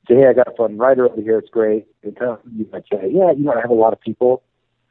say, 0.08 0.14
"Hey, 0.16 0.26
I 0.28 0.32
got 0.32 0.48
a 0.48 0.56
fun 0.56 0.76
writer 0.78 1.06
over 1.06 1.20
here. 1.20 1.38
It's 1.38 1.50
great." 1.50 1.86
And 2.02 2.16
tell, 2.16 2.40
you 2.56 2.66
might 2.72 2.84
say, 2.92 3.08
"Yeah, 3.10 3.32
you 3.32 3.44
know, 3.44 3.52
I 3.52 3.60
have 3.60 3.70
a 3.70 3.74
lot 3.74 3.92
of 3.92 4.00
people. 4.00 4.42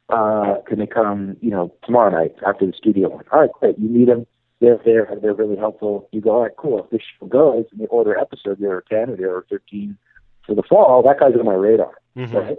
Uh, 0.09 0.55
can 0.68 0.80
they 0.80 0.88
come? 0.88 1.38
You 1.41 1.51
know, 1.51 1.74
tomorrow 1.84 2.12
night 2.12 2.36
after 2.45 2.66
the 2.66 2.74
studio 2.74 3.09
one? 3.09 3.24
All 3.32 3.41
right, 3.41 3.51
great. 3.59 3.78
You 3.80 3.89
meet 3.89 4.05
them. 4.05 4.26
They're 4.59 4.80
there. 4.86 5.07
They're 5.22 5.34
really 5.34 5.57
helpful. 5.57 6.07
You 6.12 6.22
go, 6.22 6.32
all 6.32 6.43
right, 6.43 6.51
cool. 6.57 6.84
If 6.84 6.89
this 6.91 7.01
show 7.20 7.26
goes 7.26 7.66
and 7.72 7.80
they 7.80 7.88
order 7.88 8.18
episodes, 8.18 8.62
there 8.62 8.76
are 8.76 8.84
ten 8.89 9.09
or 9.09 9.16
there 9.16 9.36
are 9.36 9.45
thirteen 9.49 9.97
for 10.45 10.53
the 10.53 10.64
fall. 10.64 11.01
That 11.03 11.20
guy's 11.20 11.34
on 11.36 11.45
my 11.45 11.53
radar, 11.53 11.93
Mhm. 12.16 12.34
right? 12.34 12.57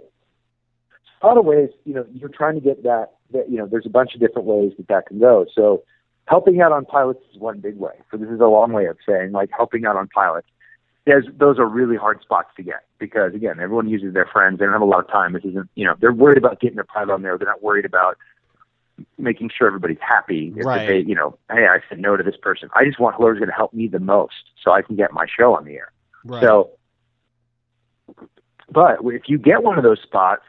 A 1.22 1.26
lot 1.26 1.38
of 1.38 1.44
ways, 1.44 1.70
you 1.84 1.94
know, 1.94 2.04
you're 2.12 2.28
trying 2.28 2.54
to 2.54 2.60
get 2.60 2.82
that. 2.82 3.12
That 3.32 3.48
you 3.50 3.56
know, 3.58 3.66
there's 3.66 3.86
a 3.86 3.90
bunch 3.90 4.14
of 4.14 4.20
different 4.20 4.48
ways 4.48 4.72
that 4.76 4.88
that 4.88 5.06
can 5.06 5.18
go. 5.20 5.46
So 5.54 5.84
helping 6.26 6.60
out 6.60 6.72
on 6.72 6.84
pilots 6.84 7.20
is 7.32 7.38
one 7.38 7.60
big 7.60 7.76
way. 7.78 7.92
So 8.10 8.16
this 8.16 8.28
is 8.28 8.40
a 8.40 8.46
long 8.46 8.72
way 8.72 8.86
of 8.86 8.96
saying 9.06 9.32
like 9.32 9.50
helping 9.56 9.84
out 9.86 9.96
on 9.96 10.08
pilots. 10.08 10.48
There's, 11.04 11.26
those 11.36 11.58
are 11.58 11.66
really 11.66 11.96
hard 11.96 12.20
spots 12.22 12.50
to 12.56 12.62
get 12.62 12.84
because 12.98 13.34
again, 13.34 13.58
everyone 13.60 13.88
uses 13.88 14.14
their 14.14 14.26
friends. 14.26 14.58
They 14.58 14.64
don't 14.64 14.72
have 14.72 14.82
a 14.82 14.86
lot 14.86 15.00
of 15.00 15.10
time. 15.10 15.32
This 15.32 15.44
isn't, 15.44 15.68
you 15.74 15.84
know, 15.84 15.94
they're 16.00 16.12
worried 16.12 16.38
about 16.38 16.60
getting 16.60 16.76
their 16.76 16.84
pilot 16.84 17.12
on 17.12 17.22
there. 17.22 17.36
They're 17.36 17.48
not 17.48 17.62
worried 17.62 17.84
about 17.84 18.16
making 19.18 19.50
sure 19.56 19.66
everybody's 19.66 19.98
happy. 20.00 20.52
If 20.56 20.64
Right. 20.64 20.86
They, 20.86 20.98
you 21.00 21.14
know, 21.14 21.38
hey, 21.50 21.66
I 21.66 21.80
said 21.88 21.98
no 21.98 22.16
to 22.16 22.22
this 22.22 22.36
person. 22.40 22.68
I 22.74 22.84
just 22.84 23.00
want 23.00 23.16
whoever's 23.16 23.38
going 23.38 23.48
to 23.48 23.54
help 23.54 23.72
me 23.72 23.88
the 23.88 23.98
most 23.98 24.50
so 24.62 24.72
I 24.72 24.82
can 24.82 24.96
get 24.96 25.12
my 25.12 25.26
show 25.26 25.56
on 25.56 25.64
the 25.64 25.74
air. 25.74 25.92
Right. 26.24 26.42
So, 26.42 26.70
but 28.70 28.98
if 29.04 29.22
you 29.26 29.38
get 29.38 29.62
one 29.62 29.76
of 29.78 29.84
those 29.84 30.00
spots, 30.02 30.42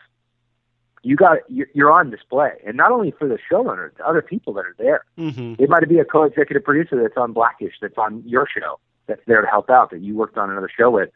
you 1.04 1.16
got 1.18 1.40
you're 1.50 1.68
you're 1.74 1.92
on 1.92 2.10
display, 2.10 2.52
and 2.66 2.78
not 2.78 2.92
only 2.92 3.12
for 3.12 3.28
the 3.28 3.38
showrunner, 3.52 3.96
the 3.98 4.08
other 4.08 4.22
people 4.22 4.54
that 4.54 4.66
are 4.66 4.76
there. 4.78 5.04
mm-hmm. 5.18 5.62
It 5.62 5.70
might 5.70 5.88
be 5.88 6.00
a 6.00 6.06
co-executive 6.06 6.64
producer 6.64 7.02
that's 7.02 7.18
on 7.18 7.34
Blackish, 7.34 7.74
that's 7.82 7.98
on 7.98 8.24
your 8.26 8.48
show, 8.48 8.80
that's 9.08 9.22
there 9.28 9.42
to 9.42 9.48
help 9.48 9.70
out, 9.70 9.92
that 9.92 10.02
you 10.02 10.16
worked 10.16 10.38
on 10.38 10.50
another 10.50 10.70
show 10.76 10.90
with, 10.90 11.10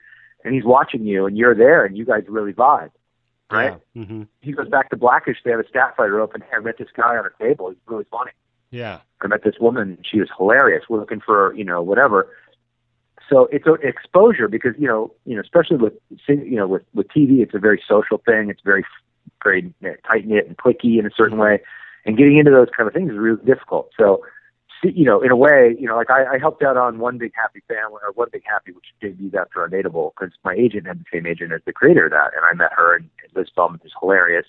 and 0.44 0.54
he's 0.54 0.64
watching 0.64 1.06
you, 1.06 1.26
and 1.26 1.38
you're 1.38 1.56
there, 1.56 1.86
and 1.86 1.98
you 1.98 2.06
guys 2.06 2.24
really 2.28 2.54
vibe, 2.54 2.92
right? 3.52 3.78
Yeah. 3.94 4.04
Mm-hmm. 4.04 4.24
He 4.42 4.52
goes 4.52 4.70
back 4.70 4.90
to 4.92 4.98
Blackish. 4.98 5.38
They 5.44 5.52
have 5.52 5.60
a 5.60 5.68
staff 5.68 5.98
writer 5.98 6.20
open. 6.20 6.42
Hey, 6.42 6.58
I 6.58 6.60
met 6.60 6.78
this 6.78 6.90
guy 6.96 7.18
on 7.18 7.26
a 7.26 7.44
table. 7.44 7.70
He's 7.70 7.78
really 7.88 8.06
funny. 8.12 8.32
Yeah. 8.72 9.00
I 9.22 9.28
met 9.28 9.44
this 9.44 9.56
woman. 9.60 9.98
She 10.10 10.20
was 10.20 10.30
hilarious. 10.38 10.84
We're 10.90 11.00
looking 11.00 11.22
for 11.22 11.54
you 11.56 11.64
know 11.64 11.82
whatever. 11.82 12.30
So 13.30 13.48
it's 13.52 13.66
a 13.68 13.74
exposure 13.74 14.48
because 14.48 14.74
you 14.78 14.88
know 14.88 15.14
you 15.26 15.36
know 15.36 15.42
especially 15.42 15.78
with 15.78 15.94
you 16.28 16.56
know 16.56 16.68
with 16.68 16.84
with 16.94 17.08
TV, 17.08 17.42
it's 17.42 17.56
a 17.56 17.60
very 17.60 17.82
social 17.88 18.22
thing. 18.26 18.50
It's 18.50 18.62
very 18.64 18.86
very 19.44 19.74
tight 20.06 20.28
knit 20.28 20.48
and 20.48 20.58
clicky 20.58 21.00
in 21.00 21.06
a 21.06 21.12
certain 21.16 21.38
way, 21.38 21.62
and 22.06 22.18
getting 22.18 22.38
into 22.38 22.52
those 22.52 22.68
kind 22.76 22.88
of 22.88 22.94
things 22.94 23.12
is 23.12 23.18
really 23.18 23.44
difficult. 23.46 23.90
So 23.98 24.24
you 24.84 25.06
know 25.06 25.22
in 25.22 25.32
a 25.32 25.36
way 25.36 25.76
you 25.80 25.88
know 25.88 25.96
like 25.96 26.10
I, 26.10 26.36
I 26.36 26.38
helped 26.40 26.64
out 26.64 26.78
on 26.78 27.00
One 27.00 27.18
Big 27.18 27.34
Happy 27.36 27.62
Family 27.68 28.00
or 28.04 28.12
One 28.14 28.30
Big 28.32 28.44
Happy, 28.46 28.72
which 28.72 28.86
debuted 29.02 29.36
after 29.36 29.68
Undateable 29.68 30.12
because 30.18 30.34
my 30.44 30.54
agent 30.54 30.88
had 30.88 31.00
the 31.00 31.06
same 31.12 31.26
agent 31.26 31.52
as 31.52 31.62
the 31.66 31.74
creator 31.74 32.06
of 32.06 32.12
that, 32.12 32.32
and 32.36 32.44
I 32.46 32.54
met 32.54 32.74
her 32.74 32.96
and 32.96 33.10
Liz 33.36 33.48
Feldman 33.56 33.82
is 33.86 33.92
hilarious. 34.00 34.46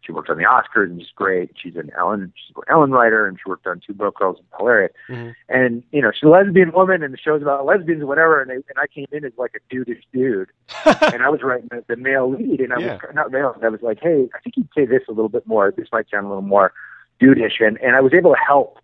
She 0.00 0.12
worked 0.12 0.30
on 0.30 0.38
the 0.38 0.44
Oscars 0.44 0.86
and 0.86 1.00
she's 1.00 1.10
great. 1.14 1.50
She's 1.60 1.76
an 1.76 1.90
Ellen, 1.98 2.32
she's 2.36 2.56
an 2.56 2.62
Ellen 2.70 2.92
writer, 2.92 3.26
and 3.26 3.36
she 3.36 3.48
worked 3.50 3.66
on 3.66 3.80
Two 3.84 3.92
Broke 3.92 4.14
Girls 4.18 4.38
and 4.38 4.46
hilarious 4.56 4.92
Mhm. 5.10 5.34
and 5.48 5.82
you 5.92 6.00
know 6.00 6.12
she's 6.12 6.22
a 6.22 6.28
lesbian 6.28 6.72
woman 6.72 7.02
and 7.02 7.12
the 7.12 7.18
show's 7.18 7.42
about 7.42 7.66
lesbians 7.66 8.02
or 8.02 8.06
whatever 8.06 8.40
and, 8.40 8.48
they, 8.50 8.54
and 8.54 8.78
I 8.78 8.86
came 8.86 9.06
in 9.12 9.24
as 9.24 9.32
like 9.36 9.52
a 9.56 9.74
dudeish 9.74 10.02
dude 10.12 10.48
and 11.12 11.22
I 11.22 11.28
was 11.28 11.42
writing 11.42 11.68
the, 11.70 11.84
the 11.88 11.96
male 11.96 12.30
lead 12.30 12.60
and 12.60 12.72
I 12.72 12.78
Yeah. 12.80 12.92
was 13.02 13.14
not 13.14 13.30
male 13.32 13.54
I 13.62 13.68
was 13.68 13.82
like 13.82 13.98
hey 14.00 14.28
I 14.34 14.38
think 14.40 14.56
you'd 14.56 14.68
say 14.74 14.86
this 14.86 15.02
a 15.08 15.12
little 15.12 15.28
bit 15.28 15.46
more 15.46 15.72
this 15.76 15.88
might 15.92 16.08
sound 16.10 16.26
a 16.26 16.28
little 16.28 16.42
more 16.42 16.72
dudeish 17.20 17.60
and 17.60 17.76
and 17.82 17.96
I 17.96 18.00
was 18.00 18.14
able 18.14 18.32
to 18.32 18.40
help 18.40 18.78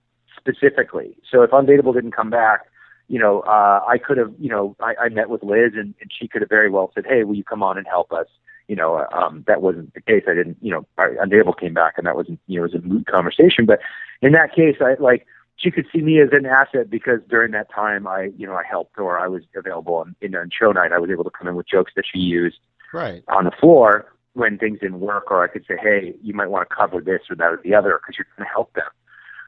specifically 0.46 1.16
so 1.30 1.42
if 1.42 1.50
Undateable 1.50 1.94
didn't 1.94 2.12
come 2.12 2.30
back 2.30 2.66
you 3.08 3.18
know 3.18 3.40
uh 3.40 3.80
I 3.86 3.98
could 3.98 4.18
have 4.18 4.32
you 4.38 4.48
know 4.50 4.76
I, 4.80 4.94
I 5.04 5.08
met 5.08 5.30
with 5.30 5.42
Liz 5.42 5.72
and, 5.74 5.94
and 6.00 6.10
she 6.10 6.28
could 6.28 6.42
have 6.42 6.48
very 6.48 6.70
well 6.70 6.90
said 6.94 7.04
hey 7.08 7.24
will 7.24 7.36
you 7.36 7.44
come 7.44 7.62
on 7.62 7.78
and 7.78 7.86
help 7.86 8.12
us 8.12 8.26
you 8.68 8.76
know, 8.76 8.96
uh, 8.96 9.06
um, 9.14 9.44
that 9.46 9.60
wasn't 9.60 9.92
the 9.94 10.00
case. 10.00 10.24
I 10.26 10.34
didn't, 10.34 10.56
you 10.60 10.70
know, 10.70 10.86
I, 10.96 11.08
Undateable 11.22 11.58
came 11.58 11.74
back 11.74 11.94
and 11.96 12.06
that 12.06 12.16
wasn't, 12.16 12.40
you 12.46 12.58
know, 12.58 12.64
it 12.64 12.72
was 12.72 12.82
a 12.82 12.86
moot 12.86 13.06
conversation. 13.06 13.66
But 13.66 13.80
in 14.22 14.32
that 14.32 14.54
case, 14.54 14.76
I 14.80 14.94
like, 15.00 15.26
she 15.56 15.70
could 15.70 15.86
see 15.92 16.00
me 16.00 16.20
as 16.20 16.30
an 16.32 16.46
asset 16.46 16.90
because 16.90 17.20
during 17.28 17.52
that 17.52 17.70
time 17.70 18.06
I, 18.06 18.30
you 18.36 18.46
know, 18.46 18.54
I 18.54 18.62
helped 18.68 18.98
or 18.98 19.18
I 19.18 19.28
was 19.28 19.42
available 19.54 19.94
on, 19.96 20.16
in 20.20 20.34
on 20.34 20.50
show 20.50 20.72
night. 20.72 20.92
I 20.92 20.98
was 20.98 21.10
able 21.10 21.24
to 21.24 21.30
come 21.30 21.46
in 21.46 21.54
with 21.54 21.68
jokes 21.68 21.92
that 21.96 22.04
she 22.10 22.18
used 22.18 22.58
Right. 22.92 23.22
on 23.28 23.44
the 23.44 23.50
floor 23.50 24.12
when 24.34 24.58
things 24.58 24.80
didn't 24.80 25.00
work, 25.00 25.30
or 25.30 25.44
I 25.44 25.48
could 25.48 25.64
say, 25.66 25.74
hey, 25.80 26.14
you 26.22 26.34
might 26.34 26.48
want 26.50 26.68
to 26.68 26.74
cover 26.74 27.00
this 27.00 27.20
or 27.30 27.36
that 27.36 27.44
or 27.44 27.60
the 27.62 27.74
other 27.74 28.00
because 28.00 28.18
you're 28.18 28.26
going 28.36 28.46
to 28.48 28.52
help 28.52 28.72
them. 28.74 28.84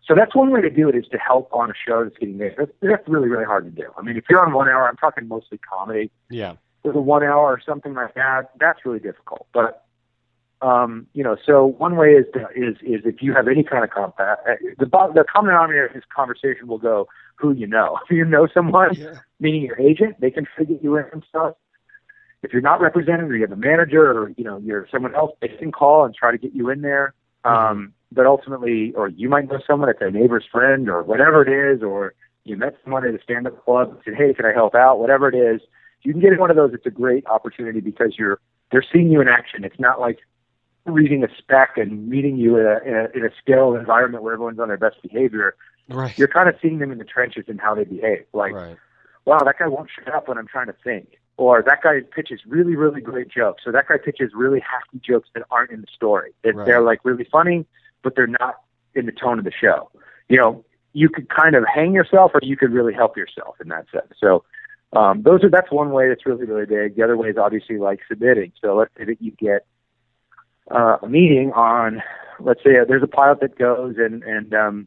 So 0.07 0.15
that's 0.15 0.35
one 0.35 0.51
way 0.51 0.61
to 0.61 0.71
do 0.71 0.89
it 0.89 0.95
is 0.95 1.07
to 1.11 1.19
help 1.19 1.49
on 1.53 1.71
a 1.71 1.75
show 1.75 2.05
that's 2.05 2.17
getting 2.17 2.39
made. 2.39 2.55
That's, 2.57 2.71
that's 2.81 3.09
really, 3.09 3.29
really 3.29 3.45
hard 3.45 3.65
to 3.65 3.71
do. 3.71 3.89
I 3.99 4.03
mean, 4.03 4.17
if 4.17 4.25
you're 4.31 4.45
on 4.45 4.53
one 4.53 4.69
hour, 4.69 4.89
I'm 4.89 4.97
talking 4.97 5.27
mostly 5.27 5.59
comedy 5.59 6.11
Yeah. 6.31 6.55
with 6.85 6.95
a 6.95 7.01
one 7.01 7.25
hour 7.25 7.47
or 7.47 7.61
something 7.65 7.95
like 7.95 8.15
that, 8.15 8.51
that's 8.61 8.85
really 8.85 9.01
difficult. 9.01 9.49
But 9.53 9.87
um, 10.63 11.07
you 11.13 11.23
know, 11.23 11.37
so 11.45 11.67
one 11.67 11.97
way 11.97 12.13
is 12.13 12.25
to, 12.33 12.49
is 12.55 12.77
is 12.83 13.03
if 13.05 13.21
you 13.21 13.35
have 13.35 13.47
any 13.47 13.63
kind 13.63 13.85
of 13.85 13.91
compact, 13.91 14.49
uh, 14.49 14.55
the 14.79 14.87
the 14.87 15.25
common 15.31 15.51
denominator 15.51 15.87
of 15.87 15.93
this 15.93 16.05
conversation 16.15 16.67
will 16.67 16.79
go 16.79 17.09
who 17.37 17.53
you 17.53 17.67
know. 17.67 17.99
If 18.09 18.17
you 18.17 18.25
know 18.25 18.49
someone, 18.53 18.95
yeah. 18.95 19.19
meaning 19.39 19.63
your 19.63 19.79
agent, 19.79 20.19
they 20.21 20.31
can 20.31 20.47
figure 20.57 20.79
you 20.81 20.97
in 20.97 21.05
and 21.13 21.23
stuff. 21.29 21.57
If 22.43 22.53
you're 22.53 22.63
not 22.63 22.81
represented, 22.81 23.31
or 23.31 23.37
you 23.37 23.43
have 23.43 23.53
a 23.53 23.57
manager, 23.57 24.11
or 24.11 24.31
you 24.39 24.45
know 24.45 24.57
you're 24.59 24.89
someone 24.91 25.15
else, 25.15 25.33
they 25.43 25.49
can 25.49 25.73
call 25.73 26.05
and 26.07 26.15
try 26.15 26.31
to 26.31 26.39
get 26.39 26.55
you 26.55 26.71
in 26.71 26.81
there. 26.81 27.13
Mm-hmm. 27.45 27.67
Um, 27.73 27.93
but 28.17 28.27
ultimately, 28.27 28.93
or 28.97 29.09
you 29.09 29.29
might 29.29 29.49
know 29.49 29.61
someone 29.65 29.89
that's 29.89 30.01
a 30.01 30.11
neighbor's 30.11 30.45
friend, 30.51 30.89
or 30.89 31.05
whatever 31.05 31.47
it 31.47 31.75
is, 31.75 31.83
or 31.83 32.15
you 32.45 32.57
met 32.57 32.77
someone 32.83 33.07
at 33.07 33.15
a 33.15 33.23
stand-up 33.23 33.65
club 33.65 33.91
and 33.91 33.99
said, 34.05 34.15
"Hey, 34.15 34.35
can 34.35 34.47
I 34.47 34.53
help 34.53 34.75
out?" 34.75 34.99
Whatever 34.99 35.29
it 35.29 35.37
is, 35.37 35.61
you 36.03 36.13
can 36.13 36.21
get 36.21 36.33
in 36.33 36.39
one 36.39 36.51
of 36.51 36.57
those. 36.57 36.73
It's 36.73 36.87
a 36.87 36.91
great 36.91 37.27
opportunity 37.27 37.81
because 37.81 38.15
you're 38.19 38.41
they're 38.73 38.85
seeing 38.93 39.13
you 39.13 39.21
in 39.21 39.29
action. 39.29 39.63
It's 39.63 39.79
not 39.79 40.01
like 40.01 40.19
reading 40.87 41.25
a 41.25 41.29
spec 41.39 41.77
and 41.77 42.09
meeting 42.09 42.37
you 42.37 42.57
in 42.57 42.67
a, 42.67 42.79
in 42.85 42.95
a, 42.95 43.19
in 43.19 43.25
a 43.25 43.31
still 43.43 43.75
environment 43.75 44.23
where 44.23 44.33
everyone's 44.33 44.59
on 44.59 44.69
their 44.69 44.77
best 44.77 45.03
behavior. 45.03 45.57
Right. 45.89 46.17
You're 46.19 46.29
kind 46.29 46.49
of 46.49 46.55
seeing 46.61 46.79
them 46.79 46.91
in 46.91 46.99
the 46.99 47.05
trenches 47.05 47.45
and 47.49 47.61
how 47.61 47.75
they 47.75 47.85
behave. 47.85 48.25
Like, 48.33 48.53
right. 48.53 48.77
wow, 49.25 49.39
that 49.45 49.59
guy 49.59 49.69
won't 49.69 49.91
shut 49.95 50.13
up 50.13 50.29
when 50.29 50.39
I'm 50.39 50.47
trying 50.47 50.67
to 50.67 50.77
think. 50.85 51.19
Or 51.37 51.63
that 51.67 51.83
guy 51.83 52.01
pitches 52.15 52.41
really, 52.47 52.77
really 52.77 53.01
great 53.01 53.29
jokes. 53.29 53.63
So 53.65 53.71
that 53.73 53.89
guy 53.89 53.97
pitches 54.03 54.31
really 54.35 54.61
hefty 54.61 55.01
jokes 55.07 55.29
that 55.35 55.45
aren't 55.51 55.71
in 55.71 55.83
the 55.83 55.87
story. 55.95 56.33
That 56.43 56.55
right. 56.55 56.65
they're 56.65 56.81
like 56.81 57.01
really 57.05 57.27
funny, 57.31 57.67
but 58.07 58.15
they're 58.15 58.29
not 58.29 58.61
in 58.95 59.05
the 59.07 59.11
tone 59.11 59.37
of 59.37 59.45
the 59.45 59.51
show. 59.51 59.91
You 60.29 60.37
know, 60.37 60.65
you 60.93 61.09
could 61.09 61.29
kind 61.29 61.57
of 61.57 61.65
hang 61.67 61.93
yourself 61.93 62.31
or 62.35 62.41
you 62.41 62.57
could 62.57 62.71
really 62.71 62.95
help 62.95 63.17
yourself 63.17 63.57
in 63.61 63.69
that 63.71 63.87
sense. 63.91 64.13
So 64.21 64.45
um, 64.93 65.23
those 65.23 65.43
are 65.43 65.51
that's 65.51 65.73
one 65.73 65.91
way 65.91 66.09
that's 66.09 66.25
really, 66.25 66.45
really 66.45 66.67
big. 66.67 66.95
The 66.95 67.03
other 67.03 67.17
way 67.17 67.31
is 67.31 67.37
obviously 67.37 67.79
like 67.79 67.99
submitting. 68.09 68.53
So 68.63 68.77
let's 68.77 68.93
say 68.97 69.07
that 69.07 69.21
you 69.21 69.33
get 69.33 69.67
uh, 70.71 70.99
a 71.03 71.09
meeting 71.09 71.51
on, 71.51 72.01
let's 72.39 72.61
say 72.63 72.79
uh, 72.79 72.85
there's 72.87 73.03
a 73.03 73.09
pilot 73.09 73.41
that 73.41 73.59
goes 73.59 73.97
and 73.99 74.23
and 74.23 74.55
um, 74.55 74.87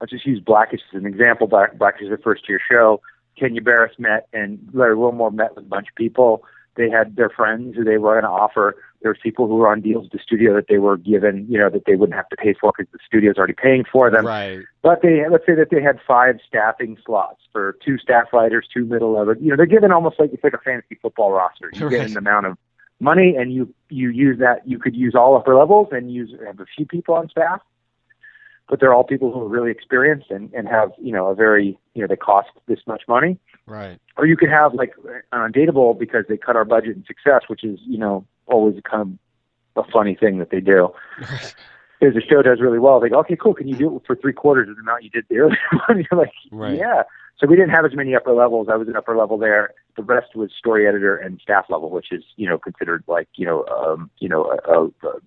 let's 0.00 0.10
just 0.10 0.26
use 0.26 0.40
Blackish 0.40 0.80
as 0.92 1.00
an 1.00 1.06
example. 1.06 1.46
Black, 1.46 1.78
Blackish 1.78 2.08
is 2.08 2.12
a 2.12 2.18
first 2.18 2.48
year 2.48 2.60
show. 2.68 3.00
Kenya 3.38 3.62
Barris 3.62 3.94
met 3.96 4.26
and 4.32 4.58
Larry 4.72 4.96
Wilmore 4.96 5.30
met 5.30 5.54
with 5.54 5.66
a 5.66 5.68
bunch 5.68 5.86
of 5.88 5.94
people. 5.94 6.42
They 6.74 6.90
had 6.90 7.14
their 7.14 7.30
friends 7.30 7.76
who 7.76 7.84
they 7.84 7.98
were 7.98 8.20
going 8.20 8.24
to 8.24 8.28
offer. 8.28 8.74
There 9.02 9.10
were 9.10 9.18
people 9.22 9.46
who 9.46 9.56
were 9.56 9.68
on 9.68 9.80
deals 9.80 10.04
with 10.04 10.12
the 10.12 10.18
studio 10.18 10.54
that 10.54 10.66
they 10.68 10.78
were 10.78 10.96
given, 10.96 11.46
you 11.48 11.58
know, 11.58 11.70
that 11.70 11.84
they 11.86 11.94
wouldn't 11.94 12.16
have 12.16 12.28
to 12.28 12.36
pay 12.36 12.54
for 12.54 12.72
because 12.76 12.90
the 12.92 12.98
studio's 13.04 13.36
already 13.38 13.54
paying 13.54 13.84
for 13.90 14.10
them. 14.10 14.26
Right. 14.26 14.60
But 14.82 15.02
they, 15.02 15.26
let's 15.30 15.46
say 15.46 15.54
that 15.54 15.68
they 15.70 15.82
had 15.82 15.98
five 16.06 16.38
staffing 16.46 16.98
slots 17.04 17.40
for 17.52 17.76
two 17.84 17.98
staff 17.98 18.32
writers, 18.32 18.68
two 18.72 18.84
middle 18.84 19.12
level. 19.12 19.36
You 19.40 19.50
know, 19.50 19.56
they're 19.56 19.66
given 19.66 19.90
almost 19.90 20.20
like 20.20 20.32
it's 20.32 20.44
like 20.44 20.54
a 20.54 20.58
fantasy 20.58 20.98
football 21.00 21.32
roster. 21.32 21.70
You 21.72 21.86
right. 21.86 21.92
get 21.92 22.10
an 22.10 22.16
amount 22.16 22.46
of 22.46 22.58
money 23.00 23.34
and 23.36 23.52
you 23.52 23.72
you 23.88 24.10
use 24.10 24.38
that 24.38 24.66
you 24.68 24.78
could 24.78 24.94
use 24.94 25.14
all 25.14 25.36
upper 25.36 25.56
levels 25.56 25.88
and 25.90 26.12
use 26.12 26.30
have 26.46 26.60
a 26.60 26.66
few 26.76 26.84
people 26.84 27.14
on 27.14 27.28
staff 27.30 27.60
but 28.70 28.78
they're 28.78 28.94
all 28.94 29.04
people 29.04 29.32
who 29.32 29.40
are 29.40 29.48
really 29.48 29.70
experienced 29.70 30.30
and, 30.30 30.50
and 30.54 30.68
have 30.68 30.92
you 30.98 31.12
know 31.12 31.26
a 31.26 31.34
very 31.34 31.78
you 31.94 32.00
know 32.00 32.06
they 32.06 32.16
cost 32.16 32.48
this 32.68 32.78
much 32.86 33.02
money 33.08 33.38
right 33.66 33.98
or 34.16 34.26
you 34.26 34.36
could 34.36 34.48
have 34.48 34.72
like 34.72 34.94
an 35.32 35.52
undateable 35.52 35.98
because 35.98 36.24
they 36.28 36.36
cut 36.36 36.56
our 36.56 36.64
budget 36.64 36.96
in 36.96 37.04
success 37.04 37.42
which 37.48 37.64
is 37.64 37.78
you 37.82 37.98
know 37.98 38.24
always 38.46 38.74
kind 38.88 39.18
of 39.76 39.84
a 39.84 39.90
funny 39.90 40.14
thing 40.14 40.38
that 40.38 40.50
they 40.50 40.60
do 40.60 40.88
right. 41.20 41.54
If 42.02 42.14
the 42.14 42.22
show 42.22 42.40
does 42.40 42.62
really 42.62 42.78
well, 42.78 42.98
they 42.98 43.10
go, 43.10 43.18
okay, 43.18 43.36
cool. 43.36 43.52
Can 43.52 43.68
you 43.68 43.76
do 43.76 43.96
it 43.96 44.02
for 44.06 44.16
three 44.16 44.32
quarters 44.32 44.70
of 44.70 44.76
the 44.76 44.80
amount 44.80 45.04
you 45.04 45.10
did 45.10 45.26
the 45.28 45.36
earlier 45.36 45.58
one? 45.86 45.98
You're 46.10 46.18
like, 46.18 46.32
right. 46.50 46.74
yeah. 46.74 47.02
So 47.38 47.46
we 47.46 47.56
didn't 47.56 47.74
have 47.74 47.84
as 47.84 47.94
many 47.94 48.14
upper 48.14 48.32
levels. 48.32 48.68
I 48.70 48.76
was 48.76 48.88
an 48.88 48.96
upper 48.96 49.14
level 49.14 49.36
there. 49.36 49.74
The 49.96 50.02
rest 50.02 50.34
was 50.34 50.50
story 50.56 50.88
editor 50.88 51.14
and 51.14 51.38
staff 51.42 51.66
level, 51.68 51.90
which 51.90 52.10
is 52.10 52.24
you 52.36 52.48
know 52.48 52.58
considered 52.58 53.04
like 53.06 53.28
you 53.34 53.44
know 53.44 53.66
um, 53.66 54.10
you 54.18 54.30
know 54.30 54.44
a, 54.44 54.72
a, 54.72 54.86
a 54.86 55.20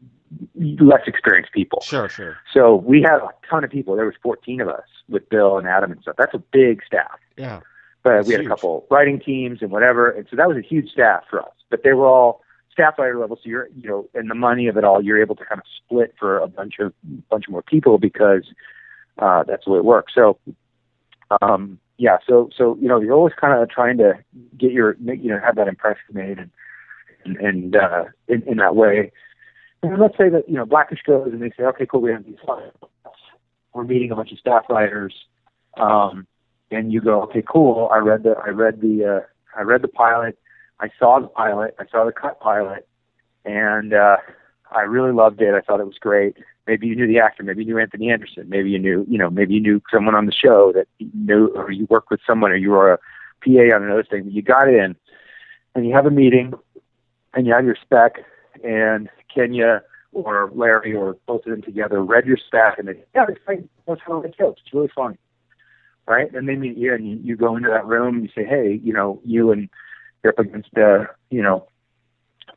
less 0.55 1.01
experienced 1.07 1.51
people. 1.53 1.81
Sure, 1.81 2.09
sure. 2.09 2.37
So 2.53 2.75
we 2.75 3.01
had 3.01 3.17
a 3.17 3.29
ton 3.49 3.63
of 3.63 3.69
people. 3.69 3.95
There 3.95 4.05
was 4.05 4.15
14 4.21 4.61
of 4.61 4.67
us 4.69 4.87
with 5.09 5.27
Bill 5.29 5.57
and 5.57 5.67
Adam 5.67 5.91
and 5.91 6.01
stuff. 6.01 6.15
That's 6.17 6.33
a 6.33 6.43
big 6.51 6.81
staff. 6.85 7.19
Yeah. 7.37 7.61
But 8.03 8.25
we 8.25 8.33
had 8.33 8.41
huge. 8.41 8.47
a 8.47 8.49
couple 8.49 8.85
writing 8.91 9.19
teams 9.19 9.61
and 9.61 9.71
whatever, 9.71 10.09
and 10.09 10.27
so 10.29 10.35
that 10.35 10.47
was 10.47 10.57
a 10.57 10.61
huge 10.61 10.89
staff 10.89 11.23
for 11.29 11.41
us. 11.41 11.53
But 11.69 11.83
they 11.83 11.93
were 11.93 12.05
all 12.05 12.41
staff 12.69 12.99
writer 12.99 13.17
level, 13.17 13.37
so 13.37 13.43
you're 13.45 13.69
you 13.77 13.87
know, 13.87 14.09
and 14.13 14.29
the 14.29 14.35
money 14.35 14.67
of 14.67 14.75
it 14.75 14.83
all, 14.83 15.01
you're 15.01 15.21
able 15.21 15.35
to 15.35 15.45
kind 15.45 15.59
of 15.59 15.65
split 15.77 16.13
for 16.19 16.39
a 16.39 16.47
bunch 16.47 16.79
of 16.79 16.93
bunch 17.29 17.45
of 17.47 17.51
more 17.51 17.61
people 17.61 17.97
because 17.97 18.43
uh, 19.19 19.43
that's 19.43 19.63
the 19.63 19.71
way 19.71 19.77
it 19.77 19.85
works. 19.85 20.13
So 20.13 20.37
um, 21.41 21.79
yeah, 21.97 22.17
so 22.27 22.49
so 22.55 22.77
you 22.81 22.87
know 22.87 22.99
you're 22.99 23.13
always 23.13 23.33
kind 23.39 23.61
of 23.61 23.69
trying 23.69 23.97
to 23.99 24.13
get 24.57 24.71
your 24.71 24.97
you 24.99 25.29
know 25.29 25.39
have 25.39 25.55
that 25.55 25.67
impression 25.67 26.03
made 26.11 26.39
and 26.39 26.51
and, 27.25 27.37
and 27.37 27.75
uh, 27.75 28.05
in, 28.27 28.43
in 28.43 28.57
that 28.57 28.75
way. 28.75 29.11
And 29.83 29.99
let's 29.99 30.17
say 30.17 30.29
that 30.29 30.47
you 30.47 30.55
know 30.55 30.65
Blackish 30.65 31.01
goes 31.05 31.29
and 31.31 31.41
they 31.41 31.51
say, 31.57 31.63
okay, 31.63 31.85
cool, 31.85 32.01
we 32.01 32.11
have 32.11 32.25
these 32.25 32.37
files. 32.45 32.73
We're 33.73 33.83
meeting 33.83 34.11
a 34.11 34.15
bunch 34.15 34.31
of 34.31 34.39
staff 34.39 34.63
writers, 34.69 35.13
um, 35.75 36.25
and 36.71 36.91
you 36.91 37.01
go, 37.01 37.21
okay, 37.23 37.43
cool. 37.47 37.89
I 37.91 37.97
read 37.97 38.23
the 38.23 38.35
I 38.43 38.49
read 38.49 38.81
the 38.81 39.05
uh, 39.05 39.59
I 39.59 39.63
read 39.63 39.81
the 39.81 39.87
pilot. 39.87 40.37
I 40.79 40.89
saw 40.97 41.19
the 41.19 41.27
pilot. 41.27 41.75
I 41.79 41.85
saw 41.91 42.05
the 42.05 42.11
cut 42.11 42.39
pilot, 42.39 42.87
and 43.45 43.93
uh, 43.93 44.17
I 44.71 44.81
really 44.81 45.11
loved 45.11 45.41
it. 45.41 45.53
I 45.53 45.61
thought 45.61 45.79
it 45.79 45.85
was 45.85 45.99
great 45.99 46.37
maybe 46.67 46.87
you 46.87 46.95
knew 46.95 47.07
the 47.07 47.19
actor, 47.19 47.43
maybe 47.43 47.63
you 47.63 47.73
knew 47.73 47.79
Anthony 47.79 48.11
Anderson, 48.11 48.47
maybe 48.49 48.69
you 48.69 48.79
knew, 48.79 49.05
you 49.09 49.17
know, 49.17 49.29
maybe 49.29 49.53
you 49.53 49.59
knew 49.59 49.81
someone 49.91 50.15
on 50.15 50.25
the 50.25 50.31
show 50.31 50.71
that 50.73 50.87
you 50.99 51.09
knew, 51.13 51.47
or 51.47 51.71
you 51.71 51.85
worked 51.89 52.09
with 52.09 52.21
someone, 52.25 52.51
or 52.51 52.55
you 52.55 52.71
were 52.71 52.93
a 52.93 52.97
PA 53.43 53.75
on 53.75 53.83
another 53.83 54.03
thing. 54.03 54.23
But 54.23 54.33
you 54.33 54.41
got 54.41 54.69
in, 54.69 54.95
and 55.75 55.87
you 55.87 55.93
have 55.93 56.05
a 56.05 56.11
meeting, 56.11 56.53
and 57.33 57.45
you 57.45 57.53
have 57.53 57.65
your 57.65 57.77
spec, 57.81 58.15
and 58.63 59.09
Kenya 59.33 59.81
or 60.11 60.51
Larry 60.53 60.93
or 60.93 61.17
both 61.25 61.45
of 61.45 61.51
them 61.51 61.61
together 61.61 62.03
read 62.03 62.25
your 62.25 62.37
spec, 62.37 62.77
and 62.77 62.87
they, 62.87 63.03
yeah, 63.15 63.25
it's 63.27 63.39
fine. 63.45 63.67
That's 63.87 64.01
how 64.05 64.21
it 64.21 64.35
jokes. 64.37 64.61
It's 64.63 64.73
really 64.73 64.91
funny, 64.95 65.17
right? 66.07 66.31
And 66.33 66.47
they 66.47 66.55
meet 66.55 66.77
you, 66.77 66.93
and 66.93 67.09
you, 67.09 67.19
you 67.23 67.35
go 67.35 67.55
into 67.55 67.69
that 67.69 67.85
room, 67.85 68.15
and 68.15 68.23
you 68.23 68.29
say, 68.35 68.47
hey, 68.47 68.79
you 68.83 68.93
know, 68.93 69.19
you 69.25 69.51
and 69.51 69.69
you're 70.23 70.33
up 70.33 70.39
against, 70.39 70.69
uh, 70.77 71.05
you 71.29 71.41
know, 71.41 71.67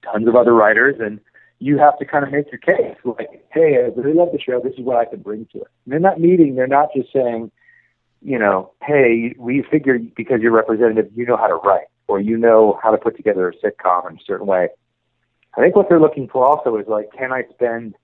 tons 0.04 0.28
of 0.28 0.36
other 0.36 0.54
writers, 0.54 0.96
and 1.00 1.20
you 1.58 1.78
have 1.78 1.98
to 1.98 2.04
kind 2.04 2.24
of 2.24 2.30
make 2.30 2.46
your 2.52 2.60
case. 2.60 2.96
Like, 3.04 3.46
hey, 3.52 3.76
I 3.76 3.98
really 3.98 4.12
love 4.12 4.28
the 4.32 4.38
show. 4.38 4.60
This 4.60 4.74
is 4.74 4.84
what 4.84 4.98
I 4.98 5.06
can 5.06 5.20
bring 5.20 5.46
to 5.52 5.62
it. 5.62 5.68
And 5.86 5.94
in 5.94 6.02
that 6.02 6.20
meeting, 6.20 6.54
they're 6.54 6.66
not 6.66 6.90
just 6.94 7.12
saying, 7.12 7.50
you 8.22 8.38
know, 8.38 8.72
hey, 8.82 9.34
we 9.38 9.64
figure 9.70 9.98
because 9.98 10.40
you're 10.42 10.52
representative, 10.52 11.10
you 11.14 11.24
know 11.24 11.36
how 11.36 11.46
to 11.46 11.54
write 11.54 11.86
or 12.08 12.20
you 12.20 12.36
know 12.36 12.78
how 12.82 12.90
to 12.90 12.98
put 12.98 13.16
together 13.16 13.48
a 13.48 13.54
sitcom 13.54 14.10
in 14.10 14.16
a 14.16 14.20
certain 14.26 14.46
way. 14.46 14.68
I 15.56 15.62
think 15.62 15.76
what 15.76 15.88
they're 15.88 16.00
looking 16.00 16.28
for 16.28 16.44
also 16.44 16.76
is 16.76 16.86
like, 16.86 17.12
can 17.12 17.32
I 17.32 17.44
spend 17.54 17.94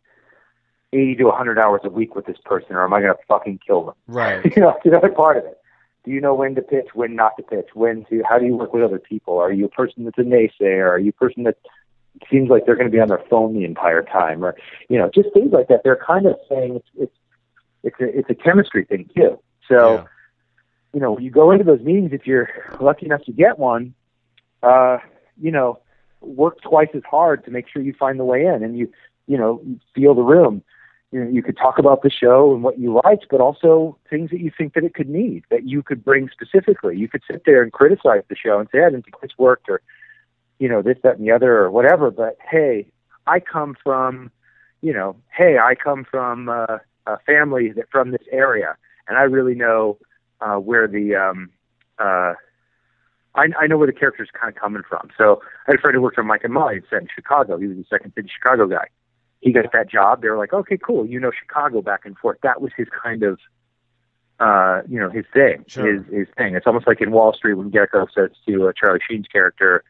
80 0.93 1.17
to 1.17 1.25
100 1.25 1.59
hours 1.59 1.81
a 1.85 1.91
week 1.91 2.15
with 2.15 2.27
this 2.27 2.39
person 2.45 2.77
or 2.77 2.85
am 2.85 2.93
I 2.93 3.01
going 3.01 3.13
to 3.13 3.19
fucking 3.29 3.61
kill 3.67 3.85
them? 3.85 3.95
Right. 4.07 4.45
you 4.57 4.63
know, 4.63 4.71
it's 4.71 4.87
another 4.87 5.11
part 5.11 5.37
of 5.37 5.45
it. 5.45 5.59
Do 6.05 6.11
you 6.11 6.21
know 6.21 6.35
when 6.35 6.55
to 6.57 6.63
pitch, 6.63 6.89
when 6.95 7.15
not 7.15 7.37
to 7.37 7.43
pitch, 7.43 7.69
when 7.75 8.05
to, 8.07 8.23
how 8.29 8.39
do 8.39 8.47
you 8.47 8.57
work 8.57 8.73
with 8.73 8.83
other 8.83 8.99
people? 8.99 9.39
Are 9.39 9.53
you 9.53 9.67
a 9.67 9.69
person 9.69 10.05
that's 10.05 10.19
a 10.19 10.23
naysayer? 10.23 10.91
Are 10.91 10.99
you 10.99 11.11
a 11.11 11.13
person 11.13 11.45
that 11.45 11.57
seems 12.31 12.51
like 12.51 12.67
they're 12.67 12.77
going 12.77 12.91
to 12.91 12.93
be 12.93 13.01
on 13.01 13.09
their 13.09 13.23
phone 13.31 13.55
the 13.55 13.65
entire 13.65 14.03
time, 14.03 14.45
or 14.45 14.57
you 14.89 14.99
know, 14.99 15.11
just 15.15 15.33
things 15.33 15.53
like 15.53 15.69
that. 15.69 15.83
They're 15.85 15.97
kind 16.05 16.27
of 16.27 16.37
saying 16.49 16.77
it's 16.77 16.89
it's 16.95 17.17
it's 17.83 18.01
a 18.01 18.19
it's 18.19 18.31
a 18.31 18.35
chemistry 18.35 18.85
thing 18.85 19.09
too. 19.15 19.39
So, 19.69 19.95
yeah. 19.95 20.05
you 20.95 21.01
know, 21.01 21.13
when 21.13 21.25
you 21.25 21.31
go 21.31 21.51
into 21.51 21.65
those 21.65 21.81
meetings, 21.81 22.11
if 22.13 22.27
you're 22.27 22.49
lucky 22.81 23.07
enough 23.07 23.25
to 23.25 23.33
get 23.33 23.59
one, 23.59 23.95
uh, 24.63 24.99
you 25.41 25.51
know, 25.51 25.81
work 26.23 26.61
twice 26.63 26.89
as 26.95 27.03
hard 27.09 27.45
to 27.45 27.51
make 27.51 27.69
sure 27.69 27.83
you 27.83 27.95
find 27.95 28.19
the 28.19 28.25
way 28.25 28.45
in, 28.45 28.63
and 28.63 28.77
you 28.77 28.91
you 29.27 29.37
know 29.37 29.63
feel 29.95 30.15
the 30.15 30.23
room. 30.23 30.63
You 31.11 31.25
know, 31.25 31.31
you 31.31 31.43
could 31.43 31.59
talk 31.59 31.79
about 31.79 32.03
the 32.03 32.11
show 32.11 32.55
and 32.55 32.63
what 32.63 32.79
you 32.79 32.99
liked, 33.05 33.27
but 33.31 33.41
also 33.41 33.99
things 34.09 34.31
that 34.31 34.41
you 34.41 34.51
think 34.57 34.73
that 34.75 34.85
it 34.85 34.95
could 34.95 35.11
need 35.11 35.45
that 35.51 35.69
you 35.69 35.83
could 35.83 36.03
bring 36.03 36.31
specifically. 36.31 36.97
You 36.97 37.07
could 37.07 37.23
sit 37.31 37.43
there 37.45 37.63
and 37.63 37.71
criticize 37.71 38.23
the 38.29 38.37
show 38.37 38.59
and 38.59 38.69
say, 38.73 38.81
"I 38.81 38.91
didn't 38.91 39.05
think 39.05 39.21
this 39.21 39.37
worked," 39.39 39.69
or 39.69 39.83
you 40.59 40.69
know, 40.69 40.81
this, 40.81 40.97
that, 41.03 41.19
and 41.19 41.27
the 41.27 41.33
other, 41.33 41.59
or 41.59 41.71
whatever. 41.71 42.11
But 42.11 42.39
hey, 42.49 42.87
I 43.27 43.41
come 43.41 43.77
from, 43.83 44.31
you 44.81 44.93
know, 44.93 45.17
hey, 45.37 45.59
I 45.59 45.75
come 45.75 46.05
from 46.05 46.49
uh, 46.49 46.79
a 47.07 47.19
family 47.27 47.73
that 47.73 47.91
from 47.91 48.13
this 48.13 48.23
area, 48.31 48.77
and 49.09 49.19
I 49.19 49.23
really 49.23 49.55
know 49.55 49.99
uh, 50.41 50.57
where 50.57 50.87
the 50.87 51.17
um, 51.17 51.51
uh, 51.99 52.35
I, 53.35 53.47
I 53.59 53.67
know 53.67 53.79
where 53.79 53.87
the 53.87 53.93
character's 53.93 54.29
kind 54.39 54.55
of 54.55 54.61
coming 54.61 54.83
from. 54.89 55.09
So 55.17 55.41
I 55.67 55.73
had 55.73 55.79
a 55.79 55.81
friend 55.81 55.95
who 55.95 56.03
worked 56.03 56.17
for 56.17 56.23
Mike 56.23 56.45
and 56.45 56.53
Molly 56.53 56.83
in 56.93 57.09
Chicago. 57.15 57.59
He 57.59 57.67
was 57.67 57.77
the 57.77 57.85
second 57.89 58.13
city 58.15 58.29
Chicago 58.33 58.67
guy. 58.67 58.87
He 59.41 59.53
got 59.53 59.65
that 59.73 59.91
job. 59.91 60.23
They 60.23 60.29
were 60.29 60.39
like, 60.39 60.53
okay, 60.53 60.77
cool. 60.77 61.07
You 61.07 61.19
know 61.19 61.31
Chicago 61.31 61.83
back 61.83 62.03
and 62.05 62.17
forth. 62.17 62.39
That 62.43 62.61
was 62.61 62.71
his 62.77 62.87
kind 63.03 63.23
of, 63.23 63.39
uh, 64.39 64.83
you 64.89 65.01
know, 65.01 65.11
his 65.11 65.25
thing. 65.33 65.65
Sure. 65.67 65.93
His 65.93 66.07
his 66.13 66.29
thing. 66.37 66.55
It's 66.55 66.67
almost 66.67 66.87
like 66.87 67.01
in 67.01 67.11
Wall 67.11 67.33
Street 67.33 67.55
when 67.55 67.71
Gekko 67.71 68.07
says 68.15 68.31
to 68.47 68.69
uh, 68.69 68.73
Charlie 68.79 69.01
Sheen's 69.09 69.27
character, 69.27 69.83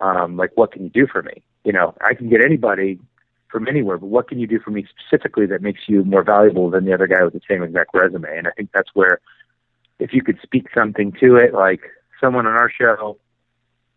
um, 0.00 0.36
like 0.36 0.50
what 0.54 0.72
can 0.72 0.82
you 0.82 0.90
do 0.90 1.06
for 1.06 1.22
me? 1.22 1.42
You 1.64 1.72
know, 1.72 1.94
I 2.04 2.14
can 2.14 2.28
get 2.28 2.44
anybody 2.44 2.98
from 3.48 3.68
anywhere, 3.68 3.98
but 3.98 4.06
what 4.06 4.28
can 4.28 4.38
you 4.38 4.46
do 4.46 4.60
for 4.60 4.70
me 4.70 4.86
specifically 4.86 5.46
that 5.46 5.62
makes 5.62 5.80
you 5.86 6.04
more 6.04 6.22
valuable 6.22 6.70
than 6.70 6.84
the 6.84 6.94
other 6.94 7.06
guy 7.06 7.22
with 7.24 7.34
the 7.34 7.40
same 7.48 7.62
exact 7.62 7.90
resume? 7.94 8.36
And 8.36 8.46
I 8.46 8.52
think 8.52 8.70
that's 8.72 8.90
where, 8.94 9.20
if 9.98 10.12
you 10.12 10.22
could 10.22 10.38
speak 10.42 10.68
something 10.74 11.12
to 11.20 11.36
it, 11.36 11.52
like 11.52 11.82
someone 12.20 12.46
on 12.46 12.54
our 12.54 12.70
show 12.70 13.18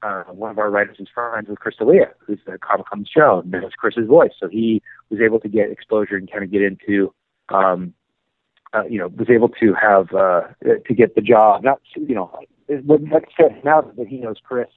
uh, 0.03 0.23
one 0.25 0.51
of 0.51 0.59
our 0.59 0.69
writers 0.69 0.97
is 0.99 1.07
friends 1.13 1.47
with 1.47 1.59
Chris 1.59 1.75
D'Elia, 1.77 2.09
who's 2.19 2.39
the 2.45 2.57
comic 2.57 2.85
on 2.91 2.99
the 3.01 3.05
show, 3.05 3.39
and 3.39 3.53
that's 3.53 3.73
Chris's 3.75 4.07
voice. 4.07 4.31
So 4.39 4.47
he 4.49 4.81
was 5.09 5.21
able 5.21 5.39
to 5.39 5.47
get 5.47 5.71
exposure 5.71 6.15
and 6.17 6.29
kind 6.29 6.43
of 6.43 6.51
get 6.51 6.61
into, 6.61 7.13
um, 7.49 7.93
uh, 8.73 8.83
you 8.83 8.99
know, 8.99 9.07
was 9.07 9.29
able 9.29 9.49
to 9.49 9.73
have 9.73 10.13
uh, 10.13 10.41
to 10.63 10.93
get 10.93 11.15
the 11.15 11.21
job. 11.21 11.63
Not, 11.63 11.79
you 11.95 12.15
know, 12.15 12.37
what 12.67 13.01
that 13.11 13.23
said 13.37 13.63
now 13.63 13.81
that 13.81 14.07
he 14.07 14.17
knows 14.17 14.37
Chris, 14.43 14.67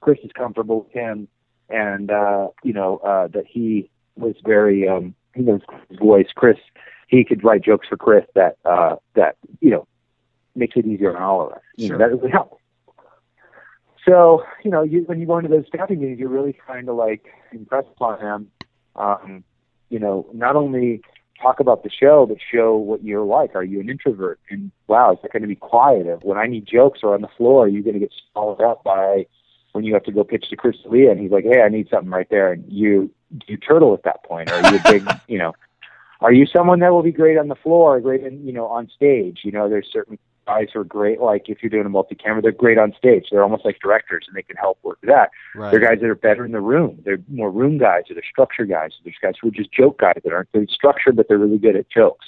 Chris 0.00 0.18
is 0.24 0.32
comfortable 0.32 0.82
with 0.82 0.92
him, 0.92 1.28
and 1.68 2.10
uh, 2.10 2.48
you 2.64 2.72
know 2.72 2.98
uh, 2.98 3.28
that 3.28 3.44
he 3.46 3.88
was 4.16 4.34
very, 4.44 4.88
um, 4.88 5.14
he 5.34 5.42
knows 5.42 5.60
his 5.88 5.98
voice. 5.98 6.26
Chris, 6.34 6.58
he 7.06 7.24
could 7.24 7.44
write 7.44 7.62
jokes 7.62 7.86
for 7.88 7.96
Chris 7.96 8.24
that 8.34 8.56
uh, 8.64 8.96
that 9.14 9.36
you 9.60 9.70
know 9.70 9.86
makes 10.56 10.76
it 10.76 10.86
easier 10.86 11.16
on 11.16 11.22
all 11.22 11.46
of 11.46 11.52
us. 11.52 11.60
You 11.76 11.88
Sure. 11.88 11.98
know, 11.98 12.08
that 12.08 12.16
really 12.16 12.30
helps. 12.30 12.61
So, 14.06 14.44
you 14.64 14.70
know, 14.70 14.82
you, 14.82 15.02
when 15.02 15.20
you 15.20 15.26
go 15.26 15.38
into 15.38 15.48
those 15.48 15.66
staffing 15.68 16.00
meetings, 16.00 16.18
you're 16.18 16.28
really 16.28 16.52
trying 16.52 16.86
to 16.86 16.92
like 16.92 17.26
impress 17.52 17.84
upon 17.92 18.20
them, 18.20 18.50
um, 18.96 19.44
you 19.90 19.98
know, 19.98 20.26
not 20.32 20.56
only 20.56 21.02
talk 21.40 21.60
about 21.60 21.82
the 21.82 21.90
show, 21.90 22.26
but 22.26 22.38
show 22.52 22.76
what 22.76 23.04
you're 23.04 23.24
like. 23.24 23.54
Are 23.54 23.64
you 23.64 23.80
an 23.80 23.88
introvert? 23.88 24.40
And 24.50 24.70
wow, 24.86 25.12
is 25.12 25.18
it 25.22 25.32
going 25.32 25.42
to 25.42 25.48
be 25.48 25.56
quiet? 25.56 26.06
If 26.06 26.22
when 26.22 26.38
I 26.38 26.46
need 26.46 26.66
jokes 26.66 27.00
or 27.02 27.14
on 27.14 27.20
the 27.20 27.28
floor, 27.36 27.64
are 27.64 27.68
you 27.68 27.82
going 27.82 27.94
to 27.94 28.00
get 28.00 28.12
swallowed 28.32 28.60
up 28.60 28.82
by 28.82 29.26
when 29.72 29.84
you 29.84 29.94
have 29.94 30.04
to 30.04 30.12
go 30.12 30.24
pitch 30.24 30.48
to 30.50 30.56
Chris 30.56 30.76
Lee 30.84 31.08
and 31.08 31.20
he's 31.20 31.30
like, 31.30 31.44
hey, 31.44 31.62
I 31.62 31.68
need 31.68 31.88
something 31.88 32.10
right 32.10 32.28
there. 32.28 32.52
And 32.52 32.64
you, 32.70 33.10
you 33.46 33.56
turtle 33.56 33.94
at 33.94 34.02
that 34.02 34.22
point? 34.24 34.50
Are 34.50 34.60
you 34.70 34.78
a 34.78 34.82
big, 34.82 35.08
you 35.28 35.38
know, 35.38 35.52
are 36.20 36.32
you 36.32 36.46
someone 36.46 36.80
that 36.80 36.92
will 36.92 37.02
be 37.02 37.12
great 37.12 37.38
on 37.38 37.48
the 37.48 37.54
floor, 37.56 38.00
great 38.00 38.22
in, 38.22 38.46
you 38.46 38.52
know, 38.52 38.66
on 38.66 38.88
stage? 38.94 39.40
You 39.44 39.52
know, 39.52 39.68
there's 39.68 39.88
certain 39.90 40.18
guys 40.46 40.68
who 40.72 40.80
are 40.80 40.84
great, 40.84 41.20
like 41.20 41.48
if 41.48 41.62
you're 41.62 41.70
doing 41.70 41.86
a 41.86 41.88
multi-camera, 41.88 42.42
they're 42.42 42.52
great 42.52 42.78
on 42.78 42.92
stage. 42.98 43.26
They're 43.30 43.42
almost 43.42 43.64
like 43.64 43.78
directors 43.80 44.24
and 44.26 44.36
they 44.36 44.42
can 44.42 44.56
help 44.56 44.78
work 44.82 44.98
that. 45.02 45.30
Right. 45.54 45.70
They're 45.70 45.80
guys 45.80 46.00
that 46.00 46.08
are 46.08 46.14
better 46.14 46.44
in 46.44 46.52
the 46.52 46.60
room. 46.60 47.00
They're 47.04 47.20
more 47.28 47.50
room 47.50 47.78
guys 47.78 48.02
or 48.10 48.14
they're 48.14 48.22
structure 48.28 48.64
guys. 48.64 48.90
There's 49.04 49.16
guys 49.22 49.34
who 49.40 49.48
are 49.48 49.52
just 49.52 49.72
joke 49.72 49.98
guys 49.98 50.20
that 50.24 50.32
aren't 50.32 50.50
good 50.52 50.64
at 50.64 50.70
structure, 50.70 51.12
but 51.12 51.28
they're 51.28 51.38
really 51.38 51.58
good 51.58 51.76
at 51.76 51.88
jokes. 51.90 52.26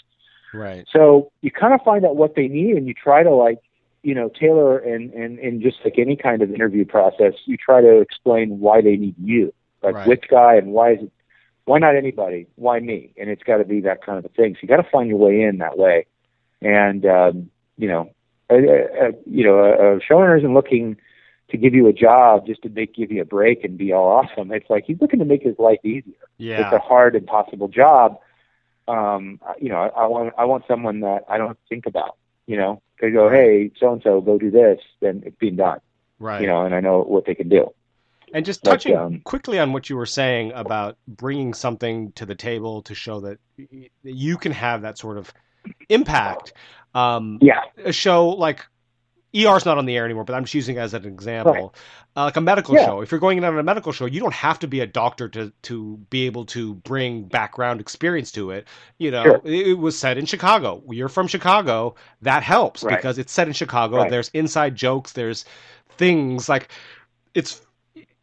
Right. 0.52 0.86
So 0.92 1.32
you 1.40 1.50
kind 1.50 1.74
of 1.74 1.80
find 1.82 2.04
out 2.04 2.16
what 2.16 2.36
they 2.36 2.46
need 2.46 2.76
and 2.76 2.86
you 2.86 2.94
try 2.94 3.22
to 3.24 3.30
like, 3.30 3.58
you 4.02 4.14
know, 4.14 4.28
tailor 4.28 4.78
and, 4.78 5.12
and, 5.12 5.38
and 5.38 5.62
just 5.62 5.78
like 5.84 5.94
any 5.98 6.14
kind 6.14 6.42
of 6.42 6.52
interview 6.52 6.84
process, 6.84 7.32
you 7.46 7.56
try 7.56 7.80
to 7.80 8.00
explain 8.00 8.60
why 8.60 8.80
they 8.80 8.96
need 8.96 9.16
you. 9.18 9.52
Like 9.82 9.94
Right. 9.96 10.06
which 10.06 10.24
guy 10.30 10.54
and 10.56 10.68
why 10.68 10.92
is 10.92 10.98
it, 11.02 11.12
why 11.64 11.78
not 11.78 11.96
anybody? 11.96 12.46
Why 12.56 12.78
me? 12.80 13.12
And 13.18 13.30
it's 13.30 13.42
got 13.42 13.56
to 13.56 13.64
be 13.64 13.80
that 13.80 14.04
kind 14.04 14.18
of 14.18 14.24
a 14.24 14.28
thing. 14.28 14.54
So 14.54 14.60
you 14.62 14.68
got 14.68 14.76
to 14.76 14.88
find 14.90 15.08
your 15.08 15.18
way 15.18 15.42
in 15.42 15.58
that 15.58 15.76
way. 15.78 16.06
And, 16.60 17.04
um, 17.06 17.50
you 17.76 17.88
know, 17.88 18.10
uh, 18.50 18.54
uh, 18.54 19.12
you 19.26 19.44
know, 19.44 19.58
a, 19.58 19.96
a 19.96 20.00
showrunner 20.00 20.38
isn't 20.38 20.54
looking 20.54 20.96
to 21.50 21.56
give 21.56 21.74
you 21.74 21.86
a 21.88 21.92
job 21.92 22.46
just 22.46 22.62
to 22.62 22.68
make 22.68 22.94
give 22.94 23.12
you 23.12 23.22
a 23.22 23.24
break 23.24 23.64
and 23.64 23.76
be 23.76 23.92
all 23.92 24.06
awesome. 24.06 24.52
It's 24.52 24.68
like 24.70 24.84
he's 24.86 25.00
looking 25.00 25.18
to 25.18 25.24
make 25.24 25.42
his 25.42 25.58
life 25.58 25.78
easier. 25.84 26.14
Yeah. 26.38 26.64
It's 26.64 26.72
a 26.72 26.78
hard, 26.78 27.16
impossible 27.16 27.68
job. 27.68 28.18
Um, 28.86 29.40
you 29.60 29.68
know, 29.68 29.76
I, 29.76 29.86
I 29.86 30.06
want 30.06 30.34
I 30.36 30.44
want 30.44 30.64
someone 30.68 31.00
that 31.00 31.24
I 31.28 31.38
don't 31.38 31.48
have 31.48 31.56
to 31.56 31.68
think 31.68 31.86
about. 31.86 32.16
You 32.46 32.58
know, 32.58 32.82
they 33.00 33.10
go, 33.10 33.30
hey, 33.30 33.70
so 33.78 33.92
and 33.92 34.02
so, 34.02 34.20
go 34.20 34.38
do 34.38 34.50
this, 34.50 34.80
then 35.00 35.22
it's 35.24 35.36
being 35.36 35.56
done. 35.56 35.80
right. 36.18 36.40
You 36.40 36.46
know, 36.46 36.64
and 36.64 36.74
I 36.74 36.80
know 36.80 37.00
what 37.02 37.24
they 37.24 37.34
can 37.34 37.48
do. 37.48 37.72
And 38.32 38.44
just 38.44 38.64
touching 38.64 38.96
um, 38.96 39.20
quickly 39.20 39.60
on 39.60 39.72
what 39.72 39.88
you 39.88 39.96
were 39.96 40.06
saying 40.06 40.52
about 40.54 40.98
bringing 41.06 41.54
something 41.54 42.12
to 42.12 42.26
the 42.26 42.34
table 42.34 42.82
to 42.82 42.94
show 42.94 43.20
that 43.20 43.38
you 44.02 44.36
can 44.36 44.50
have 44.50 44.82
that 44.82 44.98
sort 44.98 45.18
of 45.18 45.32
impact. 45.88 46.52
Um, 46.94 47.38
Yeah, 47.42 47.62
a 47.84 47.92
show 47.92 48.28
like 48.28 48.64
ER's 49.34 49.64
not 49.64 49.78
on 49.78 49.86
the 49.86 49.96
air 49.96 50.04
anymore, 50.04 50.22
but 50.24 50.34
I'm 50.34 50.44
just 50.44 50.54
using 50.54 50.76
it 50.76 50.80
as 50.80 50.94
an 50.94 51.04
example. 51.04 51.74
Uh, 52.16 52.24
like 52.26 52.36
a 52.36 52.40
medical 52.40 52.76
Yeah. 52.76 52.84
show. 52.86 53.00
If 53.00 53.10
you're 53.10 53.18
going 53.18 53.38
in 53.38 53.42
on 53.44 53.58
a 53.58 53.62
medical 53.64 53.90
show, 53.90 54.06
you 54.06 54.20
don't 54.20 54.32
have 54.34 54.60
to 54.60 54.68
be 54.68 54.78
a 54.78 54.86
doctor 54.86 55.28
to 55.30 55.52
to 55.62 55.96
be 56.08 56.26
able 56.26 56.44
to 56.46 56.74
bring 56.74 57.24
background 57.24 57.80
experience 57.80 58.30
to 58.32 58.52
it. 58.52 58.68
You 58.98 59.10
know, 59.10 59.24
Sure. 59.24 59.40
it, 59.44 59.66
it 59.68 59.78
was 59.78 59.98
set 59.98 60.18
in 60.18 60.26
Chicago. 60.26 60.84
You're 60.88 61.08
from 61.08 61.26
Chicago. 61.26 61.96
That 62.22 62.44
helps 62.44 62.84
Right. 62.84 62.96
because 62.96 63.18
it's 63.18 63.32
set 63.32 63.48
in 63.48 63.52
Chicago. 63.54 63.96
Right. 63.96 64.10
There's 64.10 64.28
inside 64.28 64.76
jokes. 64.76 65.10
There's 65.12 65.44
things 65.98 66.48
like 66.48 66.68
it's 67.34 67.60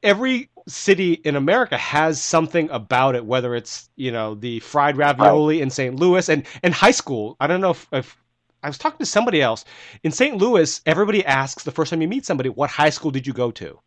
every 0.02 0.50
city 0.68 1.14
in 1.14 1.36
America 1.36 1.78
has 1.78 2.22
something 2.22 2.70
about 2.70 3.16
it, 3.16 3.26
whether 3.26 3.56
it's 3.56 3.90
you 3.96 4.12
know 4.12 4.36
the 4.36 4.60
fried 4.60 4.98
ravioli 4.98 5.62
in 5.62 5.70
St. 5.70 5.96
Louis 5.96 6.28
and 6.30 6.46
and 6.64 6.74
high 6.74 6.92
school. 6.92 7.36
I 7.40 7.48
don't 7.48 7.62
know 7.62 7.72
if, 7.72 7.88
if 7.92 8.18
I 8.64 8.68
was 8.68 8.78
talking 8.78 9.00
to 9.00 9.06
somebody 9.06 9.42
else 9.42 9.66
in 10.04 10.12
St. 10.12 10.38
Louis. 10.38 10.82
Everybody 10.86 11.26
asks 11.26 11.64
the 11.64 11.72
first 11.72 11.90
time 11.90 12.02
you 12.02 12.08
meet 12.08 12.26
somebody, 12.26 12.50
"What 12.50 12.70
high 12.70 12.90
school 12.92 13.12
did 13.12 13.26
you 13.28 13.34
go 13.34 13.52
to?" 13.52 13.80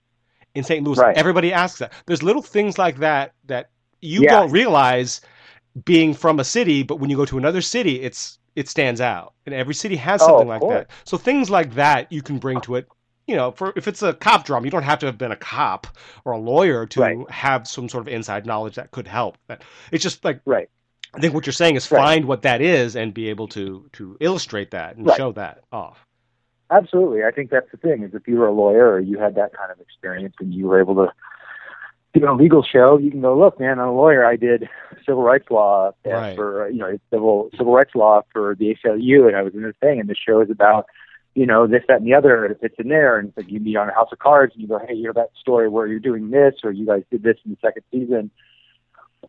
In 0.55 0.63
St. 0.65 0.85
Louis, 0.85 0.99
Right. 0.99 1.17
everybody 1.17 1.53
asks 1.53 1.79
that. 1.81 1.93
There's 2.07 2.23
little 2.23 2.43
things 2.43 2.79
like 2.79 2.99
that 2.99 3.33
that 3.47 3.71
you 4.01 4.23
Yeah. 4.23 4.31
don't 4.31 4.51
realize 4.53 5.21
being 5.85 6.15
from 6.15 6.39
a 6.39 6.45
city, 6.45 6.83
but 6.83 7.01
when 7.01 7.11
you 7.11 7.17
go 7.17 7.25
to 7.25 7.39
another 7.39 7.61
city, 7.61 8.01
it's 8.03 8.39
it 8.55 8.69
stands 8.69 9.01
out, 9.01 9.33
and 9.47 9.55
every 9.55 9.75
city 9.75 9.97
has 9.97 10.23
Oh, 10.23 10.27
something 10.27 10.43
of 10.43 10.63
like 10.63 10.63
that. 10.71 10.91
So 11.05 11.17
things 11.17 11.51
like 11.51 11.75
that 11.75 12.13
you 12.13 12.23
can 12.23 12.39
bring 12.39 12.61
to 12.63 12.77
it. 12.77 12.87
You 13.27 13.37
know, 13.37 13.53
for 13.53 13.73
if 13.75 13.89
it's 13.89 14.03
a 14.03 14.13
cop 14.13 14.45
drama, 14.45 14.67
you 14.67 14.71
don't 14.71 14.83
have 14.83 14.99
to 14.99 15.07
have 15.07 15.17
been 15.17 15.33
a 15.33 15.37
cop 15.37 15.87
or 16.25 16.33
a 16.33 16.39
lawyer 16.39 16.85
to 16.87 17.01
Right. 17.01 17.31
have 17.31 17.67
some 17.67 17.89
sort 17.89 18.07
of 18.07 18.13
inside 18.13 18.45
knowledge 18.45 18.75
that 18.75 18.91
could 18.91 19.07
help. 19.09 19.39
But 19.47 19.63
It's 19.91 20.03
just 20.03 20.25
like 20.25 20.41
right. 20.45 20.69
I 21.15 21.21
think 21.21 21.33
what 21.33 21.47
you're 21.47 21.53
saying 21.53 21.77
is 21.77 21.91
Right. 21.91 22.01
find 22.01 22.25
what 22.27 22.43
that 22.43 22.61
is 22.61 22.97
and 22.97 23.15
be 23.15 23.29
able 23.31 23.49
to 23.49 23.89
to 23.95 24.17
illustrate 24.21 24.73
that 24.73 24.97
and 24.97 25.07
Right. 25.07 25.17
show 25.17 25.33
that 25.33 25.63
off. 25.73 26.07
Absolutely. 26.71 27.25
I 27.25 27.31
think 27.31 27.51
that's 27.51 27.71
the 27.71 27.77
thing 27.77 28.03
is 28.03 28.15
if 28.15 28.27
you 28.27 28.37
were 28.37 28.47
a 28.49 28.53
lawyer 28.53 28.91
or 28.91 29.01
you 29.01 29.19
had 29.19 29.35
that 29.37 29.53
kind 29.57 29.71
of 29.71 29.81
experience 29.81 30.35
and 30.41 30.53
you 30.53 30.67
were 30.67 30.81
able 30.81 30.95
to 30.97 31.13
do 32.15 32.29
a 32.29 32.33
legal 32.33 32.63
show, 32.63 32.99
you 32.99 33.11
can 33.11 33.21
go, 33.21 33.37
look, 33.39 33.59
man, 33.61 33.79
I'm 33.79 33.89
a 33.89 33.93
lawyer. 33.95 34.25
I 34.25 34.37
did 34.37 34.69
civil 35.07 35.23
rights 35.23 35.47
law 35.51 35.89
uh, 35.89 36.35
for, 36.35 36.65
uh, 36.65 36.69
you 36.69 36.79
know, 36.79 36.99
civil, 37.11 37.51
civil 37.57 37.73
rights 37.73 37.95
law 37.95 38.23
for 38.33 38.55
the 38.55 38.75
ACLU. 38.75 39.27
And 39.29 39.37
I 39.37 39.43
was 39.43 39.55
in 39.55 39.63
this 39.63 39.75
thing 39.81 40.01
and 40.01 40.09
the 40.09 40.15
show 40.15 40.41
is 40.41 40.51
about, 40.51 40.87
you 41.35 41.47
know, 41.47 41.67
this, 41.67 41.83
that, 41.89 41.99
and 41.99 42.07
the 42.07 42.15
other. 42.15 42.45
And 42.45 42.55
it 42.55 42.61
fits 42.61 42.77
in 42.79 42.89
there. 42.89 43.19
And 43.19 43.29
it's 43.29 43.37
like 43.37 43.51
you 43.51 43.61
meet 43.61 43.77
on 43.77 43.89
a 43.89 43.95
house 43.95 44.09
of 44.13 44.19
cards 44.19 44.53
and 44.55 44.63
you 44.63 44.69
go, 44.69 44.79
hey, 44.87 44.95
you 44.95 45.05
know 45.05 45.13
that 45.15 45.31
story 45.39 45.69
where 45.69 45.87
you're 45.87 45.99
doing 45.99 46.31
this 46.31 46.55
or 46.63 46.73
you 46.73 46.87
guys 46.87 47.03
did 47.11 47.23
this 47.23 47.37
in 47.45 47.51
the 47.51 47.59
second 47.61 47.83
season. 47.91 48.31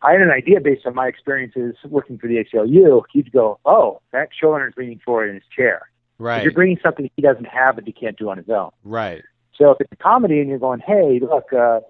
I 0.02 0.12
had 0.12 0.20
an 0.20 0.30
idea 0.30 0.60
based 0.60 0.86
on 0.86 0.94
my 0.94 1.06
experiences 1.08 1.74
working 1.84 2.18
for 2.18 2.28
the 2.28 2.36
ACLU. 2.36 3.02
You'd 3.12 3.32
go, 3.32 3.58
oh, 3.64 4.00
that 4.12 4.28
showrunner's 4.40 4.74
leaning 4.76 5.00
forward 5.04 5.28
in 5.28 5.34
his 5.36 5.44
chair. 5.54 5.88
Right. 6.18 6.42
You're 6.42 6.52
bringing 6.52 6.78
something 6.82 7.10
he 7.16 7.22
doesn't 7.22 7.46
have 7.46 7.76
that 7.76 7.86
he 7.86 7.92
can't 7.92 8.16
do 8.16 8.28
on 8.30 8.36
his 8.36 8.48
own. 8.48 8.70
Right. 8.84 9.22
So 9.54 9.70
if 9.70 9.80
it's 9.80 9.92
a 9.92 9.96
comedy 9.96 10.40
and 10.40 10.48
you're 10.48 10.58
going, 10.58 10.80
hey, 10.80 11.20
look, 11.20 11.52
uh, 11.52 11.80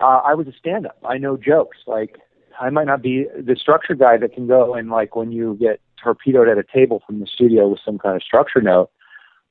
uh, 0.00 0.20
I 0.24 0.34
was 0.34 0.46
a 0.48 0.52
stand-up. 0.52 0.98
I 1.04 1.18
know 1.18 1.36
jokes. 1.36 1.78
Like 1.86 2.18
I 2.60 2.70
might 2.70 2.86
not 2.86 3.02
be 3.02 3.26
the 3.36 3.56
structure 3.56 3.94
guy 3.94 4.16
that 4.16 4.32
can 4.32 4.46
go 4.46 4.74
and 4.74 4.90
like 4.90 5.16
when 5.16 5.32
you 5.32 5.56
get 5.60 5.80
torpedoed 6.02 6.48
at 6.48 6.58
a 6.58 6.64
table 6.64 7.02
from 7.06 7.20
the 7.20 7.26
studio 7.26 7.68
with 7.68 7.80
some 7.84 7.98
kind 7.98 8.16
of 8.16 8.22
structure 8.22 8.60
note, 8.60 8.90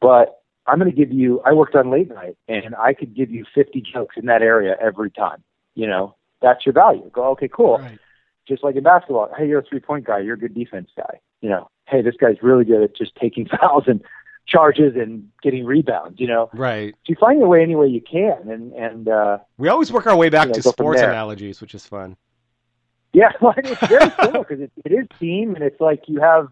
but 0.03 0.41
I'm 0.67 0.77
going 0.79 0.91
to 0.91 0.95
give 0.95 1.11
you. 1.11 1.41
I 1.45 1.53
worked 1.53 1.75
on 1.75 1.89
late 1.89 2.09
night 2.09 2.37
and 2.47 2.75
I 2.75 2.93
could 2.93 3.15
give 3.15 3.31
you 3.31 3.43
50 3.55 3.81
jokes 3.81 4.15
in 4.17 4.27
that 4.27 4.41
area 4.43 4.75
every 4.79 5.09
time. 5.11 5.43
You 5.75 5.87
know, 5.87 6.15
that's 6.41 6.65
your 6.65 6.73
value. 6.73 7.09
Go, 7.11 7.29
okay, 7.31 7.49
cool 7.51 7.79
Right. 7.79 7.99
just 8.47 8.63
like 8.63 8.75
in 8.75 8.83
basketball. 8.83 9.29
Hey, 9.37 9.47
you're 9.47 9.59
a 9.59 9.63
three 9.63 9.79
point 9.79 10.05
guy. 10.05 10.19
You're 10.19 10.35
a 10.35 10.39
good 10.39 10.53
defense 10.53 10.89
guy. 10.95 11.19
You 11.41 11.49
know, 11.49 11.67
hey, 11.87 12.01
this 12.01 12.15
guy's 12.19 12.37
really 12.43 12.65
good 12.65 12.83
at 12.83 12.95
just 12.95 13.15
taking 13.15 13.47
fouls 13.59 13.85
and 13.87 14.01
charges 14.45 14.95
and 14.95 15.29
getting 15.41 15.65
rebounds. 15.65 16.19
You 16.19 16.27
know, 16.27 16.49
Right. 16.53 16.93
so 16.93 16.99
you 17.07 17.15
find 17.19 17.39
your 17.39 17.47
way 17.47 17.61
any 17.63 17.75
way 17.75 17.87
you 17.87 18.01
can, 18.01 18.49
and 18.49 18.71
and 18.73 19.07
uh, 19.09 19.39
We 19.57 19.69
always 19.69 19.91
work 19.91 20.05
our 20.07 20.15
way 20.15 20.29
back 20.29 20.47
Yeah, 20.49 20.53
to 20.55 20.61
sports 20.63 21.01
analogies, 21.01 21.59
which 21.61 21.73
is 21.75 21.85
fun. 21.85 22.15
yeah, 23.13 23.31
well, 23.41 23.53
it's 23.57 23.87
very 23.87 24.11
cool 24.21 24.43
because 24.47 24.61
it, 24.61 24.71
it 24.85 24.91
is 24.91 25.07
team, 25.19 25.55
and 25.55 25.63
it's 25.63 25.79
like 25.81 26.03
you 26.07 26.19
have. 26.21 26.47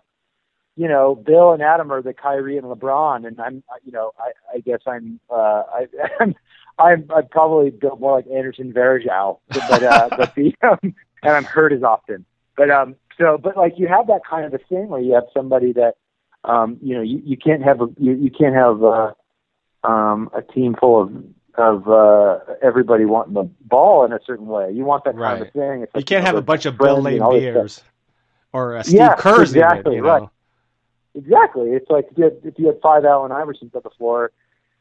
You 0.78 0.88
know, 0.88 1.15
Bill 1.15 1.51
and 1.51 1.61
Adam 1.61 1.91
are 1.91 2.01
the 2.01 2.13
Kyrie 2.13 2.57
and 2.57 2.65
LeBron, 2.65 3.28
and 3.28 3.39
I'm, 3.41 3.61
you 3.84 3.91
know, 3.91 4.11
I, 4.19 4.32
I 4.55 4.59
guess 4.61 4.80
I'm, 4.88 5.19
uh, 5.30 5.63
I, 5.74 5.88
I'm, 6.19 6.36
I'm, 6.80 7.05
I'm 7.13 7.28
probably 7.28 7.69
built 7.72 7.99
more 7.99 8.15
like 8.15 8.28
Anderson 8.28 8.72
Varejao, 8.74 9.39
but, 9.49 9.84
uh, 9.84 10.09
but 10.17 10.34
the, 10.36 10.55
um, 10.63 10.80
and 10.82 10.95
I'm 11.34 11.43
hurt 11.43 11.74
as 11.74 11.84
often. 11.84 12.26
But 12.55 12.69
um, 12.72 12.95
so, 13.17 13.38
but 13.38 13.57
like 13.57 13.74
you 13.78 13.88
have 13.88 14.07
that 14.07 14.22
kind 14.28 14.45
of 14.45 14.53
a 14.53 14.57
thing 14.59 14.88
where 14.88 15.01
you 15.01 15.13
have 15.13 15.26
somebody 15.34 15.74
that, 15.74 15.95
um, 16.45 16.78
you 16.82 16.95
know, 16.95 17.01
you, 17.01 17.22
you 17.24 17.38
can't 17.38 17.61
have 17.63 17.82
a, 17.82 17.88
you, 17.97 18.13
you 18.13 18.32
can't 18.32 18.55
have 18.55 18.84
uh, 18.84 19.11
um, 19.84 20.30
a 20.34 20.41
team 20.41 20.76
full 20.80 21.01
of 21.01 21.24
of 21.55 21.88
uh, 21.89 22.39
everybody 22.63 23.03
wanting 23.03 23.34
the 23.34 23.43
ball 23.65 24.05
in 24.05 24.13
a 24.13 24.19
certain 24.26 24.47
way. 24.47 24.72
You 24.72 24.86
want 24.86 25.03
that 25.03 25.17
kind 25.17 25.41
of 25.41 25.47
a 25.49 25.51
thing. 25.51 25.82
It's 25.84 25.91
You 25.93 25.99
like, 25.99 26.05
can't 26.05 26.24
know, 26.24 26.28
have 26.28 26.36
a 26.38 26.41
bunch 26.41 26.65
of 26.65 26.78
Bill 26.78 27.01
Lane 27.01 27.22
all 27.22 27.34
this 27.34 27.43
stuff. 27.43 27.53
beers 27.53 27.84
or 28.53 28.78
uh, 28.78 28.84
Steve 28.84 28.95
Yeah, 28.99 29.15
Kerr's 29.17 29.53
in 29.53 29.59
it, 29.59 29.65
exactly, 29.65 29.95
you 29.95 30.01
know? 30.01 30.07
right. 30.07 30.30
Exactly. 31.16 31.72
It's 31.72 31.89
like 31.89 32.07
if 32.12 32.18
you 32.18 32.24
had, 32.26 32.38
if 32.43 32.57
you 32.59 32.68
had 32.68 32.80
five 32.82 33.05
Allen 33.05 33.32
Iversons 33.32 33.76
on 33.76 33.82
the 33.84 33.89
floor, 33.97 34.32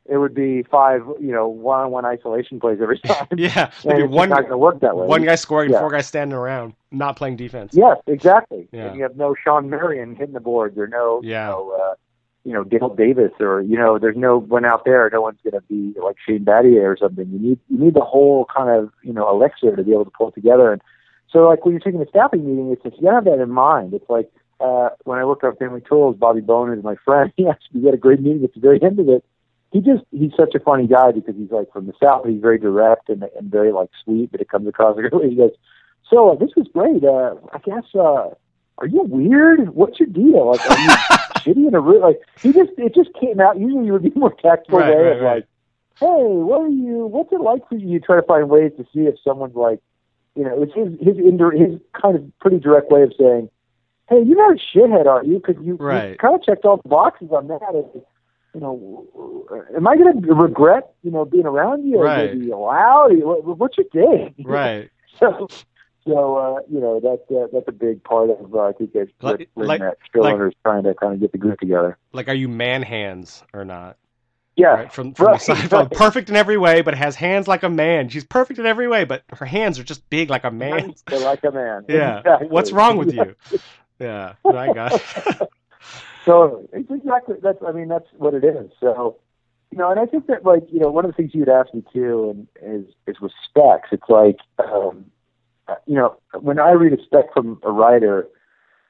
it 0.07 0.17
would 0.17 0.35
be 0.35 0.63
five, 0.63 1.03
you 1.21 1.31
know, 1.33 1.47
one-on-one 1.49 2.05
isolation 2.05 2.59
plays 2.61 2.79
every 2.81 2.99
time. 3.07 3.27
Yeah. 3.37 3.71
and 3.85 3.85
Maybe 3.85 4.03
it's 4.05 4.13
one 4.13 4.29
not 4.31 4.41
going 4.41 4.51
to 4.51 4.59
work 4.59 4.81
that 4.81 4.97
way. 4.97 5.07
one 5.07 5.25
guy 5.25 5.35
scoring 5.35 5.71
Yeah. 5.73 5.81
four 5.81 5.91
guys 5.91 6.07
standing 6.07 6.37
around, 6.37 6.75
not 6.91 7.17
playing 7.17 7.37
defense. 7.37 7.73
Yes, 7.75 7.97
exactly. 8.07 8.69
Yeah. 8.73 8.87
And 8.87 8.97
you 8.97 9.03
have 9.03 9.17
no 9.17 9.35
Shawn 9.35 9.69
Marion 9.71 10.15
hitting 10.17 10.35
the 10.35 10.41
boards 10.41 10.79
or 10.79 10.87
no, 10.87 11.21
Yeah. 11.23 11.49
you 11.49 11.53
know, 11.53 11.71
uh, 11.91 11.95
you 12.43 12.55
know 12.55 12.65
Dale 12.65 12.89
Davis 12.89 13.33
or 13.39 13.61
you 13.61 13.77
know 13.77 13.99
there's 13.99 14.17
no 14.17 14.39
one 14.39 14.65
out 14.65 14.87
there. 14.87 15.11
No 15.13 15.21
one's 15.21 15.39
going 15.45 15.53
to 15.53 15.61
be 15.69 15.93
like 16.03 16.17
Shane 16.27 16.43
Battier 16.45 16.85
or 16.85 16.97
something. 16.97 17.29
You 17.31 17.39
need 17.39 17.59
you 17.69 17.79
need 17.79 17.93
the 17.93 18.01
whole 18.01 18.47
kind 18.47 18.71
of 18.71 18.91
you 19.03 19.13
know 19.13 19.29
elixir 19.29 19.77
to 19.77 19.83
be 19.83 19.93
able 19.93 20.07
to 20.07 20.11
pull 20.11 20.29
it 20.31 20.35
together. 20.35 20.73
And 20.73 20.81
so 21.31 21.41
like 21.47 21.67
when 21.67 21.73
you're 21.73 21.81
taking 21.81 22.01
a 22.01 22.07
staffing 22.09 22.47
meeting, 22.49 22.73
it's 22.73 22.83
just 22.83 22.99
you 23.03 23.09
have 23.11 23.27
that 23.27 23.41
in 23.43 23.51
mind. 23.51 23.93
It's 23.93 24.09
like 24.09 24.33
uh, 24.61 24.91
when 25.05 25.19
I 25.19 25.25
worked 25.25 25.45
on 25.45 25.57
Family 25.57 25.81
Tools, 25.81 26.17
Bobby 26.17 26.41
Bowman 26.41 26.79
is 26.79 26.85
my 26.85 26.97
friend. 27.05 27.33
He 27.37 27.49
actually 27.49 27.85
had 27.85 27.95
a 27.95 27.99
great 27.99 28.21
meeting 28.21 28.45
at 28.45 28.55
the 28.55 28.61
very 28.61 28.83
end 28.83 28.99
of 28.99 29.09
it. 29.09 29.25
He 29.73 29.81
just 29.81 30.03
he's 30.11 30.33
such 30.37 30.55
a 30.55 30.61
funny 30.61 30.87
guy 30.87 31.13
because 31.13 31.37
he's 31.37 31.51
like 31.51 31.73
from 31.73 31.87
the 31.87 31.93
south. 32.03 32.25
And 32.25 32.35
he's 32.35 32.43
very 32.43 32.59
direct 32.59 33.09
and 33.09 33.23
and 33.39 33.51
very 33.51 33.73
like 33.73 33.91
sweet, 34.05 34.31
but 34.33 34.41
it 34.41 34.49
comes 34.49 34.67
across 34.69 34.97
like 35.13 35.23
he 35.31 35.37
goes. 35.37 35.53
So 36.09 36.31
uh, 36.31 36.35
this 36.35 36.51
was 36.57 36.67
great. 36.73 37.05
Uh, 37.05 37.35
I 37.53 37.59
guess. 37.59 37.85
Uh, 37.95 38.35
are 38.79 38.87
you 38.87 39.03
weird? 39.03 39.75
What's 39.75 40.01
your 40.01 40.09
deal? 40.09 40.51
Like, 40.51 40.61
are 40.71 40.79
you 40.79 40.89
shitty 41.45 41.69
in 41.69 41.75
a 41.75 41.81
room? 41.81 42.01
Like, 42.03 42.19
he 42.43 42.53
just 42.53 42.71
it 42.79 42.95
just 42.95 43.11
came 43.21 43.39
out. 43.39 43.59
Usually, 43.61 43.85
you 43.87 43.93
would 43.93 44.03
be 44.03 44.13
more 44.17 44.33
tactful 44.35 44.79
Right, 44.79 44.89
way 44.97 45.03
right, 45.05 45.17
of 45.17 45.23
right. 45.23 45.35
like, 45.35 45.45
hey, 46.01 46.07
what 46.49 46.63
are 46.63 46.69
you? 46.69 47.07
What's 47.07 47.31
it 47.33 47.41
like 47.41 47.69
for 47.69 47.77
you? 47.77 47.87
You 47.89 48.01
try 48.01 48.17
to 48.17 48.23
find 48.27 48.49
ways 48.49 48.73
to 48.79 48.85
see 48.93 49.01
if 49.01 49.17
someone's 49.23 49.55
like, 49.55 49.81
you 50.35 50.45
know, 50.45 50.63
it's 50.63 50.75
his 50.75 50.89
his 50.99 51.17
his 51.19 51.79
kind 52.01 52.17
of 52.17 52.39
pretty 52.41 52.59
direct 52.59 52.91
way 52.91 53.03
of 53.03 53.13
saying, 53.19 53.51
hey, 54.11 54.23
you're 54.27 54.37
not 54.37 54.57
a 54.57 54.79
shithead, 54.79 55.07
are 55.07 55.25
you? 55.25 55.41
Because 55.45 55.63
you, 55.65 55.77
Right. 55.77 56.11
you 56.11 56.17
kind 56.17 56.35
of 56.35 56.43
checked 56.43 56.65
all 56.65 56.77
the 56.83 56.89
boxes 56.89 57.29
on 57.31 57.49
that. 57.49 57.61
And, 57.73 58.03
you 58.55 58.61
know, 58.61 59.07
am 59.77 59.87
I 59.87 59.97
going 59.97 60.21
to 60.23 60.35
regret, 60.35 60.93
you 61.03 61.11
know, 61.11 61.25
being 61.25 61.47
around 61.47 61.87
you? 61.89 61.99
Or 61.99 62.05
Right. 62.05 62.35
maybe 62.35 62.51
allowed? 62.51 63.13
What, 63.23 63.59
what's 63.59 63.79
your 63.79 63.87
thing? 63.89 64.35
Right. 64.45 64.91
So, 65.19 65.49
so 66.07 66.37
uh, 66.37 66.61
you 66.71 66.81
know, 66.81 66.99
that's 67.01 67.31
uh, 67.31 67.47
that's 67.53 67.69
a 67.69 67.73
big 67.73 68.03
part 68.05 68.31
of 68.31 68.55
uh, 68.55 68.61
I 68.61 68.73
think 68.73 68.93
that's 68.95 69.11
Like- 69.21 69.49
when 69.55 69.69
like- 69.69 69.81
that 69.81 69.99
still 70.09 70.23
like- 70.25 70.35
owners 70.35 70.55
trying 70.65 70.83
to 70.85 70.95
kind 70.95 71.15
of 71.15 71.21
get 71.21 71.33
the 71.33 71.39
group 71.39 71.61
together. 71.61 71.97
Like, 72.13 72.29
are 72.29 72.35
you 72.35 72.49
man 72.49 72.83
hands 72.83 73.45
or 73.53 73.65
not? 73.65 73.97
Yeah, 74.57 74.69
Right? 74.75 74.93
From 74.93 75.15
from 75.15 75.27
right, 75.29 75.39
the 75.41 75.55
side, 75.55 75.73
right. 75.73 75.91
perfect 75.91 76.29
in 76.29 76.37
every 76.37 76.59
way, 76.59 76.83
but 76.83 76.95
has 76.95 77.15
hands 77.17 77.47
like 77.49 77.63
a 77.63 77.69
man. 77.71 78.09
She's 78.09 78.25
perfect 78.25 78.59
in 78.59 78.67
every 78.67 78.89
way, 78.89 79.05
but 79.05 79.23
her 79.33 79.47
hands 79.47 79.79
are 79.79 79.85
just 79.85 80.09
big 80.11 80.29
like 80.29 80.45
a 80.45 80.51
man's. 80.51 81.03
They're 81.07 81.21
like 81.21 81.45
a 81.45 81.51
man. 81.53 81.85
Yeah. 81.89 82.19
Exactly. 82.19 82.49
What's 82.49 82.73
wrong 82.73 82.97
with 82.99 83.13
you? 83.15 83.37
Yeah. 84.01 84.35
I 84.45 84.73
got. 84.73 84.93
it. 84.95 85.49
So 86.25 86.69
it's 86.73 86.91
exactly 86.91 87.37
that's. 87.43 87.59
I 87.67 87.73
mean, 87.73 87.89
that's 87.89 88.07
what 88.17 88.35
it 88.35 88.45
is. 88.45 88.71
So, 88.79 89.17
you 89.71 89.79
know, 89.79 89.91
and 89.91 89.99
I 89.99 90.07
think 90.07 90.27
that 90.27 90.45
like 90.45 90.65
you 90.71 90.79
know, 90.79 90.91
one 90.91 91.05
of 91.05 91.11
the 91.11 91.15
things 91.15 91.35
you'd 91.35 91.49
ask 91.49 91.73
me 91.73 91.83
too, 91.93 92.47
and 92.63 92.85
is 92.85 92.95
is 93.07 93.21
with 93.21 93.33
specs. 93.49 93.89
It's 93.91 94.09
like, 94.09 94.39
um, 94.59 95.07
you 95.87 95.95
know, 95.95 96.17
when 96.41 96.59
I 96.59 96.73
read 96.73 96.93
a 96.93 97.03
spec 97.03 97.33
from 97.33 97.59
a 97.63 97.71
writer, 97.71 98.29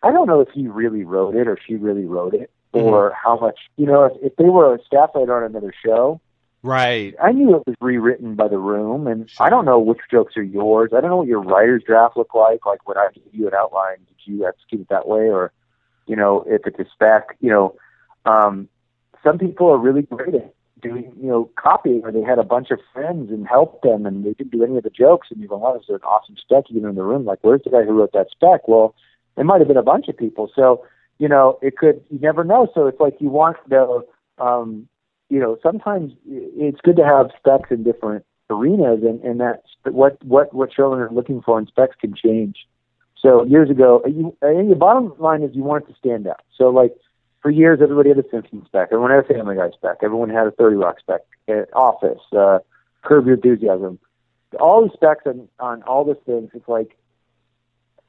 I 0.03 0.11
don't 0.11 0.27
know 0.27 0.41
if 0.41 0.49
he 0.53 0.67
really 0.67 1.05
wrote 1.05 1.37
it 1.37 1.47
or 1.47 1.57
she 1.65 1.77
really 1.77 2.05
wrote 2.05 2.35
it, 2.35 2.51
or 2.73 3.13
how 3.23 3.39
much. 3.39 3.61
You 3.77 3.87
know, 3.87 4.05
if, 4.05 4.13
if 4.23 4.37
they 4.37 4.49
were 4.49 4.75
a 4.75 4.83
staff 4.85 5.11
writer 5.15 5.37
on 5.37 5.49
another 5.49 5.73
show, 5.85 6.21
right. 6.63 7.15
I 7.23 7.33
knew 7.33 7.57
it 7.57 7.67
was 7.67 7.77
rewritten 7.81 8.35
by 8.35 8.49
the 8.49 8.59
room, 8.59 9.07
and 9.07 9.29
Sure. 9.29 9.47
I 9.47 9.51
don't 9.51 9.65
know 9.65 9.79
which 9.79 10.01
jokes 10.11 10.37
are 10.37 10.43
yours. 10.43 10.91
I 10.97 11.01
don't 11.01 11.11
know 11.11 11.17
what 11.19 11.29
your 11.29 11.43
writer's 11.43 11.83
draft 11.85 12.17
looked 12.17 12.35
like. 12.35 12.67
Like 12.67 12.87
when 12.89 12.97
I 12.97 13.09
gave 13.15 13.33
you 13.33 13.49
an 13.49 13.55
outline, 13.55 13.99
did 14.07 14.17
you 14.25 14.47
execute 14.47 14.83
it 14.83 14.89
that 14.89 15.09
way, 15.09 15.31
or 15.31 15.53
you 16.07 16.17
know, 16.17 16.45
if 16.47 16.67
it's 16.67 16.79
a 16.79 16.87
spec, 16.93 17.37
you 17.41 17.51
know, 17.51 17.77
um, 18.25 18.69
some 19.23 19.39
people 19.39 19.69
are 19.69 19.79
really 19.79 20.03
great 20.03 20.35
at 20.35 20.55
doing, 20.81 21.13
you 21.21 21.29
know, 21.29 21.51
copying, 21.57 22.01
or 22.05 22.11
they 22.11 22.23
had 22.23 22.39
a 22.39 22.45
bunch 22.45 22.71
of 22.71 22.79
friends 22.93 23.31
and 23.31 23.47
helped 23.47 23.83
them, 23.83 24.07
and 24.07 24.25
they 24.25 24.33
didn't 24.33 24.53
do 24.53 24.65
any 24.65 24.77
of 24.77 24.83
the 24.83 24.91
jokes, 24.91 25.29
and 25.31 25.41
you 25.41 25.49
go, 25.49 25.57
"Wow, 25.59 25.75
this 25.75 25.85
is 25.85 25.91
an 25.91 26.01
awesome 26.05 26.37
spec." 26.37 26.65
You 26.69 26.81
get 26.81 26.89
in 26.89 26.95
the 26.95 27.03
room, 27.03 27.25
like, 27.25 27.39
"Where's 27.43 27.63
the 27.63 27.71
guy 27.71 27.85
who 27.85 27.93
wrote 27.93 28.13
that 28.13 28.31
spec?" 28.31 28.67
Well, 28.67 28.95
it 29.37 29.45
might 29.45 29.61
have 29.61 29.69
been 29.69 29.77
a 29.77 29.83
bunch 29.83 30.09
of 30.09 30.17
people, 30.17 30.51
so 30.55 30.85
you 31.19 31.29
know, 31.29 31.59
it 31.63 31.77
could. 31.77 32.03
You 32.11 32.19
never 32.19 32.45
know. 32.45 32.69
So 32.75 32.87
it's 32.87 32.99
like 32.99 33.21
you 33.21 33.29
want 33.29 33.59
the 33.69 34.05
um, 34.39 34.89
you 35.31 35.39
know, 35.39 35.57
sometimes 35.63 36.13
it's 36.27 36.81
good 36.83 36.97
to 36.97 37.05
have 37.05 37.31
specs 37.39 37.71
in 37.71 37.85
different 37.85 38.27
arenas, 38.51 39.01
and 39.03 39.21
and 39.23 39.41
that 39.41 39.63
what 39.85 40.23
what 40.25 40.53
what 40.53 40.71
showrunners 40.73 41.11
are 41.11 41.15
looking 41.15 41.41
for 41.41 41.59
in 41.59 41.67
specs 41.67 41.97
can 41.99 42.15
change. 42.15 42.67
So 43.17 43.45
years 43.45 43.71
ago, 43.71 44.03
you, 44.07 44.37
think 44.41 44.69
the 44.69 44.75
bottom 44.77 45.15
line 45.19 45.43
is 45.43 45.55
you 45.55 45.63
want 45.63 45.85
it 45.85 45.93
to 45.93 45.99
stand 45.99 46.27
out. 46.27 46.41
So 46.57 46.69
like 46.71 46.95
for 47.43 47.51
years, 47.51 47.79
everybody 47.83 48.09
had 48.09 48.19
a 48.19 48.29
Simpsons 48.31 48.67
spec, 48.67 48.89
everyone 48.91 49.11
had 49.11 49.25
a 49.25 49.35
Family 49.35 49.57
Guy 49.57 49.71
spec, 49.71 49.99
everyone 50.03 50.31
had 50.31 50.47
a 50.47 50.51
Thirty 50.51 50.77
Rock 50.77 50.99
spec, 50.99 51.21
uh, 51.49 51.65
Office, 51.75 52.21
uh, 52.37 52.59
Curb 53.03 53.27
Your 53.27 53.37
Enthusiasm, 53.37 53.99
all 54.59 54.83
these 54.83 54.93
specs 54.95 55.27
on 55.27 55.49
on 55.61 55.83
all 55.85 56.05
these 56.05 56.17
things. 56.27 56.51
It's 56.55 56.69
like 56.69 56.97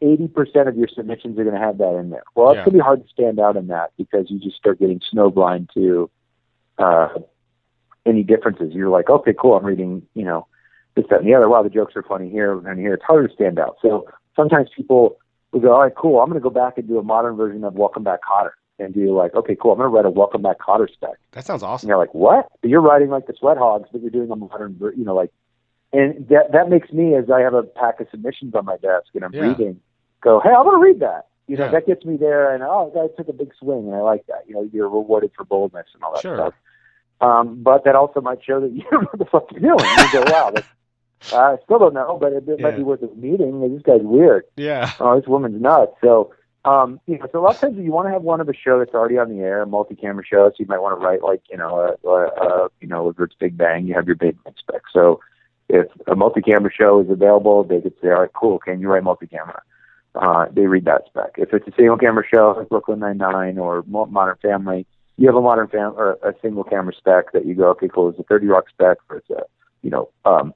eighty 0.01 0.27
percent 0.27 0.67
of 0.67 0.75
your 0.75 0.87
submissions 0.87 1.37
are 1.37 1.43
going 1.43 1.55
to 1.55 1.61
have 1.61 1.77
that 1.77 1.95
in 1.97 2.09
there. 2.09 2.23
Well, 2.33 2.49
it's 2.51 2.57
Yeah. 2.57 2.65
going 2.65 2.73
to 2.73 2.77
be 2.79 2.83
hard 2.83 3.03
to 3.03 3.09
stand 3.09 3.39
out 3.39 3.57
in 3.57 3.67
that 3.67 3.91
because 3.97 4.31
you 4.31 4.39
just 4.39 4.55
start 4.57 4.79
getting 4.79 5.01
snowblind 5.13 5.71
to 5.75 6.09
uh, 6.81 7.09
any 8.05 8.23
differences. 8.23 8.73
You're 8.73 8.89
like, 8.89 9.09
okay, 9.09 9.33
cool, 9.39 9.55
I'm 9.55 9.65
reading, 9.65 10.01
you 10.15 10.25
know, 10.25 10.47
this, 10.95 11.05
that, 11.09 11.19
and 11.19 11.27
the 11.27 11.33
other. 11.35 11.47
Wow, 11.49 11.63
the 11.63 11.69
jokes 11.69 11.95
are 11.95 12.03
funny 12.03 12.29
here 12.29 12.57
and 12.67 12.79
here. 12.79 12.93
It's 12.93 13.03
harder 13.03 13.27
to 13.27 13.33
stand 13.33 13.59
out. 13.59 13.77
So 13.81 14.07
sometimes 14.35 14.69
people 14.75 15.17
will 15.51 15.59
go, 15.61 15.73
all 15.73 15.81
right, 15.81 15.93
cool, 15.95 16.19
I'm 16.19 16.29
going 16.29 16.41
to 16.41 16.43
go 16.43 16.49
back 16.49 16.77
and 16.77 16.87
do 16.87 16.97
a 16.99 17.03
modern 17.03 17.35
version 17.35 17.63
of 17.63 17.73
Welcome 17.75 18.03
Back 18.03 18.19
Kotter 18.29 18.51
and 18.79 18.93
do 18.93 19.15
like, 19.15 19.35
okay, 19.35 19.55
cool, 19.61 19.71
I'm 19.73 19.77
going 19.77 19.89
to 19.89 19.95
write 19.95 20.05
a 20.05 20.09
Welcome 20.09 20.41
Back 20.41 20.57
Kotter 20.59 20.91
spec. 20.91 21.11
That 21.33 21.45
sounds 21.45 21.61
awesome. 21.63 21.85
And 21.87 21.89
you're 21.89 21.97
like, 21.99 22.13
what? 22.13 22.47
But 22.61 22.69
you're 22.69 22.81
writing 22.81 23.09
like 23.09 23.27
the 23.27 23.33
Sweat 23.37 23.57
Hogs, 23.57 23.89
but 23.91 24.01
you're 24.01 24.09
doing 24.11 24.31
a 24.31 24.35
modern, 24.35 24.75
ver- 24.77 24.93
you 24.93 25.03
know, 25.05 25.13
like, 25.15 25.31
and 25.93 26.27
that 26.29 26.53
that 26.53 26.69
makes 26.69 26.91
me, 26.91 27.15
as 27.15 27.29
I 27.29 27.41
have 27.41 27.53
a 27.53 27.63
pack 27.63 27.99
of 27.99 28.07
submissions 28.09 28.55
on 28.55 28.63
my 28.65 28.77
desk 28.77 29.07
and 29.13 29.25
I'm 29.25 29.33
Yeah. 29.33 29.41
reading, 29.49 29.79
go, 30.21 30.39
hey, 30.39 30.49
I'm 30.49 30.63
going 30.63 30.79
to 30.79 30.83
read 30.83 30.99
that. 31.01 31.27
You 31.47 31.57
know, 31.57 31.65
Yeah. 31.65 31.71
that 31.71 31.85
gets 31.85 32.05
me 32.05 32.15
there, 32.15 32.53
and 32.53 32.63
oh, 32.63 32.91
guy 32.95 33.07
took 33.17 33.27
a 33.27 33.33
big 33.33 33.51
swing, 33.59 33.87
and 33.87 33.93
I 33.95 33.99
like 33.99 34.25
that. 34.27 34.43
You 34.47 34.53
know, 34.53 34.69
you're 34.71 34.87
rewarded 34.87 35.31
for 35.35 35.43
boldness 35.43 35.87
and 35.93 36.01
all 36.01 36.13
that 36.13 36.21
Sure. 36.21 36.37
stuff. 36.37 36.53
Um, 37.21 37.61
but 37.61 37.83
that 37.85 37.95
also 37.95 38.19
might 38.21 38.43
show 38.43 38.59
that 38.59 38.71
you 38.73 38.83
don't 38.91 39.03
know 39.03 39.09
what 39.11 39.19
the 39.19 39.25
fuck 39.25 39.51
you're 39.51 39.61
doing. 39.61 39.77
You 39.97 40.11
go, 40.11 40.23
wow, 40.31 40.51
that's, 40.53 40.67
I 41.33 41.57
still 41.63 41.79
don't 41.79 41.93
know, 41.93 42.17
but 42.19 42.33
it, 42.33 42.47
it 42.47 42.59
Yeah. 42.59 42.63
might 42.67 42.77
be 42.77 42.83
worth 42.83 43.03
a 43.03 43.07
meeting. 43.15 43.61
This 43.73 43.83
guy's 43.83 44.01
weird. 44.01 44.45
Yeah. 44.57 44.91
Oh, 44.99 45.19
this 45.19 45.27
woman's 45.27 45.61
nuts. 45.61 45.93
So, 46.01 46.33
um, 46.65 46.99
you 47.07 47.17
know, 47.19 47.27
so 47.31 47.39
a 47.39 47.41
lot 47.41 47.55
of 47.55 47.61
times 47.61 47.77
you 47.77 47.91
want 47.91 48.07
to 48.07 48.11
have 48.11 48.23
one 48.23 48.41
of 48.41 48.49
a 48.49 48.53
show 48.53 48.79
that's 48.79 48.93
already 48.93 49.17
on 49.17 49.29
the 49.29 49.39
air, 49.43 49.61
a 49.61 49.67
multi-camera 49.67 50.23
show. 50.25 50.49
So 50.49 50.55
you 50.59 50.65
might 50.67 50.79
want 50.81 50.99
to 50.99 51.05
write 51.05 51.21
like, 51.21 51.41
you 51.49 51.57
know, 51.57 51.95
a, 52.03 52.07
a, 52.07 52.25
a 52.65 52.69
you 52.81 52.87
know, 52.87 53.09
if 53.09 53.19
it's 53.19 53.35
Big 53.39 53.57
Bang, 53.57 53.85
you 53.87 53.93
have 53.93 54.07
your 54.07 54.15
Big 54.15 54.37
Bang 54.43 54.53
spec. 54.57 54.81
So 54.91 55.19
if 55.69 55.87
a 56.07 56.15
multi-camera 56.15 56.71
show 56.73 57.01
is 57.01 57.09
available, 57.09 57.63
they 57.63 57.81
could 57.81 57.93
say, 58.01 58.09
all 58.09 58.21
right, 58.21 58.33
cool, 58.33 58.59
can 58.59 58.79
you 58.81 58.89
write 58.89 59.03
multi-camera? 59.03 59.61
Uh, 60.13 60.45
they 60.51 60.65
read 60.67 60.85
that 60.85 61.03
spec. 61.07 61.35
If 61.37 61.53
it's 61.53 61.67
a 61.67 61.71
single 61.77 61.97
camera 61.97 62.23
show 62.27 62.55
like 62.57 62.67
Brooklyn 62.69 62.99
Nine-Nine 62.99 63.57
or 63.57 63.83
Mo- 63.87 64.07
Modern 64.07 64.35
Family, 64.41 64.85
you 65.21 65.27
have 65.27 65.35
a 65.35 65.41
modern 65.41 65.67
fam 65.67 65.93
or 65.95 66.13
a 66.23 66.33
single 66.41 66.63
camera 66.63 66.93
spec 66.97 67.31
that 67.33 67.45
you 67.45 67.53
go, 67.53 67.69
okay, 67.69 67.87
cool, 67.87 68.09
it's 68.09 68.17
a 68.17 68.23
30 68.23 68.47
Rock 68.47 68.69
spec 68.69 68.97
or 69.07 69.17
it's 69.17 69.29
a, 69.29 69.43
you 69.83 69.91
know, 69.91 70.09
um, 70.25 70.51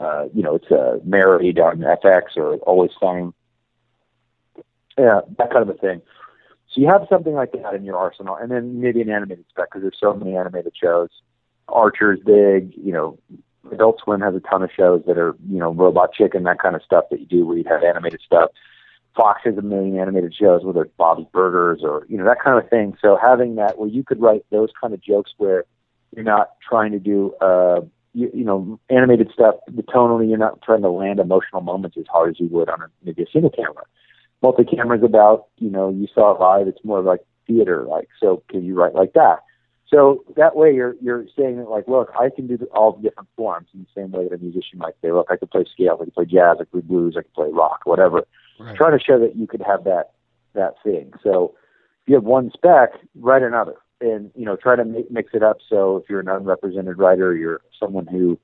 uh, 0.00 0.24
you 0.32 0.42
know, 0.42 0.54
it's 0.54 0.70
a 0.70 1.00
married 1.04 1.58
on 1.58 1.78
FX 1.80 2.36
or 2.36 2.54
always 2.56 2.90
sunny. 2.98 3.30
Yeah, 4.96 5.20
that 5.36 5.50
kind 5.50 5.68
of 5.68 5.68
a 5.68 5.78
thing. 5.78 6.00
So 6.72 6.80
you 6.80 6.88
have 6.88 7.06
something 7.10 7.34
like 7.34 7.52
that 7.52 7.74
in 7.74 7.84
your 7.84 7.98
arsenal, 7.98 8.36
and 8.36 8.50
then 8.50 8.80
maybe 8.80 9.02
an 9.02 9.10
animated 9.10 9.44
spec 9.50 9.66
because 9.70 9.82
there's 9.82 9.98
so 10.00 10.14
many 10.14 10.34
animated 10.34 10.72
shows. 10.80 11.10
Archer's 11.68 12.20
big, 12.24 12.72
you 12.76 12.92
know. 12.92 13.18
Adult 13.72 14.00
Swim 14.02 14.20
has 14.20 14.34
a 14.34 14.40
ton 14.40 14.62
of 14.62 14.70
shows 14.76 15.02
that 15.06 15.16
are, 15.16 15.34
you 15.48 15.58
know, 15.58 15.72
Robot 15.72 16.12
Chicken, 16.12 16.42
that 16.42 16.58
kind 16.58 16.76
of 16.76 16.82
stuff 16.82 17.04
that 17.10 17.20
you 17.20 17.26
do 17.26 17.46
where 17.46 17.56
you 17.56 17.64
have 17.66 17.82
animated 17.82 18.20
stuff. 18.24 18.50
Fox 19.16 19.42
has 19.44 19.56
a 19.56 19.62
million 19.62 19.98
animated 19.98 20.34
shows, 20.34 20.64
whether 20.64 20.82
it's 20.82 20.96
Bob's 20.96 21.26
Burgers 21.32 21.80
or, 21.82 22.06
you 22.08 22.16
know, 22.16 22.24
that 22.24 22.42
kind 22.42 22.62
of 22.62 22.68
thing. 22.68 22.96
So 23.00 23.16
having 23.20 23.54
that 23.56 23.78
where 23.78 23.88
you 23.88 24.02
could 24.02 24.20
write 24.20 24.44
those 24.50 24.70
kind 24.80 24.92
of 24.92 25.00
jokes 25.00 25.32
where 25.38 25.64
you're 26.14 26.24
not 26.24 26.52
trying 26.68 26.92
to 26.92 26.98
do, 26.98 27.32
uh, 27.40 27.80
you, 28.12 28.30
you 28.34 28.44
know, 28.44 28.78
animated 28.90 29.30
stuff, 29.32 29.56
the 29.66 29.82
tonally, 29.82 30.28
you're 30.28 30.38
not 30.38 30.62
trying 30.62 30.82
to 30.82 30.90
land 30.90 31.20
emotional 31.20 31.62
moments 31.62 31.96
as 31.98 32.06
hard 32.10 32.30
as 32.30 32.40
you 32.40 32.48
would 32.48 32.68
on 32.68 32.82
a, 32.82 32.86
maybe 33.04 33.22
a 33.22 33.26
single 33.32 33.50
camera. 33.50 33.84
Multi-camera 34.42 34.98
is 34.98 35.04
about, 35.04 35.46
you 35.58 35.70
know, 35.70 35.90
you 35.90 36.06
saw 36.12 36.34
it 36.34 36.40
live, 36.40 36.68
it's 36.68 36.84
more 36.84 37.00
like 37.00 37.20
theater, 37.46 37.84
like, 37.84 38.08
so 38.20 38.42
can 38.48 38.64
you 38.64 38.74
write 38.74 38.94
like 38.94 39.12
that? 39.14 39.40
So 39.88 40.24
that 40.36 40.56
way 40.56 40.74
you're 40.74 40.96
you're 41.00 41.26
saying 41.38 41.58
that 41.58 41.68
like, 41.68 41.86
look, 41.86 42.10
I 42.18 42.28
can 42.34 42.46
do 42.46 42.56
all 42.72 42.92
the 42.92 43.02
different 43.02 43.28
forms 43.36 43.68
in 43.74 43.80
the 43.80 44.00
same 44.00 44.10
way 44.10 44.24
that 44.24 44.34
a 44.34 44.38
musician 44.38 44.78
might 44.78 44.94
say, 45.00 45.12
look, 45.12 45.28
I 45.30 45.36
can 45.36 45.48
play 45.48 45.64
scales, 45.72 46.00
I 46.00 46.04
can 46.04 46.10
play 46.10 46.24
jazz, 46.24 46.56
I 46.58 46.64
can 46.64 46.66
play 46.66 46.80
blues, 46.80 47.14
I 47.16 47.22
can 47.22 47.30
play 47.34 47.48
rock, 47.52 47.82
whatever. 47.84 48.26
Right. 48.58 48.76
Trying 48.76 48.98
to 48.98 49.04
show 49.04 49.18
that 49.18 49.36
you 49.36 49.46
could 49.46 49.62
have 49.66 49.84
that 49.84 50.12
that 50.54 50.74
thing. 50.84 51.12
So 51.22 51.54
if 52.02 52.08
you 52.08 52.14
have 52.14 52.24
one 52.24 52.50
spec, 52.52 52.90
write 53.16 53.42
another, 53.42 53.74
and 54.00 54.30
you 54.34 54.44
know 54.44 54.56
try 54.56 54.76
to 54.76 54.84
make, 54.84 55.10
mix 55.10 55.30
it 55.34 55.42
up. 55.42 55.58
So 55.68 55.96
if 55.96 56.08
you're 56.08 56.20
an 56.20 56.28
unrepresented 56.28 56.98
writer, 56.98 57.34
you're 57.34 57.60
someone 57.78 58.06
who 58.06 58.38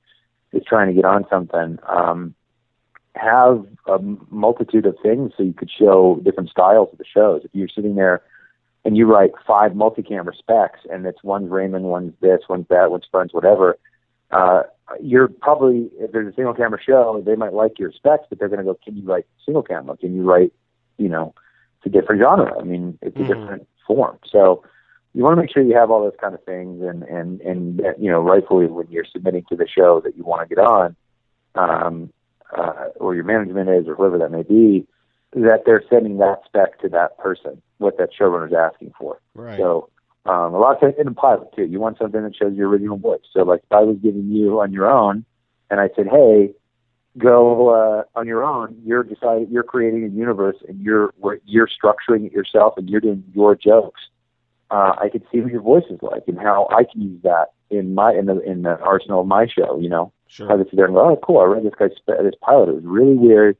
is 0.51 0.63
trying 0.67 0.87
to 0.87 0.93
get 0.93 1.05
on 1.05 1.25
something. 1.29 1.79
Um, 1.87 2.35
have 3.15 3.65
a 3.87 3.99
multitude 4.29 4.85
of 4.85 4.95
things 5.03 5.33
so 5.35 5.43
you 5.43 5.53
could 5.53 5.69
show 5.69 6.21
different 6.23 6.49
styles 6.49 6.89
of 6.91 6.97
the 6.97 7.05
shows. 7.05 7.41
If 7.43 7.51
you're 7.53 7.67
sitting 7.67 7.95
there 7.95 8.21
and 8.85 8.97
you 8.97 9.05
write 9.05 9.31
five 9.45 9.75
multi-camera 9.75 10.33
specs, 10.37 10.79
and 10.89 11.05
it's 11.05 11.23
one's 11.23 11.49
Raymond, 11.49 11.85
one's 11.85 12.13
this, 12.21 12.41
one's 12.49 12.67
that, 12.69 12.89
one's 12.89 13.05
Friends, 13.11 13.33
whatever. 13.33 13.77
Uh, 14.31 14.63
you're 15.01 15.27
probably 15.27 15.89
if 15.99 16.11
there's 16.11 16.31
a 16.31 16.35
single 16.35 16.53
camera 16.53 16.79
show, 16.81 17.21
they 17.25 17.35
might 17.35 17.53
like 17.53 17.79
your 17.79 17.91
specs, 17.91 18.25
but 18.29 18.39
they're 18.39 18.49
going 18.49 18.59
to 18.59 18.65
go, 18.65 18.77
"Can 18.83 18.97
you 18.97 19.03
write 19.03 19.25
single 19.45 19.63
camera? 19.63 19.97
Can 19.97 20.15
you 20.15 20.23
write, 20.23 20.53
you 20.97 21.09
know, 21.09 21.33
it's 21.77 21.87
a 21.87 21.89
different 21.89 22.21
genre. 22.21 22.57
I 22.59 22.63
mean, 22.63 22.97
it's 23.01 23.15
a 23.19 23.23
Mhm. 23.23 23.27
different 23.27 23.67
form." 23.87 24.19
So 24.25 24.63
you 25.13 25.23
want 25.23 25.37
to 25.37 25.41
make 25.41 25.51
sure 25.51 25.63
you 25.63 25.75
have 25.75 25.91
all 25.91 26.01
those 26.01 26.19
kind 26.19 26.33
of 26.33 26.43
things, 26.43 26.81
and 26.81 27.03
and 27.03 27.41
and 27.41 27.79
that, 27.79 27.99
you 27.99 28.11
know, 28.11 28.21
rightfully 28.21 28.67
when 28.67 28.87
you're 28.89 29.05
submitting 29.05 29.45
to 29.49 29.55
the 29.55 29.67
show 29.67 29.99
that 30.01 30.15
you 30.15 30.23
want 30.23 30.47
to 30.47 30.55
get 30.55 30.63
on, 30.63 30.95
um, 31.55 32.11
uh, 32.55 32.89
or 32.97 33.15
your 33.15 33.23
management 33.23 33.69
is, 33.69 33.87
or 33.87 33.95
whoever 33.95 34.17
that 34.17 34.31
may 34.31 34.43
be, 34.43 34.87
that 35.33 35.63
they're 35.65 35.83
sending 35.89 36.17
that 36.17 36.41
spec 36.45 36.79
to 36.79 36.89
that 36.89 37.17
person, 37.17 37.61
what 37.77 37.97
that 37.97 38.09
showrunner 38.17 38.47
is 38.47 38.53
asking 38.53 38.93
for. 38.97 39.19
Right. 39.35 39.57
So 39.57 39.89
um, 40.25 40.53
a 40.53 40.59
lot 40.59 40.75
of 40.75 40.81
times 40.81 40.95
in 40.99 41.07
a 41.07 41.13
pilot 41.13 41.49
too, 41.55 41.65
you 41.65 41.79
want 41.79 41.97
something 41.97 42.21
that 42.21 42.35
shows 42.35 42.55
your 42.55 42.69
original 42.69 42.97
voice. 42.97 43.21
So 43.33 43.43
like 43.43 43.61
if 43.63 43.71
I 43.71 43.81
was 43.81 43.97
giving 44.01 44.29
you 44.29 44.59
on 44.61 44.71
your 44.71 44.89
own, 44.89 45.25
and 45.69 45.79
I 45.79 45.89
said, 45.95 46.07
hey, 46.07 46.53
go 47.17 47.69
uh, 47.69 48.03
on 48.19 48.27
your 48.27 48.43
own. 48.43 48.75
You're 48.83 49.03
deciding, 49.03 49.47
you're 49.49 49.63
creating 49.63 50.05
a 50.05 50.09
universe, 50.09 50.57
and 50.67 50.79
you're 50.81 51.13
you're 51.45 51.67
structuring 51.67 52.25
it 52.25 52.31
yourself, 52.31 52.75
and 52.77 52.89
you're 52.89 53.01
doing 53.01 53.23
your 53.33 53.55
jokes. 53.55 54.01
Uh, 54.69 54.95
I 54.97 55.09
could 55.09 55.23
see 55.31 55.41
what 55.41 55.51
your 55.51 55.61
voice 55.61 55.83
is 55.89 55.99
like, 56.01 56.23
and 56.27 56.37
how 56.37 56.67
I 56.71 56.83
can 56.83 57.01
use 57.01 57.21
that 57.23 57.47
in 57.69 57.93
my 57.93 58.13
in 58.13 58.25
the 58.25 58.39
in 58.41 58.61
the 58.61 58.79
arsenal 58.79 59.21
of 59.21 59.27
my 59.27 59.47
show. 59.47 59.79
You 59.79 59.89
know, 59.89 60.13
Sure. 60.31 60.49
I 60.49 60.55
could 60.55 60.69
sit 60.69 60.77
there 60.77 60.85
and 60.85 60.93
go, 60.93 61.01
oh, 61.01 61.19
cool. 61.21 61.39
I 61.39 61.43
read 61.43 61.63
this 61.63 61.73
guy's 61.77 61.89
this 62.07 62.35
pilot. 62.39 62.69
It 62.69 62.75
was 62.75 62.85
really 62.85 63.15
weird. 63.15 63.57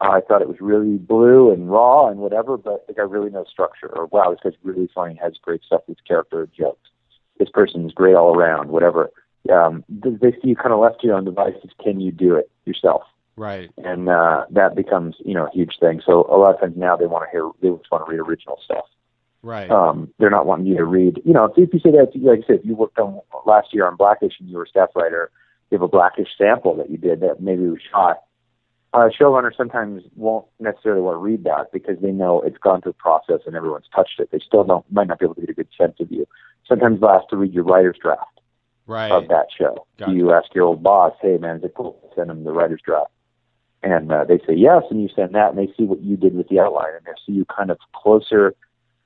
Uh, 0.00 0.10
I 0.10 0.20
thought 0.20 0.42
it 0.42 0.48
was 0.48 0.60
really 0.60 0.96
blue 0.96 1.52
and 1.52 1.70
raw 1.70 2.08
and 2.08 2.20
whatever, 2.20 2.56
but 2.56 2.86
the 2.86 2.94
guy 2.94 3.02
really 3.02 3.30
no 3.30 3.44
structure. 3.44 3.88
Or 3.88 4.06
wow, 4.06 4.30
this 4.30 4.40
guy's 4.42 4.58
really 4.62 4.88
funny, 4.94 5.18
has 5.22 5.34
great 5.42 5.62
stuff, 5.64 5.82
this 5.88 5.96
character 6.06 6.48
jokes. 6.56 6.90
This 7.38 7.48
person's 7.52 7.92
great 7.92 8.14
all 8.14 8.36
around, 8.36 8.70
whatever. 8.70 9.10
Um, 9.52 9.84
they 9.88 10.10
they 10.10 10.32
see 10.32 10.48
you 10.48 10.56
kind 10.56 10.72
of 10.72 10.80
left 10.80 11.00
to 11.00 11.06
your 11.06 11.16
own 11.16 11.24
devices. 11.24 11.70
Can 11.82 12.00
you 12.00 12.12
do 12.12 12.36
it 12.36 12.50
yourself? 12.64 13.02
Right. 13.36 13.70
And 13.78 14.08
uh, 14.08 14.46
that 14.50 14.74
becomes 14.74 15.16
you 15.24 15.34
know 15.34 15.46
a 15.46 15.50
huge 15.50 15.78
thing. 15.80 16.02
So 16.04 16.26
a 16.30 16.36
lot 16.36 16.54
of 16.54 16.60
times 16.60 16.76
now 16.76 16.96
they 16.96 17.06
want 17.06 17.24
to 17.24 17.30
hear, 17.30 17.48
they 17.62 17.76
just 17.76 17.90
want 17.90 18.04
to 18.04 18.10
read 18.10 18.20
original 18.20 18.58
stuff. 18.64 18.84
Right. 19.42 19.70
Um, 19.70 20.12
they're 20.18 20.30
not 20.30 20.46
wanting 20.46 20.66
you 20.66 20.76
to 20.76 20.84
read. 20.84 21.22
You 21.24 21.32
know, 21.32 21.44
if, 21.44 21.56
you 21.56 21.80
say 21.80 21.92
that, 21.92 22.10
like 22.16 22.40
I 22.44 22.46
said, 22.46 22.56
if 22.60 22.66
you 22.66 22.74
worked 22.74 22.98
on 22.98 23.20
last 23.46 23.72
year 23.72 23.86
on 23.86 23.96
Blackish 23.96 24.34
and 24.40 24.48
you 24.48 24.56
were 24.56 24.64
a 24.64 24.68
staff 24.68 24.90
writer, 24.96 25.30
you 25.70 25.78
have 25.78 25.82
a 25.82 25.88
Blackish 25.88 26.28
sample 26.36 26.76
that 26.76 26.90
you 26.90 26.98
did 26.98 27.20
that 27.20 27.40
maybe 27.40 27.68
was 27.68 27.78
shot. 27.90 28.24
Uh, 28.94 29.08
showrunners 29.08 29.56
sometimes 29.56 30.02
won't 30.16 30.46
necessarily 30.60 31.02
want 31.02 31.14
to 31.14 31.18
read 31.18 31.44
that 31.44 31.70
because 31.72 31.96
they 32.00 32.10
know 32.10 32.40
it's 32.40 32.56
gone 32.56 32.80
through 32.80 32.90
a 32.90 32.94
process 32.94 33.40
and 33.46 33.54
everyone's 33.54 33.88
touched 33.94 34.18
it. 34.18 34.30
They 34.32 34.38
still 34.38 34.64
don't 34.64 34.90
might 34.90 35.08
not 35.08 35.18
be 35.18 35.26
able 35.26 35.34
to 35.34 35.42
get 35.42 35.50
a 35.50 35.54
good 35.54 35.68
sense 35.76 35.96
of 36.00 36.10
you. 36.10 36.26
Sometimes 36.66 37.00
they'll 37.00 37.10
ask 37.10 37.28
to 37.28 37.36
read 37.36 37.52
your 37.52 37.64
writer's 37.64 37.98
draft 38.00 38.40
right. 38.86 39.12
of 39.12 39.28
that 39.28 39.46
show. 39.56 39.86
Gotcha. 39.98 40.12
You 40.12 40.32
ask 40.32 40.54
your 40.54 40.64
old 40.64 40.82
boss, 40.82 41.12
"Hey 41.20 41.36
man, 41.36 41.56
is 41.58 41.64
it 41.64 41.74
cool 41.76 42.00
to 42.02 42.14
send 42.16 42.30
them 42.30 42.44
the 42.44 42.52
writer's 42.52 42.80
draft?" 42.82 43.10
And 43.82 44.10
uh, 44.10 44.24
they 44.24 44.38
say 44.38 44.54
yes, 44.54 44.84
and 44.90 45.02
you 45.02 45.08
send 45.14 45.34
that, 45.34 45.50
and 45.50 45.58
they 45.58 45.72
see 45.76 45.84
what 45.84 46.00
you 46.00 46.16
did 46.16 46.34
with 46.34 46.48
the 46.48 46.58
outline, 46.58 46.94
and 46.96 47.04
they 47.04 47.12
see 47.26 47.32
you 47.32 47.44
kind 47.44 47.70
of 47.70 47.78
closer 47.94 48.54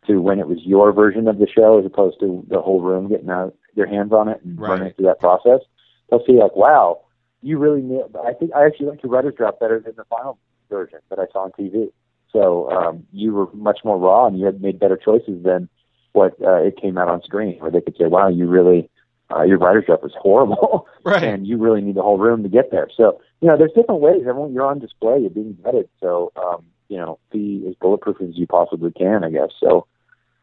to 0.06 0.20
when 0.20 0.38
it 0.38 0.48
was 0.48 0.59
your 0.62 0.92
version 0.92 1.28
of 1.28 1.38
the 1.38 1.46
show 1.46 1.78
as 1.78 1.86
opposed 1.86 2.18
to 2.20 2.44
the 2.48 2.60
whole 2.60 2.80
room 2.80 3.09
getting 3.09 3.30
uh, 3.30 3.50
their 3.76 3.86
hands 3.86 4.12
on 4.12 4.28
it 4.28 4.40
and 4.42 4.59
Right. 4.59 4.70
running 4.70 4.92
through 4.94 5.06
that 5.06 5.20
process. 5.20 5.60
They'll 6.09 6.24
see 6.24 6.32
like, 6.32 6.56
wow, 6.56 7.02
you 7.43 7.59
really 7.59 7.82
nailed. 7.82 8.16
I 8.24 8.32
think 8.32 8.52
I 8.55 8.64
actually 8.66 8.86
like 8.86 9.02
your 9.02 9.12
writer's 9.12 9.35
draft 9.35 9.60
better 9.60 9.81
than 9.81 9.94
the 9.97 10.05
final 10.05 10.39
version 10.70 11.01
that 11.10 11.19
I 11.19 11.27
saw 11.32 11.44
on 11.44 11.52
TV. 11.52 11.90
So 12.32 12.70
um, 12.70 13.05
you 13.12 13.35
were 13.35 13.48
much 13.52 13.81
more 13.85 13.98
raw, 13.98 14.27
and 14.27 14.39
you 14.39 14.47
had 14.47 14.62
made 14.62 14.78
better 14.81 14.97
choices 14.97 15.43
than 15.44 15.69
what 16.12 16.35
uh, 16.43 16.62
it 16.62 16.81
came 16.81 16.97
out 16.97 17.09
on 17.09 17.23
screen, 17.23 17.59
where 17.60 17.70
they 17.70 17.81
could 17.81 17.97
say, 17.97 18.06
"Wow, 18.06 18.28
you 18.28 18.47
really." 18.48 18.89
Uh, 19.35 19.44
your 19.44 19.56
writer's 19.56 19.86
draft 19.86 20.02
was 20.02 20.12
horrible, 20.20 20.86
Right. 21.05 21.23
and 21.23 21.47
you 21.47 21.56
really 21.56 21.81
need 21.81 21.94
the 21.94 22.02
whole 22.02 22.19
room 22.19 22.43
to 22.43 22.51
get 22.51 22.70
there. 22.70 22.89
So, 22.94 23.19
you 23.40 23.48
know, 23.48 23.56
there's 23.56 23.73
different 23.73 24.02
ways. 24.02 24.20
Everyone, 24.28 24.52
you're 24.52 24.66
on 24.66 24.78
display, 24.78 25.20
you're 25.20 25.31
being 25.31 25.55
vetted. 25.62 25.89
So, 26.01 26.32
um, 26.36 26.66
you 26.89 26.98
know, 26.98 27.19
be 27.31 27.64
as 27.66 27.74
bulletproof 27.77 28.20
as 28.20 28.36
you 28.36 28.47
possibly 28.47 28.93
can, 28.93 29.24
I 29.24 29.31
guess. 29.31 29.48
So, 29.59 29.86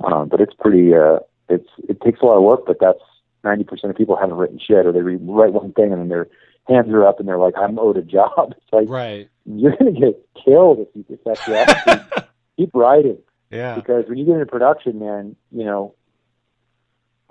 um, 0.03 0.27
but 0.27 0.41
it's 0.41 0.55
pretty, 0.55 0.95
uh, 0.95 1.19
it's, 1.49 1.69
it 1.87 2.01
takes 2.01 2.21
a 2.21 2.25
lot 2.25 2.37
of 2.37 2.43
work, 2.43 2.61
but 2.65 2.77
that's 2.79 2.97
90% 3.45 3.91
of 3.91 3.95
people 3.95 4.15
haven't 4.15 4.37
written 4.37 4.57
shit 4.57 4.87
or 4.87 4.91
they 4.91 5.01
read, 5.01 5.19
write 5.21 5.53
one 5.53 5.71
thing 5.73 5.91
and 5.93 6.01
then 6.01 6.09
their 6.09 6.27
hands 6.69 6.89
are 6.89 7.05
up 7.05 7.19
and 7.19 7.27
they're 7.27 7.37
like, 7.37 7.55
I'm 7.57 7.77
owed 7.79 7.97
a 7.97 8.01
job. 8.01 8.53
It's 8.57 8.71
like, 8.73 8.89
Right. 8.89 9.29
you're 9.45 9.75
going 9.75 9.93
to 9.95 9.99
get 9.99 10.27
killed 10.45 10.79
if 10.79 10.87
you 10.93 11.19
that's 11.25 11.47
your. 11.47 12.25
Keep 12.57 12.71
writing 12.73 13.17
Yeah. 13.51 13.75
because 13.75 14.05
when 14.07 14.17
you 14.17 14.25
get 14.25 14.33
into 14.33 14.45
production, 14.45 14.99
man, 14.99 15.35
you 15.51 15.63
know, 15.65 15.95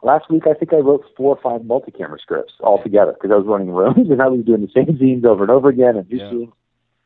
last 0.02 0.30
week 0.30 0.44
I 0.46 0.54
think 0.54 0.72
I 0.72 0.76
wrote 0.76 1.04
four 1.16 1.36
or 1.36 1.40
five 1.42 1.64
multi-camera 1.64 2.18
scripts 2.20 2.54
all 2.60 2.82
together 2.82 3.12
because 3.12 3.30
I 3.30 3.36
was 3.36 3.46
running 3.46 3.70
rooms 3.70 4.10
and 4.10 4.20
I 4.22 4.28
was 4.28 4.44
doing 4.44 4.62
the 4.62 4.70
same 4.74 4.98
scenes 4.98 5.24
over 5.24 5.42
and 5.44 5.50
over 5.50 5.68
again 5.68 5.96
and 5.96 6.08
new 6.08 6.18
Yeah. 6.18 6.30
scenes. 6.30 6.52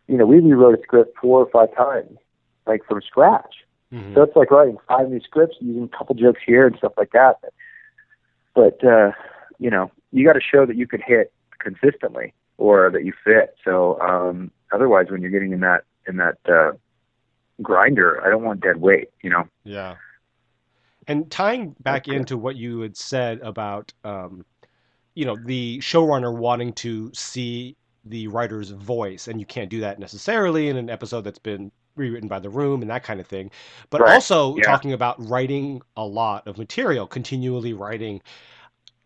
You 0.08 0.18
know, 0.18 0.26
we 0.26 0.40
rewrote 0.40 0.78
a 0.78 0.82
script 0.82 1.16
four 1.20 1.40
or 1.40 1.50
five 1.50 1.74
times, 1.76 2.18
like 2.66 2.84
from 2.86 3.00
scratch. 3.02 3.54
Mhm. 3.92 4.14
So 4.14 4.22
it's 4.22 4.36
like 4.36 4.50
writing 4.50 4.78
five 4.88 5.08
new 5.10 5.20
scripts, 5.20 5.56
using 5.60 5.84
a 5.84 5.96
couple 5.96 6.14
jokes 6.14 6.40
here 6.44 6.66
and 6.66 6.76
stuff 6.76 6.92
like 6.96 7.12
that. 7.12 7.36
But 8.54 8.82
uh, 8.84 9.12
you 9.58 9.70
know, 9.70 9.90
you 10.12 10.26
got 10.26 10.32
to 10.34 10.40
show 10.40 10.66
that 10.66 10.76
you 10.76 10.86
could 10.86 11.02
hit 11.06 11.32
consistently 11.62 12.34
or 12.58 12.90
that 12.90 13.04
you 13.04 13.12
fit. 13.24 13.56
So 13.64 14.00
um, 14.00 14.50
otherwise, 14.72 15.06
when 15.10 15.22
you're 15.22 15.30
getting 15.30 15.52
in 15.52 15.60
that 15.60 15.84
in 16.06 16.16
that 16.16 16.38
uh, 16.48 16.72
grinder, 17.62 18.24
I 18.24 18.30
don't 18.30 18.44
want 18.44 18.60
dead 18.60 18.76
weight. 18.76 19.08
You 19.22 19.30
know. 19.30 19.48
Yeah. 19.64 19.96
And 21.08 21.30
tying 21.30 21.74
back 21.80 22.06
Okay. 22.06 22.16
into 22.16 22.36
what 22.38 22.56
you 22.56 22.80
had 22.80 22.96
said 22.96 23.40
about, 23.40 23.92
um, 24.04 24.44
you 25.14 25.24
know, 25.24 25.36
the 25.36 25.78
showrunner 25.80 26.32
wanting 26.36 26.72
to 26.74 27.10
see 27.12 27.76
the 28.04 28.28
writer's 28.28 28.70
voice, 28.70 29.28
and 29.28 29.40
you 29.40 29.46
can't 29.46 29.68
do 29.68 29.80
that 29.80 29.98
necessarily 29.98 30.68
in 30.68 30.76
an 30.76 30.88
episode 30.90 31.22
that's 31.22 31.38
been 31.40 31.72
rewritten 31.96 32.28
by 32.28 32.38
the 32.38 32.48
room 32.48 32.82
and 32.82 32.90
that 32.90 33.02
kind 33.04 33.20
of 33.20 33.26
thing. 33.26 33.50
But 33.90 34.00
Right. 34.00 34.14
also 34.14 34.56
Yeah. 34.56 34.62
talking 34.62 34.92
about 34.92 35.16
writing 35.28 35.82
a 35.96 36.04
lot 36.04 36.46
of 36.46 36.56
material, 36.56 37.06
continually 37.06 37.72
writing. 37.72 38.22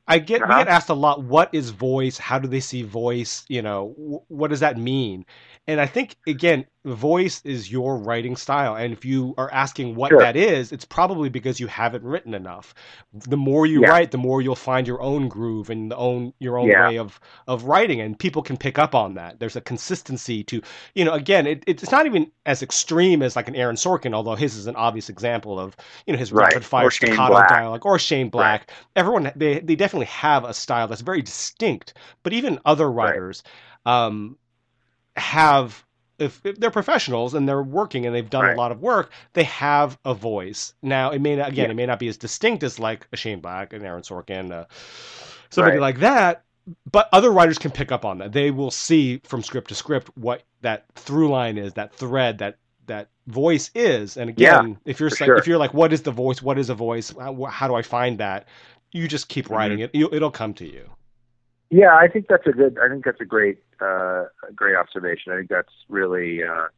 I 0.09 0.19
get 0.19 0.47
we 0.47 0.55
Uh-huh. 0.55 0.55
get 0.55 0.69
asked 0.69 0.89
a 0.89 0.95
lot, 0.95 1.23
what 1.25 1.51
is 1.53 1.71
voice? 1.71 2.19
How 2.19 2.39
do 2.39 2.49
they 2.49 2.61
see 2.61 2.83
voice? 2.83 3.45
You 3.49 3.63
know, 3.63 3.95
wh- 3.99 4.31
what 4.31 4.51
does 4.51 4.61
that 4.61 4.77
mean? 4.79 5.25
And 5.67 5.81
I 5.81 5.87
think 5.87 6.17
again, 6.27 6.67
voice 6.95 7.41
is 7.45 7.71
your 7.71 7.99
writing 7.99 8.37
style, 8.37 8.77
and 8.77 8.93
if 8.93 9.05
you 9.05 9.35
are 9.39 9.53
asking 9.53 9.95
what 9.97 10.11
Sure. 10.11 10.19
that 10.19 10.37
is, 10.37 10.73
it's 10.73 10.85
probably 10.85 11.29
because 11.29 11.59
you 11.61 11.67
haven't 11.67 12.05
written 12.05 12.33
enough. 12.35 12.75
The 13.13 13.37
more 13.37 13.67
you 13.67 13.83
Yeah. 13.83 13.89
write, 13.91 14.11
the 14.13 14.19
more 14.19 14.41
you'll 14.43 14.55
find 14.55 14.87
your 14.87 15.03
own 15.03 15.29
groove 15.29 15.71
and 15.71 15.91
the 15.91 15.97
own 15.97 16.33
your 16.39 16.59
own 16.59 16.69
Yeah. 16.69 16.77
way 16.77 16.99
of 16.99 17.19
of 17.49 17.65
writing, 17.65 18.01
and 18.01 18.19
people 18.19 18.43
can 18.43 18.57
pick 18.57 18.79
up 18.79 18.95
on 18.95 19.15
that. 19.15 19.41
There's 19.41 19.57
a 19.57 19.61
consistency 19.61 20.45
to, 20.45 20.63
you 20.95 21.05
know, 21.05 21.13
again, 21.15 21.47
it, 21.47 21.65
it's 21.67 21.91
not 21.91 22.07
even 22.07 22.31
as 22.47 22.63
extreme 22.63 23.23
as 23.23 23.37
like 23.37 23.49
an 23.49 23.57
Aaron 23.57 23.77
Sorkin, 23.77 24.15
although 24.15 24.35
his 24.37 24.57
is 24.57 24.67
an 24.67 24.77
obvious 24.77 25.09
example 25.09 25.59
of 25.59 25.77
you 26.07 26.13
know 26.13 26.19
his 26.19 26.33
Right. 26.33 26.55
rapid 26.55 26.65
fire 26.65 26.91
staccato 26.91 27.35
Black. 27.35 27.49
dialogue, 27.49 27.85
or 27.87 27.99
Shane 27.99 28.29
Black. 28.31 28.71
Everyone 28.95 29.33
they 29.37 29.61
they 29.61 29.77
definitely 29.77 30.07
have 30.07 30.45
a 30.45 30.55
style 30.55 30.89
that's 30.89 31.01
very 31.03 31.23
distinct, 31.23 31.95
but 32.23 32.33
even 32.33 32.61
other 32.65 32.91
Right. 33.01 33.23
writers 33.23 33.43
um, 33.87 34.37
have 35.17 35.86
if, 36.19 36.41
if 36.45 36.59
they're 36.59 36.71
professionals 36.71 37.35
and 37.35 37.49
they're 37.49 37.63
working 37.63 38.07
and 38.07 38.15
they've 38.15 38.29
done 38.31 38.45
Right. 38.45 38.55
a 38.55 38.59
lot 38.59 38.73
of 38.73 38.81
work, 38.81 39.13
they 39.35 39.45
have 39.45 39.99
a 40.05 40.15
voice. 40.15 40.75
Now 40.83 41.11
it 41.11 41.21
may 41.21 41.37
not 41.37 41.49
again 41.49 41.67
Yeah. 41.67 41.71
it 41.73 41.75
may 41.77 41.87
not 41.87 41.99
be 41.99 42.09
as 42.09 42.17
distinct 42.17 42.63
as 42.63 42.79
like 42.79 43.07
a 43.13 43.17
Shane 43.17 43.41
Black 43.41 43.73
and 43.73 43.85
Aaron 43.85 44.03
Sorkin, 44.03 44.51
uh, 44.53 44.65
somebody 45.51 45.77
Right. 45.77 45.83
like 45.83 46.01
that. 46.01 46.43
But 46.91 47.09
other 47.13 47.31
writers 47.31 47.59
can 47.59 47.71
pick 47.71 47.93
up 47.93 48.05
on 48.05 48.19
that. 48.19 48.33
They 48.33 48.51
will 48.51 48.73
see 48.73 49.21
from 49.25 49.43
script 49.43 49.69
to 49.69 49.75
script 49.75 50.11
what 50.17 50.43
that 50.63 50.85
through 50.97 51.29
line 51.31 51.59
is, 51.59 51.75
that 51.75 51.95
thread, 51.95 52.39
that 52.39 52.59
that 52.87 53.09
voice 53.27 53.71
is. 53.75 54.17
And 54.17 54.31
again, 54.31 54.79
if 54.85 54.99
you're 55.01 55.11
like, 55.11 55.19
sure. 55.19 55.37
if 55.37 55.47
you're 55.47 55.59
like, 55.59 55.75
what 55.75 55.93
is 55.93 56.03
the 56.03 56.11
voice? 56.13 56.41
What 56.43 56.57
is 56.59 56.71
a 56.71 56.75
voice? 56.75 57.13
How, 57.19 57.45
how 57.45 57.67
do 57.69 57.75
I 57.75 57.83
find 57.83 58.19
that? 58.19 58.47
You 58.93 59.07
just 59.09 59.29
keep 59.29 59.45
Mm-hmm. 59.47 59.55
writing 59.55 59.79
it. 59.81 59.91
You, 59.95 60.09
it'll 60.13 60.31
come 60.31 60.55
to 60.55 60.65
you. 60.65 60.89
Yeah, 61.71 61.97
I 61.97 62.09
think 62.09 62.27
that's 62.29 62.47
a 62.47 62.53
good. 62.53 62.79
I 62.83 62.89
think 62.89 63.05
that's 63.05 63.21
a 63.21 63.25
great, 63.25 63.59
uh, 63.81 64.27
great 64.55 64.77
observation. 64.77 65.33
I 65.33 65.37
think 65.37 65.49
that's 65.49 65.73
really, 65.89 66.43
uh, 66.45 66.69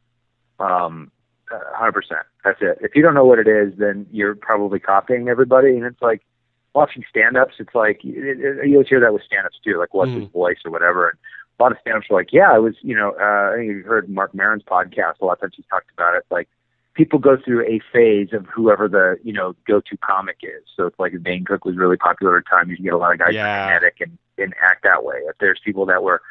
um, 0.63 1.11
hundred 1.51 1.93
percent. 1.93 2.21
That's 2.43 2.59
it. 2.61 2.79
If 2.81 2.95
you 2.95 3.01
don't 3.03 3.13
know 3.13 3.25
what 3.25 3.39
it 3.39 3.47
is, 3.47 3.73
then 3.77 4.07
you're 4.11 4.35
probably 4.35 4.79
copying 4.79 5.27
everybody. 5.29 5.75
And 5.75 5.85
it's 5.85 6.01
like 6.01 6.21
watching 6.73 7.03
stand-ups. 7.09 7.55
It's 7.59 7.75
like 7.75 8.03
it, 8.03 8.39
it, 8.39 8.67
you 8.67 8.75
always 8.75 8.87
hear 8.87 8.99
that 8.99 9.13
with 9.13 9.23
stand-ups 9.23 9.59
too. 9.63 9.77
Like, 9.77 9.93
what's 9.93 10.11
his 10.11 10.25
Mhm. 10.25 10.31
voice 10.31 10.59
or 10.65 10.71
whatever. 10.71 11.09
And 11.09 11.19
a 11.59 11.63
lot 11.63 11.71
of 11.71 11.77
stand-ups 11.81 12.07
are 12.09 12.15
like, 12.15 12.33
yeah, 12.33 12.51
I 12.51 12.57
was. 12.59 12.75
You 12.81 12.95
know, 12.95 13.11
uh, 13.19 13.53
I 13.53 13.57
think 13.57 13.69
you've 13.69 13.85
heard 13.85 14.09
Marc 14.09 14.33
Maron's 14.33 14.63
podcast. 14.63 15.19
A 15.21 15.25
lot 15.25 15.33
of 15.33 15.41
times 15.41 15.53
he's 15.55 15.65
talked 15.67 15.91
about 15.91 16.15
it. 16.15 16.25
Like 16.31 16.49
people 16.99 17.17
go 17.17 17.37
through 17.37 17.61
a 17.65 17.79
phase 17.93 18.27
of 18.33 18.45
whoever 18.53 18.89
the 18.89 19.17
you 19.23 19.31
know 19.31 19.55
go-to 19.65 19.95
comic 19.97 20.37
is. 20.43 20.63
So 20.75 20.85
it's 20.85 20.99
like 20.99 21.13
if 21.13 21.23
Dane 21.23 21.45
Cook 21.45 21.63
was 21.63 21.77
really 21.77 21.95
popular 21.95 22.37
at 22.37 22.43
the 22.43 22.49
time, 22.49 22.69
you 22.69 22.75
can 22.75 22.83
get 22.83 22.93
a 22.93 22.97
lot 22.97 23.13
of 23.13 23.19
guys 23.19 23.33
Yeah. 23.33 23.79
and, 24.01 24.17
and 24.37 24.53
act 24.61 24.83
that 24.83 25.05
way. 25.05 25.15
If 25.29 25.37
there's 25.39 25.59
people 25.63 25.85
that 25.85 26.03
were 26.03 26.21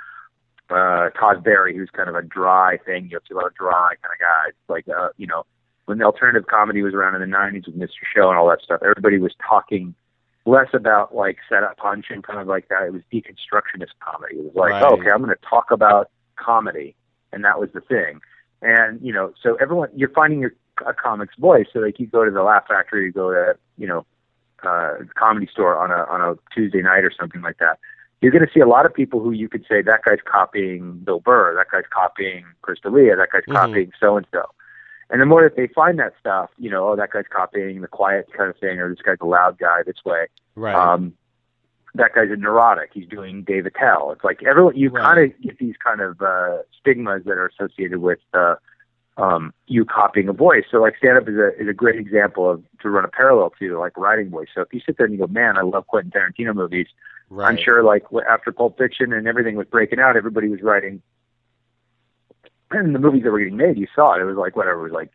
uh 0.69 1.09
Todd 1.19 1.43
Barry, 1.43 1.75
who's 1.75 1.89
kind 1.91 2.11
of 2.11 2.15
a 2.15 2.21
dry 2.23 2.77
thing, 2.85 3.09
you 3.11 3.17
have 3.17 3.25
to 3.25 3.35
a 3.35 3.37
lot 3.37 3.47
of 3.47 3.55
dry 3.55 3.95
kind 4.03 4.13
of 4.13 4.21
guys. 4.21 4.53
Like 4.69 4.87
uh, 4.89 5.09
you 5.17 5.27
know, 5.27 5.47
when 5.87 5.97
the 5.99 6.05
alternative 6.05 6.47
comedy 6.47 6.83
was 6.83 6.93
around 6.93 7.15
in 7.15 7.23
the 7.23 7.27
nineties 7.27 7.65
with 7.67 7.79
Mr. 7.79 8.05
Show 8.15 8.29
and 8.29 8.39
all 8.39 8.49
that 8.51 8.61
stuff, 8.63 8.81
everybody 8.83 9.19
was 9.19 9.35
talking 9.49 9.95
less 10.45 10.69
about 10.75 11.15
like 11.15 11.39
setup 11.49 11.79
punch 11.79 12.07
and 12.11 12.23
kind 12.23 12.39
of 12.41 12.47
like 12.47 12.69
that. 12.69 12.83
It 12.83 12.93
was 12.93 13.03
deconstructionist 13.11 13.93
comedy. 14.01 14.37
It 14.37 14.45
was 14.45 14.55
like, 14.55 14.73
Right. 14.73 14.83
oh, 14.83 14.95
okay, 14.99 15.11
I'm 15.11 15.23
going 15.25 15.35
to 15.35 15.47
talk 15.49 15.71
about 15.71 16.11
comedy, 16.37 16.95
and 17.33 17.43
that 17.45 17.59
was 17.59 17.71
the 17.73 17.81
thing. 17.81 18.21
And 18.63 19.01
you 19.01 19.13
know, 19.13 19.33
so 19.43 19.57
everyone, 19.61 19.89
you're 19.95 20.11
finding 20.11 20.41
your 20.41 20.53
a 20.87 20.95
comic's 20.95 21.35
voice. 21.39 21.67
So 21.73 21.81
like, 21.81 21.99
you 21.99 22.07
go 22.07 22.25
to 22.25 22.31
the 22.31 22.43
Laugh 22.43 22.65
Factory, 22.69 23.07
you 23.07 23.13
go 23.13 23.33
to 23.33 23.57
you 23.77 23.87
know, 23.87 24.07
uh, 24.63 24.95
comedy 25.17 25.49
store 25.51 25.77
on 25.79 25.91
a 25.91 26.05
on 26.11 26.21
a 26.21 26.35
Tuesday 26.55 26.83
night 26.83 27.05
or 27.05 27.13
something 27.19 27.43
like 27.43 27.59
that, 27.59 27.79
you're 28.21 28.33
going 28.33 28.45
to 28.45 28.53
see 28.53 28.61
a 28.61 28.67
lot 28.67 28.87
of 28.87 28.95
people 28.95 29.21
who 29.21 29.31
you 29.31 29.49
could 29.49 29.65
say 29.69 29.83
that 29.83 30.01
guy's 30.05 30.19
copying 30.25 30.99
Bill 31.05 31.21
Burr, 31.21 31.55
that 31.55 31.67
guy's 31.71 31.89
copying 31.91 32.45
Chris 32.63 32.81
D'Elia, 32.81 33.17
that 33.17 33.29
guy's 33.33 33.45
Mhm. 33.45 33.55
copying 33.55 33.93
so 34.01 34.17
and 34.17 34.27
so. 34.33 34.45
And 35.11 35.23
the 35.23 35.27
more 35.27 35.43
that 35.43 35.57
they 35.57 35.69
find 35.69 35.99
that 36.01 36.13
stuff, 36.21 36.51
you 36.59 36.71
know, 36.71 36.89
oh, 36.89 36.97
that 36.97 37.11
guy's 37.11 37.25
copying 37.31 37.81
the 37.81 37.89
quiet 37.89 38.29
kind 38.37 38.51
of 38.51 38.57
thing, 38.59 38.79
or 38.79 38.91
this 38.91 39.01
guy's 39.01 39.17
a 39.21 39.27
loud 39.27 39.59
guy 39.59 39.83
this 39.87 40.05
way. 40.05 40.27
Right. 40.55 40.75
Um, 40.75 41.15
that 41.95 42.15
guy's 42.15 42.31
a 42.31 42.37
neurotic. 42.37 42.91
He's 42.93 43.07
doing 43.07 43.43
Dave 43.45 43.67
Attell. 43.67 44.13
It's 44.13 44.25
like 44.25 44.43
everyone. 44.43 44.77
You 44.77 44.91
Right. 44.91 45.03
kind 45.05 45.33
of 45.33 45.41
get 45.43 45.59
these 45.59 45.75
kind 45.83 46.01
of 46.01 46.21
uh, 46.23 46.59
stigmas 46.79 47.25
that 47.25 47.33
are 47.33 47.47
associated 47.47 47.99
with 47.99 48.19
uh, 48.35 48.57
um, 49.17 49.53
you 49.67 49.85
copying 49.85 50.29
a 50.29 50.33
voice. 50.33 50.65
So 50.71 50.81
like 50.81 50.97
stand 50.99 51.19
up 51.19 51.29
is 51.29 51.37
a 51.37 51.59
is 51.61 51.69
a 51.69 51.73
great 51.73 51.99
example 51.99 52.49
of 52.49 52.63
to 52.83 52.91
run 52.91 53.05
a 53.05 53.09
parallel 53.09 53.53
to 53.59 53.79
like 53.79 53.97
writing 53.97 54.31
voice. 54.31 54.49
So 54.55 54.61
if 54.61 54.73
you 54.73 54.81
sit 54.85 54.97
there 54.97 55.07
and 55.07 55.15
you 55.15 55.19
go, 55.21 55.27
man, 55.27 55.57
I 55.59 55.63
love 55.63 55.87
Quentin 55.87 56.11
Tarantino 56.13 56.55
movies. 56.55 56.87
right. 57.31 57.49
I'm 57.49 57.57
sure 57.57 57.83
like 57.83 58.05
after 58.31 58.53
Pulp 58.53 58.79
Fiction 58.79 59.13
and 59.13 59.27
everything 59.27 59.57
was 59.57 59.67
breaking 59.67 59.99
out, 59.99 60.17
everybody 60.17 60.49
was 60.49 60.63
writing. 60.63 61.03
And 62.71 62.95
the 62.95 62.99
movies 62.99 63.25
that 63.25 63.33
were 63.33 63.39
getting 63.41 63.57
made, 63.57 63.79
you 63.79 63.87
saw 63.95 64.15
it. 64.15 64.21
It 64.21 64.25
was 64.25 64.37
like 64.37 64.55
whatever, 64.57 64.81
it 64.81 64.85
was 64.85 64.93
like 64.93 65.11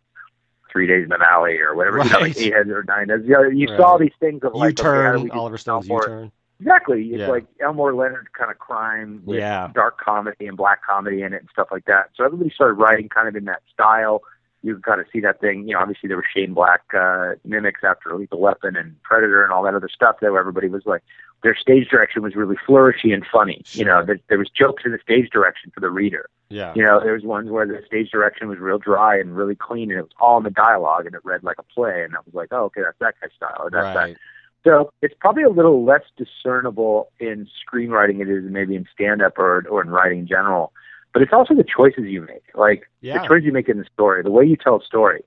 Three 0.72 0.88
Days 0.88 1.04
in 1.04 1.10
the 1.10 1.18
Valley 1.20 1.60
or 1.60 1.76
whatever, 1.76 2.00
you 2.00 2.06
know, 2.06 2.20
like 2.20 2.36
Right. 2.36 2.38
eight 2.38 2.54
heads 2.54 2.70
or 2.70 2.84
nine 2.84 3.10
heads. 3.10 3.24
You, 3.26 3.34
know, 3.34 3.44
you 3.44 3.68
saw 3.78 3.98
these 3.98 4.12
things 4.20 4.42
of 4.44 4.54
like 4.56 4.80
okay, 4.80 4.90
U-turn. 4.90 5.26
do 5.28 5.32
Oliver 5.32 5.58
Stone's 5.60 5.88
U-turn. 5.88 6.32
Exactly. 6.64 7.10
It's 7.10 7.20
Yeah. 7.20 7.28
like 7.28 7.46
Elmore 7.60 7.94
Leonard 7.94 8.32
kind 8.32 8.50
of 8.50 8.58
crime 8.58 9.22
with 9.26 9.40
Yeah. 9.40 9.70
dark 9.74 10.00
comedy 10.00 10.48
and 10.48 10.56
black 10.56 10.82
comedy 10.82 11.22
in 11.22 11.34
it 11.34 11.42
and 11.42 11.50
stuff 11.50 11.68
like 11.72 11.86
that. 11.86 12.10
So 12.16 12.24
everybody 12.24 12.50
started 12.52 12.76
writing 12.76 13.10
kind 13.10 13.28
of 13.28 13.36
in 13.36 13.46
that 13.46 13.62
style. 13.72 14.22
You 14.62 14.76
can 14.76 14.82
kind 14.82 15.02
of 15.02 15.08
see 15.12 15.20
that 15.20 15.42
thing. 15.42 15.68
You 15.68 15.74
know, 15.74 15.82
obviously 15.82 16.08
there 16.08 16.16
were 16.16 16.24
Shane 16.34 16.54
Black 16.54 16.84
uh, 16.98 17.34
mimics 17.44 17.84
after 17.84 18.16
Lethal 18.16 18.40
Weapon 18.40 18.78
and 18.78 18.96
Predator 19.04 19.44
and 19.44 19.52
all 19.52 19.62
that 19.64 19.76
other 19.76 19.90
stuff. 19.90 20.22
That 20.22 20.28
everybody 20.34 20.70
was 20.70 20.86
like, 20.86 21.04
their 21.42 21.54
stage 21.54 21.90
direction 21.90 22.22
was 22.22 22.34
really 22.38 22.56
flourishy 22.66 23.14
and 23.14 23.26
funny. 23.30 23.62
You 23.74 23.84
know, 23.84 24.06
there, 24.06 24.20
there 24.30 24.38
was 24.38 24.50
jokes 24.50 24.84
in 24.86 24.94
the 24.94 25.00
stage 25.00 25.30
direction 25.32 25.70
for 25.74 25.82
the 25.82 25.90
reader. 25.90 26.30
Yeah. 26.48 26.72
You 26.76 26.82
know, 26.84 27.02
there 27.04 27.12
was 27.12 27.24
ones 27.24 27.50
where 27.50 27.66
the 27.68 27.82
stage 27.86 28.10
direction 28.10 28.48
was 28.48 28.58
real 28.60 28.78
dry 28.78 29.18
and 29.20 29.36
really 29.36 29.56
clean, 29.56 29.92
and 29.92 30.00
it 30.00 30.04
was 30.04 30.12
all 30.22 30.38
in 30.38 30.44
the 30.44 30.50
dialogue, 30.52 31.08
and 31.08 31.14
it 31.16 31.26
read 31.26 31.44
like 31.44 31.58
a 31.60 31.64
play, 31.64 32.02
and 32.04 32.14
that 32.14 32.26
was 32.26 32.34
like, 32.34 32.48
oh, 32.52 32.64
okay, 32.66 32.84
that's 32.84 32.98
that 33.00 33.16
guy's 33.20 33.32
style, 33.36 33.58
or 33.60 33.70
that's 33.70 33.94
that 33.94 33.96
right. 33.98 34.18
So 34.64 34.92
it's 35.02 35.16
probably 35.20 35.44
a 35.44 35.50
little 35.50 35.84
less 35.84 36.04
discernible 36.18 37.10
in 37.20 37.48
screenwriting 37.62 38.22
it 38.22 38.30
is 38.30 38.44
maybe 38.50 38.76
in 38.76 38.86
stand 38.94 39.22
up 39.22 39.38
or 39.38 39.66
or 39.70 39.82
in 39.82 39.90
writing 39.90 40.20
in 40.20 40.28
general. 40.28 40.72
But 41.14 41.22
it's 41.22 41.34
also 41.34 41.54
the 41.54 41.64
choices 41.66 42.06
you 42.06 42.22
make. 42.22 42.44
Like 42.56 42.90
Yeah. 43.02 43.20
the 43.20 43.28
choices 43.28 43.46
you 43.46 43.52
make 43.52 43.70
in 43.70 43.78
the 43.78 43.86
story, 43.94 44.24
the 44.24 44.32
way 44.32 44.46
you 44.46 44.56
tell 44.56 44.78
a 44.78 44.84
story. 44.84 45.24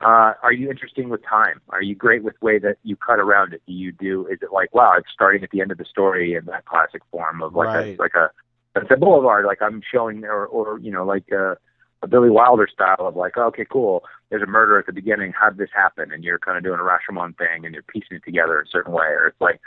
Uh, 0.00 0.34
are 0.42 0.52
you 0.52 0.68
interesting 0.70 1.08
with 1.08 1.24
time? 1.24 1.60
Are 1.70 1.80
you 1.82 1.94
great 1.94 2.22
with 2.22 2.34
way 2.42 2.58
that 2.58 2.76
you 2.82 2.94
cut 2.96 3.18
around 3.18 3.54
it? 3.54 3.62
Do 3.66 3.72
you 3.72 3.90
do 3.92 4.26
is 4.26 4.38
it 4.42 4.52
like, 4.52 4.74
wow, 4.74 4.94
it's 4.98 5.08
starting 5.12 5.42
at 5.42 5.50
the 5.50 5.60
end 5.60 5.70
of 5.72 5.78
the 5.78 5.84
story 5.84 6.34
in 6.34 6.44
that 6.46 6.66
classic 6.66 7.02
form 7.10 7.42
of 7.42 7.54
like 7.54 7.68
Right. 7.68 7.98
a 7.98 8.02
like 8.02 8.14
a 8.14 8.30
it's 8.76 8.90
a 8.90 8.96
boulevard, 8.96 9.44
like 9.46 9.62
I'm 9.62 9.80
showing 9.90 10.24
or 10.24 10.46
or 10.46 10.78
you 10.80 10.90
know, 10.90 11.04
like 11.04 11.30
a, 11.30 11.56
a 12.04 12.08
Billy 12.08 12.30
Wilder 12.30 12.68
style 12.72 12.96
of 13.08 13.16
like, 13.16 13.36
okay, 13.36 13.64
cool, 13.70 14.04
there's 14.30 14.42
a 14.42 14.46
murder 14.46 14.78
at 14.78 14.86
the 14.86 14.92
beginning, 14.92 15.32
how 15.32 15.48
did 15.48 15.58
this 15.58 15.70
happen? 15.74 16.12
And 16.12 16.22
you're 16.22 16.38
kind 16.38 16.56
of 16.58 16.62
doing 16.62 16.78
a 16.78 16.82
Rashomon 16.82 17.36
thing 17.38 17.64
and 17.64 17.72
you're 17.74 17.82
piecing 17.82 18.16
it 18.18 18.24
together 18.24 18.60
a 18.60 18.66
certain 18.68 18.92
way, 18.92 19.06
or 19.06 19.26
it's 19.26 19.40
like 19.40 19.60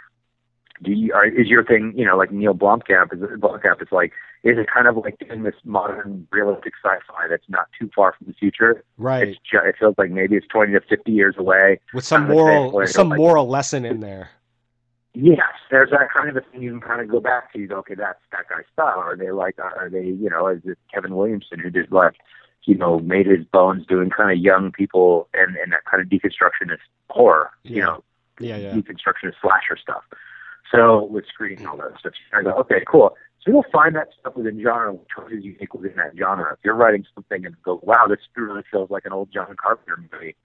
do 0.83 0.91
you 0.91 1.11
are, 1.11 1.25
is 1.25 1.47
your 1.47 1.63
thing 1.63 1.91
you 1.97 2.05
know 2.05 2.15
like 2.15 2.31
Neil 2.31 2.53
Blomkamp 2.53 3.11
is 3.11 3.19
Blomkamp 3.39 3.81
it's 3.81 3.91
like 3.91 4.11
is 4.43 4.59
it 4.59 4.67
kind 4.71 4.85
of 4.87 4.95
like 4.97 5.17
doing 5.17 5.41
this 5.41 5.55
modern 5.63 6.27
realistic 6.31 6.73
sci-fi 6.83 7.27
that's 7.27 7.49
not 7.49 7.65
too 7.79 7.89
far 7.95 8.13
from 8.15 8.27
the 8.27 8.33
future 8.33 8.83
Right. 8.95 9.29
it 9.29 9.75
feels 9.79 9.95
like 9.97 10.11
maybe 10.11 10.35
it's 10.35 10.45
20 10.47 10.73
to 10.73 10.81
50 10.81 11.11
years 11.11 11.33
away 11.39 11.79
With 11.95 12.05
some 12.05 12.27
moral, 12.27 12.71
with 12.71 12.91
some 12.91 13.09
like- 13.09 13.17
moral 13.17 13.47
lesson 13.47 13.85
in 13.85 14.01
there. 14.01 14.29
Yes 15.17 15.53
there's 15.71 15.89
that 15.89 16.07
kind 16.13 16.29
of 16.29 16.35
a 16.37 16.41
thing 16.51 16.61
you 16.61 16.71
can 16.71 16.81
kind 16.81 17.01
of 17.01 17.07
go 17.09 17.19
back 17.19 17.51
to 17.51 17.59
you 17.59 17.67
go 17.67 17.77
okay 17.77 17.95
that's 17.95 18.19
that 18.31 18.47
guy's 18.49 18.65
style 18.73 18.99
are 18.99 19.15
they 19.17 19.31
like 19.31 19.55
are 19.59 19.89
they 19.89 20.05
you 20.05 20.29
know 20.29 20.47
is 20.47 20.61
it 20.65 20.77
Kevin 20.93 21.15
Williamson 21.15 21.59
who 21.59 21.69
did 21.69 21.91
like 21.91 22.15
you 22.63 22.75
know 22.75 22.99
made 22.99 23.25
his 23.25 23.45
bones 23.51 23.85
doing 23.87 24.09
kind 24.09 24.31
of 24.31 24.37
young 24.37 24.71
people 24.71 25.27
and 25.33 25.55
and 25.57 25.71
that 25.71 25.85
kind 25.89 26.01
of 26.01 26.07
deconstructionist 26.09 26.85
horror 27.09 27.49
you 27.63 27.81
know 27.81 28.03
Yeah, 28.39 28.57
yeah. 28.57 28.71
deconstructionist 28.73 29.35
slasher 29.41 29.77
stuff. 29.81 30.03
So 30.71 31.05
with 31.05 31.25
screen 31.27 31.59
and 31.59 31.67
all 31.67 31.77
that 31.77 31.97
stuff, 31.99 32.13
I 32.33 32.43
go, 32.43 32.51
okay, 32.51 32.83
cool. 32.85 33.15
So 33.41 33.51
you'll 33.51 33.65
find 33.71 33.95
that 33.95 34.09
stuff 34.19 34.35
within 34.35 34.61
genre, 34.61 34.93
what 34.93 35.07
choices 35.09 35.45
you 35.45 35.55
make 35.59 35.73
within 35.73 35.95
that 35.95 36.11
genre. 36.19 36.53
If 36.53 36.59
you're 36.63 36.75
writing 36.75 37.05
something 37.15 37.45
and 37.45 37.55
go, 37.63 37.79
wow, 37.83 38.05
this 38.07 38.19
really 38.35 38.63
feels 38.69 38.89
like 38.89 39.05
an 39.05 39.13
old 39.13 39.31
John 39.31 39.55
Carpenter 39.61 39.97
movie 40.11 40.35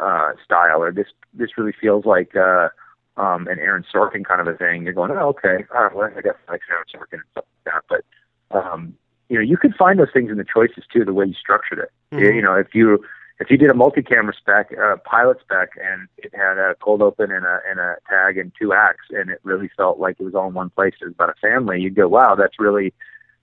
uh, 0.00 0.32
style, 0.44 0.82
or 0.82 0.90
this 0.92 1.08
this 1.34 1.50
really 1.58 1.74
feels 1.78 2.04
like 2.06 2.34
uh, 2.34 2.68
um, 3.16 3.46
an 3.48 3.58
Aaron 3.58 3.84
Sorkin 3.92 4.24
kind 4.24 4.40
of 4.40 4.46
a 4.46 4.56
thing. 4.56 4.84
You're 4.84 4.92
going, 4.92 5.10
oh, 5.10 5.28
okay, 5.28 5.64
all 5.74 5.84
right, 5.84 5.94
well, 5.94 6.10
I 6.16 6.20
guess 6.20 6.34
I 6.48 6.52
like 6.52 6.60
Aaron 6.70 6.84
Sorkin 6.92 7.14
and 7.14 7.22
stuff 7.32 7.44
like 7.66 7.74
that. 7.90 8.02
But 8.50 8.56
um, 8.56 8.94
you 9.28 9.36
know, 9.36 9.42
you 9.42 9.56
can 9.56 9.72
find 9.72 9.98
those 9.98 10.12
things 10.12 10.30
in 10.30 10.36
the 10.36 10.44
choices 10.44 10.84
too, 10.92 11.04
the 11.04 11.12
way 11.12 11.26
you 11.26 11.34
structured 11.34 11.78
it. 11.80 11.90
You- 12.12 12.18
Mhm. 12.30 12.34
You 12.36 12.42
know, 12.42 12.54
if 12.54 12.74
you 12.74 13.04
if 13.38 13.50
you 13.50 13.58
did 13.58 13.68
a 13.68 13.74
multi-camera 13.74 14.32
spec, 14.34 14.72
uh, 14.82 14.96
pilot 15.04 15.38
spec, 15.40 15.70
and 15.82 16.08
it 16.16 16.34
had 16.34 16.56
a 16.56 16.74
cold 16.80 17.02
open 17.02 17.30
and 17.30 17.44
a 17.44 17.60
and 17.68 17.78
a 17.80 17.96
tag 18.08 18.38
and 18.38 18.52
two 18.58 18.72
acts, 18.72 19.06
and 19.10 19.28
it 19.30 19.40
really 19.42 19.68
felt 19.76 19.98
like 19.98 20.16
it 20.18 20.24
was 20.24 20.34
all 20.34 20.48
in 20.48 20.54
one 20.54 20.70
place. 20.70 20.94
It 21.00 21.04
was 21.04 21.12
about 21.14 21.30
a 21.30 21.34
family. 21.40 21.80
You'd 21.80 21.94
go, 21.96 22.08
wow, 22.08 22.34
that's 22.34 22.58
really 22.58 22.94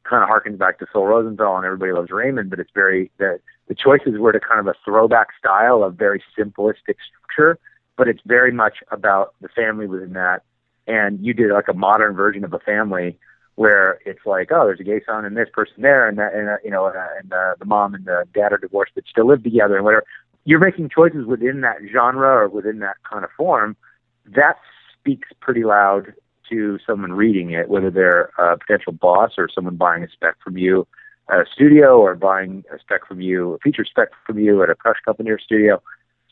kind 0.04 0.24
of 0.24 0.30
harkens 0.30 0.58
back 0.58 0.80
to 0.80 0.86
Phil 0.91 1.06
Rosenthal 1.06 1.56
and 1.58 1.66
Everybody 1.66 1.91
Loves 1.94 2.12
Raymond, 2.12 2.50
but 2.50 2.60
it's 2.60 2.72
very 2.74 3.12
the 3.18 3.40
the 3.68 3.76
choices 3.76 4.18
were 4.18 4.32
to 4.34 4.40
kind 4.40 4.60
of 4.60 4.68
a 4.68 4.74
throwback 4.84 5.28
style 5.38 5.84
of 5.84 5.95
very 5.95 6.22
simplistic 6.38 6.95
structure, 7.08 7.58
but 7.98 8.07
it's 8.07 8.22
very 8.26 8.52
much 8.52 8.78
about 8.91 9.36
the 9.41 9.49
family 9.49 9.88
within 9.88 10.14
that. 10.14 10.44
And 10.88 11.24
you 11.24 11.34
did 11.34 11.52
like 11.52 11.68
a 11.68 11.74
modern 11.74 12.14
version 12.14 12.44
of 12.44 12.53
a 12.53 12.60
family 12.60 13.18
where 13.56 13.99
it's 14.06 14.26
like, 14.26 14.52
oh, 14.52 14.65
there's 14.65 14.80
a 14.80 14.84
gay 14.84 15.02
son 15.06 15.26
and 15.26 15.38
this 15.38 15.49
person 15.53 15.76
there, 15.82 16.07
and 16.07 16.18
that, 16.18 16.34
and 16.34 16.49
uh, 16.49 16.57
you 16.64 16.72
know, 16.72 16.86
uh, 16.86 17.07
and 17.20 17.32
uh, 17.32 17.56
the 17.60 17.65
mom 17.65 17.94
and 17.94 18.06
the 18.06 18.24
dad 18.34 18.52
are 18.52 18.57
divorced 18.57 18.94
but 18.95 19.03
still 19.10 19.28
live 19.28 19.44
together, 19.44 19.76
and 19.76 19.86
whatever. 19.86 20.03
You're 20.45 20.60
making 20.60 20.90
choices 20.90 21.26
within 21.26 21.61
that 21.61 21.78
genre 21.91 22.28
or 22.28 22.49
within 22.49 22.80
that 22.80 22.98
kind 23.10 23.24
of 23.24 23.30
form. 23.38 23.78
That 24.26 24.57
speaks 24.99 25.30
pretty 25.40 25.64
loud 25.64 26.14
to 26.49 26.80
someone 26.86 27.14
reading 27.14 27.52
it, 27.52 27.70
whether 27.70 27.90
they're 27.90 28.32
a 28.38 28.57
potential 28.57 28.91
boss 28.91 29.34
or 29.38 29.48
someone 29.53 29.76
buying 29.76 30.03
a 30.03 30.10
spec 30.10 30.36
from 30.44 30.57
you 30.57 30.88
at 31.30 31.40
a 31.40 31.45
studio 31.53 31.99
or 31.99 32.15
buying 32.15 32.64
a 32.74 32.80
spec 32.80 33.07
from 33.07 33.22
you, 33.22 33.53
a 33.53 33.60
feature 33.60 33.86
spec 33.86 34.10
from 34.26 34.40
you 34.40 34.61
at 34.64 34.70
a 34.70 34.76
crush 34.76 34.98
company 35.06 35.30
or 35.30 35.40
studio. 35.40 35.82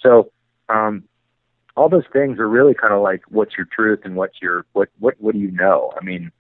So, 0.02 0.32
um, 0.68 1.04
all 1.76 1.90
those 1.90 2.06
things 2.12 2.40
are 2.40 2.50
really 2.50 2.74
kind 2.74 2.94
of 2.94 3.02
like 3.02 3.22
what's 3.30 3.56
your 3.58 3.68
truth 3.74 4.02
and 4.04 4.16
what's 4.16 4.42
your 4.42 4.66
what 4.74 4.90
what 5.00 5.16
what 5.20 5.34
do 5.34 5.40
you 5.40 5.52
know? 5.52 5.94
I 6.00 6.04
mean, 6.04 6.32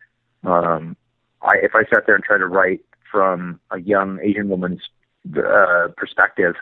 um, 0.44 0.98
I 1.42 1.58
if 1.62 1.76
I 1.76 1.84
sat 1.94 2.06
there 2.06 2.16
and 2.16 2.24
tried 2.24 2.40
to 2.40 2.48
write 2.48 2.82
from 3.12 3.60
a 3.72 3.80
young 3.80 4.20
Asian 4.22 4.50
woman's 4.50 4.82
uh, 5.38 5.90
perspective, 5.98 6.56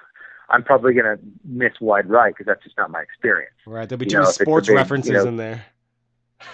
I'm 0.50 0.64
probably 0.64 0.94
going 0.94 1.06
to 1.06 1.24
miss 1.44 1.74
wide 1.80 2.10
right 2.10 2.34
because 2.34 2.46
that's 2.46 2.64
just 2.64 2.78
not 2.78 2.92
my 2.92 3.02
experience. 3.02 3.54
Right. 3.66 3.88
There'll 3.88 4.00
be 4.00 4.06
you 4.06 4.12
too 4.12 4.18
know, 4.18 4.22
many 4.22 4.30
if 4.30 4.36
it's 4.36 4.42
a 4.42 4.44
sports 4.44 4.68
big, 4.68 4.74
you 4.74 4.78
references 4.78 5.12
know, 5.12 5.28
in 5.28 5.38
there. 5.38 5.66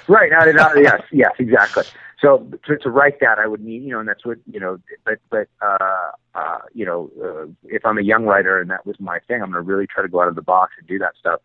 Right. 0.08 0.32
Not, 0.32 0.48
yes. 0.82 1.04
Yes. 1.12 1.34
Exactly. 1.38 1.84
So 2.20 2.50
to, 2.66 2.76
to 2.78 2.90
write 2.90 3.20
that, 3.20 3.38
I 3.38 3.46
would 3.46 3.64
need, 3.64 3.84
you 3.84 3.92
know, 3.92 4.00
and 4.00 4.10
that's 4.10 4.26
what, 4.26 4.40
you 4.52 4.60
know, 4.60 4.80
but, 5.06 5.20
but, 5.30 5.48
uh, 5.62 6.10
uh, 6.34 6.58
you 6.74 6.88
know, 6.88 7.12
uh, 7.24 7.52
if 7.66 7.86
I'm 7.86 8.00
a 8.00 8.02
young 8.02 8.26
writer 8.26 8.60
and 8.60 8.72
that 8.72 8.88
was 8.88 9.00
my 9.00 9.20
thing, 9.28 9.44
I'm 9.44 9.52
going 9.52 9.64
to 9.64 9.70
really 9.72 9.86
try 9.86 10.02
to 10.02 10.10
go 10.10 10.22
out 10.22 10.28
of 10.28 10.34
the 10.34 10.42
box 10.42 10.74
and 10.80 10.88
do 10.88 10.98
that 10.98 11.14
stuff. 11.20 11.40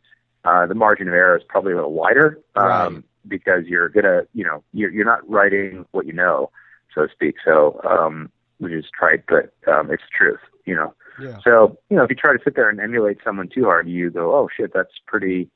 Uh, 0.45 0.67
the 0.67 0.75
margin 0.75 1.07
of 1.09 1.15
error 1.15 1.37
is 1.37 1.45
probably 1.49 1.73
a 1.73 1.77
little 1.77 1.93
wider, 1.93 2.39
um, 2.57 2.65
Right. 2.95 3.05
because 3.29 3.67
you're 3.67 3.89
to, 3.91 4.27
you 4.33 4.45
know, 4.45 4.63
you're, 4.73 4.91
you're 4.91 5.05
not 5.05 5.29
writing 5.29 5.85
what 5.91 6.07
you 6.07 6.13
know, 6.13 6.51
so 6.95 7.07
to 7.07 7.13
speak. 7.13 7.37
So, 7.45 7.81
um, 7.85 8.31
which 8.59 8.73
is 8.73 8.87
trite, 8.99 9.25
but, 9.29 9.53
um, 9.71 9.91
it's 9.91 10.03
the 10.03 10.17
truth, 10.17 10.41
you 10.65 10.75
know. 10.75 10.95
Yeah. 11.21 11.39
So, 11.45 11.79
you 11.91 11.97
know, 11.97 12.05
if 12.05 12.11
you 12.11 12.17
try 12.17 12.33
to 12.33 12.43
sit 12.43 12.55
there 12.57 12.71
and 12.71 12.81
emulate 12.81 13.19
someone 13.23 13.49
too 13.49 13.65
hard, 13.65 13.89
you 13.89 14.11
go, 14.11 14.35
oh 14.35 14.49
shit, 14.55 14.73
that's 14.73 14.95
pretty, 15.07 15.51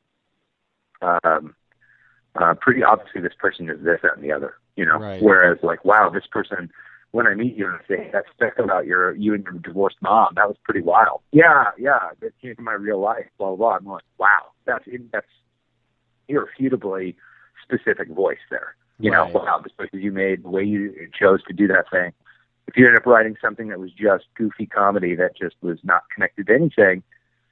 um, 1.01 1.55
uh, 2.37 2.55
pretty 2.61 2.83
obviously 2.83 3.21
this 3.21 3.35
person 3.39 3.71
is 3.71 3.83
this, 3.83 4.01
that, 4.03 4.17
and 4.17 4.25
the 4.25 4.33
other, 4.33 4.55
you 4.77 4.85
know. 4.85 4.99
Right. 4.99 5.23
Whereas, 5.23 5.59
like, 5.63 5.85
wow, 5.85 6.11
this 6.11 6.27
person, 6.31 6.71
when 7.15 7.29
I 7.29 7.35
meet 7.35 7.55
you 7.55 7.69
and 7.69 7.79
say 7.87 8.11
that 8.13 8.25
stuff 8.35 8.55
about 8.59 8.87
your 8.87 9.15
you 9.15 9.35
and 9.35 9.45
your 9.45 9.53
divorced 9.53 9.99
mom, 10.03 10.33
that 10.35 10.49
was 10.49 10.57
pretty 10.65 10.81
wild. 10.81 11.21
Yeah, 11.31 11.71
yeah, 11.79 12.11
that 12.21 12.33
came 12.43 12.57
from 12.57 12.65
my 12.65 12.73
real 12.73 12.99
life. 12.99 13.27
Blah 13.39 13.55
blah. 13.55 13.57
blah. 13.57 13.77
I'm 13.77 13.87
like, 13.87 14.03
wow, 14.19 14.51
that's 14.67 14.85
that's 15.13 15.27
irrefutably 16.27 17.15
specific 17.63 18.09
voice 18.11 18.43
there. 18.51 18.75
You 18.99 19.13
Right. 19.13 19.33
know, 19.33 19.41
wow, 19.41 19.63
the 19.63 19.71
choices 19.71 20.03
you 20.03 20.11
made, 20.11 20.43
the 20.43 20.49
way 20.49 20.65
you 20.65 21.09
chose 21.17 21.41
to 21.45 21.53
do 21.53 21.69
that 21.69 21.89
thing. 21.89 22.13
If 22.67 22.77
you 22.77 22.85
end 22.89 22.97
up 22.97 23.07
writing 23.07 23.37
something 23.41 23.69
that 23.69 23.79
was 23.79 23.93
just 23.93 24.25
goofy 24.37 24.67
comedy 24.67 25.15
that 25.15 25.37
just 25.37 25.55
was 25.63 25.79
not 25.85 26.03
connected 26.13 26.49
to 26.49 26.55
anything, 26.55 27.05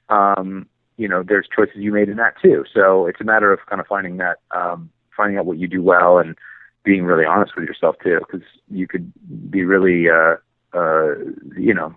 um, 0.09 0.67
you 0.97 1.07
know, 1.07 1.23
there's 1.23 1.47
choices 1.55 1.77
you 1.77 1.93
made 1.93 2.09
in 2.09 2.17
that 2.17 2.33
too. 2.41 2.65
So 2.73 3.05
it's 3.05 3.21
a 3.21 3.23
matter 3.23 3.53
of 3.53 3.59
kind 3.69 3.79
of 3.79 3.87
finding 3.87 4.17
that, 4.17 4.39
um, 4.51 4.89
finding 5.15 5.37
out 5.37 5.45
what 5.45 5.57
you 5.57 5.67
do 5.69 5.81
well 5.81 6.17
and 6.17 6.35
being 6.83 7.03
really 7.05 7.25
honest 7.25 7.55
with 7.55 7.65
yourself 7.65 7.95
too, 8.03 8.19
because 8.19 8.45
you 8.69 8.87
could 8.87 9.11
be 9.49 9.63
really, 9.63 10.09
uh, 10.09 10.35
uh, 10.73 11.15
you 11.57 11.73
know, 11.73 11.93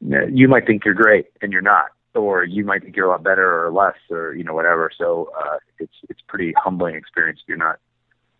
you 0.30 0.48
might 0.48 0.66
think 0.66 0.84
you're 0.84 0.94
great 0.94 1.26
and 1.42 1.52
you're 1.52 1.62
not. 1.62 1.86
or 2.14 2.42
you 2.44 2.64
might 2.64 2.82
think 2.82 2.96
you're 2.96 3.06
a 3.06 3.10
lot 3.10 3.22
better 3.22 3.64
or 3.64 3.70
less 3.70 3.96
or 4.10 4.34
you 4.34 4.42
know 4.44 4.54
whatever. 4.54 4.90
So 4.96 5.30
uh, 5.38 5.58
it's 5.78 5.94
it's 6.08 6.20
pretty 6.26 6.52
humbling 6.56 6.94
experience 6.94 7.40
if 7.42 7.48
you're 7.48 7.58
not 7.58 7.78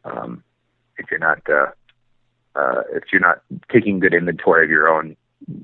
um, 0.05 0.43
if 0.99 1.11
you're 1.11 1.21
not 1.21 1.39
uh, 1.49 1.71
uh, 2.57 2.83
if 2.93 3.05
you're 3.13 3.21
not 3.21 3.43
taking 3.71 4.01
good 4.01 4.15
inventory 4.15 4.65
of 4.65 4.71
your 4.71 4.89
own 4.89 5.17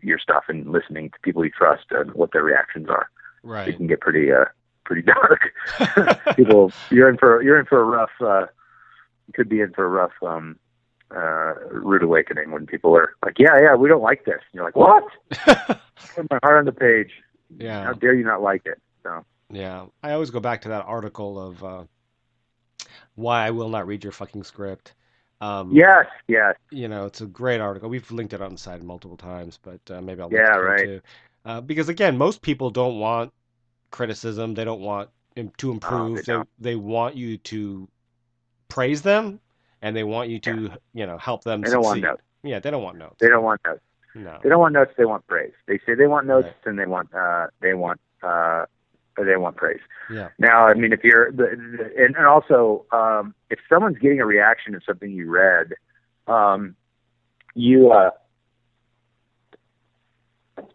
your 0.02 0.18
stuff 0.18 0.44
and 0.48 0.70
listening 0.70 1.10
to 1.10 1.18
people 1.22 1.44
you 1.44 1.50
trust 1.50 1.86
and 1.90 2.12
what 2.14 2.32
their 2.32 2.42
reactions 2.42 2.88
are. 2.88 3.08
Right. 3.42 3.68
It 3.68 3.76
can 3.76 3.86
get 3.86 4.00
pretty 4.00 4.32
uh, 4.32 4.46
pretty 4.84 5.02
dark. 5.14 5.40
people, 6.36 6.72
you're 6.90 7.08
in 7.08 7.18
for 7.18 7.42
you're 7.42 7.58
in 7.58 7.66
for 7.66 7.80
a 7.80 7.84
rough. 7.84 8.10
Uh, 8.20 8.46
could 9.34 9.48
be 9.48 9.60
in 9.60 9.72
for 9.72 9.84
a 9.84 9.88
rough 9.88 10.12
um, 10.22 10.58
uh, 11.14 11.54
rude 11.70 12.02
awakening 12.02 12.50
when 12.50 12.66
people 12.66 12.96
are 12.96 13.14
like, 13.24 13.38
"Yeah, 13.38 13.58
yeah, 13.60 13.74
we 13.74 13.88
don't 13.88 14.02
like 14.02 14.24
this." 14.24 14.34
And 14.34 14.54
you're 14.54 14.64
like, 14.64 14.76
"What?" 14.76 15.04
Put 16.14 16.30
my 16.30 16.38
heart 16.42 16.58
on 16.58 16.64
the 16.64 16.72
page. 16.72 17.10
Yeah. 17.58 17.84
How 17.84 17.92
dare 17.92 18.14
you 18.14 18.24
not 18.24 18.42
like 18.42 18.66
it? 18.66 18.80
So. 19.02 19.24
Yeah, 19.50 19.86
I 20.02 20.12
always 20.12 20.30
go 20.30 20.40
back 20.40 20.62
to 20.62 20.68
that 20.70 20.84
article 20.86 21.40
of 21.40 21.64
uh, 21.64 21.84
why 23.14 23.46
I 23.46 23.50
will 23.50 23.68
not 23.68 23.86
read 23.86 24.02
your 24.02 24.12
fucking 24.12 24.42
script. 24.42 24.94
Um, 25.40 25.70
yes, 25.72 26.06
yes. 26.28 26.56
You 26.70 26.88
know, 26.88 27.06
it's 27.06 27.20
a 27.20 27.26
great 27.26 27.60
article. 27.60 27.88
We've 27.88 28.10
linked 28.10 28.32
it 28.32 28.40
on 28.40 28.52
the 28.52 28.58
site 28.58 28.82
multiple 28.82 29.16
times, 29.16 29.58
but 29.62 29.80
uh, 29.90 30.00
maybe 30.00 30.22
I'll 30.22 30.28
link 30.28 30.40
yeah, 30.44 30.56
it 30.56 30.60
right. 30.60 30.84
too. 30.84 31.00
Uh, 31.44 31.60
because 31.60 31.88
again, 31.88 32.16
most 32.16 32.42
people 32.42 32.70
don't 32.70 32.98
want 32.98 33.32
criticism. 33.90 34.54
They 34.54 34.64
don't 34.64 34.80
want 34.80 35.10
to 35.58 35.70
improve. 35.70 36.18
Oh, 36.18 36.22
they, 36.22 36.32
they, 36.32 36.44
they 36.70 36.76
want 36.76 37.14
you 37.14 37.38
to 37.38 37.88
praise 38.68 39.02
them, 39.02 39.40
and 39.82 39.96
they 39.96 40.04
want 40.04 40.30
you 40.30 40.38
to 40.40 40.62
yeah. 40.62 40.76
you 40.94 41.06
know 41.06 41.18
help 41.18 41.44
them. 41.44 41.60
They 41.60 41.66
succeed. 41.66 41.74
don't 41.74 41.84
want 41.84 42.00
notes. 42.02 42.22
Yeah, 42.42 42.60
they 42.60 42.70
don't 42.70 42.82
want 42.82 42.98
notes. 42.98 43.16
They 43.20 43.28
don't 43.28 43.44
want 43.44 43.60
notes. 43.64 43.80
No. 44.14 44.38
They 44.42 44.48
don't 44.48 44.60
want 44.60 44.72
notes. 44.72 44.92
They 44.96 45.04
want 45.04 45.26
praise. 45.26 45.52
They 45.66 45.78
say 45.84 45.94
they 45.94 46.06
want 46.06 46.26
notes 46.26 46.46
Right. 46.46 46.66
and 46.66 46.78
they 46.78 46.86
want 46.86 47.12
uh, 47.14 47.48
they 47.60 47.74
want 47.74 48.00
uh, 48.22 48.64
they 49.16 49.36
want 49.36 49.56
praise. 49.56 49.80
Yeah. 50.10 50.28
Now, 50.38 50.66
I 50.66 50.74
mean, 50.74 50.92
if 50.92 51.04
you're 51.04 51.30
the, 51.32 51.56
the 51.78 52.04
and, 52.04 52.16
and 52.16 52.26
also 52.26 52.86
um, 52.92 53.34
if 53.50 53.58
someone's 53.68 53.98
getting 53.98 54.20
a 54.20 54.26
reaction 54.26 54.72
to 54.72 54.80
something 54.86 55.10
you 55.10 55.30
read, 55.30 55.74
um, 56.26 56.76
you 57.54 57.92
uh, 57.92 58.10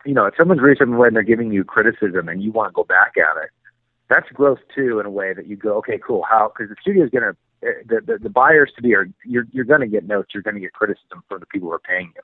you 0.05 0.13
know, 0.13 0.26
if 0.26 0.35
someone's 0.38 0.61
reading 0.61 0.80
something 0.80 1.03
and 1.03 1.15
they're 1.15 1.23
giving 1.23 1.51
you 1.51 1.63
criticism 1.63 2.30
and 2.30 2.43
you 2.43 2.51
want 2.51 2.69
to 2.69 2.73
go 2.73 2.84
back 2.84 3.13
at 3.18 3.43
it, 3.43 3.49
that's 4.09 4.30
growth 4.30 4.59
too 4.76 4.99
in 4.99 5.05
a 5.05 5.09
way 5.09 5.34
that 5.34 5.47
you 5.47 5.55
go, 5.55 5.77
okay, 5.77 5.99
cool. 6.05 6.23
How? 6.30 6.51
Because 6.53 6.69
the 6.69 6.76
studio 6.81 7.03
is 7.03 7.09
going 7.09 7.23
to 7.23 7.35
the, 7.62 8.02
the 8.06 8.18
the 8.24 8.30
buyers 8.30 8.72
to 8.76 8.82
be 8.82 8.94
are 8.96 9.08
you're 9.26 9.46
you're 9.52 9.66
going 9.66 9.82
to 9.82 9.88
get 9.88 10.06
notes. 10.08 10.32
You're 10.34 10.44
going 10.44 10.56
to 10.56 10.62
get 10.62 10.74
criticism 10.74 11.24
from 11.30 11.40
the 11.40 11.46
people 11.46 11.70
who 11.70 11.74
are 11.76 11.80
paying 11.80 12.12
you, 12.16 12.22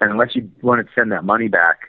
and 0.00 0.10
unless 0.10 0.34
you 0.36 0.50
want 0.62 0.86
to 0.86 0.92
send 0.94 1.12
that 1.12 1.24
money 1.24 1.48
back, 1.48 1.80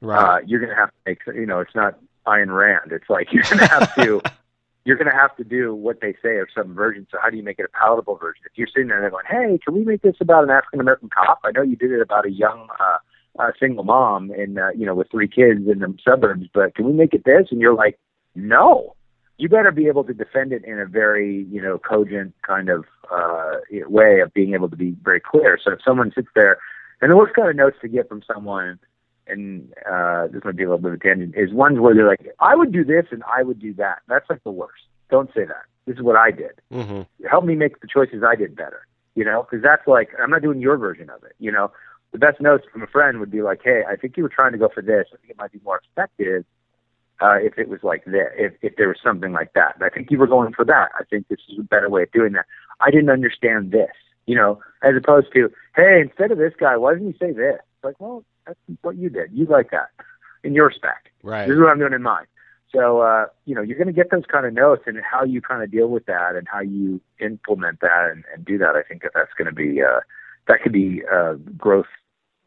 Right. 0.00 0.18
uh, 0.18 0.38
you're 0.46 0.58
going 0.60 0.70
to 0.70 0.76
have 0.76 0.88
to 0.90 0.94
make. 1.06 1.20
You 1.26 1.46
know, 1.46 1.60
it's 1.60 1.74
not 1.74 1.98
Ayn 2.26 2.54
Rand. 2.56 2.90
It's 2.92 3.08
like 3.08 3.32
you're 3.32 3.44
going 3.44 3.58
to 3.58 3.66
have 3.66 3.94
to. 3.96 4.20
You're 4.84 4.96
going 4.96 5.08
to 5.08 5.16
have 5.16 5.36
to 5.36 5.44
do 5.44 5.76
what 5.76 6.00
they 6.00 6.14
say 6.24 6.30
or 6.30 6.48
some 6.52 6.74
version. 6.74 7.06
So 7.08 7.16
how 7.22 7.30
do 7.30 7.36
you 7.36 7.44
make 7.44 7.60
it 7.60 7.64
a 7.64 7.68
palatable 7.68 8.16
version? 8.16 8.42
If 8.46 8.58
you're 8.58 8.66
sitting 8.66 8.88
there 8.88 8.96
and 8.96 9.04
they're 9.04 9.12
going, 9.12 9.26
"Hey, 9.30 9.56
can 9.64 9.74
we 9.74 9.84
make 9.84 10.02
this 10.02 10.16
about 10.18 10.42
an 10.42 10.50
African 10.50 10.80
American 10.80 11.08
cop?" 11.08 11.38
I 11.44 11.52
know 11.52 11.62
you 11.62 11.76
did 11.76 11.92
it 11.92 12.00
about 12.00 12.26
a 12.26 12.32
young 12.32 12.66
uh, 12.80 12.98
uh, 13.38 13.52
single 13.60 13.84
mom 13.84 14.32
and 14.32 14.58
uh, 14.58 14.70
you 14.76 14.84
know 14.84 14.96
with 14.96 15.08
three 15.08 15.28
kids 15.28 15.68
in 15.68 15.78
the 15.78 15.96
suburbs, 16.04 16.48
but 16.52 16.74
can 16.74 16.84
we 16.84 16.92
make 16.94 17.14
it 17.14 17.22
this? 17.24 17.46
And 17.52 17.60
you're 17.60 17.76
like, 17.76 17.96
"No." 18.34 18.96
You 19.38 19.48
better 19.48 19.72
be 19.72 19.86
able 19.86 20.04
to 20.04 20.14
defend 20.14 20.52
it 20.52 20.64
in 20.64 20.78
a 20.78 20.86
very, 20.86 21.44
you 21.50 21.60
know, 21.60 21.78
cogent 21.78 22.34
kind 22.46 22.68
of 22.68 22.84
uh, 23.10 23.56
way 23.88 24.20
of 24.20 24.32
being 24.34 24.54
able 24.54 24.68
to 24.68 24.76
be 24.76 24.94
very 25.02 25.20
clear. 25.20 25.58
So 25.62 25.72
if 25.72 25.80
someone 25.84 26.12
sits 26.14 26.28
there, 26.34 26.58
and 27.00 27.10
the 27.10 27.16
worst 27.16 27.34
kind 27.34 27.48
of 27.48 27.56
notes 27.56 27.76
to 27.82 27.88
get 27.88 28.08
from 28.08 28.22
someone 28.32 28.78
and 29.26 29.72
uh, 29.90 30.26
this 30.28 30.42
might 30.44 30.56
be 30.56 30.64
a 30.64 30.66
little 30.66 30.78
bit 30.78 30.92
of 30.92 31.00
a 31.00 31.02
tangent, 31.02 31.34
is 31.36 31.52
ones 31.52 31.78
where 31.78 31.94
they're 31.94 32.06
like, 32.06 32.34
I 32.40 32.54
would 32.54 32.72
do 32.72 32.84
this 32.84 33.06
and 33.10 33.22
I 33.24 33.42
would 33.42 33.60
do 33.60 33.72
that. 33.74 34.00
That's 34.08 34.28
like 34.28 34.42
the 34.44 34.50
worst. 34.50 34.82
Don't 35.10 35.30
say 35.34 35.44
that. 35.44 35.64
This 35.86 35.96
is 35.96 36.02
what 36.02 36.16
I 36.16 36.30
did. 36.30 36.52
hmm 36.70 37.02
Help 37.28 37.44
me 37.44 37.54
make 37.54 37.80
the 37.80 37.88
choices 37.88 38.22
I 38.26 38.36
did 38.36 38.54
better. 38.54 38.86
You 39.14 39.24
know, 39.24 39.42
because 39.42 39.62
that's 39.62 39.86
like 39.86 40.10
I'm 40.20 40.30
not 40.30 40.42
doing 40.42 40.60
your 40.60 40.78
version 40.78 41.10
of 41.10 41.22
it. 41.24 41.34
You 41.38 41.52
know, 41.52 41.70
the 42.12 42.18
best 42.18 42.40
notes 42.40 42.64
from 42.72 42.82
a 42.82 42.86
friend 42.86 43.20
would 43.20 43.30
be 43.30 43.42
like, 43.42 43.60
Hey, 43.62 43.82
I 43.88 43.96
think 43.96 44.16
you 44.16 44.22
were 44.22 44.28
trying 44.28 44.52
to 44.52 44.58
go 44.58 44.68
for 44.72 44.82
this. 44.82 45.06
I 45.12 45.16
think 45.18 45.30
it 45.30 45.36
might 45.36 45.52
be 45.52 45.60
more 45.64 45.82
effective 45.92 46.44
uh, 47.20 47.36
if 47.40 47.58
it 47.58 47.68
was 47.68 47.80
like 47.82 48.04
that, 48.06 48.30
If 48.36 48.54
if 48.62 48.76
there 48.76 48.88
was 48.88 48.98
something 49.02 49.32
like 49.32 49.52
that. 49.54 49.76
I 49.80 49.88
think 49.88 50.10
you 50.10 50.18
were 50.18 50.26
going 50.26 50.52
for 50.52 50.64
that. 50.64 50.90
I 50.98 51.04
think 51.04 51.28
this 51.28 51.40
is 51.48 51.58
a 51.58 51.62
better 51.62 51.88
way 51.88 52.02
of 52.04 52.12
doing 52.12 52.32
that. 52.32 52.46
I 52.80 52.90
didn't 52.90 53.10
understand 53.10 53.72
this. 53.72 53.90
You 54.26 54.36
know, 54.36 54.60
as 54.82 54.94
opposed 54.96 55.32
to, 55.34 55.50
Hey, 55.74 56.00
instead 56.00 56.30
of 56.30 56.38
this 56.38 56.52
guy, 56.58 56.76
why 56.76 56.94
didn't 56.94 57.08
you 57.08 57.14
say 57.18 57.32
this? 57.32 57.58
It's 57.58 57.84
like, 57.84 58.00
well, 58.00 58.24
that's 58.46 58.58
what 58.82 58.96
you 58.96 59.08
did. 59.08 59.30
You 59.32 59.46
like 59.46 59.70
that 59.70 59.90
in 60.44 60.54
your 60.54 60.70
spec. 60.70 61.12
Right. 61.22 61.46
This 61.46 61.54
is 61.54 61.60
what 61.60 61.70
I'm 61.70 61.78
doing 61.78 61.92
in 61.92 62.02
mine. 62.02 62.26
So, 62.74 63.00
uh, 63.00 63.26
you 63.44 63.54
know, 63.54 63.60
you're 63.60 63.76
going 63.76 63.88
to 63.88 63.92
get 63.92 64.10
those 64.10 64.24
kind 64.30 64.46
of 64.46 64.54
notes 64.54 64.84
and 64.86 64.98
how 65.02 65.24
you 65.24 65.42
kind 65.42 65.62
of 65.62 65.70
deal 65.70 65.88
with 65.88 66.06
that 66.06 66.36
and 66.36 66.46
how 66.48 66.60
you 66.60 67.00
implement 67.20 67.80
that 67.80 68.08
and, 68.10 68.24
and 68.34 68.44
do 68.44 68.56
that. 68.58 68.74
I 68.76 68.82
think 68.82 69.02
that 69.02 69.12
that's 69.14 69.32
going 69.36 69.46
to 69.46 69.54
be, 69.54 69.82
uh, 69.82 70.00
that 70.48 70.62
could 70.62 70.72
be, 70.72 71.02
uh, 71.12 71.34
growth 71.56 71.86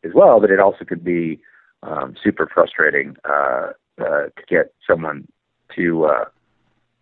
as 0.04 0.12
well, 0.16 0.40
but 0.40 0.50
it 0.50 0.60
also 0.60 0.84
could 0.84 1.04
be, 1.04 1.40
um, 1.84 2.16
super 2.24 2.50
frustrating, 2.52 3.16
uh, 3.24 3.74
uh, 4.00 4.06
to 4.06 4.32
get 4.48 4.74
someone 4.90 5.28
to, 5.76 6.06
uh, 6.06 6.26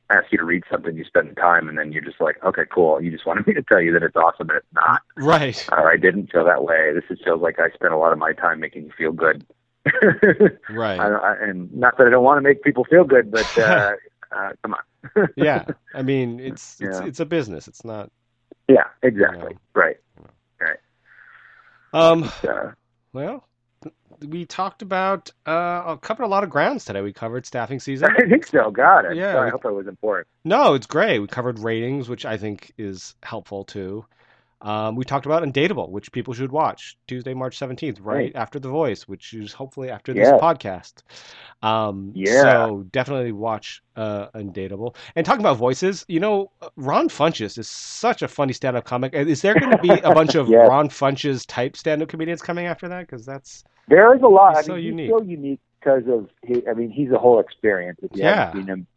ask 0.10 0.32
you 0.32 0.38
to 0.38 0.44
read 0.46 0.64
something, 0.70 0.96
you 0.96 1.04
spend 1.06 1.30
the 1.32 1.36
time, 1.36 1.68
and 1.70 1.78
then 1.78 1.92
you're 1.92 2.04
just 2.04 2.22
like, 2.22 2.36
okay, 2.44 2.64
cool. 2.72 3.02
You 3.02 3.10
just 3.10 3.26
wanted 3.26 3.48
me 3.48 3.54
to 3.54 3.64
tell 3.64 3.82
you 3.82 3.92
that 3.94 4.04
it's 4.04 4.16
awesome, 4.16 4.50
and 4.50 4.58
it's 4.58 4.74
not. 4.74 5.02
Right. 5.18 5.66
Uh, 5.72 5.84
I 5.84 5.98
didn't 5.98 6.32
feel 6.32 6.46
that 6.46 6.64
way. 6.64 6.92
This 6.94 7.04
is 7.10 7.20
feels 7.24 7.42
like 7.42 7.58
I 7.60 7.70
spent 7.72 7.94
a 7.94 7.98
lot 7.98 8.12
of 8.14 8.20
my 8.20 8.34
time 8.34 8.60
making 8.60 8.84
you 8.84 8.92
feel 8.98 9.12
good. 9.12 9.46
Right. 10.70 11.00
I, 11.00 11.08
I, 11.10 11.36
and 11.42 11.72
not 11.74 11.98
that 11.98 12.08
I 12.08 12.10
don't 12.10 12.24
want 12.24 12.38
to 12.38 12.42
make 12.42 12.64
people 12.64 12.86
feel 12.86 13.04
good, 13.04 13.30
but 13.32 13.58
uh, 13.58 13.92
uh, 14.32 14.50
come 14.62 14.76
on. 14.76 15.28
yeah. 15.36 15.66
I 15.94 16.02
mean, 16.04 16.40
it's 16.40 16.80
it's 16.80 17.00
Yeah. 17.00 17.06
it's 17.06 17.20
a 17.20 17.26
business. 17.26 17.68
It's 17.68 17.84
not. 17.84 18.10
yeah, 18.70 18.86
exactly. 19.02 19.58
Right. 19.76 19.98
Right. 20.60 20.78
Um. 21.94 22.32
Uh, 22.48 22.72
Well, 23.12 23.48
we 24.26 24.46
talked 24.46 24.82
about 24.82 25.32
uh 25.46 25.96
covered 25.98 26.24
a 26.24 26.28
lot 26.28 26.44
of 26.44 26.50
grounds 26.50 26.86
today. 26.86 27.02
We 27.02 27.14
covered 27.14 27.46
staffing 27.46 27.80
season. 27.82 28.10
I 28.18 28.28
think 28.28 28.46
so. 28.46 28.72
Got 28.72 29.06
I'm 29.06 29.18
Yeah, 29.18 29.32
sorry. 29.32 29.48
we- 29.48 29.50
I 29.50 29.52
hope 29.52 29.66
I 29.66 29.72
was 29.72 29.88
important. 29.88 30.28
No, 30.46 30.74
it's 30.74 30.88
great. 30.88 31.20
We 31.20 31.28
covered 31.28 31.60
ratings, 31.60 32.10
which 32.10 32.26
I 32.26 32.38
think 32.38 32.74
is 32.78 33.16
helpful 33.24 33.64
too. 33.66 34.06
Um, 34.64 34.96
we 34.96 35.04
talked 35.04 35.26
about 35.26 35.44
Undateable, 35.44 35.90
which 35.90 36.12
people 36.12 36.34
should 36.34 36.52
watch 36.52 36.98
Tuesday, 37.08 37.34
March 37.34 37.58
17th, 37.58 38.00
right 38.00 38.16
Right. 38.16 38.36
after 38.36 38.60
The 38.60 38.70
Voice, 38.70 39.08
which 39.08 39.34
is 39.34 39.52
hopefully 39.54 39.90
after 39.90 40.14
this 40.14 40.30
Yes. 40.30 40.42
podcast. 40.42 41.04
Um, 41.62 42.12
Yeah. 42.16 42.42
So 42.42 42.86
definitely 42.92 43.32
watch 43.34 43.84
uh, 43.96 44.28
Undateable. 44.36 44.96
And 45.16 45.26
talking 45.26 45.42
about 45.42 45.58
voices, 45.58 46.06
you 46.08 46.20
know, 46.20 46.50
Ron 46.78 47.10
Funches 47.10 47.58
is 47.58 47.68
such 47.70 48.22
a 48.22 48.28
funny 48.28 48.54
stand 48.54 48.78
up 48.78 48.86
comic. 48.86 49.14
Is 49.14 49.42
there 49.42 49.56
going 49.56 49.70
to 49.72 49.78
be 49.82 50.00
a 50.00 50.12
bunch 50.20 50.36
of 50.36 50.48
Yes. 50.50 50.68
Ron 50.70 50.90
Funches 50.90 51.46
type 51.48 51.76
stand 51.78 52.02
up 52.02 52.10
comedians 52.10 52.42
coming 52.42 52.66
after 52.66 52.88
that? 52.90 53.02
Because 53.02 53.26
that's, 53.26 53.64
There 53.88 54.16
is 54.16 54.22
a 54.22 54.28
lot. 54.28 54.56
He's 54.56 54.66
I 54.66 54.68
so 54.68 54.76
mean, 54.76 54.84
unique. 54.86 55.06
he's 55.08 55.16
so 55.18 55.22
unique 55.22 55.60
because 55.80 56.04
of. 56.08 56.30
He, 56.42 56.64
I 56.68 56.74
mean, 56.74 56.90
he's 56.90 57.12
a 57.12 57.18
whole 57.20 57.40
experience. 57.40 58.00
If 58.02 58.12
you 58.14 58.24
Yeah. 58.24 58.46
haven't 58.46 58.60
seen 58.60 58.68
him, 58.68 58.88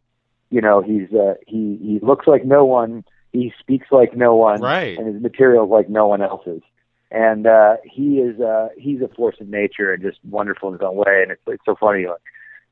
you 0.49 0.61
know, 0.61 0.81
he's 0.81 1.11
uh, 1.13 1.35
he 1.45 1.77
he 1.81 1.99
looks 2.01 2.25
like 2.25 2.45
no 2.45 2.65
one. 2.65 3.03
He 3.33 3.53
speaks 3.59 3.87
like 3.91 4.15
no 4.15 4.35
one. 4.35 4.61
right. 4.61 4.97
and 4.97 5.13
his 5.13 5.21
material 5.21 5.65
is 5.65 5.71
like 5.71 5.89
no 5.89 6.07
one 6.07 6.21
else's. 6.21 6.61
And 7.09 7.47
uh, 7.47 7.77
he 7.85 8.19
is 8.19 8.39
uh, 8.41 8.69
he's 8.77 9.01
a 9.01 9.07
force 9.07 9.37
of 9.39 9.47
nature 9.47 9.93
and 9.93 10.03
just 10.03 10.19
wonderful 10.29 10.69
in 10.69 10.73
his 10.73 10.81
own 10.81 10.95
way. 10.95 11.21
And 11.21 11.31
it's 11.31 11.41
it's 11.47 11.63
so 11.65 11.75
funny 11.79 12.05
like, 12.05 12.17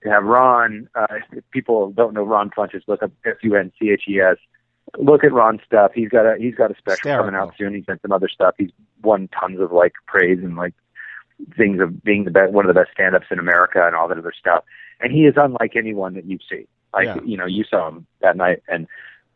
to 0.03 0.09
have 0.09 0.23
Ron. 0.23 0.89
Uh, 0.93 1.07
if 1.31 1.43
people 1.51 1.91
don't 1.91 2.13
know 2.13 2.23
Ron 2.23 2.49
Funches, 2.49 2.81
look 2.87 3.01
up 3.01 3.11
F 3.25 3.37
U 3.43 3.55
N 3.55 3.71
C 3.79 3.91
H 3.91 4.03
E 4.09 4.19
S. 4.19 4.37
Look 4.97 5.23
at 5.23 5.31
Ron's 5.31 5.61
stuff. 5.65 5.91
He's 5.95 6.09
got 6.09 6.25
a 6.25 6.35
he's 6.37 6.55
got 6.55 6.69
a 6.69 6.75
special 6.75 7.15
coming 7.15 7.35
out 7.35 7.53
soon. 7.57 7.73
He's 7.73 7.85
done 7.85 7.99
some 8.01 8.11
other 8.11 8.27
stuff. 8.27 8.55
He's 8.57 8.71
won 9.01 9.29
tons 9.29 9.59
of 9.61 9.71
like 9.71 9.93
praise 10.05 10.39
and 10.39 10.57
like 10.57 10.73
things 11.57 11.79
of 11.81 12.03
being 12.03 12.25
the 12.25 12.31
best, 12.31 12.51
one 12.51 12.65
of 12.65 12.73
the 12.73 12.79
best 12.79 12.91
stand-ups 12.93 13.27
in 13.31 13.39
America 13.39 13.85
and 13.85 13.95
all 13.95 14.07
that 14.07 14.17
other 14.17 14.33
stuff. 14.37 14.63
And 15.01 15.11
he 15.11 15.25
is 15.25 15.35
unlike 15.37 15.75
anyone 15.75 16.13
that 16.13 16.25
you've 16.25 16.41
seen. 16.49 16.67
Like 16.93 17.07
Yeah. 17.07 17.19
you 17.25 17.37
know, 17.37 17.45
you 17.45 17.63
saw 17.63 17.89
him 17.89 18.05
that 18.21 18.37
night, 18.37 18.63
and 18.67 18.87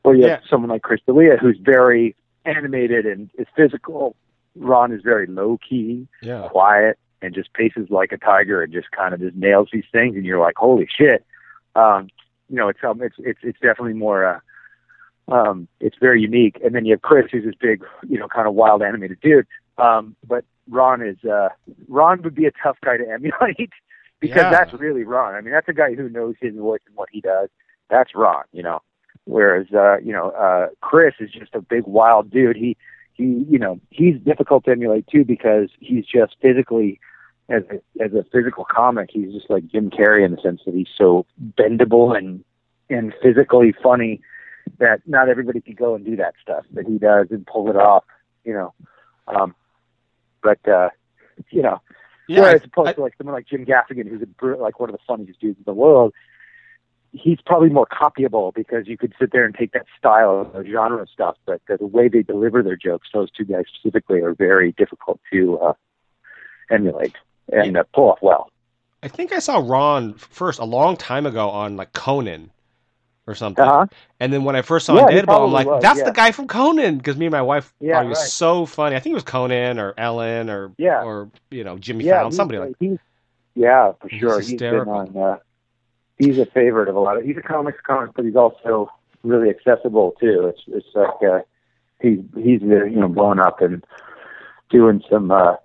or 0.04 0.16
you 0.16 0.24
Yeah. 0.24 0.30
have 0.36 0.44
someone 0.50 0.70
like 0.70 0.82
Chris 0.82 1.02
D'Elia 1.06 1.38
who's 1.38 1.58
very 1.62 2.16
animated 2.46 3.06
and 3.06 3.30
is 3.38 3.48
physical. 3.56 4.16
Ron 4.56 4.92
is 4.92 5.02
very 5.04 5.28
low 5.28 5.58
key, 5.68 6.08
Yeah. 6.22 6.48
quiet, 6.50 6.98
and 7.22 7.34
just 7.36 7.54
paces 7.54 7.90
like 7.90 8.12
a 8.12 8.18
tiger 8.18 8.62
and 8.62 8.72
just 8.74 8.92
kind 8.92 9.14
of 9.14 9.20
just 9.20 9.36
nails 9.36 9.70
these 9.72 9.86
things. 9.92 10.16
And 10.16 10.26
you're 10.26 10.40
like, 10.40 10.56
holy 10.58 10.88
shit. 10.90 11.26
Um, 11.76 12.08
you 12.50 12.56
know, 12.56 12.68
it's 12.70 12.80
um, 12.84 13.02
it's 13.02 13.16
it's 13.20 13.40
it's 13.44 13.60
definitely 13.60 13.94
more. 13.94 14.26
Uh, 14.26 14.40
um, 15.34 15.68
it's 15.80 15.98
very 16.00 16.22
unique. 16.22 16.60
And 16.64 16.74
then 16.74 16.86
you 16.86 16.94
have 16.94 17.02
Chris, 17.04 17.28
who's 17.32 17.46
this 17.46 17.54
big, 17.60 17.84
you 18.08 18.18
know, 18.18 18.28
kind 18.28 18.48
of 18.48 18.56
wild 18.56 18.82
animated 18.82 19.20
dude. 19.22 19.46
Um, 19.78 20.16
but 20.28 20.44
Ron 20.70 21.02
is 21.06 21.18
uh, 21.24 21.50
Ron 21.88 22.22
would 22.24 22.34
be 22.36 22.46
a 22.46 22.52
tough 22.64 22.78
guy 22.84 22.98
to 22.98 23.08
emulate 23.08 23.70
because 24.20 24.38
Yeah. 24.38 24.50
that's 24.50 24.74
really 24.74 25.04
Ron. 25.04 25.36
I 25.36 25.42
mean, 25.42 25.52
that's 25.54 25.70
a 25.70 25.74
guy 25.74 25.94
who 25.94 26.10
knows 26.10 26.36
his 26.42 26.56
voice 26.56 26.82
and 26.88 26.96
what 26.96 27.10
he 27.12 27.22
does. 27.22 27.50
That's 27.90 28.16
Ron, 28.16 28.44
you 28.52 28.64
know. 28.64 28.82
Whereas, 29.30 29.68
uh, 29.74 29.98
you 30.00 30.12
know, 30.12 30.32
uh, 30.32 30.68
Chris 30.82 31.14
is 31.20 31.30
just 31.32 31.54
a 31.54 31.62
big 31.62 31.84
wild 31.86 32.32
dude. 32.32 32.56
He, 32.56 32.76
he, 33.14 33.46
you 33.48 33.60
know, 33.60 33.80
he's 33.92 34.20
difficult 34.22 34.66
to 34.66 34.72
emulate 34.72 35.06
too 35.08 35.24
because 35.24 35.70
he's 35.80 36.06
just 36.06 36.36
physically 36.42 37.00
as 37.48 37.64
a, 37.72 38.04
as 38.04 38.14
a 38.14 38.24
physical 38.32 38.66
comic, 38.66 39.10
he's 39.12 39.32
just 39.34 39.50
like 39.50 39.68
Jim 39.68 39.90
Carrey 39.92 40.26
in 40.26 40.32
the 40.32 40.42
sense 40.42 40.62
that 40.66 40.74
he's 40.74 40.88
so 40.98 41.26
bendable 41.58 42.18
and 42.18 42.44
and 42.90 43.14
physically 43.22 43.74
funny 43.84 44.20
that 44.80 45.02
not 45.06 45.30
everybody 45.30 45.62
can 45.62 45.76
go 45.76 45.94
and 45.96 46.04
do 46.06 46.16
that 46.16 46.34
stuff 46.42 46.64
that 46.74 46.88
he 46.88 46.98
does 46.98 47.28
and 47.30 47.46
pull 47.46 47.70
it 47.70 47.76
off. 47.76 48.04
You 48.46 48.54
know, 48.54 48.74
um, 49.28 49.54
but 50.42 50.66
uh, 50.68 50.90
you 51.52 51.62
know, 51.62 51.82
Yeah, 52.28 52.42
whereas 52.42 52.62
I- 52.62 52.66
opposed 52.66 52.90
I- 52.90 52.94
to 52.94 53.02
like 53.02 53.14
someone 53.18 53.36
like 53.36 53.48
Jim 53.48 53.66
Gaffigan, 53.66 54.08
who's 54.08 54.22
a, 54.24 54.28
br- 54.28 54.56
like 54.56 54.80
one 54.80 54.90
of 54.90 54.96
the 54.96 55.02
funniest 55.08 55.40
dudes 55.40 55.58
in 55.58 55.64
the 55.66 55.74
world, 55.74 56.14
he's 57.12 57.40
probably 57.46 57.70
more 57.70 57.88
copyable 57.88 58.54
because 58.54 58.88
you 58.88 58.98
could 58.98 59.14
sit 59.20 59.32
there 59.32 59.46
and 59.46 59.56
take 59.56 59.72
that 59.72 59.86
style 59.98 60.52
of 60.54 60.66
genre 60.66 61.06
stuff, 61.12 61.38
but 61.46 61.62
the, 61.68 61.78
the 61.78 61.88
way 61.88 62.08
they 62.08 62.22
deliver 62.22 62.62
their 62.62 62.76
jokes, 62.76 63.08
those 63.14 63.32
two 63.32 63.46
guys 63.46 63.64
specifically, 63.74 64.22
are 64.22 64.34
very 64.34 64.72
difficult 64.74 65.20
to 65.32 65.58
uh, 65.60 65.74
emulate 66.70 67.16
and 67.52 67.78
uh, 67.78 67.84
pull 67.94 68.12
off 68.12 68.20
well. 68.22 68.52
I 69.02 69.08
think 69.08 69.32
I 69.32 69.40
saw 69.40 69.58
Ron 69.58 70.14
first 70.16 70.60
a 70.60 70.66
long 70.66 70.98
time 70.98 71.26
ago 71.26 71.50
on 71.50 71.78
like 71.78 71.94
Conan 71.94 72.52
or 73.26 73.34
something. 73.34 73.64
Uh 73.64 73.80
huh. 73.80 73.86
And 74.20 74.34
then 74.34 74.44
when 74.44 74.56
I 74.56 74.62
first 74.62 74.86
saw 74.86 74.96
Yeah, 74.96 75.22
Deadpool, 75.22 75.46
I'm 75.46 75.52
like, 75.52 75.68
was, 75.68 75.82
that's 75.82 76.00
yeah. 76.00 76.06
the 76.06 76.12
guy 76.12 76.32
from 76.32 76.48
Conan. 76.48 76.98
Because 76.98 77.16
me 77.16 77.26
and 77.28 77.32
my 77.32 77.42
wife 77.42 77.74
Yeah, 77.80 77.94
thought 77.94 78.04
he 78.04 78.10
was 78.10 78.20
right. 78.20 78.28
so 78.28 78.66
funny. 78.66 78.96
I 78.96 79.00
think 79.00 79.14
it 79.14 79.16
was 79.16 79.24
Conan 79.24 79.80
or 79.80 79.94
Ellen 79.98 80.50
or 80.50 80.74
Yeah. 80.78 81.04
or 81.04 81.30
you 81.50 81.64
know 81.64 81.78
Jimmy 81.78 82.04
Yeah, 82.04 82.20
Fallon, 82.20 82.32
somebody 82.34 82.60
like. 82.60 82.76
he's 82.80 82.98
yeah 83.56 83.94
for 84.00 84.10
He's 84.10 84.20
sure. 84.20 84.40
He's 84.42 84.60
been 84.60 84.74
on. 84.88 85.18
Uh, 85.18 85.38
he's 86.20 86.38
a 86.38 86.46
favorite 86.46 86.90
of 86.90 86.96
a 86.96 87.00
lot 87.00 87.18
of. 87.18 87.24
He's 87.24 87.38
a 87.38 87.42
comics 87.42 87.80
comic, 87.86 88.12
but 88.16 88.26
he's 88.26 88.36
also 88.36 88.92
really 89.24 89.50
accessible 89.50 90.16
too. 90.20 90.46
It's 90.54 90.62
it's 90.68 90.96
like 90.96 91.24
uh, 91.28 91.40
he's 92.02 92.20
he's 92.36 92.62
uh, 92.62 92.86
you 92.86 93.00
know 93.00 93.08
blowing 93.08 93.40
up 93.40 93.62
and 93.62 93.84
doing 94.70 95.02
some. 95.10 95.32
uh 95.32 95.56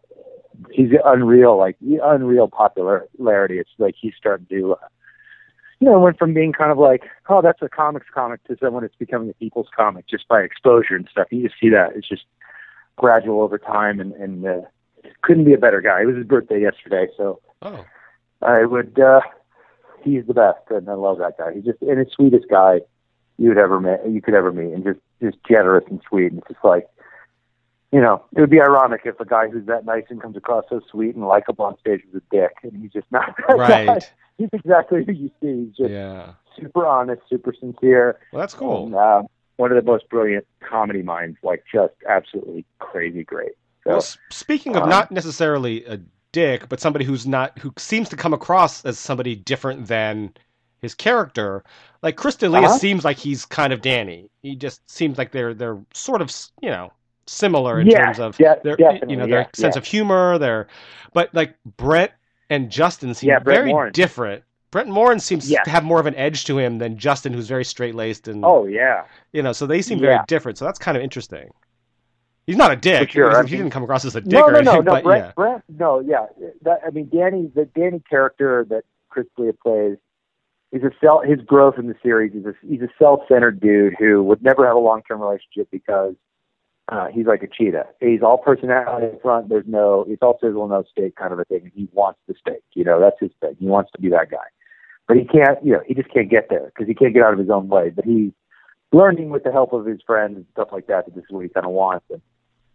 He's 0.70 0.90
unreal, 1.04 1.58
like 1.58 1.76
unreal 1.82 2.46
popularity. 2.46 3.58
It's 3.58 3.70
like 3.78 3.96
he's 4.00 4.14
starting 4.16 4.46
to. 4.50 4.74
Uh, 4.74 4.86
you 5.80 5.90
know, 5.90 5.98
went 5.98 6.16
from 6.16 6.32
being 6.32 6.52
kind 6.52 6.70
of 6.70 6.78
like, 6.78 7.02
oh, 7.28 7.42
that's 7.42 7.60
a 7.60 7.68
comics 7.68 8.06
comic 8.14 8.42
to 8.44 8.56
someone 8.62 8.82
that's 8.84 8.94
becoming 8.94 9.28
a 9.28 9.34
people's 9.34 9.66
comic 9.76 10.06
just 10.06 10.28
by 10.28 10.40
exposure 10.42 10.94
and 10.94 11.08
stuff. 11.10 11.26
You 11.32 11.42
just 11.42 11.60
see 11.60 11.68
that. 11.70 11.96
It's 11.96 12.08
just 12.08 12.22
gradual 12.96 13.42
over 13.42 13.58
time 13.58 13.98
and, 13.98 14.12
and 14.12 14.46
uh, 14.46 14.60
couldn't 15.22 15.44
be 15.44 15.52
a 15.52 15.58
better 15.58 15.80
guy. 15.80 16.02
It 16.02 16.06
was 16.06 16.16
his 16.16 16.26
birthday 16.26 16.62
yesterday, 16.62 17.08
so 17.16 17.40
Oh, 17.60 17.84
I 18.40 18.64
would. 18.64 18.98
uh 18.98 19.20
He's 20.04 20.26
the 20.26 20.34
best, 20.34 20.60
and 20.70 20.88
I 20.88 20.94
love 20.94 21.18
that 21.18 21.38
guy. 21.38 21.54
He's 21.54 21.64
just 21.64 21.80
and 21.82 21.98
the 21.98 22.06
sweetest 22.14 22.46
guy 22.50 22.80
you 23.38 23.48
would 23.48 23.58
ever 23.58 23.80
meet. 23.80 23.98
You 24.08 24.20
could 24.22 24.34
ever 24.34 24.52
meet, 24.52 24.72
and 24.72 24.84
just 24.84 25.00
just 25.22 25.38
generous 25.48 25.84
and 25.90 26.00
sweet. 26.08 26.30
And 26.32 26.38
it's 26.38 26.48
just 26.48 26.64
like, 26.64 26.86
you 27.92 28.00
know, 28.00 28.22
it 28.36 28.40
would 28.40 28.50
be 28.50 28.60
ironic 28.60 29.02
if 29.04 29.18
a 29.20 29.24
guy 29.24 29.48
who's 29.48 29.66
that 29.66 29.84
nice 29.86 30.04
and 30.10 30.20
comes 30.20 30.36
across 30.36 30.64
so 30.68 30.80
sweet 30.90 31.14
and 31.14 31.26
likable 31.26 31.64
on 31.64 31.78
stage 31.78 32.02
was 32.12 32.22
a 32.22 32.34
dick, 32.34 32.52
and 32.62 32.80
he's 32.80 32.92
just 32.92 33.06
not 33.10 33.34
that 33.48 33.56
guy. 33.56 33.86
right. 33.86 34.12
He's 34.36 34.48
exactly 34.52 35.04
who 35.04 35.12
you 35.12 35.30
see. 35.40 35.66
He's 35.66 35.76
just 35.76 35.90
Yeah. 35.92 36.32
super 36.58 36.84
honest, 36.84 37.22
super 37.30 37.54
sincere. 37.54 38.18
Well, 38.32 38.40
that's 38.40 38.52
cool. 38.52 38.86
And, 38.86 38.94
uh, 38.96 39.22
one 39.58 39.70
of 39.70 39.76
the 39.76 39.88
most 39.88 40.08
brilliant 40.08 40.44
comedy 40.58 41.02
minds, 41.02 41.38
like 41.44 41.62
just 41.72 41.94
absolutely 42.08 42.64
crazy 42.80 43.22
great. 43.22 43.52
So, 43.84 43.90
Well, 43.90 44.04
speaking 44.32 44.74
of 44.74 44.82
um, 44.82 44.88
not 44.88 45.12
necessarily 45.12 45.84
a 45.84 46.00
dick, 46.34 46.68
but 46.68 46.80
somebody 46.80 47.04
who's 47.06 47.26
not 47.26 47.58
who 47.60 47.72
seems 47.78 48.08
to 48.10 48.16
come 48.16 48.34
across 48.34 48.84
as 48.84 48.98
somebody 48.98 49.34
different 49.36 49.86
than 49.86 50.34
his 50.82 50.94
character, 50.94 51.64
like 52.02 52.16
Chris 52.16 52.36
D'Elia 52.36 52.66
Uh-huh. 52.66 52.78
seems 52.78 53.04
like 53.04 53.18
he's 53.18 53.46
kind 53.46 53.72
of 53.72 53.80
Danny. 53.80 54.28
He 54.42 54.56
just 54.56 54.80
seems 54.90 55.16
like 55.18 55.32
they're 55.32 55.54
they're 55.54 55.80
sort 55.94 56.20
of 56.22 56.30
you 56.60 56.70
know 56.70 56.92
similar 57.26 57.80
in 57.80 57.86
Yeah, 57.88 58.04
terms 58.04 58.18
of 58.20 58.36
de- 58.36 58.60
their 58.64 58.76
you 59.08 59.16
know 59.16 59.26
their 59.26 59.40
yeah, 59.40 59.46
sense 59.54 59.76
yeah. 59.76 59.78
of 59.80 59.86
humor. 59.86 60.38
Their 60.38 60.66
but 61.14 61.34
like 61.34 61.54
Brent 61.78 62.12
and 62.50 62.70
Justin 62.70 63.14
seem 63.14 63.28
Yeah, 63.30 63.38
very 63.38 63.72
Morin. 63.72 63.92
different. 63.92 64.44
Brent 64.70 64.88
Morin 64.88 65.20
seems 65.20 65.48
Yeah. 65.50 65.62
to 65.64 65.70
have 65.70 65.84
more 65.84 66.00
of 66.00 66.06
an 66.06 66.16
edge 66.16 66.44
to 66.46 66.58
him 66.58 66.78
than 66.78 66.98
Justin, 66.98 67.32
who's 67.32 67.48
very 67.48 67.64
straight 67.64 67.94
laced 67.94 68.28
and 68.28 68.44
oh 68.44 68.66
yeah, 68.66 69.04
you 69.32 69.42
know. 69.42 69.52
So 69.52 69.66
they 69.66 69.82
seem 69.82 70.00
very 70.00 70.14
Yeah. 70.14 70.24
different. 70.26 70.58
So 70.58 70.64
that's 70.66 70.78
kind 70.80 70.96
of 70.96 71.02
interesting. 71.02 71.50
He's 72.46 72.56
not 72.56 72.72
a 72.72 72.76
dick. 72.76 73.10
sure, 73.10 73.30
He- 73.30 73.36
I 73.36 73.42
he 73.42 73.56
didn't 73.56 73.70
come 73.70 73.82
across 73.82 74.04
as 74.04 74.16
a 74.16 74.20
dick 74.20 74.32
no, 74.32 74.44
or 74.46 74.52
no, 74.52 74.60
no, 74.60 74.70
anything, 74.72 74.84
no. 74.84 74.92
but 74.92 75.04
Brent, 75.04 75.24
yeah. 75.24 75.32
Brent, 75.34 75.64
no, 75.68 76.00
yeah. 76.00 76.26
That, 76.62 76.80
I 76.86 76.90
mean, 76.90 77.08
Danny, 77.12 77.50
the 77.54 77.64
Danny 77.64 78.02
character 78.08 78.66
that 78.68 78.84
Chris 79.08 79.26
D'Elia 79.36 79.52
plays, 79.54 79.96
is 80.72 80.82
a 80.82 80.90
self. 81.00 81.24
His 81.24 81.40
growth 81.40 81.74
in 81.78 81.86
the 81.86 81.94
series 82.02 82.34
is 82.34 82.44
a, 82.44 82.54
he's 82.66 82.82
a 82.82 82.88
self-centered 82.98 83.60
dude 83.60 83.94
who 83.98 84.22
would 84.24 84.42
never 84.42 84.66
have 84.66 84.76
a 84.76 84.80
long-term 84.80 85.20
relationship 85.20 85.68
because 85.70 86.14
uh, 86.90 87.06
he's 87.06 87.26
like 87.26 87.42
a 87.42 87.46
cheetah. 87.46 87.86
He's 88.00 88.22
all 88.22 88.38
personality 88.38 89.06
in 89.06 89.18
front. 89.20 89.48
There's 89.48 89.66
no. 89.66 90.04
It's 90.08 90.20
all 90.20 90.38
sizzle, 90.42 90.68
no 90.68 90.84
steak 90.90 91.16
kind 91.16 91.32
of 91.32 91.38
a 91.38 91.44
thing. 91.44 91.60
And 91.62 91.72
he 91.74 91.88
wants 91.92 92.18
the 92.28 92.34
steak. 92.38 92.62
You 92.74 92.84
know, 92.84 93.00
that's 93.00 93.16
his 93.20 93.30
thing. 93.40 93.56
He 93.58 93.66
wants 93.66 93.90
to 93.92 94.00
be 94.00 94.10
that 94.10 94.30
guy, 94.30 94.44
but 95.08 95.16
he 95.16 95.24
can't. 95.24 95.64
You 95.64 95.74
know, 95.74 95.80
he 95.86 95.94
just 95.94 96.12
can't 96.12 96.28
get 96.28 96.48
there 96.50 96.66
because 96.74 96.86
he 96.88 96.94
can't 96.94 97.14
get 97.14 97.22
out 97.22 97.32
of 97.32 97.38
his 97.38 97.50
own 97.50 97.68
way. 97.68 97.90
But 97.90 98.04
he's 98.04 98.32
learning 98.92 99.30
with 99.30 99.44
the 99.44 99.52
help 99.52 99.72
of 99.72 99.86
his 99.86 100.00
friends 100.06 100.36
and 100.36 100.46
stuff 100.52 100.68
like 100.72 100.88
that 100.88 101.06
that 101.06 101.14
this 101.14 101.24
is 101.24 101.30
what 101.30 101.42
he 101.44 101.48
kind 101.48 101.66
of 101.66 101.72
wants. 101.72 102.04
And 102.10 102.20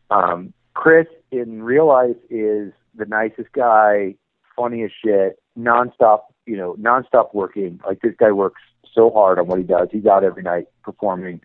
um, 0.09 0.53
Chris 0.73 1.07
in 1.31 1.61
real 1.63 1.87
life 1.87 2.15
is 2.29 2.71
the 2.95 3.05
nicest 3.05 3.51
guy, 3.53 4.15
funny 4.55 4.83
as 4.83 4.91
shit, 5.03 5.39
nonstop, 5.57 6.21
you 6.45 6.57
know, 6.57 6.75
nonstop 6.79 7.33
working. 7.33 7.79
Like 7.85 8.01
this 8.01 8.15
guy 8.17 8.31
works 8.31 8.61
so 8.93 9.09
hard 9.11 9.39
on 9.39 9.47
what 9.47 9.59
he 9.59 9.63
does. 9.65 9.89
He's 9.91 10.05
out 10.05 10.23
every 10.23 10.43
night 10.43 10.65
performing. 10.83 11.41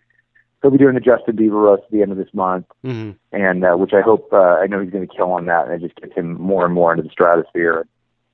He'll 0.61 0.71
be 0.71 0.77
doing 0.77 0.95
the 0.95 0.99
Justin 1.01 1.35
Bieber 1.35 1.51
roast 1.61 1.83
at 1.85 1.91
the 1.91 2.01
end 2.01 2.11
of 2.11 2.17
this 2.17 2.33
month, 2.33 2.65
hmm 2.83 3.11
and 3.31 3.63
uh, 3.63 3.73
which 3.75 3.93
I 3.93 4.01
hope 4.01 4.29
uh, 4.33 4.37
I 4.61 4.65
know 4.67 4.81
he's 4.81 4.89
going 4.91 5.07
to 5.07 5.13
kill 5.15 5.31
on 5.31 5.45
that, 5.45 5.65
and 5.67 5.73
it 5.73 5.85
just 5.85 5.99
gets 6.01 6.13
him 6.15 6.41
more 6.41 6.65
and 6.65 6.73
more 6.73 6.91
into 6.91 7.03
the 7.03 7.09
stratosphere. 7.09 7.85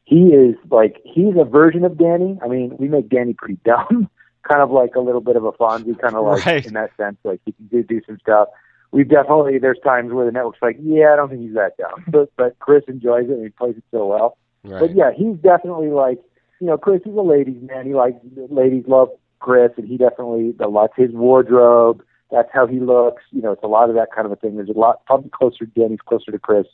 He 0.06 0.28
is 0.28 0.56
like 0.70 1.02
he's 1.04 1.34
a 1.38 1.44
version 1.44 1.84
of 1.84 1.98
Danny. 1.98 2.40
I 2.44 2.48
mean, 2.48 2.76
we 2.80 2.88
make 2.88 3.10
Danny 3.10 3.34
pretty 3.34 3.58
dumb, 3.66 4.10
kind 4.48 4.62
of 4.62 4.72
like 4.72 4.96
a 4.96 5.02
little 5.02 5.20
bit 5.22 5.36
of 5.36 5.44
a 5.44 5.52
Fonzie, 5.52 6.00
kind 6.00 6.16
of 6.16 6.26
like 6.26 6.46
Right. 6.46 6.66
in 6.66 6.74
that 6.74 6.92
sense. 6.96 7.18
Like 7.26 7.42
he 7.46 7.52
can 7.52 7.68
do 7.68 7.84
do 7.84 8.02
some 8.08 8.18
stuff. 8.20 8.48
We've 8.92 9.08
definitely 9.08 9.58
there's 9.58 9.80
times 9.84 10.12
where 10.12 10.26
the 10.26 10.32
network's 10.32 10.62
like, 10.62 10.78
yeah, 10.82 11.14
I 11.14 11.16
don't 11.16 11.30
think 11.30 11.42
he's 11.42 11.54
that 11.54 11.78
dumb, 11.78 12.04
but 12.08 12.32
but 12.38 12.60
Chris 12.60 12.84
enjoys 12.88 13.30
it 13.30 13.34
and 13.34 13.44
he 13.44 13.50
plays 13.50 13.76
it 13.78 13.84
so 13.92 14.06
well. 14.06 14.38
Right. 14.64 14.82
But 14.82 14.96
yeah, 14.96 15.12
he's 15.16 15.38
definitely 15.38 15.90
like, 15.90 16.20
you 16.60 16.68
know, 16.68 16.78
Chris 16.78 17.02
is 17.06 17.16
a 17.16 17.22
ladies' 17.22 17.62
man. 17.62 17.86
He 17.86 17.94
likes 17.96 18.18
ladies 18.50 18.84
love 18.88 19.10
Chris, 19.40 19.72
and 19.78 19.88
he 19.88 19.98
definitely 19.98 20.54
the 20.58 20.68
lots 20.68 20.94
his 20.98 21.12
wardrobe. 21.12 22.04
That's 22.32 22.50
how 22.54 22.68
he 22.68 22.80
looks. 22.80 23.24
You 23.32 23.42
know, 23.42 23.52
it's 23.52 23.64
a 23.64 23.68
lot 23.68 23.90
of 23.90 23.96
that 23.96 24.10
kind 24.14 24.26
of 24.26 24.32
a 24.32 24.36
thing. 24.36 24.56
There's 24.56 24.70
a 24.70 24.74
lot 24.78 25.06
probably 25.06 25.30
closer. 25.30 25.66
Danny's 25.66 26.00
closer 26.06 26.32
to 26.32 26.40
Chris 26.40 26.68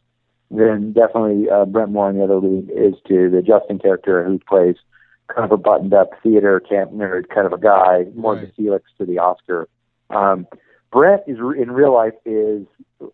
than 0.52 0.94
definitely 0.94 1.50
uh, 1.50 1.66
Brent 1.66 1.92
Morin 1.92 2.16
in 2.16 2.20
the 2.20 2.26
other 2.26 2.40
league 2.48 2.70
is 2.70 2.94
to 3.08 3.30
the 3.30 3.42
Justin 3.42 3.80
character 3.80 4.24
who 4.24 4.40
plays 4.40 4.76
kind 5.28 5.44
of 5.44 5.52
a 5.52 5.58
buttoned-up 5.58 6.12
theater 6.24 6.60
camp 6.62 6.92
nerd 6.92 7.28
kind 7.34 7.46
of 7.46 7.54
a 7.54 7.58
guy, 7.58 8.06
more 8.16 8.36
Right. 8.36 8.48
the 8.48 8.54
Felix 8.54 8.86
to 8.98 9.06
the 9.06 9.18
Oscar. 9.20 9.68
Um, 10.10 10.48
Brent 10.92 11.24
is 11.28 11.38
in 11.38 11.72
real 11.72 11.94
life 11.94 12.14
is 12.26 12.66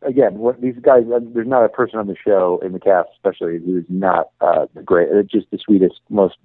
again 0.01 0.37
what 0.37 0.61
these 0.61 0.75
guys. 0.81 1.03
uh, 1.13 1.19
There's 1.21 1.47
not 1.47 1.65
a 1.65 1.69
person 1.69 1.99
on 1.99 2.07
the 2.07 2.15
show 2.15 2.59
in 2.63 2.71
the 2.71 2.79
cast, 2.79 3.09
especially 3.13 3.59
who's 3.59 3.85
not 3.89 4.29
uh, 4.41 4.67
the 4.73 4.83
great. 4.83 5.09
They're 5.09 5.23
just 5.23 5.49
the 5.51 5.57
sweetest, 5.57 5.99
most 6.09 6.35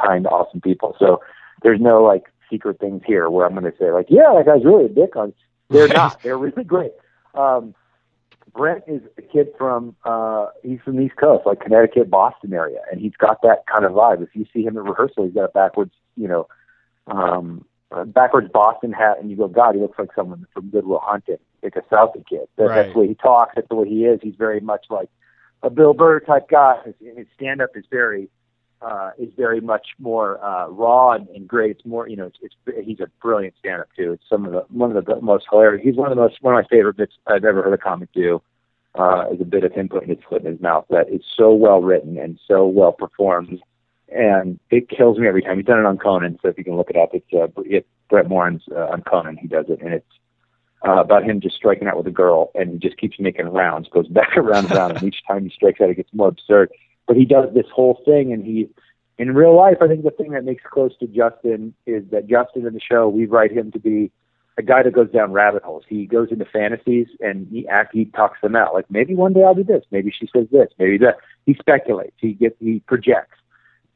kind, 0.00 0.26
awesome 0.26 0.60
people. 0.60 0.96
So 0.98 1.20
there's 1.62 1.80
no 1.80 2.02
like 2.02 2.24
secret 2.50 2.80
things 2.80 3.02
here 3.06 3.28
where 3.28 3.46
I'm 3.46 3.52
going 3.52 3.70
to 3.70 3.78
say 3.78 3.90
like, 3.92 4.06
yeah, 4.08 4.32
that 4.36 4.46
guy's 4.46 4.64
really 4.64 4.86
a 4.86 4.88
dick 4.88 5.14
on. 5.16 5.32
They're 5.70 5.88
not. 5.88 6.20
They're 6.22 6.38
really 6.38 6.64
great. 6.64 6.92
Um, 7.34 7.74
Brent 8.54 8.84
is 8.86 9.02
a 9.18 9.22
kid 9.22 9.48
from 9.56 9.94
uh 10.04 10.46
he's 10.62 10.80
from 10.84 10.96
the 10.96 11.02
East 11.02 11.16
Coast, 11.16 11.46
like 11.46 11.60
Connecticut, 11.60 12.10
Boston 12.10 12.52
area, 12.52 12.80
and 12.90 13.00
he's 13.00 13.14
got 13.18 13.42
that 13.42 13.66
kind 13.66 13.84
of 13.84 13.92
vibe. 13.92 14.22
If 14.22 14.30
you 14.34 14.46
see 14.52 14.62
him 14.64 14.76
at 14.76 14.84
rehearsal, 14.84 15.24
he's 15.24 15.34
got 15.34 15.44
a 15.44 15.48
backwards, 15.48 15.92
you 16.16 16.28
know, 16.28 16.48
um 17.06 17.64
backwards 18.06 18.48
Boston 18.52 18.92
hat, 18.92 19.16
and 19.20 19.30
you 19.30 19.36
go, 19.36 19.48
God, 19.48 19.74
he 19.74 19.80
looks 19.80 19.98
like 19.98 20.10
someone 20.14 20.46
from 20.52 20.68
Good 20.70 20.86
Will 20.86 21.00
Hunting, 21.02 21.38
like 21.62 21.76
a 21.76 21.82
Southie 21.82 22.26
kid. 22.26 22.48
That, 22.56 22.64
Right. 22.64 22.74
That's 22.82 22.92
the 22.92 23.00
way 23.00 23.08
he 23.08 23.14
talks. 23.14 23.52
That's 23.54 23.68
the 23.68 23.76
way 23.76 23.88
he 23.88 24.04
is. 24.04 24.20
He's 24.22 24.36
very 24.36 24.60
much 24.60 24.86
like 24.90 25.08
a 25.62 25.70
Bill 25.70 25.94
Burr 25.94 26.20
type 26.20 26.48
guy. 26.48 26.76
His, 26.84 26.94
his 27.16 27.26
stand 27.34 27.60
up 27.60 27.70
is 27.74 27.84
very 27.90 28.28
uh, 28.80 29.10
is 29.18 29.30
very 29.36 29.60
much 29.60 29.88
more 29.98 30.42
uh, 30.44 30.68
raw 30.68 31.12
and, 31.12 31.28
and 31.28 31.48
great. 31.48 31.72
It's 31.72 31.84
more, 31.84 32.08
you 32.08 32.16
know, 32.16 32.26
it's, 32.26 32.38
it's 32.42 32.86
he's 32.86 33.00
a 33.00 33.08
brilliant 33.20 33.54
stand 33.58 33.80
up 33.80 33.88
too. 33.96 34.12
It's 34.12 34.24
some 34.28 34.44
of 34.44 34.52
the 34.52 34.64
one 34.68 34.96
of 34.96 35.04
the 35.04 35.20
most 35.20 35.46
hilarious. 35.50 35.82
He's 35.84 35.96
one 35.96 36.10
of 36.10 36.16
the 36.16 36.22
most 36.22 36.36
one 36.40 36.54
of 36.54 36.64
my 36.64 36.68
favorite 36.68 36.96
bits 36.96 37.14
I've 37.26 37.44
ever 37.44 37.62
heard 37.62 37.72
a 37.72 37.78
comic 37.78 38.12
do. 38.12 38.42
Uh, 38.94 39.26
is 39.32 39.40
a 39.40 39.44
bit 39.44 39.62
of 39.62 39.72
him 39.72 39.88
putting 39.88 40.08
his 40.08 40.18
foot 40.28 40.42
in 40.42 40.50
his 40.50 40.60
mouth 40.60 40.84
that 40.90 41.08
is 41.08 41.20
so 41.36 41.52
well 41.52 41.80
written 41.80 42.18
and 42.18 42.40
so 42.48 42.66
well 42.66 42.90
performed, 42.90 43.60
and 44.10 44.58
it 44.70 44.88
kills 44.88 45.18
me 45.18 45.26
every 45.26 45.42
time. 45.42 45.56
He's 45.56 45.66
done 45.66 45.78
it 45.78 45.86
on 45.86 45.98
Conan, 45.98 46.38
so 46.42 46.48
if 46.48 46.58
you 46.58 46.64
can 46.64 46.76
look 46.76 46.90
it 46.90 46.96
up, 46.96 47.10
it's 47.12 47.32
uh, 47.32 47.48
it's 47.64 47.86
Brent 48.08 48.28
Morin's 48.28 48.62
uh, 48.70 48.88
on 48.88 49.02
Conan. 49.02 49.36
He 49.36 49.48
does 49.48 49.66
it, 49.68 49.80
and 49.82 49.92
it's 49.92 50.06
uh, 50.86 51.00
about 51.00 51.24
him 51.24 51.40
just 51.40 51.56
striking 51.56 51.88
out 51.88 51.96
with 51.96 52.06
a 52.06 52.12
girl, 52.12 52.50
and 52.54 52.72
he 52.72 52.78
just 52.78 52.96
keeps 52.96 53.18
making 53.18 53.48
rounds, 53.48 53.88
goes 53.88 54.08
back 54.08 54.36
around 54.36 54.66
and 54.66 54.74
around, 54.74 54.96
and 54.96 55.02
each 55.02 55.22
time 55.26 55.44
he 55.44 55.50
strikes 55.50 55.80
out, 55.80 55.90
it 55.90 55.96
gets 55.96 56.12
more 56.12 56.28
absurd. 56.28 56.70
But 57.06 57.16
he 57.16 57.24
does 57.24 57.52
this 57.54 57.66
whole 57.72 58.02
thing, 58.04 58.32
and 58.32 58.44
he, 58.44 58.68
in 59.18 59.34
real 59.34 59.56
life, 59.56 59.78
I 59.80 59.88
think 59.88 60.04
the 60.04 60.10
thing 60.10 60.32
that 60.32 60.44
makes 60.44 60.62
close 60.70 60.96
to 60.98 61.06
Justin 61.06 61.74
is 61.86 62.04
that 62.10 62.28
Justin 62.28 62.66
in 62.66 62.74
the 62.74 62.80
show, 62.80 63.08
we 63.08 63.26
write 63.26 63.52
him 63.52 63.72
to 63.72 63.78
be 63.78 64.10
a 64.58 64.62
guy 64.62 64.82
that 64.82 64.92
goes 64.92 65.10
down 65.10 65.32
rabbit 65.32 65.62
holes. 65.62 65.84
He 65.88 66.06
goes 66.06 66.28
into 66.30 66.44
fantasies 66.44 67.06
and 67.20 67.46
he 67.48 67.66
act 67.68 67.94
he 67.94 68.06
talks 68.06 68.40
them 68.42 68.56
out. 68.56 68.74
Like 68.74 68.90
maybe 68.90 69.14
one 69.14 69.32
day 69.32 69.44
I'll 69.44 69.54
do 69.54 69.62
this. 69.62 69.84
Maybe 69.92 70.10
she 70.10 70.28
says 70.34 70.48
this. 70.50 70.68
Maybe 70.78 70.98
that. 70.98 71.18
He 71.46 71.54
speculates. 71.54 72.16
He 72.18 72.32
gets 72.32 72.56
he 72.58 72.80
projects. 72.80 73.38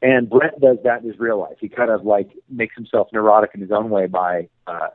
And 0.03 0.29
Brent 0.29 0.59
does 0.59 0.77
that 0.83 1.01
in 1.01 1.07
his 1.07 1.17
real 1.17 1.39
life. 1.39 1.55
He 1.61 1.69
kind 1.69 1.89
of 1.89 2.05
like 2.05 2.29
makes 2.49 2.75
himself 2.75 3.07
neurotic 3.13 3.51
in 3.55 3.61
his 3.61 3.71
own 3.71 3.89
way 3.89 4.07
by 4.07 4.49
uh, 4.67 4.89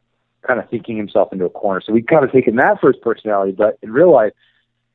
kind 0.46 0.60
of 0.60 0.68
thinking 0.68 0.98
himself 0.98 1.32
into 1.32 1.46
a 1.46 1.50
corner. 1.50 1.80
So 1.84 1.94
we've 1.94 2.06
kind 2.06 2.24
of 2.24 2.30
taken 2.30 2.56
that 2.56 2.78
for 2.78 2.92
his 2.92 3.00
personality, 3.00 3.52
but 3.52 3.78
in 3.82 3.90
real 3.90 4.12
life, 4.12 4.32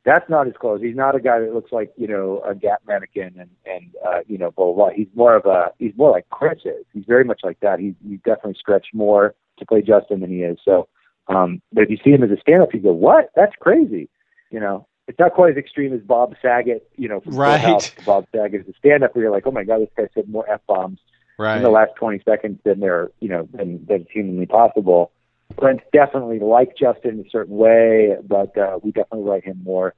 that's 0.05 0.29
not 0.29 0.45
his 0.45 0.55
clothes. 0.55 0.81
He's 0.83 0.95
not 0.95 1.15
a 1.15 1.19
guy 1.19 1.39
that 1.39 1.53
looks 1.53 1.71
like 1.71 1.91
you 1.97 2.07
know 2.07 2.43
a 2.45 2.53
Gap 2.53 2.81
mannequin 2.87 3.33
and 3.39 3.49
and 3.65 3.89
uh, 4.05 4.19
you 4.27 4.37
know 4.37 4.51
blah, 4.51 4.65
blah 4.65 4.75
blah. 4.75 4.89
He's 4.89 5.07
more 5.15 5.35
of 5.35 5.45
a 5.45 5.71
he's 5.79 5.93
more 5.97 6.11
like 6.11 6.29
Chris 6.29 6.59
is. 6.63 6.85
He's 6.93 7.05
very 7.07 7.23
much 7.23 7.39
like 7.43 7.59
that. 7.61 7.79
He's 7.79 7.95
he's 8.07 8.19
definitely 8.19 8.57
stretched 8.59 8.93
more 8.93 9.33
to 9.57 9.65
play 9.65 9.81
Justin 9.81 10.19
than 10.19 10.29
he 10.29 10.43
is. 10.43 10.59
So, 10.63 10.89
um, 11.27 11.61
but 11.71 11.85
if 11.85 11.89
you 11.89 11.97
see 12.03 12.11
him 12.11 12.23
as 12.23 12.31
a 12.31 12.39
stand-up, 12.39 12.73
you 12.73 12.81
go, 12.81 12.93
"What? 12.93 13.31
That's 13.35 13.55
crazy." 13.59 14.09
You 14.51 14.59
know, 14.59 14.87
it's 15.07 15.19
not 15.19 15.33
quite 15.33 15.51
as 15.51 15.57
extreme 15.57 15.93
as 15.93 16.01
Bob 16.01 16.35
Saget. 16.41 16.89
You 16.95 17.09
know, 17.09 17.19
from 17.19 17.35
right. 17.35 17.59
House, 17.59 17.91
Bob 18.05 18.27
Saget 18.33 18.61
as 18.61 18.67
a 18.67 18.77
stand-up, 18.77 19.15
where 19.15 19.23
you're 19.23 19.31
like, 19.31 19.45
"Oh 19.45 19.51
my 19.51 19.63
god, 19.63 19.81
this 19.81 19.89
guy 19.95 20.07
said 20.13 20.29
more 20.29 20.49
f 20.49 20.61
bombs 20.67 20.99
right. 21.37 21.57
in 21.57 21.63
the 21.63 21.69
last 21.69 21.91
20 21.95 22.21
seconds 22.23 22.59
than 22.63 22.79
they're 22.79 23.11
you 23.19 23.29
know 23.29 23.47
than 23.51 23.85
than 23.85 24.05
humanly 24.11 24.45
possible." 24.45 25.11
Brent's 25.55 25.83
definitely 25.91 26.39
like 26.39 26.75
Justin 26.77 27.19
in 27.19 27.25
a 27.25 27.29
certain 27.29 27.55
way, 27.55 28.15
but 28.25 28.57
uh, 28.57 28.79
we 28.81 28.91
definitely 28.91 29.29
write 29.29 29.43
him 29.43 29.61
more 29.63 29.93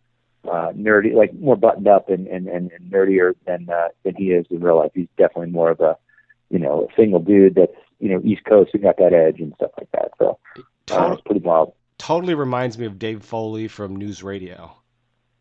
uh, 0.46 0.72
nerdy, 0.76 1.14
like 1.14 1.34
more 1.34 1.56
buttoned 1.56 1.88
up 1.88 2.10
and, 2.10 2.28
and, 2.28 2.48
and, 2.48 2.72
and 2.72 2.92
nerdier 2.92 3.34
than 3.46 3.70
uh, 3.70 3.90
than 4.04 4.16
he 4.16 4.32
is 4.32 4.46
in 4.50 4.62
real 4.62 4.78
life. 4.78 4.92
He's 4.94 5.08
definitely 5.18 5.52
more 5.52 5.72
of 5.72 5.80
a 5.80 5.98
you 6.50 6.60
know 6.60 6.88
a 6.90 6.96
single 6.96 7.20
dude 7.20 7.56
that's 7.56 7.72
you 8.00 8.10
know 8.10 8.22
East 8.24 8.44
Coast 8.46 8.72
who 8.74 8.80
got 8.80 8.98
that 8.98 9.14
edge 9.14 9.40
and 9.40 9.54
stuff 9.56 9.72
like 9.78 9.92
that. 9.94 10.12
So 10.18 10.40
uh, 10.92 11.14
it's 11.14 11.22
pretty 11.22 11.42
wild. 11.42 11.74
Totally 11.98 12.34
reminds 12.34 12.78
me 12.78 12.86
of 12.86 13.00
Dave 13.00 13.24
Foley 13.24 13.68
from 13.68 13.98
NewsRadio. 13.98 14.72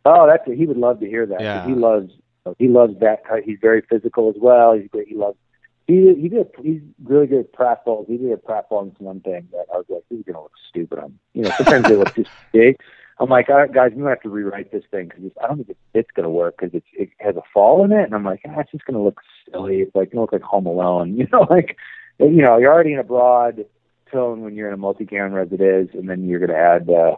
Oh, 0.04 0.26
that's 0.26 0.46
it. 0.46 0.56
He 0.56 0.66
would 0.66 0.76
love 0.76 1.00
to 1.00 1.06
hear 1.06 1.26
that. 1.26 1.40
Yeah. 1.40 1.66
He 1.66 1.74
loves 1.74 2.12
he 2.58 2.68
loves 2.68 2.98
that. 3.00 3.22
He's 3.44 3.58
very 3.60 3.82
physical 3.88 4.28
as 4.28 4.36
well. 4.38 4.74
He's 4.74 4.88
great. 4.88 5.08
He 5.08 5.14
loves. 5.14 5.38
He 5.86 6.14
he 6.14 6.28
did. 6.28 6.48
He's 6.62 6.80
really 7.02 7.26
good 7.26 7.40
at 7.40 7.52
pratfalls. 7.52 8.06
He 8.06 8.16
did 8.16 8.32
a 8.32 8.36
pratfall 8.36 8.82
in 8.82 9.04
one 9.04 9.20
thing 9.20 9.48
that 9.52 9.66
I 9.72 9.78
was 9.78 9.86
like, 9.88 10.02
this 10.10 10.18
is 10.18 10.24
gonna 10.26 10.42
look 10.42 10.52
stupid 10.68 10.98
on. 10.98 11.18
You 11.32 11.42
know, 11.42 11.50
sometimes 11.56 11.88
they 11.88 11.96
look 11.96 12.14
just 12.14 12.30
big. 12.52 12.76
I'm 13.18 13.30
like, 13.30 13.48
all 13.48 13.56
right, 13.56 13.72
guys, 13.72 13.92
we 13.94 14.02
have 14.04 14.20
to 14.22 14.28
rewrite 14.28 14.72
this 14.72 14.82
thing 14.90 15.08
because 15.08 15.30
I 15.42 15.46
don't 15.46 15.58
think 15.58 15.70
it's, 15.70 15.80
it's 15.94 16.10
going 16.10 16.24
to 16.24 16.30
work 16.30 16.56
because 16.58 16.74
it's, 16.74 16.86
it 16.94 17.10
has 17.20 17.36
a 17.36 17.42
fall 17.52 17.84
in 17.84 17.92
it. 17.92 18.02
And 18.02 18.14
I'm 18.14 18.24
like, 18.24 18.40
ah, 18.44 18.58
it's 18.58 18.72
just 18.72 18.84
going 18.86 18.96
to 18.96 19.02
look 19.02 19.20
silly. 19.50 19.82
It's 19.82 19.94
like, 19.94 20.08
it 20.08 20.16
look 20.16 20.32
like 20.32 20.42
Home 20.42 20.66
Alone. 20.66 21.16
You 21.24 21.28
know, 21.32 21.46
like, 21.48 21.76
you 22.18 22.42
know, 22.42 22.58
you're 22.58 22.72
already 22.72 22.92
in 22.92 22.98
a 22.98 23.04
broad 23.04 23.64
tone 24.10 24.42
when 24.42 24.56
you're 24.56 24.68
in 24.68 24.74
a 24.74 24.78
multi-camera 24.78 25.42
as 25.46 25.52
it 25.52 25.60
is, 25.60 25.88
and 25.94 26.08
then 26.08 26.28
you're 26.28 26.40
going 26.40 26.50
to 26.50 26.56
add, 26.56 26.90
uh, 26.90 27.14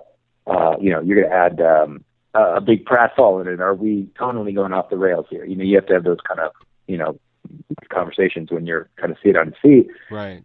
uh, 0.47 0.77
you 0.79 0.91
know, 0.91 1.01
you're 1.01 1.23
going 1.23 1.31
to 1.31 1.35
add 1.35 1.61
um, 1.61 2.05
a 2.37 2.61
big 2.61 2.85
pratfall 2.85 3.41
in 3.41 3.53
it. 3.53 3.61
Are 3.61 3.75
we 3.75 4.09
totally 4.19 4.53
going 4.53 4.73
off 4.73 4.91
the 4.91 4.97
rails 4.97 5.27
here? 5.31 5.45
You 5.45 5.57
know, 5.57 5.65
you 5.65 5.77
have 5.77 5.87
to 5.87 5.95
have 5.95 6.05
those 6.05 6.19
kind 6.27 6.41
of, 6.41 6.53
you 6.87 6.97
know, 6.97 7.19
conversations 7.89 8.51
when 8.51 8.67
you're 8.67 8.89
kind 8.97 9.13
of 9.13 9.19
seat 9.23 9.37
on 9.37 9.55
seat. 9.63 9.89
Right. 10.11 10.45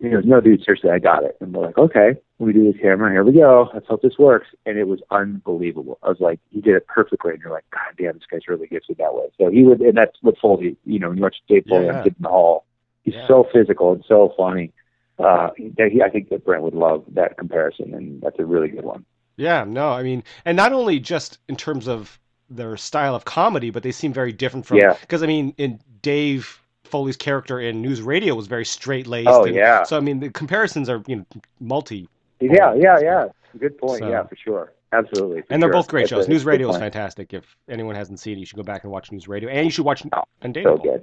He 0.00 0.10
goes, 0.10 0.24
no, 0.24 0.40
dude, 0.40 0.62
seriously, 0.64 0.90
I 0.90 1.00
got 1.00 1.24
it. 1.24 1.36
And 1.40 1.52
we're 1.52 1.66
like, 1.66 1.76
okay, 1.76 2.14
we 2.38 2.52
do 2.52 2.70
this 2.70 2.80
camera. 2.80 3.10
Here 3.10 3.24
we 3.24 3.32
go. 3.32 3.68
Let's 3.74 3.88
hope 3.88 4.02
this 4.02 4.16
works. 4.16 4.46
And 4.64 4.78
it 4.78 4.86
was 4.86 5.00
unbelievable. 5.10 5.98
I 6.04 6.08
was 6.08 6.20
like, 6.20 6.38
he 6.50 6.60
did 6.60 6.76
it 6.76 6.86
perfectly. 6.86 7.32
And 7.32 7.40
you're 7.42 7.50
like, 7.50 7.68
God 7.72 7.96
damn, 7.98 8.14
this 8.14 8.22
guy's 8.30 8.46
really 8.46 8.68
gifted 8.68 8.98
that 8.98 9.14
way. 9.14 9.26
So 9.38 9.50
he 9.50 9.64
would, 9.64 9.80
and 9.80 9.96
that's 9.96 10.16
what 10.22 10.38
Foley, 10.38 10.76
you 10.84 11.00
know, 11.00 11.08
when 11.08 11.16
you 11.18 11.24
watch 11.24 11.36
Dave 11.48 11.64
Foley 11.68 11.86
Yeah. 11.86 11.96
on 11.98 12.02
Kid 12.04 12.14
in 12.16 12.22
the 12.22 12.28
Hall, 12.28 12.64
he's 13.02 13.14
Yeah. 13.14 13.26
so 13.26 13.48
physical 13.52 13.92
and 13.92 14.04
so 14.06 14.32
funny. 14.36 14.72
Uh, 15.18 15.50
that 15.76 15.90
he, 15.90 16.00
I 16.00 16.10
think 16.10 16.28
that 16.28 16.44
Brent 16.44 16.62
would 16.62 16.74
love 16.74 17.02
that 17.14 17.36
comparison, 17.36 17.92
and 17.92 18.22
that's 18.22 18.38
a 18.38 18.44
really 18.44 18.68
good 18.68 18.84
one. 18.84 19.04
Yeah, 19.38 19.64
no, 19.64 19.90
I 19.90 20.02
mean, 20.02 20.24
and 20.44 20.56
not 20.56 20.72
only 20.72 20.98
just 20.98 21.38
in 21.48 21.56
terms 21.56 21.88
of 21.88 22.18
their 22.50 22.76
style 22.76 23.14
of 23.14 23.24
comedy, 23.24 23.70
but 23.70 23.82
they 23.82 23.92
seem 23.92 24.12
very 24.12 24.32
different 24.32 24.66
from. 24.66 24.78
Yeah. 24.78 24.96
Because 25.00 25.22
I 25.22 25.26
mean, 25.26 25.54
in 25.58 25.80
Dave 26.02 26.60
Foley's 26.84 27.16
character 27.16 27.60
in 27.60 27.82
NewsRadio 27.82 28.34
was 28.34 28.48
very 28.48 28.64
straight 28.64 29.06
laced. 29.06 29.28
Oh, 29.30 29.46
yeah. 29.46 29.84
So 29.84 29.96
I 29.96 30.00
mean, 30.00 30.20
the 30.20 30.30
comparisons 30.30 30.88
are 30.88 31.02
you 31.06 31.16
know 31.16 31.26
multi, 31.60 32.08
Yeah, 32.40 32.74
yeah, 32.74 32.98
yeah. 33.00 33.26
Good 33.58 33.78
point. 33.78 34.00
So- 34.00 34.10
yeah, 34.10 34.24
for 34.24 34.36
sure. 34.36 34.72
Absolutely. 34.90 35.42
and 35.50 35.62
they're 35.62 35.68
sure. 35.68 35.74
both 35.74 35.88
great 35.88 36.08
That's 36.08 36.26
shows. 36.26 36.28
a 36.28 36.30
NewsRadio 36.30 36.70
is 36.70 36.78
fantastic. 36.78 37.34
If 37.34 37.44
anyone 37.68 37.94
hasn't 37.94 38.20
seen 38.20 38.38
it, 38.38 38.40
you 38.40 38.46
should 38.46 38.56
go 38.56 38.62
back 38.62 38.84
and 38.84 38.90
watch 38.90 39.10
NewsRadio, 39.10 39.50
and 39.50 39.66
you 39.66 39.70
should 39.70 39.84
watch 39.84 40.02
Oh, 40.14 40.22
and 40.40 40.54
Dave. 40.54 40.64
So 40.64 40.78
good. 40.78 41.02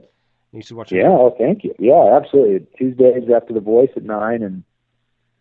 You 0.51 0.63
should 0.63 0.75
watch. 0.75 0.91
Yeah, 0.91 1.07
oh, 1.07 1.35
thank 1.37 1.63
you. 1.63 1.75
Yeah, 1.77 2.17
absolutely. 2.17 2.65
Tuesdays 2.77 3.29
after 3.29 3.53
the 3.53 3.59
voice 3.59 3.91
at 3.95 4.03
nine, 4.03 4.41
and 4.41 4.63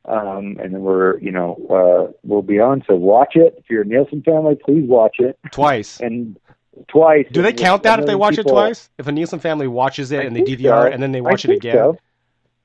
um, 0.06 0.58
and 0.60 0.74
then 0.74 0.80
we're 0.80 1.18
you 1.18 1.30
know 1.30 1.56
uh, 1.70 2.12
we'll 2.22 2.42
be 2.42 2.60
on. 2.60 2.82
So 2.86 2.94
watch 2.94 3.36
it. 3.36 3.54
If 3.58 3.70
you're 3.70 3.82
a 3.82 3.86
Nielsen 3.86 4.22
family, 4.22 4.56
please 4.56 4.86
watch 4.88 5.16
it 5.18 5.38
twice. 5.50 6.00
and 6.00 6.38
twice. 6.88 7.26
Do 7.30 7.42
they 7.42 7.52
count 7.52 7.82
that 7.84 8.00
if 8.00 8.06
they 8.06 8.14
watch 8.14 8.38
it 8.38 8.46
twice? 8.46 8.90
If 8.98 9.06
a 9.06 9.12
Nielsen 9.12 9.38
family 9.38 9.66
watches 9.66 10.12
it 10.12 10.20
I 10.20 10.24
and 10.24 10.36
they 10.36 10.42
DVR 10.42 10.88
so. 10.88 10.92
and 10.92 11.02
then 11.02 11.12
they 11.12 11.20
watch 11.20 11.44
it 11.44 11.52
again? 11.52 11.74
So. 11.74 11.98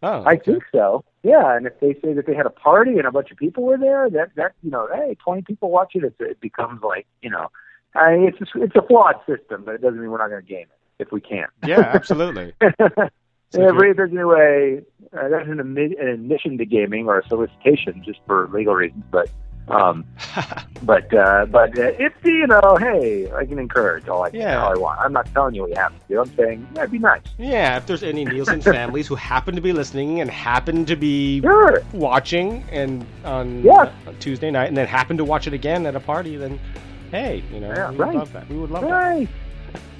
Oh, 0.01 0.23
I 0.23 0.35
okay. 0.35 0.51
think 0.51 0.63
so. 0.71 1.03
Yeah, 1.23 1.57
and 1.57 1.67
if 1.67 1.77
they 1.81 1.93
say 1.95 2.13
that 2.13 2.25
they 2.25 2.33
had 2.33 2.45
a 2.45 2.49
party 2.49 2.97
and 2.97 3.05
a 3.05 3.11
bunch 3.11 3.31
of 3.31 3.37
people 3.37 3.63
were 3.63 3.77
there, 3.77 4.09
that 4.09 4.31
that 4.35 4.53
you 4.63 4.71
know, 4.71 4.87
hey, 4.93 5.15
twenty 5.15 5.41
people 5.41 5.69
watch 5.69 5.91
it, 5.95 6.03
it's, 6.03 6.15
it 6.19 6.39
becomes 6.39 6.81
like 6.81 7.05
you 7.21 7.29
know, 7.29 7.51
I, 7.95 8.11
it's 8.11 8.39
a, 8.39 8.61
it's 8.61 8.75
a 8.75 8.81
flawed 8.81 9.15
system, 9.27 9.63
but 9.65 9.75
it 9.75 9.81
doesn't 9.81 9.99
mean 9.99 10.09
we're 10.09 10.17
not 10.17 10.29
going 10.29 10.41
to 10.41 10.47
game 10.47 10.67
it 10.67 11.03
if 11.03 11.11
we 11.11 11.19
can't. 11.19 11.49
Yeah, 11.65 11.79
absolutely. 11.93 12.53
So 13.51 13.61
yeah, 13.61 13.89
if 13.89 13.97
there's 13.97 14.11
no 14.11 14.27
way. 14.27 14.81
Uh, 15.11 15.27
that's 15.29 15.47
an, 15.47 15.57
admi- 15.57 15.99
an 15.99 16.07
admission 16.07 16.57
to 16.59 16.65
gaming 16.65 17.07
or 17.07 17.17
a 17.19 17.27
solicitation 17.27 18.03
just 18.05 18.19
for 18.27 18.47
legal 18.53 18.75
reasons, 18.75 19.03
but 19.09 19.27
um, 19.69 20.05
but 20.83 21.11
uh, 21.13 21.47
but 21.47 21.75
uh, 21.79 21.91
if 21.97 22.13
you 22.23 22.45
know, 22.45 22.77
hey, 22.79 23.31
I 23.31 23.45
can 23.45 23.57
encourage 23.57 24.07
all 24.07 24.23
I 24.25 24.29
Yeah. 24.33 24.61
all 24.63 24.71
I 24.73 24.77
want. 24.77 24.99
I'm 24.99 25.11
not 25.13 25.25
telling 25.33 25.55
you 25.55 25.61
what 25.61 25.71
you 25.71 25.77
have 25.77 25.93
to 25.93 25.99
do. 26.07 26.21
I'm 26.21 26.35
saying, 26.35 26.67
yeah, 26.75 26.81
it'd 26.81 26.91
be 26.91 26.99
nice. 26.99 27.21
Yeah, 27.39 27.77
if 27.77 27.87
there's 27.87 28.03
any 28.03 28.23
Nielsen 28.23 28.61
families 28.75 29.07
who 29.07 29.15
happen 29.15 29.55
to 29.55 29.61
be 29.61 29.73
listening 29.73 30.21
and 30.21 30.29
happen 30.29 30.85
to 30.85 30.95
be 30.95 31.41
Sure. 31.41 31.81
watching 31.93 32.63
and 32.71 33.03
on 33.25 33.63
Yeah. 33.63 33.91
on 34.05 34.15
Tuesday 34.19 34.51
night 34.51 34.67
and 34.67 34.77
then 34.77 34.85
happen 34.85 35.17
to 35.17 35.25
watch 35.25 35.47
it 35.47 35.53
again 35.53 35.87
at 35.87 35.95
a 35.95 35.99
party, 35.99 36.35
then 36.37 36.59
hey, 37.09 37.43
you 37.51 37.59
know, 37.59 37.69
Yeah, 37.73 37.89
we 37.89 37.97
right. 37.97 38.07
would 38.09 38.15
love 38.19 38.33
that. 38.33 38.47
We 38.47 38.57
would 38.57 38.69
love 38.69 38.83
Right. 38.83 39.27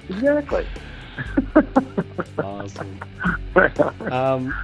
Exactly. 0.10 0.68
Awesome. 2.38 3.00
Um, 4.10 4.56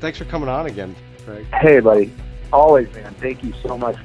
thanks 0.00 0.18
for 0.18 0.26
coming 0.26 0.48
on 0.48 0.66
again, 0.66 0.94
Craig. 1.24 1.46
hey, 1.54 1.80
buddy. 1.80 2.12
Always, 2.52 2.92
man. 2.92 3.14
Thank 3.14 3.42
you 3.42 3.52
so 3.62 3.78
much 3.78 3.96